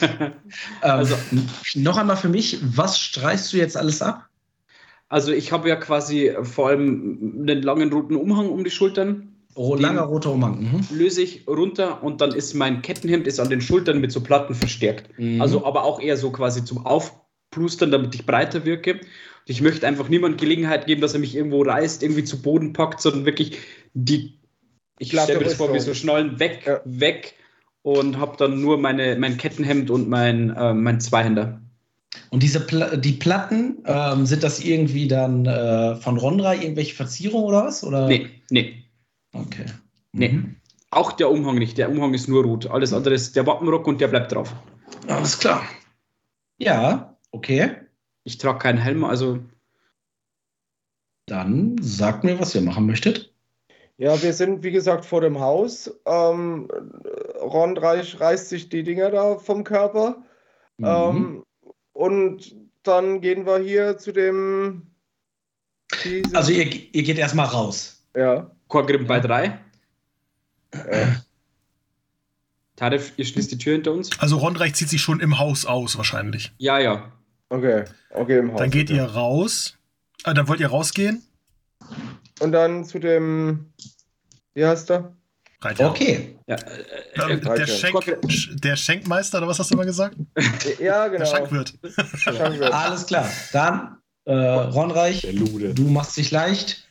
also, 0.80 1.16
noch 1.74 1.96
einmal 1.96 2.16
für 2.16 2.28
mich, 2.28 2.60
was 2.62 3.00
streichst 3.00 3.52
du 3.52 3.56
jetzt 3.56 3.76
alles 3.76 4.00
ab? 4.00 4.28
Also 5.08 5.32
ich 5.32 5.50
habe 5.50 5.68
ja 5.68 5.74
quasi 5.74 6.30
vor 6.42 6.68
allem 6.68 7.40
einen 7.40 7.62
langen 7.62 7.92
roten 7.92 8.14
Umhang 8.14 8.48
um 8.48 8.62
die 8.62 8.70
Schultern. 8.70 9.34
Oh, 9.56 9.74
langer 9.74 10.02
roter 10.02 10.30
Umhang. 10.30 10.60
Mhm. 10.60 10.96
Löse 10.96 11.22
ich 11.22 11.48
runter 11.48 12.00
und 12.00 12.20
dann 12.20 12.32
ist 12.32 12.54
mein 12.54 12.80
Kettenhemd 12.80 13.26
ist 13.26 13.40
an 13.40 13.50
den 13.50 13.60
Schultern 13.60 14.00
mit 14.00 14.12
so 14.12 14.20
Platten 14.20 14.54
verstärkt. 14.54 15.18
Mhm. 15.18 15.42
Also 15.42 15.66
aber 15.66 15.82
auch 15.82 16.00
eher 16.00 16.16
so 16.16 16.30
quasi 16.30 16.64
zum 16.64 16.86
Aufplustern, 16.86 17.90
damit 17.90 18.14
ich 18.14 18.24
breiter 18.24 18.64
wirke. 18.64 19.00
Ich 19.46 19.60
möchte 19.62 19.84
einfach 19.84 20.08
niemand 20.08 20.38
Gelegenheit 20.38 20.86
geben, 20.86 21.00
dass 21.00 21.14
er 21.14 21.18
mich 21.18 21.34
irgendwo 21.34 21.62
reißt, 21.62 22.04
irgendwie 22.04 22.22
zu 22.22 22.40
Boden 22.40 22.72
packt, 22.72 23.00
sondern 23.00 23.26
wirklich 23.26 23.58
die, 23.94 24.38
ich 24.98 25.08
stelle 25.08 25.38
mir 25.38 25.44
das 25.44 25.54
vor, 25.54 25.72
wie 25.74 25.80
so 25.80 25.94
Schnallen 25.94 26.38
weg, 26.38 26.62
ja. 26.66 26.80
weg 26.84 27.34
und 27.82 28.18
habe 28.18 28.36
dann 28.36 28.60
nur 28.60 28.78
meine, 28.78 29.16
mein 29.16 29.36
Kettenhemd 29.36 29.90
und 29.90 30.08
mein, 30.08 30.50
äh, 30.50 30.74
mein 30.74 31.00
Zweihänder. 31.00 31.60
Und 32.30 32.42
diese 32.42 32.60
Pla 32.60 32.96
die 32.96 33.12
Platten, 33.12 33.78
ähm, 33.84 34.26
sind 34.26 34.42
das 34.42 34.60
irgendwie 34.60 35.06
dann 35.06 35.46
äh, 35.46 35.96
von 35.96 36.16
Rondra 36.16 36.54
irgendwelche 36.54 36.94
Verzierungen 36.94 37.46
oder 37.46 37.66
was? 37.66 37.84
Oder? 37.84 38.08
Nee, 38.08 38.28
nee. 38.50 38.84
Okay. 39.32 39.66
Nee. 40.12 40.30
Mhm. 40.30 40.56
Auch 40.90 41.12
der 41.12 41.30
Umhang 41.30 41.58
nicht. 41.58 41.78
Der 41.78 41.90
Umhang 41.90 42.14
ist 42.14 42.28
nur 42.28 42.44
rot. 42.44 42.66
Alles 42.70 42.92
andere 42.92 43.14
ist 43.14 43.36
der 43.36 43.46
Wappenrock 43.46 43.86
und 43.86 44.00
der 44.00 44.08
bleibt 44.08 44.32
drauf. 44.32 44.54
Alles 45.08 45.38
klar. 45.38 45.62
Ja, 46.58 47.16
okay. 47.32 47.76
Ich 48.24 48.38
trage 48.38 48.58
keinen 48.58 48.78
Helm, 48.78 49.04
also. 49.04 49.40
Dann 51.26 51.76
sagt 51.80 52.24
mir, 52.24 52.40
was 52.40 52.54
ihr 52.54 52.62
machen 52.62 52.86
möchtet. 52.86 53.34
Ja, 53.98 54.22
wir 54.22 54.32
sind, 54.32 54.62
wie 54.62 54.72
gesagt, 54.72 55.06
vor 55.06 55.22
dem 55.22 55.40
Haus. 55.40 55.90
Ähm, 56.04 56.68
Rondreich 57.40 58.20
reißt 58.20 58.50
sich 58.50 58.68
die 58.68 58.82
Dinger 58.82 59.10
da 59.10 59.38
vom 59.38 59.64
Körper. 59.64 60.22
Mhm. 60.76 60.86
Ähm, 60.86 61.44
und 61.92 62.54
dann 62.82 63.20
gehen 63.20 63.46
wir 63.46 63.58
hier 63.58 63.96
zu 63.96 64.12
dem. 64.12 64.82
Also, 66.34 66.52
ihr, 66.52 66.66
ihr 66.66 67.02
geht 67.02 67.18
erstmal 67.18 67.46
raus. 67.46 68.04
Ja. 68.14 68.50
Chorgrim 68.68 69.06
bei 69.06 69.20
drei. 69.20 69.58
Äh. 70.72 71.06
Tarif, 72.76 73.14
ihr 73.16 73.24
schließt 73.24 73.50
die 73.50 73.58
Tür 73.58 73.74
hinter 73.74 73.92
uns. 73.92 74.10
Also 74.18 74.36
Rondreich 74.36 74.74
zieht 74.74 74.90
sich 74.90 75.00
schon 75.00 75.20
im 75.20 75.38
Haus 75.38 75.64
aus, 75.64 75.96
wahrscheinlich. 75.96 76.52
Ja, 76.58 76.78
ja. 76.78 77.12
Okay, 77.48 77.84
okay, 78.10 78.38
im 78.38 78.52
Haus. 78.52 78.58
Dann 78.58 78.70
geht 78.70 78.90
okay. 78.90 78.98
ihr 78.98 79.04
raus. 79.04 79.78
Äh, 80.24 80.34
dann 80.34 80.48
wollt 80.48 80.60
ihr 80.60 80.68
rausgehen. 80.68 81.25
Und 82.40 82.52
dann 82.52 82.84
zu 82.84 82.98
dem. 82.98 83.72
Wie 84.54 84.64
heißt 84.64 84.90
der? 84.90 85.16
Reitjahr. 85.60 85.90
Okay. 85.90 86.38
Ja, 86.46 86.56
äh, 86.56 87.32
äh, 87.32 87.40
der, 87.40 87.66
Schenk, 87.66 88.20
der, 88.62 88.76
Schenkmeister, 88.76 89.38
oder 89.38 89.48
was 89.48 89.58
hast 89.58 89.70
du 89.72 89.76
mal 89.76 89.86
gesagt? 89.86 90.16
Ja, 90.78 91.08
genau. 91.08 91.18
Der 91.18 91.26
Schankwirt. 91.26 91.74
Schankwirt. 92.14 92.72
Alles 92.72 93.06
klar. 93.06 93.28
Dann, 93.52 93.96
äh, 94.26 94.32
Ronreich, 94.32 95.26
du 95.32 95.82
machst 95.88 96.16
dich 96.16 96.30
leicht. 96.30 96.86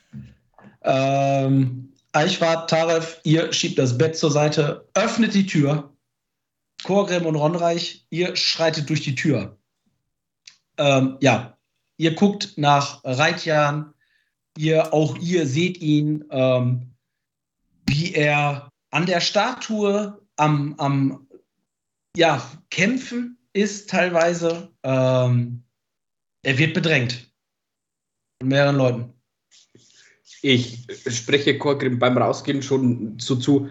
Ähm, 0.82 1.94
Eichwart, 2.12 2.70
Taref, 2.70 3.20
ihr 3.24 3.52
schiebt 3.52 3.80
das 3.80 3.98
Bett 3.98 4.18
zur 4.18 4.32
Seite, 4.32 4.88
öffnet 4.94 5.34
die 5.34 5.46
Tür. 5.46 5.92
Korgrim 6.84 7.26
und 7.26 7.36
Ronreich, 7.36 8.06
ihr 8.10 8.36
schreitet 8.36 8.90
durch 8.90 9.02
die 9.02 9.16
Tür. 9.16 9.58
Ähm, 10.78 11.18
ja, 11.22 11.58
ihr 11.98 12.14
guckt 12.14 12.54
nach 12.58 13.02
Reitjan. 13.04 13.94
Ihr, 14.58 14.94
auch 14.94 15.18
ihr 15.18 15.46
seht 15.48 15.82
ihn, 15.82 16.26
ähm, 16.30 16.92
wie 17.86 18.14
er 18.14 18.70
an 18.92 19.06
der 19.06 19.20
Statue 19.20 20.22
am, 20.38 20.76
am 20.78 21.28
ja, 22.16 22.42
Kämpfen 22.70 23.38
ist 23.54 23.90
teilweise. 23.90 24.70
Ähm, 24.84 25.64
er 26.44 26.58
wird 26.58 26.74
bedrängt. 26.74 27.32
Von 28.42 28.50
mehreren 28.50 28.78
Leuten. 28.78 29.14
Ich 30.42 30.86
spreche 31.08 31.58
Korgrim 31.58 31.98
beim 31.98 32.18
Rausgehen 32.18 32.62
schon 32.62 33.18
so 33.20 33.36
zu. 33.36 33.70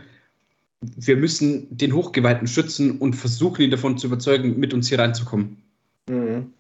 Wir 0.81 1.17
müssen 1.17 1.75
den 1.77 1.95
Hochgeweihten 1.95 2.49
schützen 2.49 2.99
und 2.99 3.15
versuchen, 3.15 3.63
ihn 3.63 3.71
davon 3.71 3.97
zu 3.97 4.09
überzeugen, 4.09 4.59
mit 4.59 4.75
uns 4.75 4.89
hier 4.89 4.99
reinzukommen. 4.99 5.63
Mhm. 6.09 6.54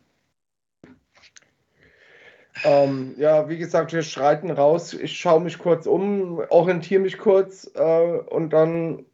Ähm, 2.65 3.15
ja, 3.19 3.49
wie 3.49 3.59
gesagt, 3.59 3.93
wir 3.93 4.03
schreiten 4.03 4.51
raus. 4.51 4.95
Ich 4.95 5.19
schaue 5.19 5.41
mich 5.41 5.59
kurz 5.59 5.87
um, 5.87 6.43
orientiere 6.49 7.03
mich 7.03 7.19
kurz 7.19 7.71
äh, 7.75 8.19
und 8.31 8.51
dann 8.51 9.05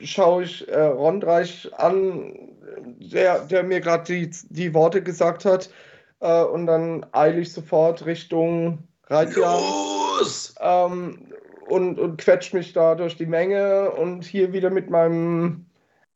schaue 0.00 0.44
ich 0.44 0.66
äh, 0.68 0.80
Rondreich 0.80 1.70
an, 1.76 2.34
der, 2.98 3.40
der 3.40 3.62
mir 3.62 3.80
gerade 3.80 4.04
die, 4.04 4.30
die 4.48 4.72
Worte 4.74 5.02
gesagt 5.02 5.44
hat. 5.44 5.70
Äh, 6.20 6.44
und 6.44 6.66
dann 6.66 7.04
eile 7.12 7.40
ich 7.40 7.52
sofort 7.52 8.06
Richtung 8.06 8.78
Reitjahr. 9.06 9.60
Los! 9.60 10.54
Ähm, 10.60 11.26
und, 11.66 11.98
und 11.98 12.16
quetsche 12.16 12.56
mich 12.56 12.72
da 12.72 12.94
durch 12.94 13.16
die 13.16 13.26
Menge 13.26 13.90
und 13.92 14.24
hier 14.24 14.52
wieder 14.52 14.70
mit 14.70 14.90
meinem 14.90 15.66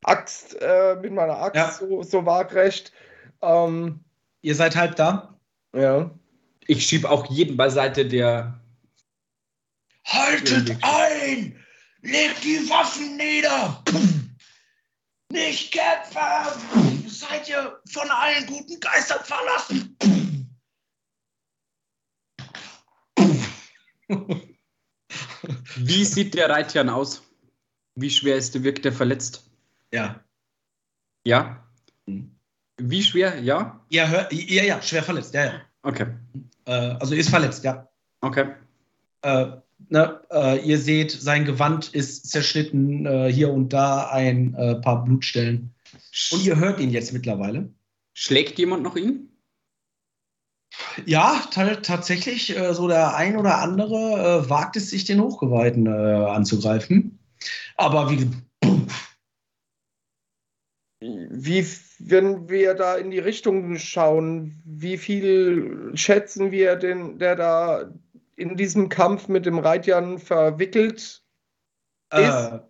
Axt, 0.03 0.57
äh, 0.61 0.95
mit 1.01 1.13
meiner 1.13 1.37
Axt 1.37 1.55
ja. 1.55 1.71
so, 1.71 2.03
so 2.03 2.25
waagrecht. 2.25 2.91
Ähm, 3.41 3.99
Ihr 4.41 4.55
seid 4.55 4.75
halb 4.75 4.95
da? 4.95 5.35
Ja. 5.75 6.11
Ich 6.67 6.85
schiebe 6.85 7.09
auch 7.09 7.29
jeden 7.31 7.55
beiseite, 7.55 8.05
der. 8.05 8.59
Haltet 10.05 10.77
ein! 10.81 11.63
Legt 12.01 12.43
die 12.43 12.69
Waffen 12.69 13.17
nieder! 13.17 13.83
Nicht 15.31 15.71
kämpfen! 15.71 17.09
Seid 17.09 17.49
ihr 17.49 17.81
von 17.89 18.09
allen 18.09 18.45
guten 18.45 18.79
Geistern 18.79 19.23
verlassen? 19.23 19.97
Wie 25.75 26.05
sieht 26.05 26.33
der 26.35 26.49
Reitjan 26.49 26.89
aus? 26.89 27.23
Wie 27.95 28.09
schwer 28.09 28.35
ist 28.35 28.55
der, 28.55 28.63
wirkt 28.63 28.85
der 28.85 28.93
verletzt? 28.93 29.49
Ja. 29.91 30.23
Ja? 31.25 31.67
Mhm. 32.05 32.37
Wie 32.77 33.03
schwer? 33.03 33.39
Ja? 33.39 33.85
Ja, 33.89 34.07
hör, 34.07 34.31
ja, 34.31 34.63
ja, 34.63 34.81
schwer 34.81 35.03
verletzt, 35.03 35.33
ja, 35.33 35.45
ja. 35.45 35.66
Okay. 35.83 36.07
Äh, 36.65 36.71
also 36.71 37.15
ist 37.15 37.29
verletzt, 37.29 37.63
ja. 37.63 37.87
Okay. 38.21 38.47
Äh, 39.21 39.47
ne, 39.89 40.21
äh, 40.31 40.65
ihr 40.65 40.77
seht, 40.77 41.11
sein 41.11 41.45
Gewand 41.45 41.93
ist 41.93 42.29
zerschnitten, 42.29 43.05
äh, 43.05 43.31
hier 43.31 43.51
und 43.51 43.73
da 43.73 44.09
ein 44.09 44.53
äh, 44.55 44.75
paar 44.75 45.03
Blutstellen. 45.03 45.73
Und 46.31 46.43
ihr 46.43 46.57
hört 46.57 46.79
ihn 46.79 46.89
jetzt 46.89 47.13
mittlerweile. 47.13 47.69
Schlägt 48.13 48.57
jemand 48.59 48.83
noch 48.83 48.95
ihn? 48.95 49.29
Ja, 51.05 51.41
tatsächlich, 51.51 52.57
äh, 52.57 52.73
so 52.73 52.87
der 52.87 53.15
ein 53.15 53.37
oder 53.37 53.59
andere 53.59 54.49
wagt 54.49 54.75
es 54.75 54.89
sich, 54.89 55.05
den 55.05 55.21
Hochgeweihten 55.21 55.87
anzugreifen. 55.87 57.19
Aber 57.77 58.09
wie, 58.09 58.29
wie, 60.99 61.65
wenn 61.99 62.49
wir 62.49 62.73
da 62.73 62.95
in 62.95 63.11
die 63.11 63.19
Richtung 63.19 63.77
schauen, 63.77 64.61
wie 64.65 64.97
viel 64.97 65.91
schätzen 65.93 66.51
wir 66.51 66.75
den, 66.75 67.19
der 67.19 67.35
da 67.35 67.91
in 68.35 68.55
diesem 68.55 68.89
Kampf 68.89 69.27
mit 69.27 69.45
dem 69.45 69.59
Reitjan 69.59 70.17
verwickelt 70.17 71.23
äh, 72.11 72.27
ist? 72.27 72.61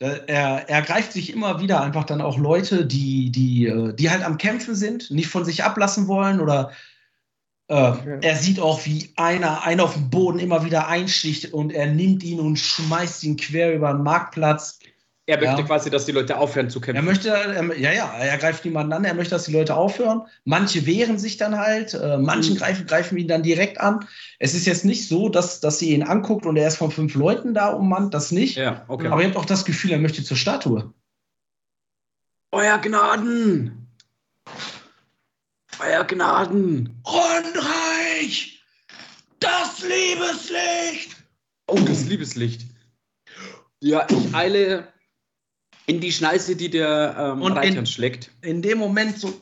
Äh, 0.00 0.20
er, 0.26 0.68
er 0.68 0.82
greift 0.82 1.12
sich 1.12 1.32
immer 1.32 1.60
wieder 1.60 1.80
einfach 1.80 2.04
dann 2.04 2.20
auch 2.20 2.38
Leute, 2.38 2.86
die, 2.86 3.30
die, 3.30 3.66
äh, 3.66 3.94
die 3.94 4.10
halt 4.10 4.24
am 4.24 4.38
Kämpfen 4.38 4.74
sind, 4.74 5.10
nicht 5.10 5.28
von 5.28 5.44
sich 5.44 5.64
ablassen 5.64 6.08
wollen 6.08 6.40
oder 6.40 6.72
äh, 7.68 7.90
okay. 7.90 8.18
er 8.22 8.36
sieht 8.36 8.60
auch, 8.60 8.84
wie 8.84 9.12
einer 9.16 9.62
einen 9.62 9.80
auf 9.80 9.94
dem 9.94 10.10
Boden 10.10 10.38
immer 10.38 10.64
wieder 10.64 10.88
einsticht 10.88 11.52
und 11.52 11.72
er 11.72 11.86
nimmt 11.86 12.22
ihn 12.24 12.40
und 12.40 12.58
schmeißt 12.58 13.22
ihn 13.24 13.36
quer 13.36 13.74
über 13.74 13.92
den 13.92 14.02
Marktplatz. 14.02 14.80
Er 15.26 15.38
möchte 15.38 15.60
ja. 15.60 15.66
quasi, 15.66 15.90
dass 15.90 16.06
die 16.06 16.12
Leute 16.12 16.38
aufhören 16.38 16.70
zu 16.70 16.80
kämpfen. 16.80 16.96
Er 16.96 17.02
möchte, 17.02 17.28
er, 17.28 17.78
ja, 17.78 17.92
ja, 17.92 18.12
er 18.12 18.38
greift 18.38 18.64
niemanden 18.64 18.92
an, 18.92 19.04
er 19.04 19.14
möchte, 19.14 19.34
dass 19.34 19.44
die 19.44 19.52
Leute 19.52 19.76
aufhören. 19.76 20.22
Manche 20.44 20.86
wehren 20.86 21.18
sich 21.18 21.36
dann 21.36 21.56
halt, 21.56 21.94
äh, 21.94 22.18
manchen 22.18 22.54
mhm. 22.54 22.58
greifen, 22.58 22.86
greifen 22.86 23.16
ihn 23.16 23.28
dann 23.28 23.42
direkt 23.42 23.80
an. 23.80 24.08
Es 24.38 24.54
ist 24.54 24.66
jetzt 24.66 24.84
nicht 24.84 25.06
so, 25.06 25.28
dass, 25.28 25.60
dass 25.60 25.78
sie 25.78 25.94
ihn 25.94 26.02
anguckt 26.02 26.46
und 26.46 26.56
er 26.56 26.66
ist 26.66 26.78
von 26.78 26.90
fünf 26.90 27.14
Leuten 27.14 27.54
da 27.54 27.68
ummannt, 27.68 28.12
das 28.12 28.32
nicht. 28.32 28.56
Ja, 28.56 28.84
okay. 28.88 29.06
Aber 29.06 29.20
ihr 29.20 29.28
habt 29.28 29.36
auch 29.36 29.44
das 29.44 29.64
Gefühl, 29.64 29.92
er 29.92 29.98
möchte 29.98 30.24
zur 30.24 30.36
Statue. 30.36 30.92
Euer 32.50 32.78
Gnaden! 32.78 33.86
Euer 35.78 36.04
Gnaden! 36.04 37.00
Rundreich! 37.06 38.64
Das 39.38 39.80
Liebeslicht! 39.82 41.16
Oh, 41.68 41.78
das 41.78 42.06
Liebeslicht. 42.06 42.66
Ja, 43.78 44.06
ich 44.10 44.34
eile 44.34 44.88
in 45.90 46.00
die 46.00 46.12
Schneise, 46.12 46.54
die 46.54 46.70
der 46.70 47.16
ähm, 47.18 47.42
und 47.42 47.52
Reitern 47.52 47.78
in, 47.78 47.86
schlägt. 47.86 48.30
In 48.42 48.62
dem 48.62 48.78
Moment 48.78 49.18
so 49.18 49.38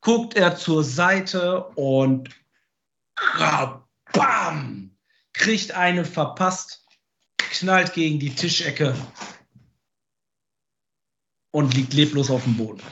guckt 0.00 0.36
er 0.36 0.56
zur 0.56 0.84
Seite 0.84 1.64
und 1.74 2.30
bam, 4.12 4.90
kriegt 5.32 5.72
eine 5.72 6.04
verpasst, 6.04 6.86
knallt 7.38 7.92
gegen 7.94 8.20
die 8.20 8.34
Tischecke 8.34 8.94
und 11.50 11.74
liegt 11.74 11.92
leblos 11.92 12.30
auf 12.30 12.44
dem 12.44 12.56
Boden. 12.56 12.82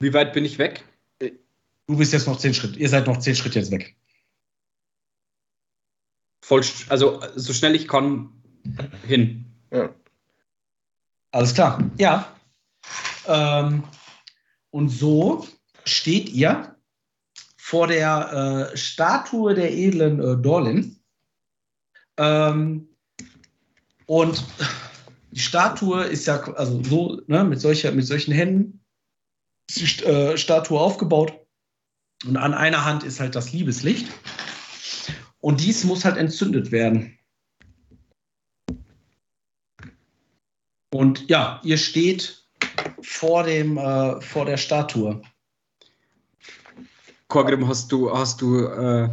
Wie 0.00 0.12
weit 0.12 0.32
bin 0.32 0.44
ich 0.44 0.58
weg? 0.58 0.84
Du 1.86 1.96
bist 1.96 2.12
jetzt 2.12 2.26
noch 2.26 2.38
zehn 2.38 2.52
Schritt. 2.52 2.76
Ihr 2.76 2.88
seid 2.88 3.06
noch 3.06 3.18
zehn 3.18 3.36
Schritt 3.36 3.54
jetzt 3.54 3.70
weg. 3.70 3.94
Voll, 6.40 6.64
also 6.88 7.22
so 7.36 7.52
schnell 7.52 7.76
ich 7.76 7.86
kann 7.86 8.32
hin. 9.06 9.44
Ja. 9.70 9.94
Alles 11.32 11.54
klar. 11.54 11.82
Ja. 11.98 12.34
Ähm, 13.26 13.84
und 14.70 14.88
so 14.88 15.46
steht 15.84 16.28
ihr 16.28 16.76
vor 17.56 17.88
der 17.88 18.70
äh, 18.72 18.76
Statue 18.76 19.54
der 19.54 19.72
edlen 19.72 20.20
äh, 20.20 20.36
Dorlin. 20.36 21.00
Ähm, 22.16 22.88
und 24.06 24.44
die 25.32 25.40
Statue 25.40 26.04
ist 26.04 26.26
ja 26.26 26.40
also 26.54 26.82
so 26.84 27.20
ne, 27.26 27.44
mit, 27.44 27.60
solcher, 27.60 27.92
mit 27.92 28.06
solchen 28.06 28.32
Händen 28.32 28.84
ist 29.68 29.80
die 29.80 30.04
äh, 30.04 30.36
Statue 30.36 30.80
aufgebaut. 30.80 31.34
Und 32.24 32.36
an 32.36 32.54
einer 32.54 32.84
Hand 32.84 33.02
ist 33.02 33.20
halt 33.20 33.34
das 33.34 33.52
Liebeslicht. 33.52 34.06
Und 35.38 35.60
dies 35.60 35.84
muss 35.84 36.04
halt 36.04 36.16
entzündet 36.16 36.70
werden. 36.70 37.18
Und 40.92 41.28
ja, 41.28 41.60
ihr 41.64 41.78
steht 41.78 42.44
vor, 43.02 43.42
dem, 43.42 43.78
äh, 43.78 44.20
vor 44.20 44.44
der 44.44 44.56
Statue. 44.56 45.20
Korgrim, 47.28 47.66
hast 47.66 47.90
du, 47.90 48.16
hast 48.16 48.40
du 48.40 48.66
äh, 48.66 49.08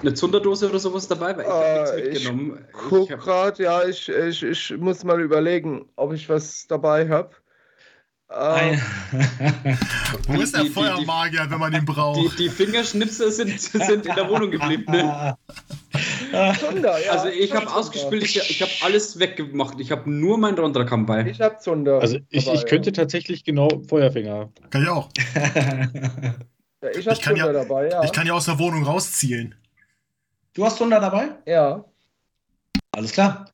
eine 0.00 0.14
Zunderdose 0.14 0.68
oder 0.68 0.78
sowas 0.78 1.08
dabei? 1.08 1.36
Weil 1.36 1.44
ich 1.44 1.50
habe 1.50 1.64
äh, 1.64 2.10
nichts 2.10 2.24
mitgenommen. 2.24 2.64
Ich 2.66 2.88
guck 2.88 3.10
hab... 3.10 3.20
gerade, 3.20 3.62
ja, 3.62 3.84
ich, 3.84 4.08
ich, 4.08 4.42
ich 4.42 4.76
muss 4.76 5.02
mal 5.04 5.20
überlegen, 5.20 5.86
ob 5.96 6.12
ich 6.12 6.28
was 6.28 6.66
dabei 6.66 7.08
habe. 7.08 7.30
Ähm, 8.34 8.80
Wo 10.28 10.40
ist 10.40 10.54
der 10.54 10.64
die, 10.64 10.70
Feuermagier, 10.70 11.44
die, 11.44 11.50
wenn 11.50 11.58
man 11.58 11.72
ihn 11.72 11.84
braucht? 11.84 12.38
Die, 12.38 12.44
die 12.44 12.48
Fingerschnipsel 12.48 13.30
sind, 13.30 13.60
sind 13.60 14.06
in 14.06 14.14
der 14.14 14.28
Wohnung 14.28 14.50
geblieben. 14.50 14.90
Ne? 14.90 15.36
Zunder, 16.58 16.98
ja. 17.04 17.12
Also 17.12 17.28
ich 17.28 17.52
habe 17.52 17.72
ausgespielt, 17.72 18.24
ich, 18.24 18.36
ich 18.50 18.62
habe 18.62 18.72
alles 18.82 19.18
weggemacht. 19.18 19.78
Ich 19.80 19.90
habe 19.90 20.10
nur 20.10 20.38
meinen 20.38 20.58
Rondrakam 20.58 21.06
bei. 21.06 21.26
Ich 21.26 21.40
habe 21.40 21.58
Zunder. 21.58 22.00
Also 22.00 22.18
ich, 22.30 22.44
dabei, 22.44 22.58
ich 22.58 22.66
könnte 22.66 22.90
ja. 22.90 22.94
tatsächlich 22.94 23.44
genau 23.44 23.68
Feuerfinger. 23.88 24.50
Kann 24.70 24.82
ich 24.82 24.88
auch. 24.88 25.08
ja, 25.34 26.90
ich 26.96 27.06
habe 27.06 27.20
Zunder 27.20 27.46
ja, 27.46 27.52
dabei, 27.52 27.88
ja. 27.88 28.02
Ich 28.04 28.12
kann 28.12 28.26
ja 28.26 28.32
aus 28.32 28.46
der 28.46 28.58
Wohnung 28.58 28.84
rauszielen. 28.84 29.54
Du 30.54 30.64
hast 30.64 30.78
Zunder 30.78 31.00
dabei? 31.00 31.30
Ja. 31.46 31.84
Alles 32.92 33.12
klar. 33.12 33.50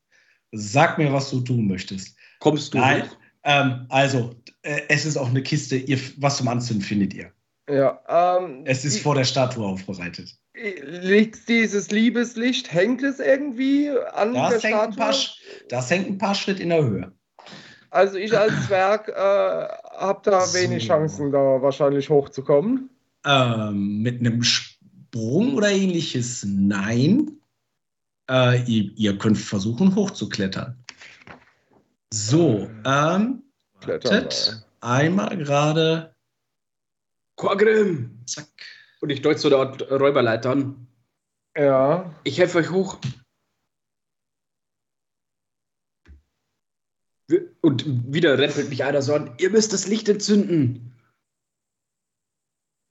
Sag 0.51 0.97
mir, 0.97 1.11
was 1.13 1.29
du 1.29 1.41
tun 1.41 1.67
möchtest. 1.67 2.15
Kommst 2.39 2.73
du 2.73 2.79
Nein. 2.79 3.09
Ähm, 3.43 3.85
also, 3.89 4.35
äh, 4.63 4.81
es 4.89 5.05
ist 5.05 5.17
auch 5.17 5.29
eine 5.29 5.41
Kiste, 5.41 5.77
ihr, 5.77 5.99
was 6.17 6.37
zum 6.37 6.47
Anzünden 6.47 6.83
findet 6.83 7.13
ihr. 7.13 7.31
Ja, 7.69 8.01
ähm, 8.07 8.63
Es 8.65 8.83
ist 8.83 9.01
vor 9.01 9.15
der 9.15 9.23
Statue 9.23 9.65
aufbereitet. 9.65 10.35
Liegt 10.53 11.47
dieses 11.47 11.91
Liebeslicht, 11.91 12.71
hängt 12.73 13.03
es 13.03 13.19
irgendwie 13.19 13.89
an 14.13 14.33
das 14.33 14.61
der 14.61 14.69
Statue? 14.69 14.95
Paar, 14.97 15.15
das 15.69 15.89
hängt 15.89 16.07
ein 16.07 16.17
paar 16.17 16.35
Schritt 16.35 16.59
in 16.59 16.69
der 16.69 16.83
Höhe. 16.83 17.11
Also 17.91 18.17
ich 18.17 18.37
als 18.37 18.53
Zwerg 18.67 19.07
äh, 19.09 19.13
habe 19.13 20.21
da 20.23 20.41
so. 20.41 20.57
wenig 20.57 20.85
Chancen, 20.85 21.31
da 21.31 21.61
wahrscheinlich 21.61 22.09
hochzukommen. 22.09 22.89
Ähm, 23.25 24.01
mit 24.01 24.19
einem 24.19 24.43
Sprung 24.43 25.55
oder 25.55 25.69
ähnliches? 25.69 26.45
Nein. 26.47 27.39
Äh, 28.29 28.61
ihr, 28.63 28.91
ihr, 28.95 29.17
könnt 29.17 29.37
versuchen, 29.37 29.95
hochzuklettern. 29.95 30.77
So, 32.11 32.69
ähm, 32.85 33.43
wartet, 33.81 34.65
einmal 34.81 35.37
gerade. 35.37 36.15
Quagrim! 37.37 38.19
Zack. 38.25 38.47
Und 39.01 39.09
ich 39.09 39.21
deute 39.21 39.39
so 39.39 39.49
der 39.49 39.99
Räuberleiter 39.99 40.51
an. 40.51 40.87
Ja. 41.55 42.13
Ich 42.23 42.37
helfe 42.39 42.59
euch 42.59 42.69
hoch. 42.69 42.99
Und 47.61 48.13
wieder 48.13 48.37
rempelt 48.37 48.69
mich 48.69 48.83
einer 48.83 49.01
so 49.01 49.13
an. 49.13 49.35
Ihr 49.37 49.51
müsst 49.51 49.71
das 49.73 49.87
Licht 49.87 50.09
entzünden. 50.09 50.95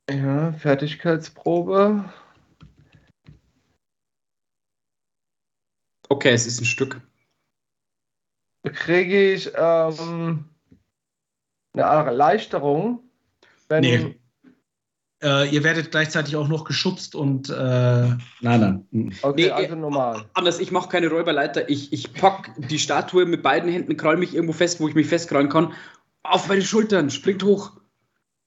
Ja, 0.08 0.52
Fertigkeitsprobe. 0.52 2.12
Okay, 6.08 6.30
es 6.30 6.46
ist 6.46 6.60
ein 6.60 6.64
Stück. 6.64 7.00
Kriege 8.62 9.32
ich 9.32 9.52
ähm, 9.54 10.48
eine 11.72 11.82
Erleichterung, 11.82 13.02
wenn. 13.68 13.80
Nee. 13.80 14.20
Äh, 15.20 15.48
ihr 15.50 15.64
werdet 15.64 15.90
gleichzeitig 15.90 16.36
auch 16.36 16.46
noch 16.46 16.64
geschubst 16.64 17.16
und 17.16 17.50
äh, 17.50 17.52
nein, 17.52 18.18
nein. 18.40 18.86
Hm. 18.92 19.12
Okay, 19.22 19.46
nee, 19.46 19.50
also 19.50 19.74
normal. 19.74 20.24
Anders, 20.34 20.60
ich 20.60 20.70
mache 20.70 20.88
keine 20.88 21.08
Räuberleiter. 21.08 21.68
Ich, 21.68 21.92
ich 21.92 22.12
pack 22.12 22.52
die 22.56 22.78
Statue 22.78 23.26
mit 23.26 23.42
beiden 23.42 23.70
Händen, 23.70 23.96
krall 23.96 24.16
mich 24.16 24.34
irgendwo 24.34 24.52
fest, 24.52 24.78
wo 24.80 24.86
ich 24.86 24.94
mich 24.94 25.08
festkrallen 25.08 25.48
kann, 25.48 25.72
auf 26.22 26.48
meine 26.48 26.62
Schultern, 26.62 27.10
springt 27.10 27.42
hoch. 27.42 27.72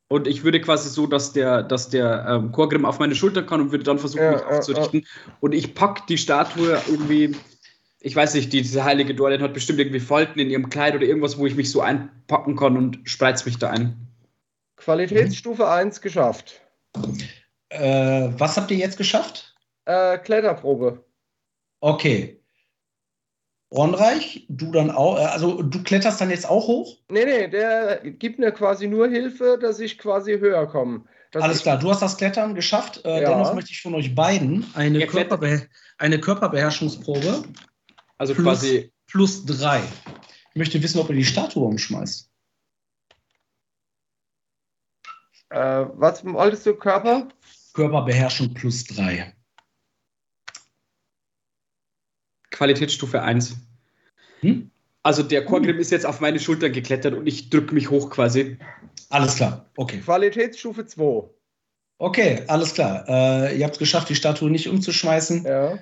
Und 0.08 0.28
ich 0.28 0.44
würde 0.44 0.62
quasi 0.62 0.90
so, 0.90 1.08
dass 1.08 1.34
der, 1.34 1.64
dass 1.64 1.90
der 1.90 2.26
ähm, 2.28 2.52
Chorgrim 2.52 2.86
auf 2.86 3.00
meine 3.00 3.16
Schultern 3.16 3.46
kann 3.46 3.62
und 3.62 3.72
würde 3.72 3.86
dann 3.86 4.00
versuchen, 4.00 4.24
ja, 4.24 4.32
mich 4.32 4.44
aufzurichten. 4.44 5.02
Ja. 5.02 5.34
Und 5.42 5.54
ich 5.54 5.74
pack 5.74 6.08
die 6.08 6.18
Statue 6.18 6.82
irgendwie, 6.88 7.36
ich 8.00 8.16
weiß 8.16 8.34
nicht, 8.34 8.52
die, 8.52 8.62
diese 8.62 8.84
heilige 8.84 9.16
Dorlin 9.16 9.42
hat 9.42 9.54
bestimmt 9.54 9.80
irgendwie 9.80 10.02
Falten 10.02 10.40
in 10.40 10.50
ihrem 10.50 10.70
Kleid 10.70 10.96
oder 10.96 11.06
irgendwas, 11.06 11.38
wo 11.38 11.46
ich 11.48 11.56
mich 11.56 11.72
so 11.72 11.82
einpacken 11.82 12.56
kann 12.56 12.78
und 12.78 13.00
spreiz 13.06 13.46
mich 13.46 13.58
da 13.58 13.70
ein. 13.70 14.11
Qualitätsstufe 14.84 15.70
1 15.70 16.02
geschafft. 16.02 16.62
Äh, 17.70 18.30
was 18.38 18.58
habt 18.58 18.72
ihr 18.72 18.78
jetzt 18.78 18.98
geschafft? 18.98 19.56
Äh, 19.86 20.18
Kletterprobe. 20.18 21.06
Okay. 21.80 22.42
Ronreich, 23.72 24.46
du 24.50 24.72
dann 24.72 24.92
auch, 24.92 25.18
äh, 25.18 25.26
also 25.26 25.62
du 25.62 25.84
kletterst 25.84 26.20
dann 26.20 26.30
jetzt 26.30 26.50
auch 26.50 26.68
hoch? 26.68 26.98
Nee, 27.10 27.26
nee, 27.26 27.48
der 27.48 28.02
gibt 28.04 28.40
mir 28.40 28.52
quasi 28.52 28.88
nur 28.88 29.08
Hilfe, 29.08 29.58
dass 29.62 29.80
ich 29.80 29.98
quasi 29.98 30.40
höher 30.40 30.68
komme. 30.68 31.06
Alles 31.34 31.62
klar, 31.62 31.80
du 31.80 31.90
hast 31.90 32.02
das 32.02 32.18
Klettern 32.18 32.56
geschafft. 32.56 33.06
Äh, 33.06 33.22
ja. 33.22 33.30
Dennoch 33.30 33.54
möchte 33.54 33.72
ich 33.72 33.82
von 33.82 33.96
euch 33.96 34.14
beiden 34.14 34.66
eine, 34.74 35.06
Körperbe 35.06 35.68
eine 35.98 36.20
Körperbeherrschungsprobe. 36.20 37.44
Also 38.18 38.34
plus, 38.34 38.46
quasi. 38.46 38.92
Plus 39.08 39.46
drei. 39.46 39.82
Ich 40.50 40.56
möchte 40.56 40.82
wissen, 40.84 41.00
ob 41.00 41.10
ihr 41.10 41.16
die 41.16 41.24
Statue 41.24 41.64
umschmeißt. 41.64 42.31
Äh, 45.52 45.86
was 45.96 46.24
wolltest 46.26 46.66
du, 46.66 46.74
Körper? 46.74 47.28
Körperbeherrschung 47.74 48.54
plus 48.54 48.86
3. 48.86 49.34
Qualitätsstufe 52.52 53.22
1. 53.22 53.58
Hm? 54.40 54.72
Also 55.04 55.24
der 55.24 55.46
Chorgrim 55.46 55.80
ist 55.80 55.92
jetzt 55.92 56.06
auf 56.06 56.22
meine 56.22 56.40
Schulter 56.40 56.70
geklettert 56.70 57.16
und 57.16 57.28
ich 57.28 57.50
drücke 57.50 57.74
mich 57.74 57.90
hoch 57.90 58.10
quasi. 58.10 58.58
Alles 59.10 59.36
klar, 59.36 59.70
okay. 59.76 60.00
Qualitätsstufe 60.00 60.86
2. 60.86 61.30
Okay, 61.98 62.44
alles 62.48 62.74
klar. 62.74 63.06
Äh, 63.08 63.58
ihr 63.58 63.66
habt 63.66 63.76
es 63.76 63.80
geschafft, 63.80 64.10
die 64.10 64.16
Statue 64.16 64.50
nicht 64.50 64.70
umzuschmeißen. 64.70 65.44
Ja. 65.44 65.80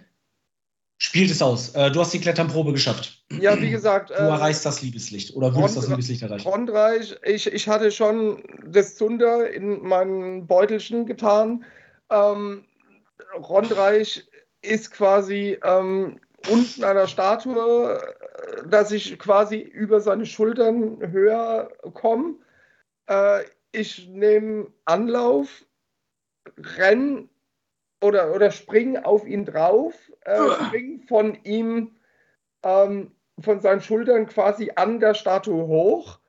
Spielt 1.01 1.31
es 1.31 1.41
aus. 1.41 1.73
Äh, 1.75 1.91
du 1.91 2.01
hast 2.01 2.13
die 2.13 2.19
Kletternprobe 2.19 2.73
geschafft. 2.73 3.23
Ja, 3.39 3.59
wie 3.61 3.69
gesagt. 3.69 4.09
Du 4.09 4.15
äh, 4.15 4.17
erreichst 4.17 4.65
das 4.65 4.81
Liebeslicht 4.81 5.33
oder 5.33 5.55
würdest 5.55 5.77
das 5.77 5.87
Liebeslicht 5.87 6.21
erreichen. 6.21 6.45
Rondreich, 6.45 7.15
ich, 7.23 7.47
ich 7.47 7.69
hatte 7.69 7.89
schon 7.89 8.43
das 8.67 8.95
Zunder 8.95 9.49
in 9.49 9.81
mein 9.81 10.45
Beutelchen 10.45 11.05
getan. 11.05 11.63
Ähm, 12.09 12.65
Rondreich 13.33 14.27
ist 14.61 14.91
quasi 14.91 15.57
ähm, 15.63 16.19
unten 16.49 16.83
an 16.83 16.97
der 16.97 17.07
Statue, 17.07 18.01
dass 18.67 18.91
ich 18.91 19.17
quasi 19.19 19.57
über 19.57 20.01
seine 20.01 20.25
Schultern 20.25 20.99
höher 21.11 21.71
komme. 21.93 22.35
Äh, 23.07 23.43
ich 23.71 24.05
nehme 24.09 24.67
Anlauf, 24.83 25.63
renn 26.57 27.29
oder, 28.01 28.33
oder 28.33 28.51
spring 28.51 28.97
auf 28.97 29.25
ihn 29.25 29.45
drauf, 29.45 29.93
äh, 30.29 30.65
spring 30.65 31.01
von 31.07 31.37
ihm, 31.43 31.95
ähm, 32.63 33.11
von 33.39 33.59
seinen 33.59 33.81
Schultern 33.81 34.27
quasi 34.27 34.71
an 34.75 34.99
der 34.99 35.13
Statue 35.13 35.67
hoch 35.67 36.19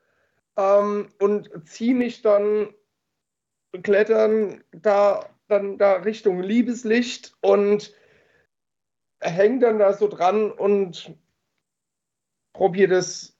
ähm, 0.57 1.09
und 1.19 1.49
ziehe 1.65 1.93
mich 1.93 2.21
dann 2.21 2.73
klettern 3.83 4.63
da 4.71 5.29
dann 5.47 5.77
da 5.77 5.93
Richtung 5.95 6.41
Liebeslicht 6.41 7.35
und 7.41 7.93
hänge 9.19 9.59
dann 9.59 9.79
da 9.79 9.91
so 9.91 10.07
dran 10.07 10.49
und 10.49 11.13
probiere 12.53 12.95
das 12.95 13.37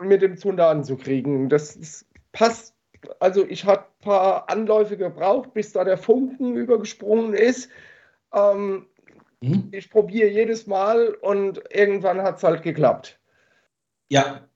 mit 0.00 0.22
dem 0.22 0.36
Zunder 0.36 0.68
anzukriegen. 0.68 1.48
Das, 1.48 1.76
das 1.78 2.06
passt 2.30 2.78
also 3.20 3.46
ich 3.46 3.64
habe 3.64 3.82
ein 3.82 4.04
paar 4.04 4.50
Anläufe 4.50 4.96
gebraucht, 4.96 5.54
bis 5.54 5.72
da 5.72 5.84
der 5.84 5.98
Funken 5.98 6.56
übergesprungen 6.56 7.34
ist. 7.34 7.70
Ähm, 8.32 8.86
mhm. 9.40 9.68
Ich 9.72 9.90
probiere 9.90 10.28
jedes 10.28 10.66
Mal 10.66 11.14
und 11.14 11.60
irgendwann 11.70 12.22
hat 12.22 12.38
es 12.38 12.42
halt 12.42 12.62
geklappt. 12.62 13.18
Ja, 14.10 14.48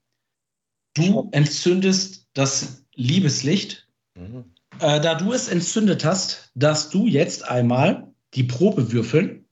du 0.95 1.29
entzündest 1.33 2.29
das 2.35 2.85
Liebeslicht. 2.95 3.89
Mhm. 4.15 4.53
Äh, 4.81 5.01
da 5.01 5.15
du 5.15 5.33
es 5.33 5.49
entzündet 5.49 6.05
hast, 6.05 6.51
darfst 6.55 6.93
du 6.95 7.07
jetzt 7.07 7.49
einmal 7.49 8.13
die 8.35 8.45
Probe 8.45 8.93
würfeln. 8.93 9.47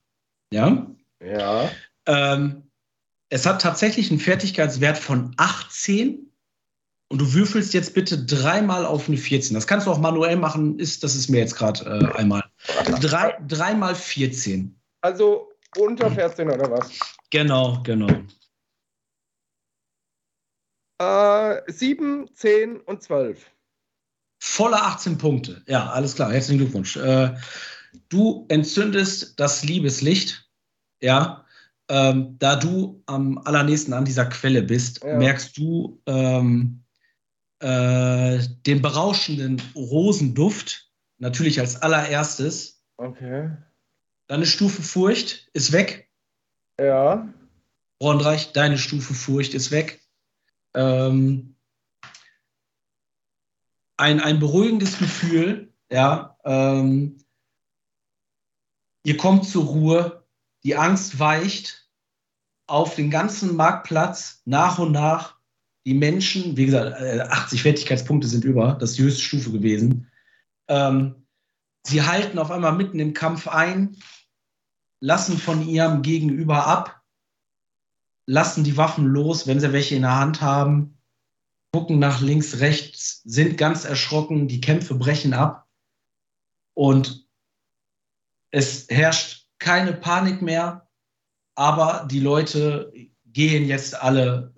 Ja. 0.51 0.87
Ja. 1.23 1.69
Ähm, 2.07 2.63
es 3.29 3.45
hat 3.45 3.61
tatsächlich 3.61 4.09
einen 4.09 4.19
Fertigkeitswert 4.19 4.97
von 4.97 5.33
18 5.37 6.31
und 7.09 7.21
du 7.21 7.33
würfelst 7.33 7.73
jetzt 7.73 7.93
bitte 7.93 8.25
dreimal 8.25 8.85
auf 8.85 9.07
eine 9.07 9.17
14. 9.17 9.53
Das 9.53 9.67
kannst 9.67 9.87
du 9.87 9.91
auch 9.91 9.99
manuell 9.99 10.35
machen, 10.35 10.79
ist, 10.79 11.03
das 11.03 11.15
ist 11.15 11.29
mir 11.29 11.39
jetzt 11.39 11.55
gerade 11.55 11.85
äh, 11.85 12.17
einmal. 12.17 12.43
Drei, 12.99 13.37
dreimal 13.47 13.95
14. 13.95 14.80
Also 15.01 15.51
unter 15.77 16.11
14 16.11 16.49
oder 16.49 16.69
was? 16.71 16.91
Genau, 17.29 17.81
genau. 17.83 18.07
Äh, 20.99 21.61
7, 21.71 22.29
10 22.33 22.79
und 22.81 23.01
12. 23.01 23.49
Volle 24.39 24.81
18 24.81 25.17
Punkte. 25.17 25.63
Ja, 25.67 25.89
alles 25.89 26.15
klar. 26.15 26.31
Herzlichen 26.31 26.59
Glückwunsch. 26.59 26.95
Äh, 26.97 27.35
du 28.09 28.45
entzündest 28.49 29.39
das 29.39 29.63
Liebeslicht. 29.63 30.49
Ja. 31.01 31.45
Ähm, 31.89 32.37
da 32.39 32.55
du 32.55 33.03
am 33.05 33.37
allernächsten 33.39 33.93
an 33.93 34.05
dieser 34.05 34.25
Quelle 34.25 34.61
bist, 34.61 35.03
ja. 35.03 35.17
merkst 35.17 35.57
du, 35.57 36.01
ähm, 36.05 36.83
äh, 37.59 38.39
den 38.65 38.81
berauschenden 38.81 39.61
Rosenduft, 39.75 40.89
natürlich 41.17 41.59
als 41.59 41.81
allererstes. 41.81 42.83
Okay. 42.97 43.51
Deine 44.31 44.45
Stufe 44.45 44.81
Furcht 44.81 45.49
ist 45.51 45.73
weg. 45.73 46.09
Ja. 46.79 47.27
Brondreich, 47.99 48.53
deine 48.53 48.77
Stufe 48.77 49.13
Furcht 49.13 49.53
ist 49.53 49.71
weg. 49.71 49.99
Ähm, 50.73 51.57
ein, 53.97 54.21
ein 54.21 54.39
beruhigendes 54.39 54.97
Gefühl, 54.99 55.73
ja. 55.91 56.37
Ähm, 56.45 57.17
ihr 59.03 59.17
kommt 59.17 59.49
zur 59.49 59.65
Ruhe, 59.65 60.25
die 60.63 60.77
Angst 60.77 61.19
weicht 61.19 61.89
auf 62.67 62.95
den 62.95 63.09
ganzen 63.09 63.57
Marktplatz 63.57 64.43
nach 64.45 64.79
und 64.79 64.93
nach 64.93 65.35
die 65.85 65.93
Menschen, 65.93 66.55
wie 66.55 66.67
gesagt, 66.67 66.93
80 66.93 67.59
äh, 67.59 67.63
Fertigkeitspunkte 67.63 68.29
sind 68.29 68.45
über, 68.45 68.77
das 68.79 68.91
ist 68.91 68.97
die 68.97 69.03
höchste 69.03 69.23
Stufe 69.23 69.51
gewesen. 69.51 70.09
Ähm, 70.69 71.27
sie 71.83 72.03
halten 72.03 72.39
auf 72.39 72.49
einmal 72.49 72.77
mitten 72.77 72.99
im 72.99 73.13
Kampf 73.13 73.49
ein, 73.49 73.97
lassen 75.01 75.37
von 75.37 75.67
ihrem 75.67 76.03
Gegenüber 76.03 76.65
ab, 76.67 77.01
lassen 78.25 78.63
die 78.63 78.77
Waffen 78.77 79.05
los, 79.05 79.47
wenn 79.47 79.59
sie 79.59 79.73
welche 79.73 79.95
in 79.95 80.03
der 80.03 80.15
Hand 80.15 80.41
haben, 80.41 80.97
gucken 81.73 81.99
nach 81.99 82.21
links, 82.21 82.59
rechts, 82.59 83.21
sind 83.23 83.57
ganz 83.57 83.83
erschrocken, 83.83 84.47
die 84.47 84.61
Kämpfe 84.61 84.95
brechen 84.95 85.33
ab 85.33 85.67
und 86.73 87.27
es 88.51 88.87
herrscht 88.89 89.47
keine 89.59 89.93
Panik 89.93 90.41
mehr, 90.41 90.87
aber 91.55 92.07
die 92.09 92.19
Leute 92.19 92.91
gehen 93.25 93.65
jetzt 93.65 93.95
alle 93.95 94.53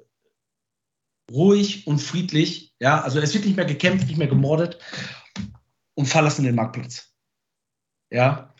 ruhig 1.31 1.87
und 1.87 1.99
friedlich. 1.99 2.75
Ja, 2.79 3.01
also 3.01 3.19
es 3.19 3.33
wird 3.33 3.45
nicht 3.45 3.55
mehr 3.55 3.65
gekämpft, 3.65 4.07
nicht 4.07 4.17
mehr 4.17 4.27
gemordet 4.27 4.79
und 5.93 6.07
verlassen 6.07 6.43
den 6.43 6.55
Marktplatz. 6.55 7.13
Ja, 8.09 8.52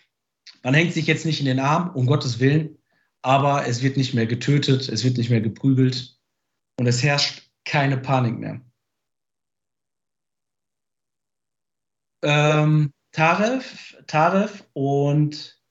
man 0.63 0.73
hängt 0.73 0.93
sich 0.93 1.07
jetzt 1.07 1.25
nicht 1.25 1.39
in 1.39 1.45
den 1.45 1.59
Arm, 1.59 1.91
um 1.93 2.05
Gottes 2.07 2.39
Willen, 2.39 2.77
aber 3.21 3.67
es 3.67 3.81
wird 3.81 3.97
nicht 3.97 4.13
mehr 4.13 4.25
getötet, 4.25 4.89
es 4.89 5.03
wird 5.03 5.17
nicht 5.17 5.29
mehr 5.29 5.41
geprügelt 5.41 6.17
und 6.79 6.87
es 6.87 7.03
herrscht 7.03 7.49
keine 7.65 7.97
Panik 7.97 8.39
mehr. 8.39 8.61
Ähm, 12.23 12.93
Taref, 13.11 13.97
Taref 14.07 14.65
und, 14.73 15.61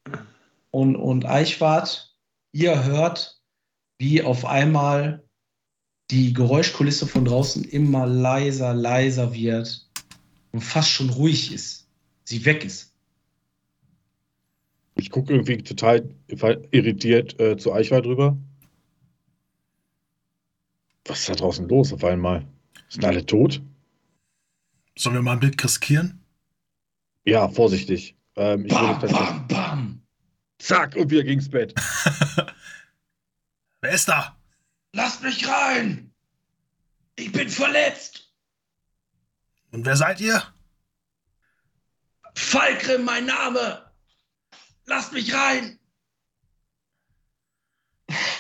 und, 0.71 0.97
und 0.97 1.25
Eichwart, 1.25 2.15
ihr 2.53 2.85
hört, 2.85 3.41
wie 3.99 4.23
auf 4.23 4.45
einmal 4.45 5.27
die 6.11 6.35
Geräuschkulisse 6.35 7.07
von 7.07 7.25
draußen 7.25 7.65
immer 7.65 8.07
leiser, 8.07 8.75
leiser 8.75 9.33
wird 9.33 9.89
und 10.53 10.61
fast 10.61 10.91
schon 10.91 11.09
ruhig 11.09 11.53
ist. 11.53 11.89
Sie 12.25 12.45
weg 12.45 12.65
ist. 12.65 12.92
Ich 14.95 15.11
gucke 15.11 15.33
irgendwie 15.33 15.59
total 15.59 16.09
irritiert 16.71 17.39
äh, 17.41 17.57
zu 17.57 17.73
Eichwald 17.73 18.05
drüber. 18.05 18.37
Was 21.07 21.21
ist 21.21 21.29
da 21.29 21.35
draußen 21.35 21.69
los 21.69 21.93
auf 21.93 22.05
einmal? 22.05 22.47
Sind 22.89 23.05
alle 23.05 23.25
tot? 23.25 23.63
Sollen 24.97 25.17
wir 25.17 25.23
mal 25.23 25.33
ein 25.33 25.41
Bild 25.41 25.63
riskieren? 25.63 26.23
Ja, 27.25 27.49
vorsichtig. 27.49 28.17
Ähm, 28.37 28.67
ich 28.67 28.73
bam, 28.73 29.01
bam, 29.01 29.49
bam. 29.49 30.03
Zack, 30.59 30.97
und 30.97 31.11
wieder 31.11 31.25
gegens 31.25 31.49
Bett. 31.49 31.75
Wer 33.81 33.93
ist 33.93 34.09
da? 34.09 34.37
Lasst 34.93 35.23
mich 35.23 35.49
rein! 35.49 36.13
Ich 37.17 37.33
bin 37.33 37.49
verletzt! 37.49 38.31
Und 39.71 39.87
wer 39.87 39.97
seid 39.97 40.21
ihr? 40.21 40.43
Falkrim, 42.35 43.05
mein 43.05 43.27
Name! 43.27 43.82
Lasst 44.87 45.13
mich 45.13 45.33
rein! 45.35 45.79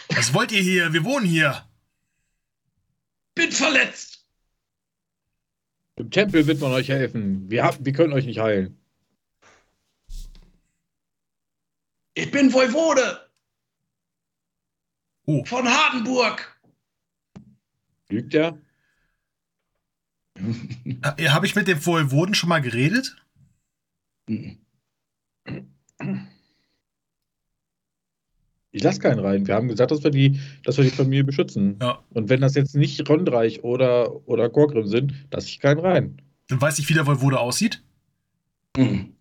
Was 0.09 0.35
wollt 0.35 0.53
ihr 0.53 0.63
hier? 0.63 0.93
Wir 0.93 1.05
wohnen 1.05 1.27
hier. 1.27 1.69
Bin 3.35 3.51
verletzt! 3.51 4.27
Im 5.97 6.11
Tempel 6.11 6.47
wird 6.47 6.61
man 6.61 6.73
euch 6.73 6.89
helfen. 6.89 7.51
Wir, 7.51 7.65
haben, 7.65 7.85
wir 7.85 7.93
können 7.93 8.13
euch 8.13 8.27
nicht 8.27 8.41
heilen. 8.41 8.79
Ich 12.15 12.31
bin 12.31 12.53
Voivode! 12.53 13.31
Oh. 15.25 15.45
Von 15.45 15.67
Hardenburg! 15.69 16.61
Lügt 18.09 18.35
er? 18.35 18.59
Habe 21.05 21.47
ich 21.47 21.55
mit 21.55 21.69
dem 21.69 21.85
Voivoden 21.85 22.35
schon 22.35 22.49
mal 22.49 22.61
geredet? 22.61 23.17
Ich 28.75 28.83
lasse 28.83 29.01
keinen 29.01 29.19
rein. 29.19 29.47
Wir 29.47 29.55
haben 29.55 29.69
gesagt, 29.69 29.91
dass 29.91 30.03
wir 30.03 30.11
die, 30.11 30.41
dass 30.65 30.79
wir 30.79 30.85
die 30.85 30.91
Familie 30.91 31.25
beschützen. 31.25 31.77
Ja. 31.81 32.03
Und 32.11 32.31
wenn 32.31 32.41
das 32.41 32.55
jetzt 32.55 32.75
nicht 32.75 33.07
Rondreich 33.09 33.63
oder, 33.65 34.27
oder 34.27 34.49
Gorgrim 34.49 34.87
sind, 34.87 35.13
lasse 35.31 35.49
ich 35.49 35.61
keinen 35.61 35.81
rein. 35.81 36.23
Dann 36.49 36.61
weiß 36.61 36.79
ich, 36.79 36.89
wie 36.89 36.95
der 36.95 37.07
Voivode 37.07 37.39
aussieht. 37.39 37.83
Mhm. 38.77 39.15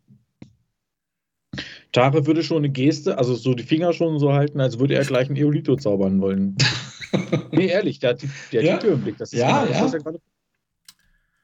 Tare 1.91 2.25
würde 2.25 2.43
schon 2.43 2.57
eine 2.59 2.69
Geste, 2.69 3.17
also 3.17 3.35
so 3.35 3.53
die 3.53 3.63
Finger 3.63 3.91
schon 3.91 4.17
so 4.19 4.31
halten, 4.31 4.61
als 4.61 4.79
würde 4.79 4.95
er 4.95 5.03
gleich 5.03 5.29
ein 5.29 5.35
Eolito 5.35 5.75
zaubern 5.75 6.21
wollen. 6.21 6.55
nee, 7.51 7.67
ehrlich, 7.67 7.99
der 7.99 8.11
hat 8.11 8.21
die, 8.21 8.29
der 8.53 8.63
Ja. 8.63 8.73
hat 8.73 8.83
die 8.83 8.85
Tür 8.87 8.95
im 8.95 9.01
Blick. 9.01 9.17
Das 9.17 9.33
ist, 9.33 9.39
Ja, 9.39 9.65
genau 9.65 9.81
das, 9.83 9.91
ja. 9.91 9.97
er 9.97 10.03
gerade- 10.03 10.21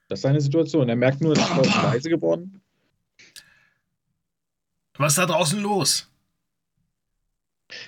das 0.07 0.19
ist 0.19 0.23
seine 0.23 0.39
Situation. 0.39 0.87
Er 0.87 0.95
merkt 0.95 1.19
nur, 1.19 1.35
dass 1.35 1.49
er 1.49 1.83
leise 1.91 2.09
geworden. 2.09 2.61
Was 4.97 5.11
ist 5.13 5.17
da 5.17 5.25
draußen 5.25 5.59
los? 5.61 6.09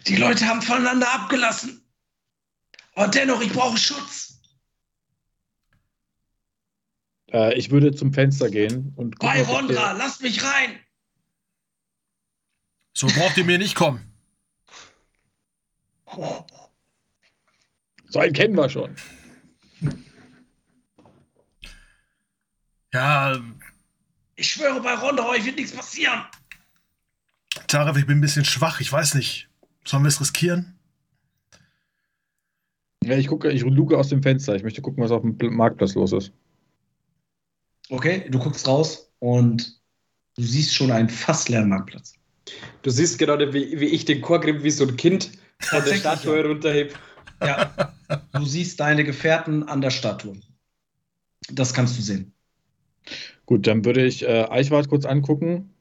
Die 0.07 0.15
Leute 0.15 0.45
haben 0.45 0.61
voneinander 0.61 1.11
abgelassen. 1.13 1.85
Aber 2.95 3.07
dennoch, 3.07 3.41
ich 3.41 3.51
brauche 3.53 3.77
Schutz. 3.77 4.41
Äh, 7.31 7.53
ich 7.57 7.71
würde 7.71 7.93
zum 7.93 8.13
Fenster 8.13 8.49
gehen 8.49 8.93
und 8.95 9.17
gucken, 9.19 9.35
Bei 9.35 9.43
Rondra, 9.43 9.93
lasst 9.93 10.21
mich 10.21 10.43
rein. 10.43 10.79
So 12.93 13.07
braucht 13.07 13.37
ihr 13.37 13.45
mir 13.45 13.57
nicht 13.57 13.75
kommen. 13.75 14.05
So 18.07 18.19
einen 18.19 18.33
kennen 18.33 18.55
wir 18.55 18.69
schon. 18.69 18.95
Ja, 22.91 23.39
Ich 24.35 24.51
schwöre, 24.51 24.81
bei 24.81 24.95
Rondra, 24.95 25.29
euch 25.29 25.45
wird 25.45 25.57
nichts 25.57 25.71
passieren. 25.73 26.25
Tarek, 27.67 27.97
ich 27.97 28.07
bin 28.07 28.17
ein 28.17 28.21
bisschen 28.21 28.45
schwach. 28.45 28.79
Ich 28.79 28.91
weiß 28.91 29.13
nicht. 29.13 29.48
Sollen 29.85 30.03
wir 30.03 30.09
es 30.09 30.21
riskieren? 30.21 30.77
Ja, 33.03 33.17
ich 33.17 33.27
gucke, 33.27 33.51
ich 33.51 33.63
luke 33.63 33.97
aus 33.97 34.09
dem 34.09 34.21
Fenster. 34.21 34.55
Ich 34.55 34.63
möchte 34.63 34.81
gucken, 34.81 35.03
was 35.03 35.11
auf 35.11 35.21
dem 35.21 35.37
Pl- 35.37 35.49
Marktplatz 35.49 35.95
los 35.95 36.11
ist. 36.11 36.31
Okay, 37.89 38.29
du 38.29 38.37
guckst 38.37 38.67
raus 38.67 39.11
und 39.19 39.81
du 40.35 40.43
siehst 40.43 40.75
schon 40.75 40.91
einen 40.91 41.09
fast 41.09 41.49
leeren 41.49 41.69
Marktplatz. 41.69 42.13
Du 42.81 42.89
siehst 42.89 43.17
gerade, 43.17 43.53
wie, 43.53 43.79
wie 43.79 43.87
ich 43.87 44.05
den 44.05 44.21
Chorgrim 44.21 44.63
wie 44.63 44.71
so 44.71 44.87
ein 44.87 44.95
Kind 44.95 45.31
von 45.59 45.83
der 45.83 45.95
Statue 45.95 46.45
runterheb. 46.45 46.97
Ja, 47.41 47.95
du 48.33 48.45
siehst 48.45 48.79
deine 48.79 49.03
Gefährten 49.03 49.63
an 49.63 49.81
der 49.81 49.91
Statue. 49.91 50.39
Das 51.51 51.73
kannst 51.73 51.97
du 51.97 52.01
sehen. 52.01 52.33
Gut, 53.45 53.65
dann 53.65 53.85
würde 53.85 54.05
ich 54.05 54.23
äh, 54.23 54.45
Eichwart 54.49 54.87
kurz 54.89 55.05
angucken. 55.05 55.73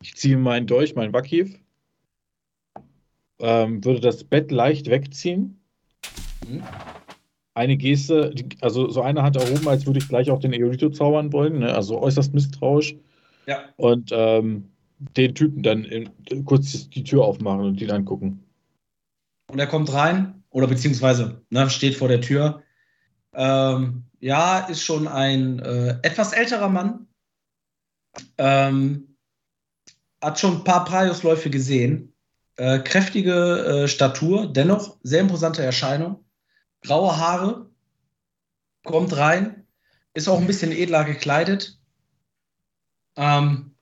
Ich 0.00 0.14
ziehe 0.16 0.38
meinen 0.38 0.66
Dolch, 0.66 0.94
meinen 0.94 1.12
Wackhief. 1.12 1.58
Ähm, 3.40 3.84
würde 3.84 4.00
das 4.00 4.24
Bett 4.24 4.50
leicht 4.50 4.88
wegziehen. 4.88 5.60
Mhm. 6.46 6.62
Eine 7.54 7.76
Geste, 7.76 8.34
also 8.60 8.88
so 8.90 9.02
eine 9.02 9.22
Hand 9.22 9.36
erhoben, 9.36 9.68
als 9.68 9.86
würde 9.86 9.98
ich 9.98 10.08
gleich 10.08 10.30
auch 10.30 10.40
den 10.40 10.52
Eolito 10.52 10.90
zaubern 10.90 11.32
wollen. 11.32 11.58
Ne? 11.60 11.74
Also 11.74 12.00
äußerst 12.00 12.32
misstrauisch. 12.32 12.94
Ja. 13.46 13.64
Und 13.76 14.10
ähm, 14.12 14.70
den 15.16 15.34
Typen 15.34 15.62
dann 15.62 15.84
in, 15.84 16.10
kurz 16.44 16.88
die 16.90 17.04
Tür 17.04 17.24
aufmachen 17.24 17.62
und 17.62 17.80
ihn 17.80 17.90
angucken. 17.90 18.44
Und 19.50 19.58
er 19.58 19.66
kommt 19.66 19.92
rein, 19.92 20.40
oder 20.50 20.66
beziehungsweise 20.66 21.42
ne, 21.50 21.70
steht 21.70 21.96
vor 21.96 22.08
der 22.08 22.20
Tür. 22.20 22.62
Ähm, 23.34 24.04
ja, 24.20 24.58
ist 24.60 24.82
schon 24.82 25.08
ein 25.08 25.60
äh, 25.60 25.98
etwas 26.02 26.32
älterer 26.32 26.68
Mann. 26.68 27.06
Ähm, 28.38 29.16
hat 30.22 30.38
schon 30.38 30.58
ein 30.58 30.64
paar 30.64 30.84
Praiosläufe 30.84 31.48
gesehen. 31.50 32.09
Äh, 32.60 32.80
kräftige 32.80 33.84
äh, 33.84 33.88
Statur, 33.88 34.52
dennoch 34.52 34.98
sehr 35.02 35.22
imposante 35.22 35.62
Erscheinung. 35.62 36.26
Graue 36.82 37.16
Haare. 37.16 37.70
Kommt 38.84 39.16
rein. 39.16 39.66
Ist 40.12 40.28
auch 40.28 40.38
ein 40.38 40.46
bisschen 40.46 40.70
edler 40.70 41.04
gekleidet. 41.04 41.80
Ähm, 43.16 43.74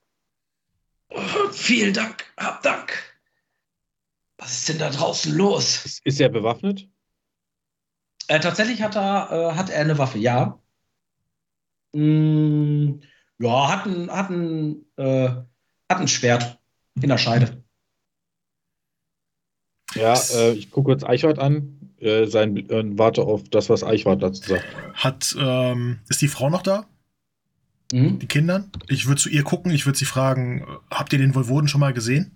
vielen 1.50 1.92
Dank, 1.92 2.24
hab 2.36 2.62
Dank. 2.62 2.92
Was 4.36 4.52
ist 4.52 4.68
denn 4.68 4.78
da 4.78 4.90
draußen 4.90 5.34
los? 5.34 5.84
Ist, 5.84 6.06
ist 6.06 6.20
er 6.20 6.28
bewaffnet? 6.28 6.88
Äh, 8.28 8.38
tatsächlich 8.38 8.80
hat 8.80 8.94
er, 8.94 9.32
äh, 9.32 9.56
hat 9.56 9.70
er 9.70 9.80
eine 9.80 9.98
Waffe, 9.98 10.18
ja. 10.18 10.62
Mm, 11.94 13.00
ja, 13.40 13.72
hat 13.72 13.86
ein, 13.86 14.08
hat, 14.08 14.30
ein, 14.30 14.86
äh, 14.94 15.30
hat 15.88 15.98
ein 15.98 16.06
Schwert 16.06 16.60
in 16.94 17.08
der 17.08 17.18
Scheide. 17.18 17.57
Ja, 19.94 20.14
äh, 20.34 20.52
ich 20.52 20.70
gucke 20.70 20.92
jetzt 20.92 21.06
Eichwart 21.06 21.38
an, 21.38 21.94
äh, 21.98 22.26
sein, 22.26 22.56
äh, 22.56 22.98
warte 22.98 23.22
auf 23.22 23.48
das, 23.48 23.68
was 23.68 23.82
Eichwart 23.82 24.22
dazu 24.22 24.42
sagt. 24.42 24.64
Hat, 24.94 25.34
ähm, 25.38 26.00
ist 26.08 26.20
die 26.20 26.28
Frau 26.28 26.50
noch 26.50 26.62
da? 26.62 26.86
Mhm. 27.92 28.18
Die 28.18 28.26
Kinder? 28.26 28.68
Ich 28.88 29.06
würde 29.06 29.20
zu 29.20 29.28
ihr 29.28 29.42
gucken. 29.42 29.72
Ich 29.72 29.86
würde 29.86 29.98
sie 29.98 30.04
fragen, 30.04 30.66
habt 30.90 31.12
ihr 31.12 31.18
den 31.18 31.34
Voivoden 31.34 31.68
schon 31.68 31.80
mal 31.80 31.92
gesehen? 31.92 32.34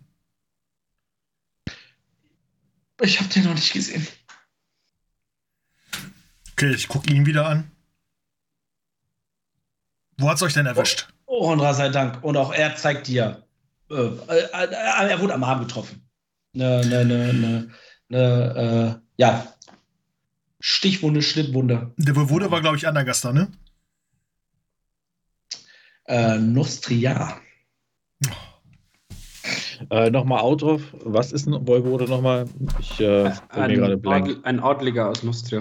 Ich 3.00 3.20
habe 3.20 3.28
den 3.28 3.44
noch 3.44 3.54
nicht 3.54 3.72
gesehen. 3.72 4.06
Okay, 6.52 6.72
ich 6.74 6.88
gucke 6.88 7.12
ihn 7.12 7.26
wieder 7.26 7.46
an. 7.46 7.70
Wo 10.18 10.28
hat's 10.28 10.42
euch 10.42 10.54
denn 10.54 10.66
erwischt? 10.66 11.08
Oh, 11.26 11.48
Honra 11.48 11.74
sei 11.74 11.88
Dank. 11.88 12.22
Und 12.22 12.36
auch 12.36 12.52
er 12.52 12.76
zeigt 12.76 13.08
dir. 13.08 13.44
Äh, 13.90 13.94
äh, 13.94 14.48
äh, 14.52 15.10
er 15.10 15.20
wurde 15.20 15.34
am 15.34 15.42
Arm 15.42 15.60
getroffen. 15.60 16.08
Ne, 16.54 16.84
ne, 16.86 17.04
ne, 17.04 17.32
ne, 17.32 17.68
ne, 18.08 18.98
äh, 18.98 19.02
ja. 19.16 19.46
Stichwunde, 20.60 21.22
Schnittwunde. 21.22 21.92
Der 21.96 22.14
Voivode 22.14 22.50
war, 22.50 22.60
glaube 22.60 22.76
ich, 22.76 22.86
Anagaster, 22.86 23.32
ne? 23.32 23.48
Äh, 26.06 26.38
Nostria. 26.38 27.40
Äh, 29.90 30.10
nochmal 30.10 30.40
Out 30.40 30.62
drauf. 30.62 30.82
Was 31.04 31.32
ist 31.32 31.46
ein 31.46 31.66
Voivode 31.66 32.04
nochmal? 32.04 32.46
Ich 32.80 33.00
äh, 33.00 33.32
bin 33.54 33.66
mir 33.66 33.74
gerade 33.76 33.94
Ein, 33.94 34.00
blank. 34.02 34.28
Adl 34.28 34.40
ein 34.44 34.60
Adliger 34.60 35.08
aus 35.08 35.22
Nostria. 35.22 35.58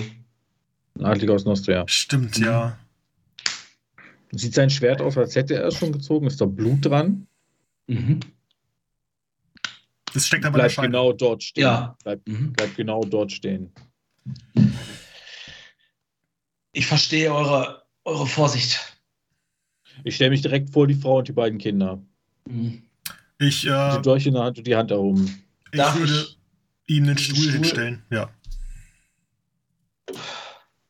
Ein 0.99 1.05
Adliger 1.05 1.33
aus 1.33 1.45
Nostria. 1.45 1.83
Stimmt, 1.87 2.37
Mhm. 2.37 2.45
ja. 2.45 2.77
Sieht 4.33 4.53
sein 4.53 4.69
Schwert 4.69 5.01
aus, 5.01 5.17
als 5.17 5.35
hätte 5.35 5.55
er 5.55 5.65
es 5.65 5.75
schon 5.75 5.91
gezogen? 5.91 6.27
Ist 6.27 6.39
da 6.39 6.45
Blut 6.45 6.85
dran? 6.85 7.27
Mhm. 7.87 8.19
Das 10.13 10.27
steckt 10.27 10.45
aber 10.45 10.59
Bleibt 10.59 10.75
genau 10.81 11.13
dort 11.13 11.41
stehen. 11.43 11.63
Ja. 11.63 11.97
Bleibt, 12.03 12.27
Mhm. 12.27 12.53
bleibt 12.53 12.75
genau 12.75 13.03
dort 13.03 13.31
stehen. 13.31 13.71
Ich 16.73 16.85
verstehe 16.85 17.33
eure, 17.33 17.83
eure 18.05 18.27
Vorsicht. 18.27 18.79
Ich 20.03 20.15
stelle 20.15 20.31
mich 20.31 20.41
direkt 20.41 20.69
vor 20.71 20.87
die 20.87 20.95
Frau 20.95 21.17
und 21.19 21.27
die 21.27 21.33
beiden 21.33 21.59
Kinder. 21.59 22.01
Mhm. 22.47 22.83
Ich, 23.39 23.65
äh, 23.67 23.95
Die 23.97 24.01
Dolch 24.01 24.25
in 24.25 24.33
der 24.33 24.43
Hand 24.43 24.57
und 24.57 24.67
die 24.67 24.75
Hand 24.75 24.91
erhoben. 24.91 25.43
ich 25.71 25.77
Darf 25.77 25.97
würde 25.97 26.13
ich 26.13 26.37
ihm 26.87 27.03
einen 27.05 27.15
diesen 27.15 27.35
Stuhl, 27.35 27.43
Stuhl- 27.43 27.53
hinstellen. 27.59 28.03
Ja. 28.09 28.29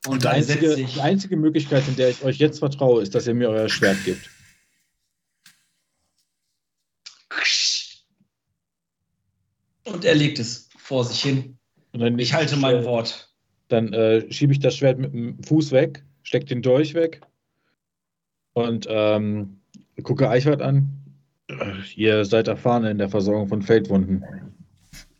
Und 0.08 0.16
Die 0.22 0.24
dann 0.24 0.36
einzige, 0.36 0.76
die 0.76 1.02
einzige 1.02 1.38
Möglichkeit, 1.38 1.88
in 1.88 1.96
der 1.96 2.10
ich 2.10 2.24
euch 2.24 2.38
jetzt 2.38 2.60
vertraue, 2.60 3.02
ist, 3.04 3.14
dass 3.14 3.28
ihr 3.28 3.34
mir 3.36 3.50
euer 3.50 3.70
Schwert 3.70 4.04
gebt. 4.04 4.30
Und 9.92 10.06
er 10.06 10.16
legt 10.16 10.40
es 10.40 10.70
vor 10.78 11.04
sich 11.04 11.22
hin. 11.22 11.58
Und 11.92 12.00
dann 12.00 12.18
Ich 12.20 12.34
halte 12.34 12.56
mein 12.58 12.84
Wort. 12.86 13.30
Dann 13.68 13.94
äh, 13.94 14.32
schiebe 14.32 14.54
ich 14.54 14.60
das 14.60 14.76
Schwert 14.76 15.00
mit 15.00 15.14
dem 15.14 15.42
Fuß 15.44 15.72
weg, 15.72 16.04
stecke 16.24 16.46
den 16.46 16.62
Dolch 16.62 16.94
weg 16.94 17.22
und 18.54 18.86
ähm, 18.90 19.62
gucke 20.04 20.30
Eichwart 20.30 20.62
an. 20.62 20.90
Ihr 21.96 22.26
seid 22.26 22.48
erfahren 22.48 22.86
in 22.86 22.98
der 22.98 23.10
Versorgung 23.10 23.48
von 23.48 23.62
Feldwunden. 23.62 24.24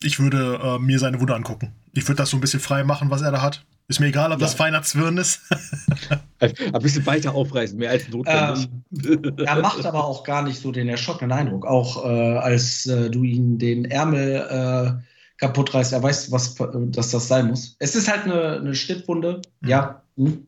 Ich 0.04 0.20
würde 0.20 0.60
äh, 0.62 0.80
mir 0.80 1.00
seine 1.00 1.20
Wunde 1.20 1.36
angucken. 1.36 1.74
Ich 1.94 2.08
würde 2.08 2.18
das 2.18 2.30
so 2.30 2.38
ein 2.38 2.42
bisschen 2.42 2.60
frei 2.60 2.84
machen, 2.84 3.10
was 3.10 3.22
er 3.22 3.32
da 3.32 3.42
hat. 3.42 3.66
Ist 3.88 4.00
mir 4.00 4.08
egal, 4.08 4.32
ob 4.32 4.40
ja. 4.40 4.46
das 4.46 4.54
feiner 4.54 4.82
Zwirn 4.84 5.18
ist. 5.18 5.42
ein 6.42 6.82
bisschen 6.82 7.06
weiter 7.06 7.36
aufreißen, 7.36 7.78
mehr 7.78 7.92
als 7.92 8.08
notwendig. 8.10 8.68
Ähm, 9.06 9.34
er 9.38 9.62
macht 9.62 9.86
aber 9.86 10.06
auch 10.06 10.24
gar 10.24 10.42
nicht 10.42 10.60
so 10.60 10.72
den 10.72 10.90
erschockenen 10.90 11.32
Eindruck. 11.32 11.66
Auch 11.66 12.04
äh, 12.04 12.38
als 12.38 12.86
äh, 12.88 13.10
du 13.10 13.24
ihn 13.24 13.60
den 13.60 13.86
Ärmel 13.86 15.00
äh, 15.00 15.04
kaputt 15.38 15.74
reißt, 15.74 15.94
er 15.94 16.04
weiß, 16.04 16.32
was, 16.32 16.56
dass 16.56 17.12
das 17.12 17.28
sein 17.28 17.48
muss. 17.48 17.76
Es 17.80 17.96
ist 17.96 18.10
halt 18.10 18.24
eine, 18.24 18.58
eine 18.58 18.76
Schnittwunde. 18.76 19.42
Mhm. 19.62 19.70
Ja, 19.70 20.04
hm. 20.18 20.48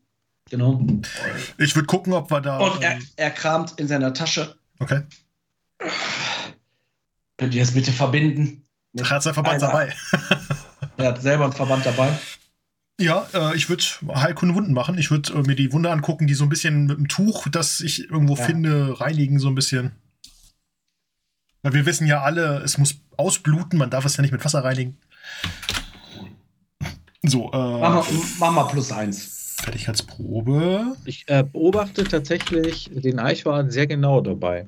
genau. 0.50 0.84
Ich 1.58 1.74
würde 1.74 1.86
gucken, 1.86 2.12
ob 2.12 2.30
wir 2.30 2.40
da. 2.40 2.58
Und 2.58 2.82
er, 2.82 2.92
ähm, 2.92 3.06
er 3.16 3.30
kramt 3.30 3.74
in 3.78 3.88
seiner 3.88 4.12
Tasche. 4.12 4.56
Okay. 4.80 5.02
Könnt 7.36 7.54
ihr 7.54 7.62
das 7.62 7.72
bitte 7.72 7.92
verbinden? 7.92 8.66
Er 8.96 9.10
hat 9.10 9.22
sein 9.22 9.34
Verband 9.34 9.62
dabei. 9.62 9.92
er 10.96 11.06
hat 11.06 11.22
selber 11.22 11.44
einen 11.44 11.52
Verband 11.52 11.84
dabei. 11.86 12.10
Ja, 13.00 13.26
äh, 13.34 13.56
ich 13.56 13.68
würde 13.68 13.82
Heilkunde 14.14 14.54
Wunden 14.54 14.72
machen. 14.72 14.98
Ich 14.98 15.10
würde 15.10 15.32
äh, 15.32 15.42
mir 15.42 15.56
die 15.56 15.72
Wunde 15.72 15.90
angucken, 15.90 16.26
die 16.26 16.34
so 16.34 16.44
ein 16.44 16.48
bisschen 16.48 16.86
mit 16.86 16.96
dem 16.96 17.08
Tuch, 17.08 17.48
das 17.48 17.80
ich 17.80 18.08
irgendwo 18.08 18.36
ja. 18.36 18.44
finde, 18.44 19.00
reinigen 19.00 19.38
so 19.38 19.48
ein 19.48 19.54
bisschen. 19.54 19.92
Weil 21.62 21.72
wir 21.72 21.86
wissen 21.86 22.06
ja 22.06 22.22
alle, 22.22 22.58
es 22.58 22.78
muss 22.78 23.00
ausbluten, 23.16 23.78
man 23.78 23.90
darf 23.90 24.04
es 24.04 24.16
ja 24.16 24.22
nicht 24.22 24.32
mit 24.32 24.44
Wasser 24.44 24.62
reinigen. 24.62 24.96
So, 27.22 27.50
äh. 27.52 27.56
Mach 27.56 27.94
mal, 27.94 28.04
mach 28.38 28.52
mal 28.52 28.64
plus 28.64 28.92
eins. 28.92 29.56
Fertigkeitsprobe. 29.62 30.94
Ich 31.04 31.24
äh, 31.28 31.42
beobachte 31.42 32.04
tatsächlich 32.04 32.90
den 32.92 33.18
Eichhorn 33.18 33.70
sehr 33.70 33.86
genau 33.86 34.20
dabei. 34.20 34.66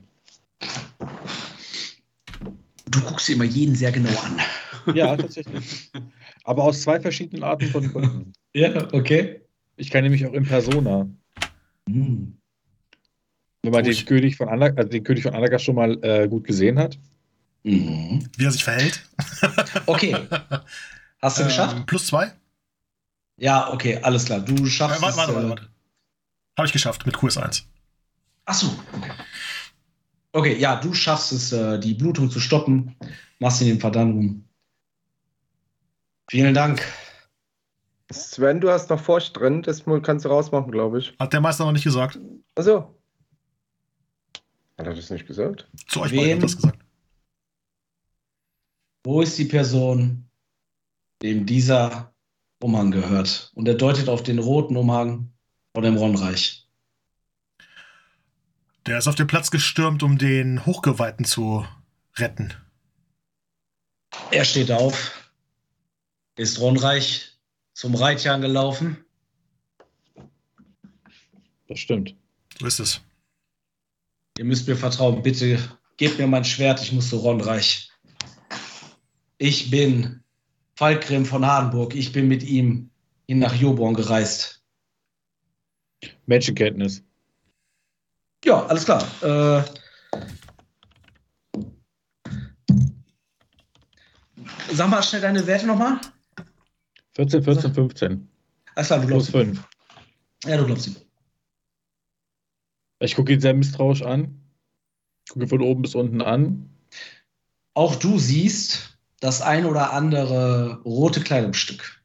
Du 2.86 3.00
guckst 3.02 3.28
immer 3.28 3.44
jeden 3.44 3.74
sehr 3.74 3.92
genau 3.92 4.18
an. 4.20 4.40
Ja, 4.94 5.16
tatsächlich. 5.16 5.90
Aber 6.46 6.62
aus 6.62 6.82
zwei 6.82 7.00
verschiedenen 7.00 7.42
Arten 7.42 7.66
von 7.66 7.92
Gründen. 7.92 8.32
ja, 8.54 8.88
okay. 8.92 9.40
Ich 9.76 9.90
kann 9.90 10.04
nämlich 10.04 10.24
auch 10.26 10.32
in 10.32 10.44
Persona. 10.44 11.08
Hm. 11.88 12.38
Wenn 13.62 13.72
man 13.72 13.82
den 13.82 14.06
König, 14.06 14.36
von 14.36 14.48
Anag 14.48 14.78
also 14.78 14.88
den 14.88 15.02
König 15.02 15.24
von 15.24 15.34
Anaga 15.34 15.58
schon 15.58 15.74
mal 15.74 15.98
äh, 16.04 16.28
gut 16.28 16.44
gesehen 16.44 16.78
hat. 16.78 16.98
Mhm. 17.64 18.28
Wie 18.36 18.44
er 18.44 18.52
sich 18.52 18.62
verhält. 18.62 19.04
okay. 19.86 20.16
Hast 21.20 21.38
du 21.38 21.42
ähm, 21.42 21.48
geschafft? 21.48 21.86
Plus 21.86 22.06
zwei? 22.06 22.32
Ja, 23.38 23.72
okay, 23.72 23.98
alles 24.02 24.26
klar. 24.26 24.38
Du 24.38 24.66
schaffst 24.66 25.00
äh, 25.00 25.02
warte, 25.02 25.16
warte, 25.16 25.34
warte, 25.34 25.48
warte. 25.48 25.68
Habe 26.56 26.66
ich 26.68 26.72
geschafft 26.72 27.04
mit 27.06 27.16
QS1. 27.16 27.64
Ach 28.44 28.54
so, 28.54 28.68
okay. 28.96 29.10
Okay, 30.30 30.56
ja, 30.58 30.76
du 30.76 30.94
schaffst 30.94 31.32
es, 31.32 31.50
äh, 31.50 31.80
die 31.80 31.94
Blutung 31.94 32.30
zu 32.30 32.38
stoppen, 32.38 32.94
machst 33.40 33.60
ihn 33.62 33.68
im 33.68 33.80
Verdannung. 33.80 34.45
Vielen 36.28 36.54
Dank. 36.54 36.82
Sven, 38.10 38.60
du 38.60 38.70
hast 38.70 38.90
noch 38.90 39.00
Furcht 39.00 39.36
drin, 39.36 39.62
das 39.62 39.84
kannst 40.02 40.24
du 40.24 40.28
rausmachen, 40.28 40.70
glaube 40.70 41.00
ich. 41.00 41.14
Hat 41.18 41.32
der 41.32 41.40
Meister 41.40 41.64
noch 41.64 41.72
nicht 41.72 41.84
gesagt. 41.84 42.18
Achso. 42.54 42.96
Hat 44.78 44.86
er 44.86 44.94
das 44.94 45.10
nicht 45.10 45.26
gesagt? 45.26 45.68
Zu 45.88 46.02
euch 46.02 46.14
beiden 46.14 46.34
hat 46.34 46.42
das 46.42 46.56
gesagt. 46.56 46.78
Wo 49.04 49.22
ist 49.22 49.38
die 49.38 49.44
Person, 49.44 50.28
dem 51.22 51.46
dieser 51.46 52.12
Umhang 52.60 52.90
gehört? 52.90 53.50
Und 53.54 53.66
er 53.68 53.74
deutet 53.74 54.08
auf 54.08 54.22
den 54.22 54.38
roten 54.38 54.76
Umhang 54.76 55.32
von 55.74 55.82
dem 55.82 55.96
Ronreich. 55.96 56.68
Der 58.86 58.98
ist 58.98 59.08
auf 59.08 59.14
den 59.14 59.26
Platz 59.26 59.50
gestürmt, 59.50 60.02
um 60.02 60.18
den 60.18 60.64
Hochgeweihten 60.64 61.24
zu 61.24 61.66
retten. 62.16 62.52
Er 64.30 64.44
steht 64.44 64.70
auf, 64.70 65.25
ist 66.36 66.60
Ronreich 66.60 67.36
zum 67.72 67.94
Reitjan 67.94 68.40
gelaufen? 68.40 69.04
Das 71.68 71.78
stimmt. 71.78 72.14
So 72.58 72.66
ist 72.66 72.78
es. 72.78 73.00
Ihr 74.38 74.44
müsst 74.44 74.68
mir 74.68 74.76
vertrauen. 74.76 75.22
Bitte 75.22 75.58
gebt 75.96 76.18
mir 76.18 76.26
mein 76.26 76.44
Schwert. 76.44 76.80
Ich 76.80 76.92
muss 76.92 77.08
zu 77.08 77.16
Ronreich. 77.16 77.90
Ich 79.38 79.70
bin 79.70 80.22
Falkgrim 80.76 81.24
von 81.24 81.44
Hardenburg. 81.44 81.94
Ich 81.94 82.12
bin 82.12 82.28
mit 82.28 82.42
ihm 82.42 82.90
hin 83.26 83.38
nach 83.38 83.54
Joborn 83.54 83.94
gereist. 83.94 84.62
Menschenkenntnis. 86.26 87.02
Ja, 88.44 88.64
alles 88.66 88.84
klar. 88.84 89.02
Äh, 89.22 89.64
sag 94.72 94.90
mal 94.90 95.02
schnell 95.02 95.22
deine 95.22 95.46
Werte 95.46 95.66
nochmal. 95.66 95.98
14, 97.16 97.42
14, 97.42 97.72
15. 97.74 98.28
Alles 98.74 98.88
klar, 98.88 99.00
du 99.00 99.06
glaubst 99.06 99.30
Plus 99.30 99.44
5. 99.46 99.68
Ja, 100.44 100.58
du 100.58 100.66
glaubst 100.66 100.86
ihm. 100.86 100.96
Ich 103.00 103.14
gucke 103.14 103.32
ihn 103.32 103.40
sehr 103.40 103.54
misstrauisch 103.54 104.02
an. 104.02 104.38
Ich 105.24 105.32
gucke 105.32 105.48
von 105.48 105.62
oben 105.62 105.80
bis 105.80 105.94
unten 105.94 106.20
an. 106.20 106.68
Auch 107.72 107.94
du 107.96 108.18
siehst 108.18 108.98
das 109.20 109.40
ein 109.40 109.64
oder 109.64 109.94
andere 109.94 110.82
rote 110.84 111.22
Kleidungsstück. 111.22 112.02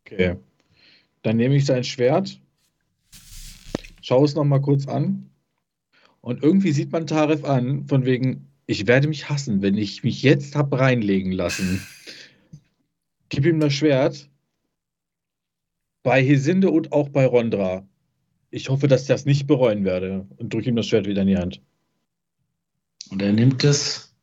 Okay. 0.00 0.36
Dann 1.22 1.36
nehme 1.36 1.54
ich 1.54 1.64
sein 1.64 1.84
Schwert, 1.84 2.40
schaue 4.00 4.24
es 4.24 4.34
nochmal 4.34 4.60
kurz 4.60 4.88
an 4.88 5.30
und 6.20 6.42
irgendwie 6.42 6.72
sieht 6.72 6.90
man 6.90 7.06
Tarif 7.06 7.44
an, 7.44 7.86
von 7.86 8.04
wegen, 8.04 8.48
ich 8.66 8.88
werde 8.88 9.06
mich 9.06 9.28
hassen, 9.28 9.62
wenn 9.62 9.76
ich 9.76 10.02
mich 10.02 10.22
jetzt 10.24 10.56
habe 10.56 10.80
reinlegen 10.80 11.30
lassen. 11.30 11.86
Gib 13.32 13.46
ihm 13.46 13.60
das 13.60 13.72
Schwert. 13.72 14.28
Bei 16.02 16.22
Hesinde 16.22 16.70
und 16.70 16.92
auch 16.92 17.08
bei 17.08 17.24
Rondra. 17.24 17.88
Ich 18.50 18.68
hoffe, 18.68 18.88
dass 18.88 19.02
ich 19.02 19.08
das 19.08 19.24
nicht 19.24 19.46
bereuen 19.46 19.86
werde. 19.86 20.26
Und 20.36 20.52
drücke 20.52 20.68
ihm 20.68 20.76
das 20.76 20.86
Schwert 20.86 21.06
wieder 21.06 21.22
in 21.22 21.28
die 21.28 21.38
Hand. 21.38 21.62
Und 23.08 23.22
er 23.22 23.32
nimmt 23.32 23.64
es. 23.64 24.14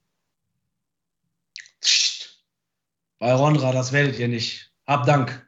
Bei 3.17 3.33
Rondra, 3.33 3.71
das 3.71 3.93
werdet 3.93 4.19
ihr 4.19 4.27
nicht. 4.27 4.71
Hab 4.85 5.07
Dank. 5.07 5.43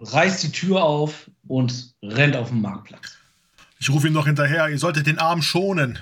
Reißt 0.00 0.42
die 0.42 0.50
Tür 0.50 0.82
auf 0.82 1.30
und 1.46 1.94
rennt 2.02 2.34
auf 2.34 2.48
den 2.48 2.60
Marktplatz. 2.60 3.18
Ich 3.78 3.88
rufe 3.90 4.08
ihm 4.08 4.14
noch 4.14 4.26
hinterher, 4.26 4.68
ihr 4.68 4.78
solltet 4.78 5.06
den 5.06 5.18
Arm 5.18 5.42
schonen. 5.42 6.00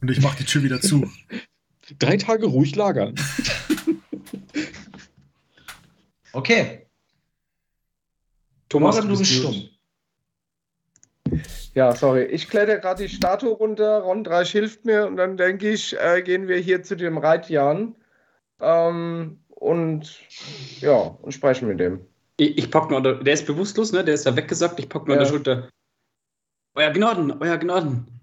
Und 0.00 0.10
ich 0.10 0.22
mache 0.22 0.38
die 0.38 0.44
Tür 0.44 0.62
wieder 0.62 0.80
zu. 0.80 1.10
Drei 1.98 2.16
Tage 2.16 2.46
ruhig 2.46 2.74
lagern. 2.76 3.14
Okay. 6.32 6.86
Thomas, 8.68 9.00
du 9.00 9.08
bist 9.08 9.26
stumm. 9.26 9.68
Ja, 11.74 11.94
sorry. 11.94 12.24
Ich 12.24 12.48
kletter 12.48 12.78
gerade 12.78 13.02
die 13.02 13.08
Statue 13.08 13.50
runter. 13.50 14.00
Ron 14.00 14.24
Dreisch 14.24 14.52
hilft 14.52 14.84
mir 14.84 15.06
und 15.06 15.16
dann 15.16 15.36
denke 15.36 15.70
ich, 15.70 15.98
äh, 15.98 16.22
gehen 16.22 16.48
wir 16.48 16.58
hier 16.58 16.82
zu 16.82 16.96
dem 16.96 17.18
Reitjan 17.18 17.94
ähm, 18.60 19.40
und 19.48 20.20
ja, 20.80 20.96
und 20.96 21.32
sprechen 21.32 21.68
mit 21.68 21.80
dem. 21.80 22.06
Ich, 22.36 22.58
ich 22.58 22.70
pack 22.70 22.90
nur, 22.90 23.02
der, 23.02 23.14
der 23.14 23.34
ist 23.34 23.46
bewusstlos, 23.46 23.92
ne? 23.92 24.04
Der 24.04 24.14
ist 24.14 24.26
da 24.26 24.36
weggesagt. 24.36 24.78
Ich 24.80 24.88
pack 24.88 25.06
nur 25.06 25.16
ja. 25.16 25.20
an 25.20 25.24
der 25.24 25.30
Schulter. 25.30 25.68
Euer 26.74 26.90
Gnaden, 26.90 27.32
euer 27.40 27.58
Gnaden. 27.58 28.20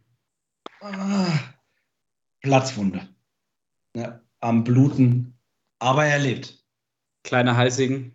Ah, 0.81 1.39
Platzwunde. 2.41 3.07
Ja, 3.95 4.21
am 4.39 4.63
Bluten, 4.63 5.37
aber 5.79 6.05
er 6.05 6.19
lebt. 6.19 6.58
Kleiner 7.29 7.55
Halsigen. 7.55 8.11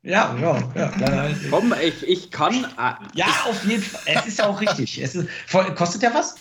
Ja, 0.00 0.34
ja, 0.40 0.72
ja, 0.74 0.88
kleiner 0.88 1.22
Halsigen. 1.24 1.50
Komm, 1.50 1.74
ich, 1.74 2.02
ich 2.02 2.30
kann. 2.30 2.64
Äh, 2.64 2.94
ja, 3.12 3.26
auf 3.44 3.62
jeden 3.66 3.82
Fall. 3.82 4.00
Es 4.06 4.26
ist 4.28 4.38
ja 4.38 4.46
auch 4.46 4.58
richtig. 4.62 4.98
Es 4.98 5.14
ist, 5.14 5.28
kostet 5.76 6.02
ja 6.02 6.14
was? 6.14 6.36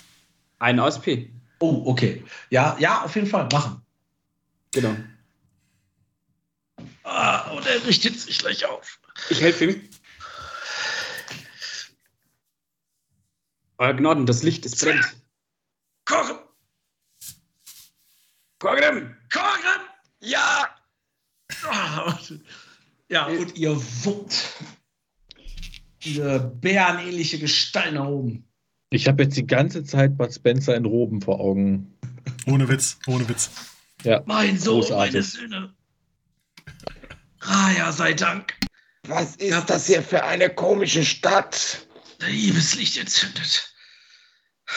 Ein 0.60 0.80
ASP. 0.80 1.30
Oh, 1.60 1.84
okay. 1.88 2.24
Ja, 2.52 2.78
ja, 2.80 3.02
auf 3.02 3.14
jeden 3.16 3.28
Fall. 3.28 3.50
Machen. 3.52 3.82
Genau. 4.72 4.96
Ah, 7.04 7.52
und 7.52 7.68
er 7.68 7.86
richtet 7.86 8.18
sich 8.18 8.40
gleich 8.40 8.66
auf. 8.66 9.02
Ich 9.30 9.42
helfe 9.42 9.66
ihm. 9.66 9.90
Euer 13.78 13.94
Gnaden, 13.94 14.26
das 14.26 14.42
Licht, 14.42 14.66
es 14.66 14.78
brennt. 14.78 15.18
Kochen! 16.06 16.38
Kochen! 18.60 19.18
Kochen! 19.30 19.82
Ja! 20.22 20.70
Ja, 23.10 23.28
und 23.28 23.56
ihr 23.58 23.76
wuppt 24.04 24.56
diese 26.04 26.40
bärenähnliche 26.62 27.40
Gestalt 27.40 27.94
nach 27.94 28.08
oben. 28.08 28.46
Ich 28.90 29.08
habe 29.08 29.24
jetzt 29.24 29.38
die 29.38 29.48
ganze 29.48 29.84
Zeit 29.84 30.18
Bud 30.18 30.34
Spencer 30.34 30.76
in 30.76 30.86
Roben 30.86 31.22
vor 31.22 31.40
Augen. 31.40 31.94
Ohne 32.46 32.68
Witz, 32.70 33.00
ohne 33.08 33.28
Witz. 33.28 33.52
Ja, 34.04 34.22
mein 34.26 34.58
Sohn, 34.58 34.82
großartig. 34.82 35.14
meine 35.14 35.24
Söhne. 35.24 35.74
Raya 37.40 37.92
sei 37.92 38.14
Dank. 38.14 38.54
Was 39.08 39.36
ist 39.36 39.70
das 39.70 39.88
hier 39.88 40.02
für 40.02 40.24
eine 40.24 40.50
komische 40.50 41.04
Stadt? 41.04 41.88
Der 42.22 42.30
Liebeslicht 42.30 42.98
entzündet. 42.98 43.74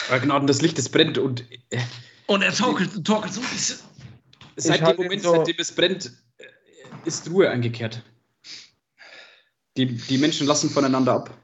Ja, 0.09 0.17
genau, 0.17 0.37
und 0.39 0.47
das 0.47 0.61
Licht, 0.61 0.77
das 0.77 0.89
brennt 0.89 1.17
und. 1.17 1.49
Äh, 1.69 1.79
und 2.27 2.41
er 2.41 2.53
torkelt, 2.53 3.05
torkelt 3.05 3.33
so 3.33 3.41
ein 3.41 3.47
bisschen. 3.47 3.79
Seit 4.57 4.81
dem 4.81 4.97
Moment, 4.97 5.21
so 5.21 5.35
seitdem 5.35 5.55
es 5.59 5.71
brennt, 5.71 6.05
äh, 6.07 6.09
ist 7.05 7.29
Ruhe 7.29 7.49
eingekehrt. 7.49 8.03
Die, 9.77 9.85
die 9.85 10.17
Menschen 10.17 10.47
lassen 10.47 10.69
voneinander 10.69 11.13
ab. 11.13 11.37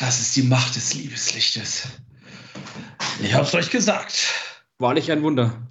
Das 0.00 0.20
ist 0.20 0.36
die 0.36 0.42
Macht 0.42 0.76
des 0.76 0.94
Liebeslichtes. 0.94 1.88
Ich 3.22 3.34
hab's 3.34 3.54
euch 3.54 3.70
gesagt. 3.70 4.32
Wahrlich 4.78 5.10
ein 5.10 5.22
Wunder. 5.22 5.66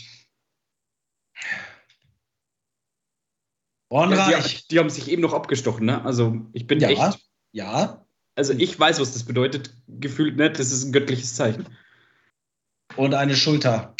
Bornreich. 3.89 4.61
Die, 4.63 4.67
die, 4.69 4.79
haben 4.79 4.89
sich 4.89 5.07
eben 5.07 5.21
noch 5.21 5.33
abgestochen, 5.33 5.85
ne? 5.85 6.03
Also 6.03 6.41
ich 6.51 6.67
bin 6.67 6.79
ja, 6.79 6.89
echt. 6.89 7.19
Ja. 7.51 8.05
Also 8.35 8.53
ich 8.53 8.79
weiß, 8.79 8.99
was 8.99 9.13
das 9.13 9.23
bedeutet. 9.23 9.73
Gefühlt 9.87 10.37
nicht. 10.37 10.57
Das 10.57 10.71
ist 10.71 10.83
ein 10.83 10.91
göttliches 10.91 11.35
Zeichen. 11.35 11.67
Und 12.95 13.13
eine 13.13 13.35
Schulter. 13.35 13.95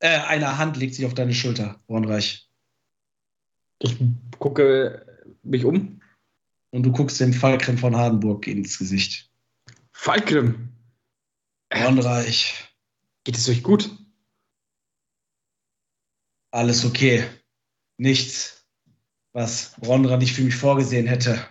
Äh, 0.00 0.18
eine 0.18 0.58
Hand 0.58 0.76
legt 0.76 0.94
sich 0.94 1.06
auf 1.06 1.14
deine 1.14 1.34
Schulter, 1.34 1.80
Bornreich. 1.86 2.43
Ich 3.84 3.98
gucke 4.38 5.04
mich 5.42 5.64
um. 5.64 6.00
Und 6.70 6.82
du 6.82 6.90
guckst 6.90 7.20
dem 7.20 7.32
Falkrim 7.32 7.78
von 7.78 7.94
Hardenburg 7.94 8.46
ins 8.46 8.78
Gesicht. 8.78 9.30
Falkrim! 9.92 10.70
Bornreich. 11.68 12.68
Geht 13.24 13.36
es 13.36 13.48
euch 13.48 13.62
gut? 13.62 13.90
Alles 16.50 16.84
okay. 16.84 17.24
Nichts, 17.98 18.66
was 19.32 19.76
Rondra 19.84 20.16
nicht 20.16 20.34
für 20.34 20.42
mich 20.42 20.56
vorgesehen 20.56 21.06
hätte. 21.06 21.46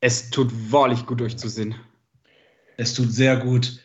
Es 0.00 0.30
tut 0.30 0.50
wahrlich 0.72 1.06
gut, 1.06 1.22
euch 1.22 1.36
zu 1.36 1.48
sehen. 1.48 1.74
Es 2.76 2.94
tut 2.94 3.12
sehr 3.12 3.36
gut. 3.36 3.80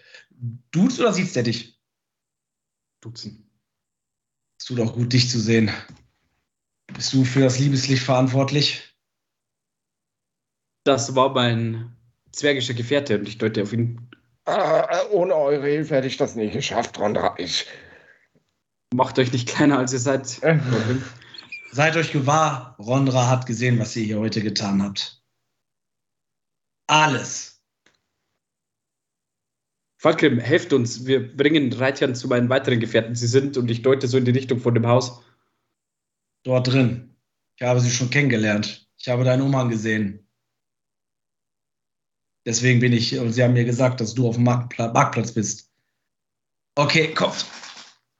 Duzt 0.71 0.99
oder 0.99 1.13
sieht 1.13 1.35
der 1.35 1.43
dich? 1.43 1.79
Duzen. 3.01 3.49
Es 4.57 4.65
tut 4.65 4.79
auch 4.79 4.93
gut, 4.93 5.13
dich 5.13 5.29
zu 5.29 5.39
sehen. 5.39 5.71
Bist 6.99 7.13
du 7.13 7.23
für 7.23 7.39
das 7.39 7.57
Liebeslicht 7.59 8.03
verantwortlich? 8.03 8.93
Das 10.83 11.15
war 11.15 11.29
mein 11.29 11.95
zwergischer 12.33 12.73
Gefährte 12.73 13.17
und 13.17 13.25
ich 13.25 13.37
deute 13.37 13.63
auf 13.63 13.71
ihn. 13.71 14.11
Ah, 14.43 15.05
ohne 15.09 15.33
eure 15.33 15.65
Hilfe 15.65 15.95
hätte 15.95 16.07
ich 16.07 16.17
das 16.17 16.35
nicht 16.35 16.51
geschafft, 16.51 16.99
Rondra. 16.99 17.35
Ich. 17.37 17.67
Macht 18.93 19.17
euch 19.17 19.31
nicht 19.31 19.47
kleiner, 19.47 19.77
als 19.77 19.93
ihr 19.93 19.99
seid. 19.99 20.43
Äh. 20.43 20.59
Seid 21.71 21.95
euch 21.95 22.11
gewahr, 22.11 22.75
Rondra 22.77 23.29
hat 23.29 23.45
gesehen, 23.45 23.79
was 23.79 23.95
ihr 23.95 24.03
hier 24.03 24.19
heute 24.19 24.41
getan 24.41 24.83
habt. 24.83 25.23
Alles. 26.87 27.63
Falkrim, 30.01 30.39
helft 30.39 30.73
uns. 30.73 31.05
Wir 31.05 31.33
bringen 31.33 31.71
Reitjan 31.71 32.13
zu 32.13 32.27
meinen 32.27 32.49
weiteren 32.49 32.81
Gefährten. 32.81 33.15
Sie 33.15 33.27
sind, 33.27 33.55
und 33.55 33.71
ich 33.71 33.83
deute 33.83 34.09
so 34.09 34.17
in 34.17 34.25
die 34.25 34.31
Richtung 34.31 34.59
von 34.59 34.73
dem 34.73 34.85
Haus. 34.85 35.23
Dort 36.43 36.67
drin. 36.67 37.15
Ich 37.55 37.63
habe 37.63 37.79
sie 37.79 37.91
schon 37.91 38.09
kennengelernt. 38.09 38.89
Ich 38.97 39.09
habe 39.09 39.23
deinen 39.23 39.41
Umhang 39.41 39.69
gesehen. 39.69 40.25
Deswegen 42.45 42.79
bin 42.79 42.93
ich, 42.93 43.17
und 43.17 43.33
sie 43.33 43.43
haben 43.43 43.53
mir 43.53 43.65
gesagt, 43.65 44.01
dass 44.01 44.13
du 44.13 44.27
auf 44.27 44.35
dem 44.35 44.45
Marktplatz 44.45 45.33
bist. 45.33 45.71
Okay, 46.75 47.13
kommt. 47.13 47.45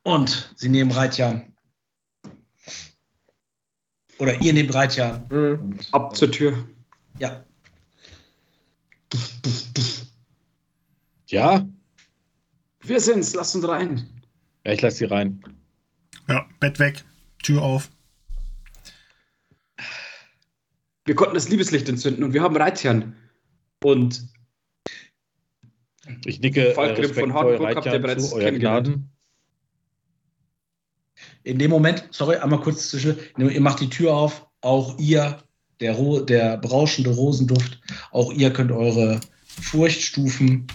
Und 0.04 0.54
sie 0.56 0.70
nehmen 0.70 0.92
Reitjan. 0.92 1.56
Oder 4.18 4.40
ihr 4.42 4.54
nehmt 4.54 4.74
Reitjan. 4.74 5.26
Mhm. 5.30 5.80
Ab 5.94 6.16
zur 6.16 6.32
Tür. 6.32 6.68
Ja. 7.20 7.46
Ja? 11.28 11.68
Wir 12.82 13.00
sind's, 13.00 13.34
lasst 13.34 13.56
uns 13.56 13.68
rein. 13.68 14.22
Ja, 14.66 14.74
ich 14.74 14.82
lass 14.82 14.98
sie 14.98 15.06
rein. 15.06 15.42
Ja, 16.28 16.46
Bett 16.60 16.80
weg, 16.80 17.04
Tür 17.42 17.62
auf. 17.62 17.90
Wir 21.10 21.16
konnten 21.16 21.34
das 21.34 21.50
Liebeslicht 21.50 21.90
entzünden 21.90 22.24
und 22.24 22.36
wir 22.36 22.44
haben 22.44 22.56
Reitjan. 22.56 23.16
Und 23.84 24.28
ich 26.24 26.40
nicke 26.40 26.74
Falkgrim 26.76 27.12
von 27.12 27.34
Hardenburg 27.34 27.78
habt 27.78 27.88
ihr 27.88 27.98
bereits 27.98 28.30
kennengelernt. 28.30 29.00
In 31.42 31.58
dem 31.58 31.72
Moment, 31.72 32.08
sorry, 32.12 32.36
einmal 32.36 32.62
kurz 32.62 32.92
zwischen, 32.92 33.18
ihr 33.40 33.60
macht 33.60 33.80
die 33.80 33.90
Tür 33.90 34.14
auf, 34.16 34.46
auch 34.62 35.00
ihr, 35.00 35.42
der, 35.80 35.96
der 36.26 36.58
berauschende 36.58 37.10
Rosenduft, 37.10 37.82
auch 38.12 38.32
ihr 38.32 38.54
könnt 38.54 38.72
eure 38.72 39.20
Furchtstufen 39.48 40.68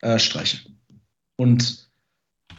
äh, 0.00 0.18
streichen. 0.18 0.80
Und 1.36 1.90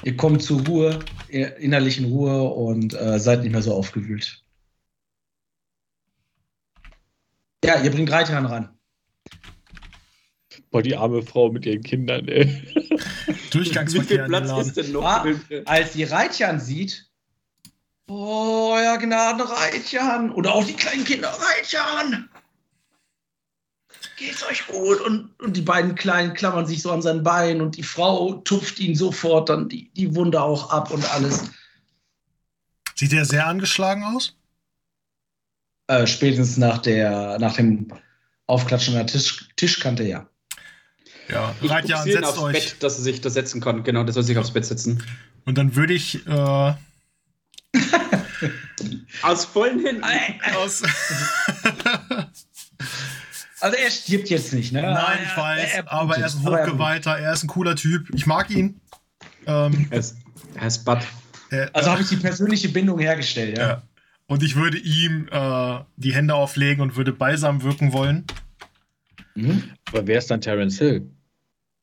ihr 0.04 0.16
kommt 0.16 0.44
zur 0.44 0.64
Ruhe, 0.68 1.00
innerlichen 1.28 2.06
Ruhe 2.06 2.44
und 2.44 2.94
äh, 2.94 3.18
seid 3.18 3.42
nicht 3.42 3.54
mehr 3.54 3.64
so 3.64 3.74
aufgewühlt. 3.74 4.44
Ja, 7.64 7.82
ihr 7.82 7.92
bringt 7.92 8.12
Reitern 8.12 8.46
ran. 8.46 8.70
Boah, 10.70 10.82
die 10.82 10.96
arme 10.96 11.22
Frau 11.22 11.52
mit 11.52 11.66
ihren 11.66 11.82
Kindern, 11.82 12.28
ey. 12.28 12.46
Durchgangsverkehr. 13.52 14.26
Wie 14.26 14.34
viel 14.34 14.42
Platz 14.42 14.68
ist 14.68 14.78
denn 14.78 14.92
noch? 14.92 15.04
Ah, 15.04 15.26
als 15.66 15.94
die 15.94 16.04
Reitjan 16.04 16.60
sieht, 16.60 17.10
oh, 18.08 18.76
ja, 18.78 18.98
Gnaden, 18.98 19.42
Reitjan. 19.42 20.32
Oder 20.32 20.54
auch 20.54 20.66
die 20.66 20.74
kleinen 20.74 21.06
Kinder, 21.06 21.30
Reitjan. 21.30 22.30
Geht's 24.18 24.46
euch 24.48 24.66
gut? 24.68 25.00
Und, 25.02 25.30
und 25.40 25.56
die 25.56 25.62
beiden 25.62 25.96
Kleinen 25.96 26.34
klammern 26.34 26.66
sich 26.66 26.82
so 26.82 26.92
an 26.92 27.02
sein 27.02 27.24
Bein 27.24 27.62
und 27.62 27.78
die 27.78 27.84
Frau 27.84 28.34
tupft 28.34 28.80
ihn 28.80 28.96
sofort 28.96 29.50
dann 29.50 29.70
die, 29.70 29.90
die 29.94 30.16
Wunde 30.16 30.42
auch 30.42 30.72
ab 30.72 30.92
und 30.92 31.10
alles. 31.14 31.52
Sieht 32.96 33.14
er 33.14 33.26
sehr 33.26 33.46
angeschlagen 33.46 34.04
aus? 34.04 34.36
Äh, 35.88 36.06
spätestens 36.06 36.58
nach, 36.58 36.80
der, 36.80 37.40
nach 37.40 37.56
dem 37.56 37.88
Aufklatschen 38.46 38.96
an 38.96 39.06
der 39.06 39.08
Tisch, 39.08 39.48
Tischkante, 39.56 40.04
ja. 40.04 40.28
Ja, 41.30 41.56
ich 41.62 41.70
Reitjan, 41.70 42.04
setzt 42.04 42.26
aufs 42.26 42.40
euch. 42.40 42.54
Bett, 42.54 42.84
dass 42.84 42.98
er 42.98 43.04
sich 43.04 43.22
da 43.22 43.30
setzen 43.30 43.62
kann. 43.62 43.84
Genau, 43.84 44.04
das 44.04 44.16
soll 44.16 44.24
sich 44.24 44.38
aufs 44.38 44.52
Bett 44.52 44.66
setzen. 44.66 45.02
Und 45.46 45.58
dann 45.58 45.76
würde 45.76 45.94
ich 45.94 46.28
äh, 46.28 46.32
aus 49.22 49.46
vollen 49.46 49.86
Händen. 49.86 50.04
aus 50.56 50.84
also 53.60 53.78
er 53.78 53.92
stirbt 53.92 54.30
jetzt 54.30 54.54
nicht, 54.54 54.72
ne? 54.72 54.82
Nein, 54.82 55.20
ich 55.24 55.38
weiß, 55.38 55.74
er, 55.74 55.86
er 55.86 55.92
aber 55.92 56.18
er 56.18 56.28
ist 56.28 56.36
ein 56.36 56.46
Hochgeweihter, 56.46 57.18
er 57.18 57.34
ist 57.34 57.44
ein 57.44 57.48
cooler 57.48 57.76
Typ. 57.76 58.10
Ich 58.14 58.26
mag 58.26 58.50
ihn. 58.50 58.80
Ähm, 59.46 59.88
er, 59.90 60.00
ist, 60.00 60.16
er 60.56 60.68
ist 60.68 60.86
Bud. 60.86 61.00
Also 61.74 61.92
habe 61.92 62.02
ich 62.02 62.10
die 62.10 62.18
persönliche 62.18 62.70
Bindung 62.70 63.00
hergestellt, 63.00 63.58
ja. 63.58 63.68
ja. 63.68 63.82
Und 64.28 64.44
ich 64.44 64.56
würde 64.56 64.78
ihm 64.78 65.30
äh, 65.32 65.80
die 65.96 66.14
Hände 66.14 66.36
auflegen 66.36 66.82
und 66.82 66.96
würde 66.96 67.14
balsam 67.14 67.64
wirken 67.64 67.94
wollen. 67.94 68.26
Mhm. 69.36 69.72
Aber 69.88 70.06
wer 70.06 70.18
ist 70.18 70.30
dann 70.30 70.42
Terence 70.42 70.78
Hill? 70.78 71.10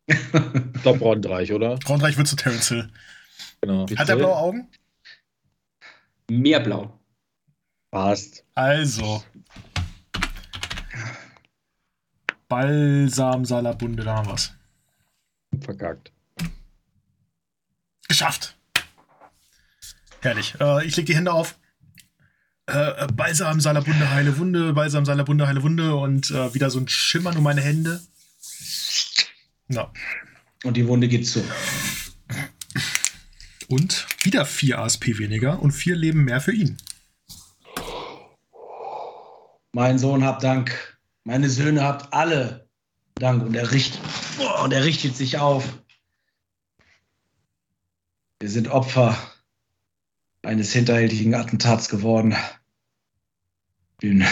ich 0.06 0.82
glaube 0.82 0.98
Rondreich, 1.00 1.52
oder? 1.52 1.78
Rondreich 1.88 2.18
wird 2.18 2.28
zu 2.28 2.36
Terence 2.36 2.68
Hill. 2.68 2.90
Genau. 3.62 3.86
Hat 3.96 4.08
er 4.08 4.16
blaue 4.16 4.36
Augen? 4.36 4.68
Mehr 6.30 6.60
blau. 6.60 7.00
Passt. 7.90 8.44
Also. 8.54 9.24
Balsam 12.48 13.44
Salabunde, 13.46 14.04
da 14.04 14.16
haben 14.16 14.28
wir's. 14.28 14.54
Verkackt. 15.60 16.12
Geschafft. 18.06 18.56
Herrlich. 20.20 20.54
Äh, 20.60 20.84
ich 20.84 20.96
leg 20.96 21.06
die 21.06 21.16
Hände 21.16 21.32
auf. 21.32 21.58
Äh, 22.66 23.04
äh, 23.04 23.06
Balsam 23.12 23.60
Salabunde, 23.60 24.10
heile 24.10 24.38
Wunde, 24.38 24.72
Balsam 24.72 25.04
Salabunde, 25.04 25.46
heile 25.46 25.62
Wunde 25.62 25.94
und 25.96 26.30
äh, 26.30 26.54
wieder 26.54 26.70
so 26.70 26.78
ein 26.78 26.88
Schimmern 26.88 27.36
um 27.36 27.42
meine 27.42 27.60
Hände. 27.60 28.00
Ja. 29.68 29.92
Und 30.64 30.76
die 30.76 30.86
Wunde 30.86 31.08
geht 31.08 31.26
zu. 31.26 31.44
Und 33.68 34.06
wieder 34.22 34.46
4 34.46 34.78
ASP 34.78 35.18
weniger 35.18 35.60
und 35.60 35.72
4 35.72 35.94
Leben 35.94 36.24
mehr 36.24 36.40
für 36.40 36.52
ihn. 36.52 36.78
Mein 39.72 39.98
Sohn 39.98 40.24
habt 40.24 40.42
Dank. 40.42 40.98
Meine 41.24 41.50
Söhne 41.50 41.82
habt 41.82 42.14
alle 42.14 42.68
Dank. 43.16 43.42
Und 43.44 43.54
er 43.54 43.72
richtet, 43.72 44.00
oh, 44.38 44.64
und 44.64 44.72
er 44.72 44.84
richtet 44.84 45.16
sich 45.16 45.38
auf. 45.38 45.64
Wir 48.40 48.48
sind 48.48 48.68
Opfer 48.68 49.16
eines 50.44 50.72
hinterhältigen 50.72 51.34
Attentats 51.34 51.88
geworden. 51.88 52.34
Bin, 53.98 54.24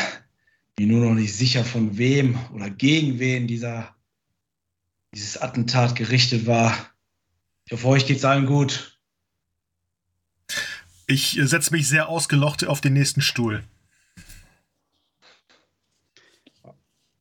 bin 0.77 0.89
nur 0.89 1.07
noch 1.07 1.15
nicht 1.15 1.35
sicher, 1.35 1.65
von 1.65 1.97
wem 1.99 2.39
oder 2.55 2.71
gegen 2.71 3.19
wen 3.19 3.47
dieser, 3.47 3.95
dieses 5.15 5.41
Attentat 5.41 5.97
gerichtet 5.97 6.47
war. 6.47 6.75
Ich 7.67 7.73
hoffe, 7.73 7.89
euch 7.89 8.07
geht's 8.07 8.25
allen 8.25 8.47
gut. 8.47 8.99
Ich 11.07 11.39
setze 11.43 11.73
mich 11.73 11.89
sehr 11.89 12.09
ausgelocht 12.09 12.67
auf 12.67 12.81
den 12.81 12.95
nächsten 12.95 13.21
Stuhl. 13.21 13.65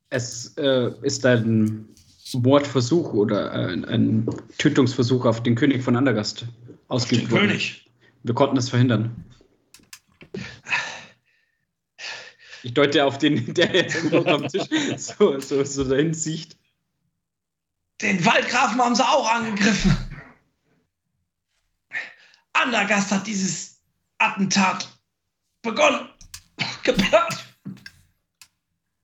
Es 0.09 0.55
äh, 0.57 0.91
ist 1.03 1.26
ein 1.26 1.88
Mordversuch 2.34 3.13
oder 3.13 3.51
ein, 3.51 3.85
ein 3.85 4.30
Tötungsversuch 4.57 5.26
auf 5.26 5.43
den 5.43 5.55
König 5.55 5.84
von 5.84 5.95
Andergast 5.95 6.45
ausgeübt 6.88 7.31
wurde. 7.31 7.47
König. 7.47 7.81
Wir 8.23 8.35
konnten 8.35 8.56
das 8.56 8.69
verhindern. 8.69 9.26
Ich 12.64 12.73
deute 12.73 13.06
auf 13.06 13.18
den, 13.18 13.53
der 13.53 13.73
jetzt 13.73 14.14
am 14.14 14.48
Tisch 14.48 14.68
so, 14.98 15.39
so, 15.39 15.64
so 15.64 15.84
dahin 15.84 16.14
sieht. 16.14 16.57
Den 18.02 18.23
Waldgrafen 18.26 18.80
haben 18.81 18.95
sie 18.95 19.03
auch 19.03 19.30
angegriffen. 19.31 19.95
Andergast 22.53 23.11
hat 23.11 23.26
dieses 23.26 23.81
Attentat 24.18 24.88
begonnen, 25.61 26.10
geplant. 26.84 27.45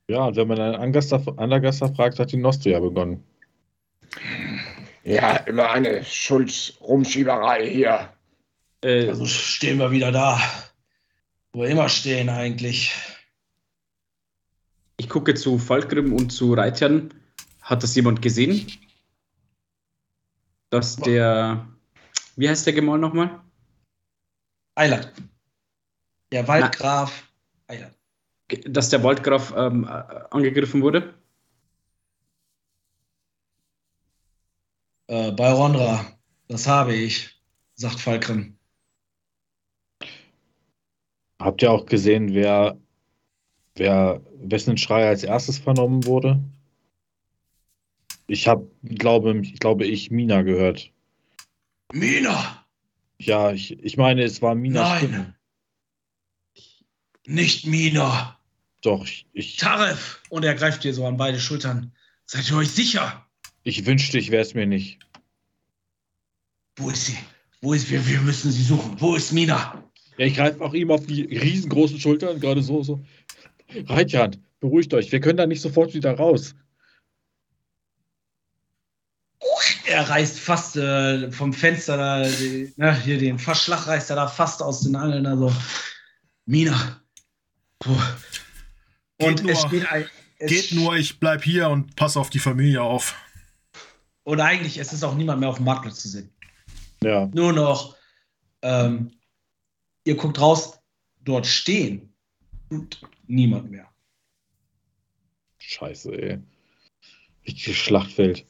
Ja, 0.07 0.25
und 0.25 0.35
wenn 0.35 0.47
man 0.47 0.59
einen 0.59 0.75
Angaster, 0.75 1.21
Andergaster 1.37 1.93
fragt, 1.93 2.19
hat 2.19 2.31
die 2.31 2.37
Nostria 2.37 2.79
begonnen. 2.79 3.23
Ja, 5.03 5.37
immer 5.37 5.69
eine 5.69 6.03
Schuld-Rumschieberei 6.03 7.69
hier. 7.69 8.13
Äh, 8.83 9.09
also 9.09 9.25
stehen 9.25 9.79
wir 9.79 9.91
wieder 9.91 10.11
da, 10.11 10.39
wo 11.51 11.61
wir 11.61 11.69
immer 11.69 11.89
stehen 11.89 12.29
eigentlich. 12.29 12.93
Ich 14.97 15.09
gucke 15.09 15.33
zu 15.35 15.57
Falkrim 15.57 16.13
und 16.13 16.31
zu 16.31 16.53
Reitern. 16.53 17.13
Hat 17.61 17.83
das 17.83 17.95
jemand 17.95 18.21
gesehen? 18.21 18.71
Dass 20.69 20.95
der. 20.95 21.67
Wie 22.35 22.49
heißt 22.49 22.65
der 22.65 22.73
Gemahl 22.73 22.99
nochmal? 22.99 23.41
Eilert. 24.75 25.11
Der 26.31 26.47
Waldgraf 26.47 27.27
Eilert. 27.67 27.97
Dass 28.65 28.89
der 28.89 29.03
Waldgraf 29.03 29.53
ähm, 29.55 29.85
angegriffen 29.85 30.81
wurde? 30.81 31.13
Äh, 35.07 35.31
bei 35.31 35.51
Rondra. 35.51 36.05
Das 36.47 36.67
habe 36.67 36.93
ich, 36.93 37.41
sagt 37.75 37.99
Falkrim. 37.99 38.56
Habt 41.39 41.61
ihr 41.61 41.71
auch 41.71 41.85
gesehen, 41.85 42.33
wer 42.33 42.77
wer, 43.77 44.21
wessen 44.39 44.77
Schrei 44.77 45.07
als 45.07 45.23
erstes 45.23 45.57
vernommen 45.57 46.05
wurde? 46.05 46.43
Ich 48.27 48.47
habe, 48.47 48.69
glaube 48.83 49.39
ich, 49.39 49.59
glaube 49.59 49.85
ich, 49.85 50.11
Mina 50.11 50.41
gehört. 50.41 50.91
Mina! 51.93 52.65
Ja, 53.19 53.51
ich, 53.51 53.79
ich 53.83 53.97
meine, 53.97 54.23
es 54.23 54.41
war 54.41 54.53
Mina. 54.53 54.81
Nein. 54.81 54.97
Stimme. 54.97 55.35
Nicht 57.25 57.65
Mina. 57.65 58.37
Doch, 58.81 59.07
ich. 59.33 59.57
Taref! 59.57 60.21
Und 60.29 60.43
er 60.43 60.55
greift 60.55 60.83
dir 60.83 60.93
so 60.93 61.05
an 61.05 61.17
beide 61.17 61.39
Schultern. 61.39 61.93
Seid 62.25 62.49
ihr 62.49 62.57
euch 62.57 62.69
sicher? 62.69 63.25
Ich 63.63 63.85
wünschte, 63.85 64.17
ich 64.17 64.29
wäre 64.31 64.43
es 64.43 64.53
mir 64.53 64.67
nicht. 64.67 64.99
Wo 66.75 66.89
ist 66.89 67.05
sie? 67.05 67.17
Wo 67.61 67.73
ist 67.73 67.89
wir? 67.89 68.05
Wir 68.05 68.21
müssen 68.21 68.51
sie 68.51 68.63
suchen. 68.63 68.99
Wo 68.99 69.15
ist 69.15 69.31
Mina? 69.31 69.83
Ja, 70.17 70.25
ich 70.25 70.35
greife 70.35 70.61
auch 70.61 70.73
ihm 70.73 70.91
auf 70.91 71.05
die 71.05 71.23
riesengroßen 71.23 71.99
Schultern, 71.99 72.39
gerade 72.39 72.61
so, 72.61 72.83
so. 72.83 73.03
Reitjan, 73.85 74.37
beruhigt 74.59 74.93
euch, 74.93 75.11
wir 75.11 75.19
können 75.19 75.37
da 75.37 75.45
nicht 75.45 75.61
sofort 75.61 75.93
wieder 75.93 76.13
raus. 76.13 76.55
Er 79.85 80.09
reißt 80.09 80.39
fast 80.39 80.75
äh, 80.75 81.31
vom 81.31 81.53
Fenster 81.53 81.97
da, 81.97 82.23
die, 82.23 82.73
na, 82.75 82.91
ne, 82.91 83.01
hier 83.01 83.17
den 83.17 83.39
Verschlag 83.39 83.87
reißt 83.87 84.09
er 84.09 84.17
da 84.17 84.27
fast 84.27 84.61
aus 84.61 84.81
den 84.81 84.95
Angeln. 84.95 85.25
Also, 85.25 85.53
Mina. 86.45 87.01
Puh. 87.79 87.95
Und 89.17 89.41
geht 89.41 89.49
es 89.49 89.61
nur, 89.61 89.67
steht 89.69 89.91
ein. 89.91 90.05
Es 90.39 90.49
geht 90.51 90.71
nur, 90.73 90.95
ich 90.95 91.19
bleib 91.19 91.43
hier 91.43 91.69
und 91.69 91.95
passe 91.95 92.19
auf 92.19 92.29
die 92.29 92.39
Familie 92.39 92.81
auf. 92.81 93.15
Und 94.23 94.41
eigentlich 94.41 94.77
es 94.77 94.93
ist 94.93 95.03
auch 95.03 95.15
niemand 95.15 95.39
mehr 95.39 95.49
auf 95.49 95.55
dem 95.55 95.65
Marktplatz 95.65 96.01
zu 96.01 96.09
sehen. 96.09 96.29
Ja. 97.01 97.27
Nur 97.33 97.53
noch, 97.53 97.95
ähm, 98.61 99.16
ihr 100.07 100.15
guckt 100.15 100.39
raus, 100.39 100.79
dort 101.23 101.45
stehen 101.45 102.13
und 102.69 103.01
niemand 103.27 103.69
mehr. 103.69 103.93
Scheiße, 105.59 106.11
ey. 106.13 106.39
Richtiges 107.45 107.75
Schlachtfeld. 107.75 108.45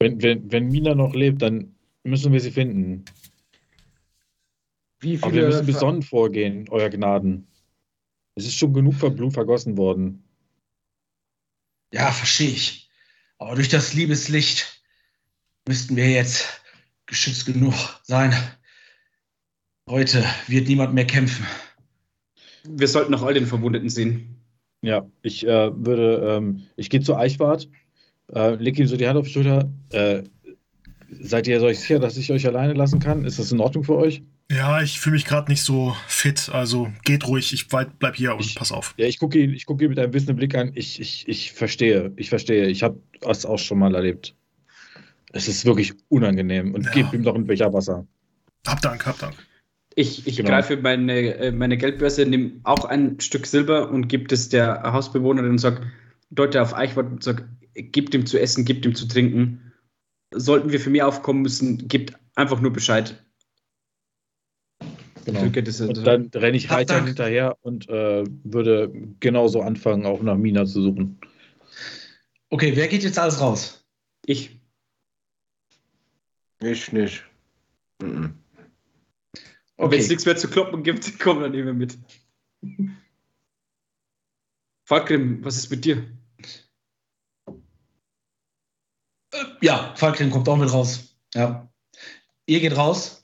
Wenn, 0.00 0.20
wenn, 0.20 0.50
wenn 0.50 0.68
Mina 0.68 0.94
noch 0.94 1.14
lebt, 1.14 1.40
dann 1.42 1.76
müssen 2.02 2.32
wir 2.32 2.40
sie 2.40 2.50
finden. 2.50 3.04
Wie 4.98 5.16
viele 5.16 5.22
Aber 5.22 5.34
wir 5.34 5.46
müssen 5.46 5.66
besonnen 5.66 6.02
vorgehen, 6.02 6.68
euer 6.70 6.90
Gnaden. 6.90 7.46
Es 8.34 8.46
ist 8.46 8.56
schon 8.56 8.74
genug 8.74 8.98
Blut 8.98 9.32
vergossen 9.32 9.76
worden. 9.76 10.24
Ja, 11.92 12.10
verstehe 12.10 12.50
ich. 12.50 12.90
Aber 13.38 13.54
durch 13.54 13.68
das 13.68 13.94
Liebeslicht 13.94 14.82
müssten 15.66 15.94
wir 15.94 16.10
jetzt 16.10 16.63
geschützt 17.06 17.46
genug 17.46 17.74
sein, 18.02 18.34
Heute 19.88 20.24
wird 20.46 20.66
niemand 20.66 20.94
mehr 20.94 21.06
kämpfen. 21.06 21.44
Wir 22.66 22.88
sollten 22.88 23.12
noch 23.12 23.22
all 23.22 23.34
den 23.34 23.46
Verwundeten 23.46 23.90
sehen. 23.90 24.40
Ja, 24.80 25.06
ich 25.20 25.46
äh, 25.46 25.70
würde, 25.74 26.36
ähm, 26.36 26.62
ich 26.76 26.88
gehe 26.88 27.00
zu 27.00 27.16
Eichwart, 27.16 27.68
äh, 28.34 28.54
leg 28.54 28.78
ihm 28.78 28.86
so 28.86 28.96
die 28.96 29.06
Hand 29.06 29.18
auf 29.18 29.26
die 29.26 29.32
Schulter. 29.32 29.70
Äh, 29.90 30.22
seid 31.20 31.46
ihr 31.46 31.60
euch 31.60 31.80
sicher, 31.80 31.98
dass 31.98 32.16
ich 32.16 32.32
euch 32.32 32.46
alleine 32.46 32.72
lassen 32.72 32.98
kann? 32.98 33.26
Ist 33.26 33.38
das 33.38 33.52
in 33.52 33.60
Ordnung 33.60 33.84
für 33.84 33.96
euch? 33.96 34.22
Ja, 34.50 34.80
ich 34.80 35.00
fühle 35.00 35.14
mich 35.14 35.26
gerade 35.26 35.50
nicht 35.50 35.62
so 35.62 35.94
fit, 36.06 36.50
also 36.52 36.88
geht 37.04 37.26
ruhig, 37.26 37.52
ich 37.52 37.68
bleib 37.68 38.16
hier 38.16 38.34
und 38.34 38.40
ich, 38.40 38.54
pass 38.54 38.72
auf. 38.72 38.94
Ja, 38.96 39.06
ich 39.06 39.18
gucke 39.18 39.38
ihn, 39.38 39.58
guck 39.66 39.82
ihn 39.82 39.90
mit 39.90 39.98
einem 39.98 40.14
wissenden 40.14 40.36
Blick 40.36 40.54
an. 40.54 40.72
Ich, 40.74 40.98
ich, 40.98 41.28
ich 41.28 41.52
verstehe, 41.52 42.12
ich 42.16 42.30
verstehe. 42.30 42.68
Ich 42.68 42.82
habe 42.82 42.98
das 43.20 43.44
auch 43.44 43.58
schon 43.58 43.78
mal 43.78 43.94
erlebt. 43.94 44.34
Es 45.34 45.48
ist 45.48 45.64
wirklich 45.64 45.94
unangenehm 46.08 46.74
und 46.74 46.84
ja. 46.84 46.92
gebt 46.92 47.12
ihm 47.12 47.22
noch 47.22 47.34
ein 47.34 47.46
Becher 47.46 47.72
Wasser. 47.72 48.06
Hab 48.66 48.80
Dank, 48.82 49.04
hab 49.04 49.18
Dank. 49.18 49.34
Ich, 49.96 50.26
ich 50.26 50.36
genau. 50.36 50.50
greife 50.50 50.76
meine, 50.76 51.34
äh, 51.34 51.52
meine 51.52 51.76
Geldbörse, 51.76 52.24
nehme 52.24 52.52
auch 52.62 52.84
ein 52.84 53.18
Stück 53.20 53.46
Silber 53.46 53.90
und 53.90 54.08
gebe 54.08 54.32
es 54.32 54.48
der 54.48 54.82
Hausbewohnerin 54.84 55.50
und 55.50 55.58
sage, 55.58 55.90
deute 56.30 56.62
auf 56.62 56.74
Eichwort 56.74 57.10
und 57.10 57.22
sage, 57.22 57.48
gib 57.74 58.14
ihm 58.14 58.26
zu 58.26 58.40
essen, 58.40 58.64
gib 58.64 58.84
ihm 58.84 58.94
zu 58.94 59.06
trinken. 59.06 59.72
Sollten 60.32 60.70
wir 60.70 60.80
für 60.80 60.90
mich 60.90 61.02
aufkommen 61.02 61.42
müssen, 61.42 61.88
gibt 61.88 62.14
einfach 62.36 62.60
nur 62.60 62.72
Bescheid. 62.72 63.20
Genau. 65.24 65.40
Und 65.40 66.06
dann 66.06 66.30
renne 66.34 66.56
ich 66.56 66.70
weiter 66.70 67.02
hinterher 67.02 67.56
und 67.62 67.88
äh, 67.88 68.24
würde 68.44 68.92
genauso 69.20 69.62
anfangen, 69.62 70.06
auch 70.06 70.22
nach 70.22 70.36
Mina 70.36 70.64
zu 70.66 70.82
suchen. 70.82 71.18
Okay, 72.50 72.72
wer 72.76 72.88
geht 72.88 73.02
jetzt 73.02 73.18
alles 73.18 73.40
raus? 73.40 73.84
Ich. 74.26 74.60
Ich 76.64 76.92
nicht. 76.92 77.24
Mhm. 78.00 78.38
Okay. 79.76 79.92
Wenn 79.92 80.00
es 80.00 80.08
nichts 80.08 80.24
mehr 80.24 80.36
zu 80.36 80.48
kloppen 80.48 80.82
gibt, 80.82 81.18
komm 81.18 81.40
dann 81.40 81.52
eben 81.54 81.76
mit. 81.76 81.98
Falkrim, 84.86 85.44
was 85.44 85.56
ist 85.56 85.70
mit 85.70 85.84
dir? 85.84 86.06
Ja, 89.60 89.94
Falkrim 89.96 90.30
kommt 90.30 90.48
auch 90.48 90.56
mit 90.56 90.72
raus. 90.72 91.16
Ja. 91.34 91.70
Ihr 92.46 92.60
geht 92.60 92.76
raus. 92.76 93.22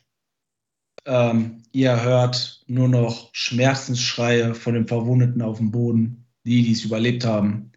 Ähm, 1.06 1.62
ihr 1.72 2.02
hört 2.02 2.62
nur 2.66 2.88
noch 2.88 3.30
Schmerzensschreie 3.32 4.54
von 4.54 4.74
den 4.74 4.86
Verwundeten 4.86 5.40
auf 5.40 5.58
dem 5.58 5.70
Boden, 5.70 6.26
die, 6.44 6.62
die 6.62 6.72
es 6.72 6.84
überlebt 6.84 7.24
haben. 7.24 7.72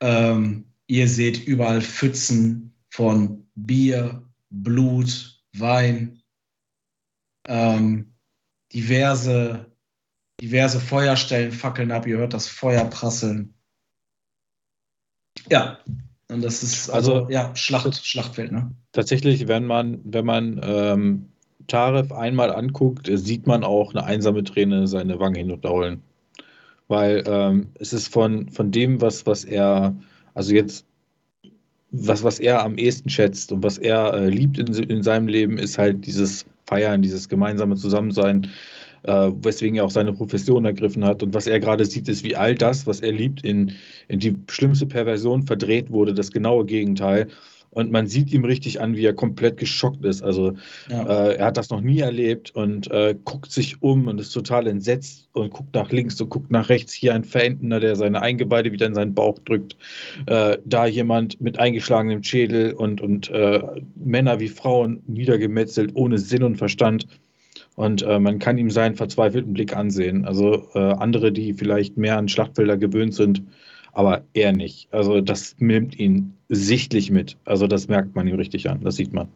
Ähm, 0.00 0.72
ihr 0.88 1.06
seht 1.06 1.46
überall 1.46 1.80
Pfützen 1.80 2.74
von 2.90 3.46
Bier, 3.54 4.28
Blut, 4.52 5.42
Wein, 5.54 6.22
ähm, 7.48 8.14
diverse, 8.72 9.66
diverse 10.40 10.80
Feuerstellen 10.80 11.52
fackeln 11.52 11.90
ab, 11.90 12.06
ihr 12.06 12.18
hört 12.18 12.34
das 12.34 12.48
Feuer 12.48 12.84
prasseln. 12.84 13.54
Ja, 15.50 15.78
und 16.28 16.42
das 16.42 16.62
ist 16.62 16.90
also, 16.90 17.14
also 17.14 17.30
ja, 17.30 17.54
Schlacht, 17.56 18.04
Schlachtfeld, 18.04 18.52
ne? 18.52 18.74
Tatsächlich, 18.92 19.48
wenn 19.48 19.66
man, 19.66 20.00
wenn 20.04 20.24
man 20.24 20.60
ähm, 20.62 21.28
Taref 21.66 22.12
einmal 22.12 22.50
anguckt, 22.52 23.08
sieht 23.10 23.46
man 23.46 23.64
auch 23.64 23.94
eine 23.94 24.04
einsame 24.04 24.44
Träne 24.44 24.86
seine 24.86 25.18
Wange 25.18 25.38
hinunterrollen. 25.38 26.02
Weil 26.88 27.24
ähm, 27.26 27.68
es 27.74 27.92
ist 27.92 28.08
von, 28.08 28.50
von 28.50 28.70
dem, 28.70 29.00
was, 29.00 29.26
was 29.26 29.44
er, 29.44 29.96
also 30.34 30.54
jetzt, 30.54 30.86
was, 31.92 32.24
was 32.24 32.40
er 32.40 32.64
am 32.64 32.76
ehesten 32.76 33.10
schätzt 33.10 33.52
und 33.52 33.62
was 33.62 33.78
er 33.78 34.14
äh, 34.14 34.28
liebt 34.28 34.58
in, 34.58 34.66
in 34.66 35.02
seinem 35.02 35.28
Leben, 35.28 35.58
ist 35.58 35.78
halt 35.78 36.06
dieses 36.06 36.46
Feiern, 36.66 37.02
dieses 37.02 37.28
gemeinsame 37.28 37.76
Zusammensein, 37.76 38.48
äh, 39.02 39.30
weswegen 39.42 39.76
er 39.76 39.84
auch 39.84 39.90
seine 39.90 40.12
Profession 40.12 40.64
ergriffen 40.64 41.04
hat. 41.04 41.22
Und 41.22 41.34
was 41.34 41.46
er 41.46 41.60
gerade 41.60 41.84
sieht, 41.84 42.08
ist, 42.08 42.24
wie 42.24 42.34
all 42.34 42.54
das, 42.54 42.86
was 42.86 43.00
er 43.00 43.12
liebt, 43.12 43.44
in, 43.44 43.72
in 44.08 44.20
die 44.20 44.36
schlimmste 44.48 44.86
Perversion 44.86 45.42
verdreht 45.42 45.90
wurde, 45.90 46.14
das 46.14 46.32
genaue 46.32 46.64
Gegenteil. 46.64 47.28
Und 47.72 47.90
man 47.90 48.06
sieht 48.06 48.32
ihm 48.32 48.44
richtig 48.44 48.80
an, 48.82 48.96
wie 48.96 49.04
er 49.04 49.14
komplett 49.14 49.56
geschockt 49.56 50.04
ist. 50.04 50.22
Also 50.22 50.52
ja. 50.90 51.30
äh, 51.30 51.36
er 51.36 51.46
hat 51.46 51.56
das 51.56 51.70
noch 51.70 51.80
nie 51.80 52.00
erlebt 52.00 52.54
und 52.54 52.90
äh, 52.90 53.14
guckt 53.24 53.50
sich 53.50 53.82
um 53.82 54.08
und 54.08 54.20
ist 54.20 54.32
total 54.32 54.66
entsetzt 54.66 55.30
und 55.32 55.50
guckt 55.50 55.74
nach 55.74 55.90
links 55.90 56.20
und 56.20 56.28
guckt 56.28 56.50
nach 56.50 56.68
rechts. 56.68 56.92
Hier 56.92 57.14
ein 57.14 57.24
Verendender, 57.24 57.80
der 57.80 57.96
seine 57.96 58.20
Eingeweide 58.20 58.72
wieder 58.72 58.86
in 58.86 58.94
seinen 58.94 59.14
Bauch 59.14 59.38
drückt. 59.38 59.76
Äh, 60.26 60.58
da 60.66 60.84
jemand 60.84 61.40
mit 61.40 61.58
eingeschlagenem 61.58 62.22
Schädel 62.22 62.74
und, 62.74 63.00
und 63.00 63.30
äh, 63.30 63.62
Männer 63.94 64.38
wie 64.38 64.48
Frauen 64.48 65.02
niedergemetzelt, 65.06 65.92
ohne 65.94 66.18
Sinn 66.18 66.42
und 66.42 66.56
Verstand. 66.56 67.06
Und 67.74 68.02
äh, 68.02 68.18
man 68.18 68.38
kann 68.38 68.58
ihm 68.58 68.70
seinen 68.70 68.96
verzweifelten 68.96 69.54
Blick 69.54 69.74
ansehen. 69.74 70.26
Also 70.26 70.68
äh, 70.74 70.78
andere, 70.78 71.32
die 71.32 71.54
vielleicht 71.54 71.96
mehr 71.96 72.18
an 72.18 72.28
Schlachtfelder 72.28 72.76
gewöhnt 72.76 73.14
sind, 73.14 73.42
aber 73.92 74.24
er 74.34 74.52
nicht. 74.52 74.92
Also 74.92 75.20
das 75.20 75.54
nimmt 75.58 75.98
ihn 75.98 76.36
sichtlich 76.48 77.10
mit. 77.10 77.36
Also 77.44 77.66
das 77.66 77.88
merkt 77.88 78.14
man 78.14 78.26
ihm 78.26 78.36
richtig 78.36 78.68
an, 78.68 78.82
das 78.82 78.96
sieht 78.96 79.12
man. 79.12 79.28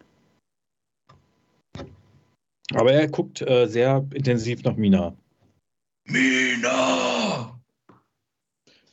Aber 2.74 2.92
er 2.92 3.06
guckt 3.08 3.42
äh, 3.42 3.66
sehr 3.66 4.04
intensiv 4.12 4.64
nach 4.64 4.76
Mina. 4.76 5.14
Mina! 6.08 7.15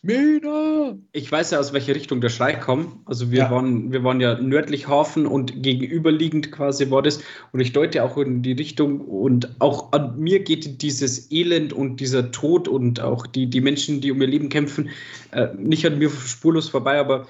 Mina! 0.05 0.97
Ich 1.13 1.31
weiß 1.31 1.51
ja, 1.51 1.59
aus 1.59 1.71
welcher 1.71 1.95
Richtung 1.95 2.19
der 2.19 2.27
Schrei 2.27 2.55
kommt. 2.55 2.93
Also 3.05 3.31
wir, 3.31 3.39
ja. 3.39 3.51
waren, 3.51 3.93
wir 3.93 4.03
waren 4.03 4.19
ja 4.19 4.37
nördlich 4.37 4.89
Hafen 4.89 5.25
und 5.25 5.63
gegenüberliegend 5.63 6.51
quasi 6.51 6.91
war 6.91 7.01
das. 7.01 7.21
Und 7.53 7.61
ich 7.61 7.71
deute 7.71 8.03
auch 8.03 8.17
in 8.17 8.41
die 8.41 8.51
Richtung 8.51 8.99
und 8.99 9.49
auch 9.59 9.93
an 9.93 10.19
mir 10.19 10.43
geht 10.43 10.81
dieses 10.81 11.31
Elend 11.31 11.71
und 11.71 12.01
dieser 12.01 12.31
Tod 12.31 12.67
und 12.67 12.99
auch 12.99 13.25
die, 13.25 13.47
die 13.47 13.61
Menschen, 13.61 14.01
die 14.01 14.11
um 14.11 14.21
ihr 14.21 14.27
Leben 14.27 14.49
kämpfen, 14.49 14.89
äh, 15.31 15.47
nicht 15.57 15.85
an 15.85 15.97
mir 15.97 16.09
spurlos 16.09 16.67
vorbei, 16.67 16.99
aber 16.99 17.25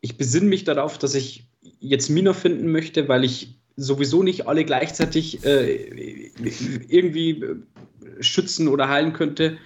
ich 0.00 0.16
besinne 0.16 0.46
mich 0.46 0.64
darauf, 0.64 0.96
dass 0.96 1.14
ich 1.14 1.44
jetzt 1.80 2.08
Mina 2.08 2.32
finden 2.32 2.72
möchte, 2.72 3.06
weil 3.06 3.24
ich 3.24 3.54
sowieso 3.76 4.22
nicht 4.22 4.48
alle 4.48 4.64
gleichzeitig 4.64 5.44
äh, 5.44 6.30
irgendwie 6.88 7.44
schützen 8.20 8.68
oder 8.68 8.88
heilen 8.88 9.12
könnte. 9.12 9.58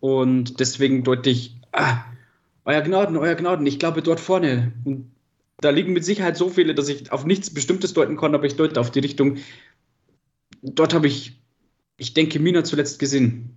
Und 0.00 0.58
deswegen 0.58 1.04
deute 1.04 1.30
ich 1.30 1.59
ah, 1.72 2.04
euer 2.64 2.82
Gnaden, 2.82 3.16
euer 3.16 3.34
Gnaden, 3.34 3.66
ich 3.66 3.78
glaube 3.78 4.02
dort 4.02 4.20
vorne. 4.20 4.72
Und 4.84 5.10
da 5.58 5.70
liegen 5.70 5.92
mit 5.92 6.04
Sicherheit 6.04 6.36
so 6.36 6.48
viele, 6.48 6.74
dass 6.74 6.88
ich 6.88 7.12
auf 7.12 7.24
nichts 7.24 7.52
Bestimmtes 7.52 7.92
deuten 7.92 8.16
kann, 8.16 8.34
aber 8.34 8.44
ich 8.44 8.56
deute 8.56 8.80
auf 8.80 8.90
die 8.90 9.00
Richtung. 9.00 9.38
Dort 10.62 10.94
habe 10.94 11.06
ich, 11.06 11.40
ich 11.96 12.14
denke, 12.14 12.38
Mina 12.38 12.64
zuletzt 12.64 12.98
gesehen. 12.98 13.56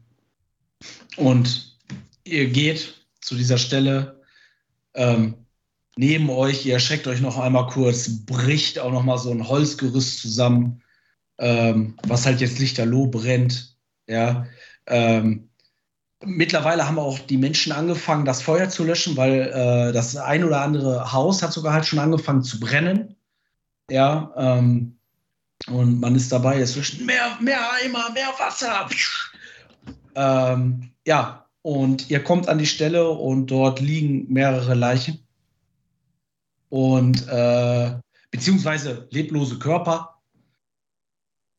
Und 1.18 1.78
ihr 2.24 2.48
geht 2.48 3.06
zu 3.22 3.36
dieser 3.36 3.58
Stelle 3.58 4.22
ähm, 4.94 5.36
neben 5.96 6.30
euch, 6.30 6.66
ihr 6.66 6.74
erschreckt 6.74 7.08
euch 7.08 7.22
noch 7.22 7.38
einmal 7.38 7.68
kurz, 7.68 8.26
bricht 8.26 8.80
auch 8.80 8.92
noch 8.92 9.04
mal 9.04 9.18
so 9.18 9.32
ein 9.32 9.48
Holzgerüst 9.48 10.20
zusammen, 10.20 10.82
ähm, 11.38 11.98
was 12.04 12.26
halt 12.26 12.42
jetzt 12.42 12.60
lichterloh 12.60 13.08
brennt. 13.08 13.78
Ja, 14.08 14.48
ähm, 14.88 15.50
Mittlerweile 16.26 16.88
haben 16.88 17.00
auch 17.00 17.20
die 17.20 17.38
Menschen 17.38 17.72
angefangen, 17.72 18.26
das 18.26 18.42
Feuer 18.42 18.70
zu 18.70 18.84
löschen, 18.84 19.18
weil 19.18 19.42
äh, 19.42 19.92
das 19.92 20.16
ein 20.16 20.44
oder 20.44 20.62
andere 20.62 21.12
Haus 21.12 21.44
hat 21.44 21.54
sogar 21.54 21.74
halt 21.74 21.86
schon 21.86 22.00
angefangen 22.00 22.44
zu 22.44 22.60
brennen. 22.60 23.16
Ja, 23.90 24.34
ähm, 24.38 24.98
und 25.68 26.00
man 26.00 26.16
ist 26.16 26.32
dabei, 26.32 26.60
es 26.60 26.76
löschen 26.76 27.06
mehr, 27.06 27.38
mehr 27.40 27.60
Eimer, 27.74 28.12
mehr 28.12 28.34
Wasser. 28.38 28.90
Ähm, 30.16 30.92
ja, 31.06 31.46
und 31.62 32.10
ihr 32.10 32.24
kommt 32.24 32.50
an 32.50 32.58
die 32.58 32.66
Stelle 32.66 33.10
und 33.10 33.48
dort 33.48 33.80
liegen 33.80 34.32
mehrere 34.32 34.74
Leichen. 34.74 35.26
Und 36.70 37.28
äh, 37.28 37.94
beziehungsweise 38.32 39.08
leblose 39.12 39.60
Körper. 39.60 40.22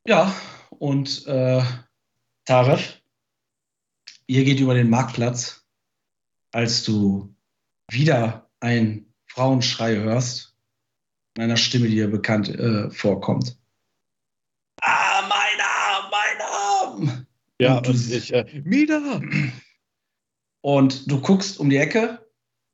Ja, 0.06 0.34
und 0.70 1.26
äh, 1.26 1.62
Taref, 2.44 3.00
ihr 4.26 4.44
geht 4.44 4.60
über 4.60 4.74
den 4.74 4.90
Marktplatz, 4.90 5.64
als 6.52 6.84
du 6.84 7.34
wieder 7.90 8.50
ein 8.60 9.12
Frauenschrei 9.26 9.96
hörst, 9.96 10.56
in 11.36 11.42
einer 11.42 11.56
Stimme, 11.56 11.88
die 11.88 11.96
dir 11.96 12.10
bekannt 12.10 12.48
äh, 12.48 12.90
vorkommt. 12.90 13.58
Ah, 14.80 15.22
mein 15.28 15.60
Arm, 15.60 16.10
mein 16.10 17.08
Arm! 17.10 17.26
Ja, 17.58 17.78
und, 17.78 17.88
und 17.88 18.12
ich, 18.12 18.32
äh, 18.32 18.62
Mida! 18.64 19.20
Und 20.60 21.10
du 21.10 21.20
guckst 21.20 21.58
um 21.58 21.68
die 21.68 21.76
Ecke 21.76 22.26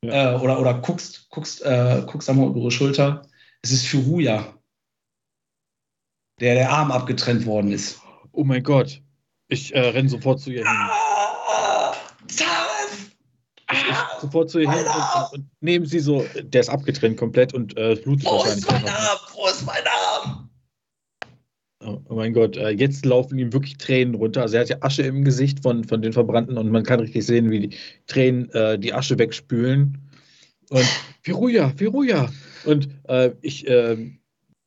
ja. 0.04 0.34
äh, 0.34 0.40
oder, 0.40 0.60
oder 0.60 0.74
guckst, 0.74 1.28
guckst, 1.30 1.62
äh, 1.62 2.02
guckst 2.06 2.28
einmal 2.28 2.48
über 2.48 2.60
ihre 2.60 2.70
Schulter. 2.70 3.26
Es 3.62 3.72
ist 3.72 3.86
Furuya, 3.86 4.54
der 6.40 6.54
der 6.54 6.70
Arm 6.70 6.92
abgetrennt 6.92 7.46
worden 7.46 7.72
ist. 7.72 8.00
Oh 8.32 8.44
mein 8.44 8.62
Gott. 8.62 9.02
Ich 9.48 9.74
äh, 9.74 9.80
renne 9.80 10.08
sofort 10.08 10.40
zu 10.40 10.50
ihr 10.50 10.58
hin. 10.58 10.66
Ah! 10.68 10.99
Tarif! 13.70 13.92
Ah, 13.92 14.20
sofort 14.20 14.50
zu 14.50 14.58
ihr 14.58 14.70
hin 14.70 14.84
und, 14.86 15.38
und, 15.38 15.46
nehmen 15.60 15.86
sie 15.86 16.00
so, 16.00 16.24
der 16.42 16.60
ist 16.60 16.68
abgetrennt 16.68 17.16
komplett 17.16 17.54
und 17.54 17.76
äh, 17.76 17.96
blutet 17.96 18.26
Wo 18.26 18.32
wahrscheinlich. 18.32 18.64
Ist 18.64 18.70
mein 18.70 18.88
Arm? 18.88 19.18
Wo 19.34 19.48
ist 19.48 19.66
mein 19.66 19.82
Arm? 19.86 20.50
Oh, 21.82 21.98
oh 22.10 22.14
mein 22.14 22.34
Gott, 22.34 22.56
äh, 22.56 22.70
jetzt 22.70 23.06
laufen 23.06 23.38
ihm 23.38 23.52
wirklich 23.52 23.78
Tränen 23.78 24.14
runter. 24.14 24.42
Also 24.42 24.56
er 24.56 24.62
hat 24.62 24.68
ja 24.68 24.76
Asche 24.80 25.02
im 25.02 25.24
Gesicht 25.24 25.62
von, 25.62 25.84
von 25.84 26.02
den 26.02 26.12
Verbrannten 26.12 26.58
und 26.58 26.70
man 26.70 26.84
kann 26.84 27.00
richtig 27.00 27.24
sehen, 27.24 27.50
wie 27.50 27.68
die 27.68 27.76
Tränen 28.06 28.50
äh, 28.50 28.78
die 28.78 28.92
Asche 28.92 29.18
wegspülen. 29.18 29.98
Und 30.68 30.86
Firuja, 31.22 31.72
Firuja. 31.76 32.28
Und 32.66 32.88
äh, 33.08 33.30
ich 33.40 33.66
äh, 33.66 33.96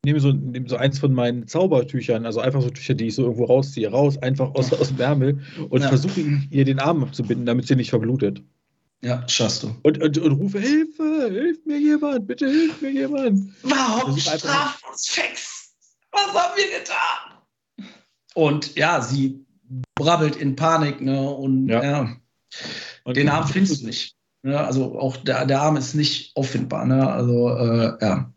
nehme 0.03 0.19
so, 0.19 0.31
nehme 0.31 0.67
so 0.67 0.75
eins 0.75 0.99
von 0.99 1.13
meinen 1.13 1.47
Zaubertüchern, 1.47 2.25
also 2.25 2.39
einfach 2.39 2.61
so 2.61 2.69
Tücher, 2.69 2.95
die 2.95 3.07
ich 3.07 3.15
so 3.15 3.23
irgendwo 3.23 3.45
rausziehe, 3.45 3.89
raus, 3.89 4.17
einfach 4.17 4.53
aus, 4.55 4.73
aus 4.73 4.89
dem 4.89 4.99
Ärmel 4.99 5.39
und 5.69 5.81
ja. 5.81 5.89
versuche 5.89 6.19
ihr 6.49 6.65
den 6.65 6.80
Arm 6.80 7.03
abzubinden, 7.03 7.45
damit 7.45 7.67
sie 7.67 7.75
nicht 7.75 7.91
verblutet. 7.91 8.41
Ja, 9.03 9.27
schaffst 9.27 9.63
du. 9.63 9.75
Und, 9.84 10.01
und, 10.01 10.17
und 10.17 10.31
rufe, 10.34 10.59
Hilfe, 10.59 11.30
hilf 11.30 11.65
mir 11.65 11.77
jemand, 11.77 12.25
bitte 12.25 12.47
hilf 12.47 12.81
mir 12.81 12.91
jemand. 12.91 13.53
Warum 13.63 14.17
straft 14.17 14.81
uns 14.89 15.07
fix? 15.07 15.73
Was 16.11 16.34
haben 16.34 16.55
wir 16.55 16.80
getan? 16.80 17.89
Und 18.34 18.75
ja, 18.75 19.01
sie 19.01 19.45
brabbelt 19.95 20.38
in 20.38 20.55
Panik, 20.55 21.01
ne? 21.01 21.30
Und 21.30 21.67
ja, 21.67 21.84
ja 21.84 22.15
und 23.03 23.17
den 23.17 23.30
Arm 23.30 23.47
findest 23.47 23.81
du 23.81 23.88
nicht. 23.88 24.15
Ne? 24.43 24.57
Also 24.57 24.97
auch 24.97 25.17
der, 25.17 25.45
der 25.45 25.61
Arm 25.61 25.75
ist 25.75 25.95
nicht 25.95 26.35
auffindbar, 26.35 26.85
ne? 26.85 27.09
Also 27.11 27.49
äh, 27.49 27.97
ja. 27.99 28.34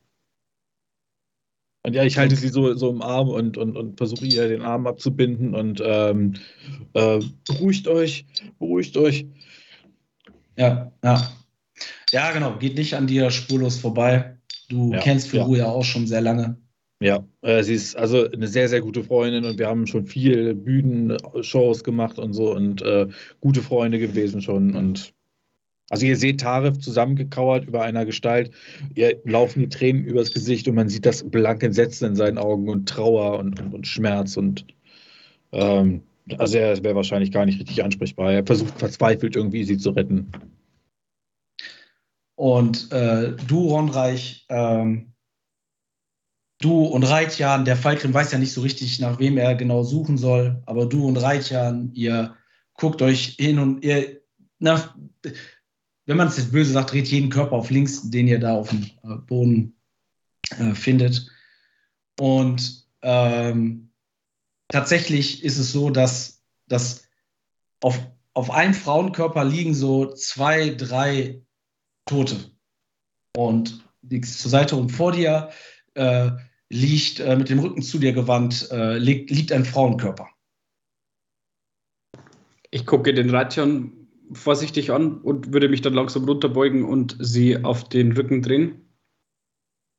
Und 1.85 1.95
ja, 1.95 2.03
ich 2.03 2.19
halte 2.19 2.35
sie 2.35 2.49
so, 2.49 2.75
so 2.75 2.91
im 2.91 3.01
Arm 3.01 3.29
und, 3.29 3.57
und, 3.57 3.77
und 3.77 3.97
versuche 3.97 4.27
ihr 4.27 4.49
den 4.49 4.63
Arm 4.63 4.89
abzubinden 4.89 5.55
und 5.55 5.81
ähm, 5.85 6.35
äh, 6.95 7.21
beruhigt 7.47 7.87
euch, 7.87 8.27
beruhigt 8.59 8.97
euch. 8.97 9.27
Ja, 10.57 10.93
ja. 11.03 11.31
Ja, 12.11 12.33
genau, 12.33 12.57
geht 12.59 12.77
nicht 12.77 12.95
an 12.95 13.07
dir 13.07 13.31
spurlos 13.31 13.79
vorbei. 13.79 14.37
Du 14.69 14.93
ja, 14.93 15.01
kennst 15.01 15.29
Firu 15.29 15.55
ja. 15.55 15.65
ja 15.65 15.71
auch 15.71 15.85
schon 15.85 16.07
sehr 16.07 16.21
lange. 16.21 16.57
Ja, 17.01 17.27
äh, 17.43 17.63
sie 17.63 17.75
ist 17.75 17.95
also 17.97 18.31
eine 18.31 18.49
sehr, 18.49 18.69
sehr 18.69 18.81
gute 18.81 19.05
Freundin 19.05 19.45
und 19.45 19.59
wir 19.59 19.67
haben 19.67 19.87
schon 19.87 20.07
viel 20.07 20.55
Bühnenshows 20.55 21.85
gemacht 21.85 22.19
und 22.19 22.33
so 22.33 22.55
und 22.55 22.81
äh, 22.81 23.07
gute 23.41 23.61
Freunde 23.61 23.99
gewesen 23.99 24.41
schon 24.41 24.75
und 24.75 25.13
also 25.89 26.05
ihr 26.07 26.17
seht 26.17 26.41
Tarif 26.41 26.79
zusammengekauert 26.79 27.67
über 27.67 27.83
einer 27.83 28.05
Gestalt, 28.07 28.51
ihr 28.95 29.21
laufen 29.25 29.61
die 29.61 29.69
Tränen 29.69 30.05
übers 30.05 30.33
Gesicht 30.33 30.67
und 30.67 30.75
man 30.75 30.89
sieht 30.89 31.07
das 31.07 31.23
blanke 31.29 31.67
Entsetzen 31.67 32.07
in 32.07 32.17
seinen 32.17 32.39
Augen 32.39 32.69
und 32.69 32.89
Trauer 32.89 33.39
und, 33.39 33.61
und, 33.61 33.75
und 33.75 33.87
Schmerz 33.87 34.37
und 34.37 34.67
ähm, 35.53 36.03
also 36.39 36.59
er 36.59 36.83
wäre 36.83 36.97
wahrscheinlich 36.97 37.31
gar 37.31 37.47
nicht 37.47 37.61
richtig 37.61 37.85
ansprechbar. 37.85 38.33
Er 38.33 38.45
versucht 38.45 38.79
verzweifelt 38.79 39.37
irgendwie 39.37 39.65
sie 39.65 39.79
zu 39.79 39.91
retten. 39.91 40.31
Und 42.35 42.93
äh, 42.93 43.35
du, 43.47 43.69
Ronreich, 43.69 44.45
ähm, 44.51 45.13
du 46.61 46.85
und 46.85 47.05
Reitjan, 47.05 47.65
der 47.65 47.77
Falkrim 47.77 48.13
weiß 48.13 48.33
ja 48.33 48.39
nicht 48.39 48.53
so 48.53 48.61
richtig, 48.61 48.99
nach 49.01 49.19
wem 49.19 49.39
er 49.39 49.55
genau 49.55 49.83
suchen 49.83 50.19
soll, 50.19 50.63
aber 50.67 50.87
du 50.87 51.07
und 51.07 51.17
Reitjan, 51.17 51.93
ihr 51.95 52.37
guckt 52.75 53.01
euch 53.01 53.37
hin 53.39 53.59
und 53.59 53.85
ihr, 53.85 54.21
na, 54.59 54.95
wenn 56.05 56.17
man 56.17 56.29
es 56.29 56.37
jetzt 56.37 56.53
böse 56.53 56.73
sagt, 56.73 56.93
dreht 56.93 57.09
jeden 57.09 57.31
Körper 57.31 57.57
auf 57.57 57.71
links, 57.71 58.11
den 58.11 58.29
ihr 58.29 58.39
da 58.39 58.55
auf 58.55 58.69
dem 58.69 58.85
äh, 59.03 59.17
Boden 59.27 59.75
äh, 60.59 60.75
findet. 60.75 61.31
Und 62.19 62.87
ähm, 63.03 63.86
tatsächlich 64.69 65.45
ist 65.45 65.59
es 65.59 65.73
so, 65.73 65.91
dass, 65.91 66.43
dass 66.69 67.09
auf, 67.81 67.99
auf 68.35 68.51
einem 68.51 68.75
Frauenkörper 68.75 69.45
liegen 69.45 69.75
so 69.75 70.13
zwei, 70.13 70.71
drei 70.71 71.43
Tote. 72.07 72.37
Und 73.37 73.85
liegst 74.03 74.41
zur 74.41 74.51
Seite 74.51 74.77
und 74.77 74.91
vor 74.91 75.13
dir 75.13 75.51
äh, 75.95 76.31
liegt 76.69 77.21
äh, 77.21 77.37
mit 77.37 77.49
dem 77.49 77.59
Rücken 77.59 77.83
zu 77.83 77.99
dir 77.99 78.13
gewandt, 78.13 78.71
äh, 78.71 78.99
liegt, 78.99 79.31
liegt 79.31 79.53
ein 79.53 79.65
Frauenkörper. 79.65 80.29
Ich 82.71 82.87
gucke 82.87 83.15
den 83.15 83.31
Ration 83.31 84.09
vorsichtig 84.33 84.91
an 84.91 85.21
und 85.21 85.53
würde 85.53 85.69
mich 85.69 85.83
dann 85.83 85.95
langsam 85.95 86.25
runterbeugen 86.25 86.85
und 86.85 87.17
sie 87.21 87.63
auf 87.63 87.89
den 87.89 88.13
Rücken 88.13 88.43
drehen. 88.43 88.89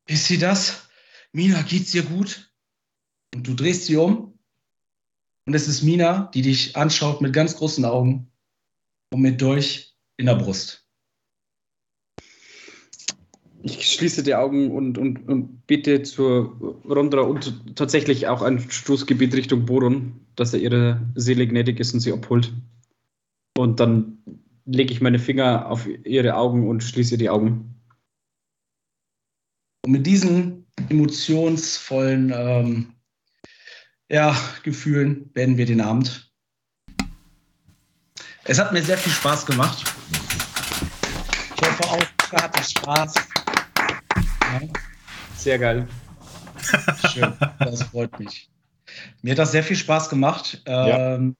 ist 0.08 0.26
sie 0.26 0.38
das? 0.38 0.90
Mina, 1.32 1.62
geht's 1.62 1.92
dir 1.92 2.04
gut? 2.04 2.52
Und 3.34 3.48
du 3.48 3.54
drehst 3.54 3.86
sie 3.86 3.98
um 3.98 4.37
und 5.48 5.54
es 5.54 5.68
ist 5.68 5.82
Mina, 5.82 6.30
die 6.34 6.42
dich 6.42 6.76
anschaut 6.76 7.22
mit 7.22 7.32
ganz 7.32 7.56
großen 7.56 7.86
Augen 7.86 8.30
und 9.14 9.22
mit 9.22 9.42
durch 9.42 9.96
in 10.18 10.26
der 10.26 10.36
Brust. 10.36 10.86
Ich 13.64 13.94
schließe 13.94 14.24
die 14.24 14.36
Augen 14.36 14.72
und, 14.72 14.98
und, 14.98 15.28
und 15.28 15.66
bete 15.66 16.04
zur 16.04 16.82
Rondra 16.86 17.22
und 17.22 17.76
tatsächlich 17.76 18.28
auch 18.28 18.42
ein 18.42 18.60
Stoßgebiet 18.60 19.34
Richtung 19.34 19.66
Boron, 19.66 20.20
dass 20.36 20.54
er 20.54 20.60
ihre 20.60 21.02
Seele 21.16 21.48
gnädig 21.48 21.80
ist 21.80 21.94
und 21.94 22.02
sie 22.02 22.12
abholt. 22.12 22.54
Und 23.58 23.80
dann 23.80 24.18
lege 24.66 24.92
ich 24.92 25.00
meine 25.00 25.18
Finger 25.18 25.72
auf 25.72 25.88
ihre 26.04 26.36
Augen 26.36 26.68
und 26.68 26.84
schließe 26.84 27.18
die 27.18 27.30
Augen. 27.30 27.74
Und 29.86 29.92
mit 29.92 30.06
diesen 30.06 30.68
emotionsvollen 30.90 32.34
ähm, 32.36 32.94
ja, 34.10 34.36
Gefühlen 34.64 35.32
beenden 35.34 35.58
wir 35.58 35.66
den 35.66 35.82
Abend. 35.82 36.32
Es 38.44 38.60
hat 38.60 38.72
mir 38.72 38.82
sehr 38.82 38.98
viel 38.98 39.12
Spaß 39.12 39.46
gemacht. 39.46 39.84
Ich 41.56 41.62
hoffe 41.62 41.84
auch, 41.84 41.98
ihr 42.32 42.42
hattet 42.42 42.70
Spaß. 42.70 43.14
Ja. 44.16 44.62
Sehr 45.36 45.60
geil. 45.60 45.88
Schön, 47.12 47.34
das 47.60 47.84
freut 47.84 48.18
mich. 48.20 48.50
Mir 49.22 49.32
hat 49.32 49.40
das 49.40 49.52
sehr 49.52 49.64
viel 49.64 49.76
Spaß 49.76 50.10
gemacht. 50.10 50.62
Ähm, 50.66 51.36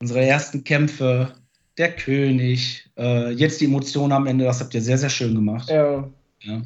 Unsere 0.00 0.24
ersten 0.24 0.64
Kämpfe, 0.64 1.34
der 1.76 1.94
König, 1.94 2.90
äh, 2.96 3.30
jetzt 3.32 3.60
die 3.60 3.66
Emotionen 3.66 4.12
am 4.12 4.26
Ende, 4.26 4.46
das 4.46 4.60
habt 4.60 4.72
ihr 4.74 4.80
sehr, 4.80 4.96
sehr 4.96 5.10
schön 5.10 5.34
gemacht. 5.34 5.68
Ja. 5.68 6.08
ja. 6.40 6.62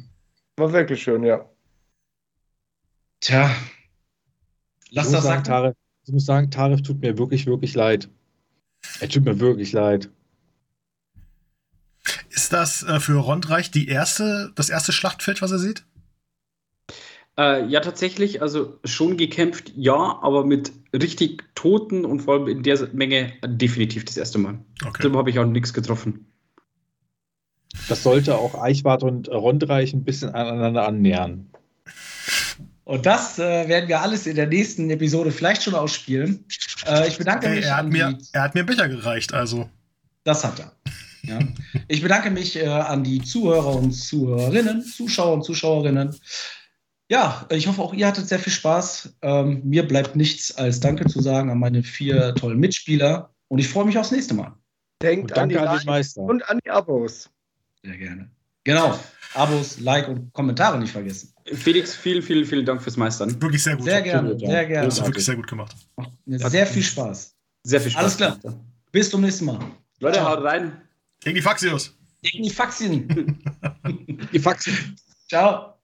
War 0.55 0.71
wirklich 0.71 1.03
schön, 1.03 1.23
ja. 1.23 1.45
Tja, 3.19 3.53
lass 4.95 5.11
das 5.11 5.23
sagen. 5.23 5.43
Tarif, 5.43 5.75
ich 6.05 6.13
muss 6.13 6.25
sagen, 6.25 6.51
Tarif 6.51 6.81
tut 6.81 7.01
mir 7.01 7.17
wirklich, 7.17 7.45
wirklich 7.45 7.75
leid. 7.75 8.09
Er 8.99 9.09
tut 9.09 9.25
mir 9.25 9.39
wirklich 9.39 9.71
leid. 9.71 10.09
Ist 12.29 12.53
das 12.53 12.83
äh, 12.83 12.99
für 12.99 13.17
Rondreich 13.17 13.71
die 13.71 13.87
erste, 13.87 14.51
das 14.55 14.69
erste 14.69 14.91
Schlachtfeld, 14.91 15.41
was 15.41 15.51
er 15.51 15.59
sieht? 15.59 15.85
Äh, 17.37 17.65
ja, 17.65 17.81
tatsächlich, 17.81 18.41
also 18.41 18.79
schon 18.85 19.17
gekämpft, 19.17 19.73
ja, 19.75 20.19
aber 20.21 20.45
mit 20.45 20.71
richtig 20.93 21.43
Toten 21.55 22.05
und 22.05 22.21
vor 22.21 22.35
allem 22.35 22.47
in 22.47 22.63
der 22.63 22.87
Menge 22.93 23.33
definitiv 23.45 24.05
das 24.05 24.15
erste 24.15 24.37
Mal. 24.37 24.59
Okay. 24.85 25.03
Darum 25.03 25.17
habe 25.17 25.29
ich 25.29 25.39
auch 25.39 25.45
nichts 25.45 25.73
getroffen. 25.73 26.31
Das 27.89 28.03
sollte 28.03 28.37
auch 28.37 28.61
Eichwart 28.61 29.03
und 29.03 29.29
Rondreich 29.29 29.93
ein 29.93 30.05
bisschen 30.05 30.29
aneinander 30.29 30.87
annähern. 30.87 31.49
Und 32.85 33.05
das 33.05 33.39
äh, 33.39 33.67
werden 33.67 33.89
wir 33.89 33.99
alles 33.99 34.27
in 34.27 34.35
der 34.35 34.45
nächsten 34.45 34.89
Episode 34.91 35.31
vielleicht 35.31 35.63
schon 35.63 35.73
ausspielen. 35.73 36.45
Äh, 36.85 37.07
ich 37.07 37.17
bedanke 37.17 37.47
okay, 37.47 37.55
mich. 37.55 37.65
Er 37.65 37.77
hat, 37.77 37.89
mir, 37.89 38.17
er 38.31 38.41
hat 38.43 38.53
mir 38.53 38.63
Becher 38.63 38.87
gereicht, 38.87 39.33
also. 39.33 39.67
Das 40.23 40.43
hat 40.43 40.59
er. 40.59 40.71
Ja. 41.23 41.39
Ich 41.87 42.03
bedanke 42.03 42.29
mich 42.29 42.55
äh, 42.55 42.67
an 42.67 43.03
die 43.03 43.23
Zuhörer 43.23 43.75
und 43.75 43.91
Zuhörerinnen, 43.91 44.83
Zuschauer 44.83 45.33
und 45.33 45.43
Zuschauerinnen. 45.43 46.15
Ja, 47.09 47.47
ich 47.49 47.67
hoffe, 47.67 47.81
auch 47.81 47.93
ihr 47.93 48.05
hattet 48.05 48.27
sehr 48.27 48.39
viel 48.39 48.53
Spaß. 48.53 49.15
Ähm, 49.23 49.61
mir 49.63 49.87
bleibt 49.87 50.15
nichts 50.15 50.55
als 50.55 50.79
Danke 50.79 51.07
zu 51.07 51.21
sagen 51.21 51.49
an 51.49 51.59
meine 51.59 51.81
vier 51.81 52.35
tollen 52.35 52.59
Mitspieler 52.59 53.33
und 53.47 53.57
ich 53.57 53.67
freue 53.67 53.85
mich 53.85 53.97
aufs 53.97 54.11
nächste 54.11 54.35
Mal. 54.35 54.53
Denkt 55.01 55.35
an 55.37 55.49
die, 55.49 55.57
an 55.57 55.79
die 55.79 55.85
Meister. 55.85 56.21
und 56.21 56.47
an 56.49 56.59
die 56.63 56.69
Abos. 56.69 57.29
Sehr 57.83 57.97
gerne. 57.97 58.29
Genau. 58.63 58.99
Abos, 59.33 59.79
Like 59.79 60.07
und 60.07 60.31
Kommentare 60.33 60.79
nicht 60.79 60.91
vergessen. 60.91 61.34
Felix, 61.53 61.95
vielen, 61.95 62.23
vielen, 62.23 62.45
vielen 62.45 62.65
Dank 62.65 62.81
fürs 62.81 62.97
Meistern. 62.97 63.39
Wirklich 63.41 63.61
sehr 63.61 63.75
gut. 63.75 63.85
Sehr 63.85 64.01
gerne, 64.01 64.37
sehr 64.39 64.65
gerne. 64.65 64.87
Das 64.87 64.97
ist 64.97 65.05
wirklich 65.05 65.25
sehr 65.25 65.35
gut 65.35 65.47
gemacht. 65.47 65.75
Sehr 66.25 66.65
viel 66.65 66.83
Spaß. 66.83 67.35
Sehr 67.63 67.81
viel 67.81 67.91
Spaß. 67.91 68.01
Alles 68.01 68.17
klar. 68.17 68.39
Bis 68.91 69.09
zum 69.09 69.21
nächsten 69.21 69.45
Mal. 69.45 69.59
Leute, 69.99 70.27
haut 70.27 70.43
rein. 70.43 70.81
Gegen 71.19 71.35
die 71.35 71.41
Faxios. 71.41 71.95
Gegen 72.23 72.43
die 72.43 72.49
Faxien. 72.49 73.37
die 74.33 74.39
Faxien. 74.39 74.95
Ciao. 75.27 75.74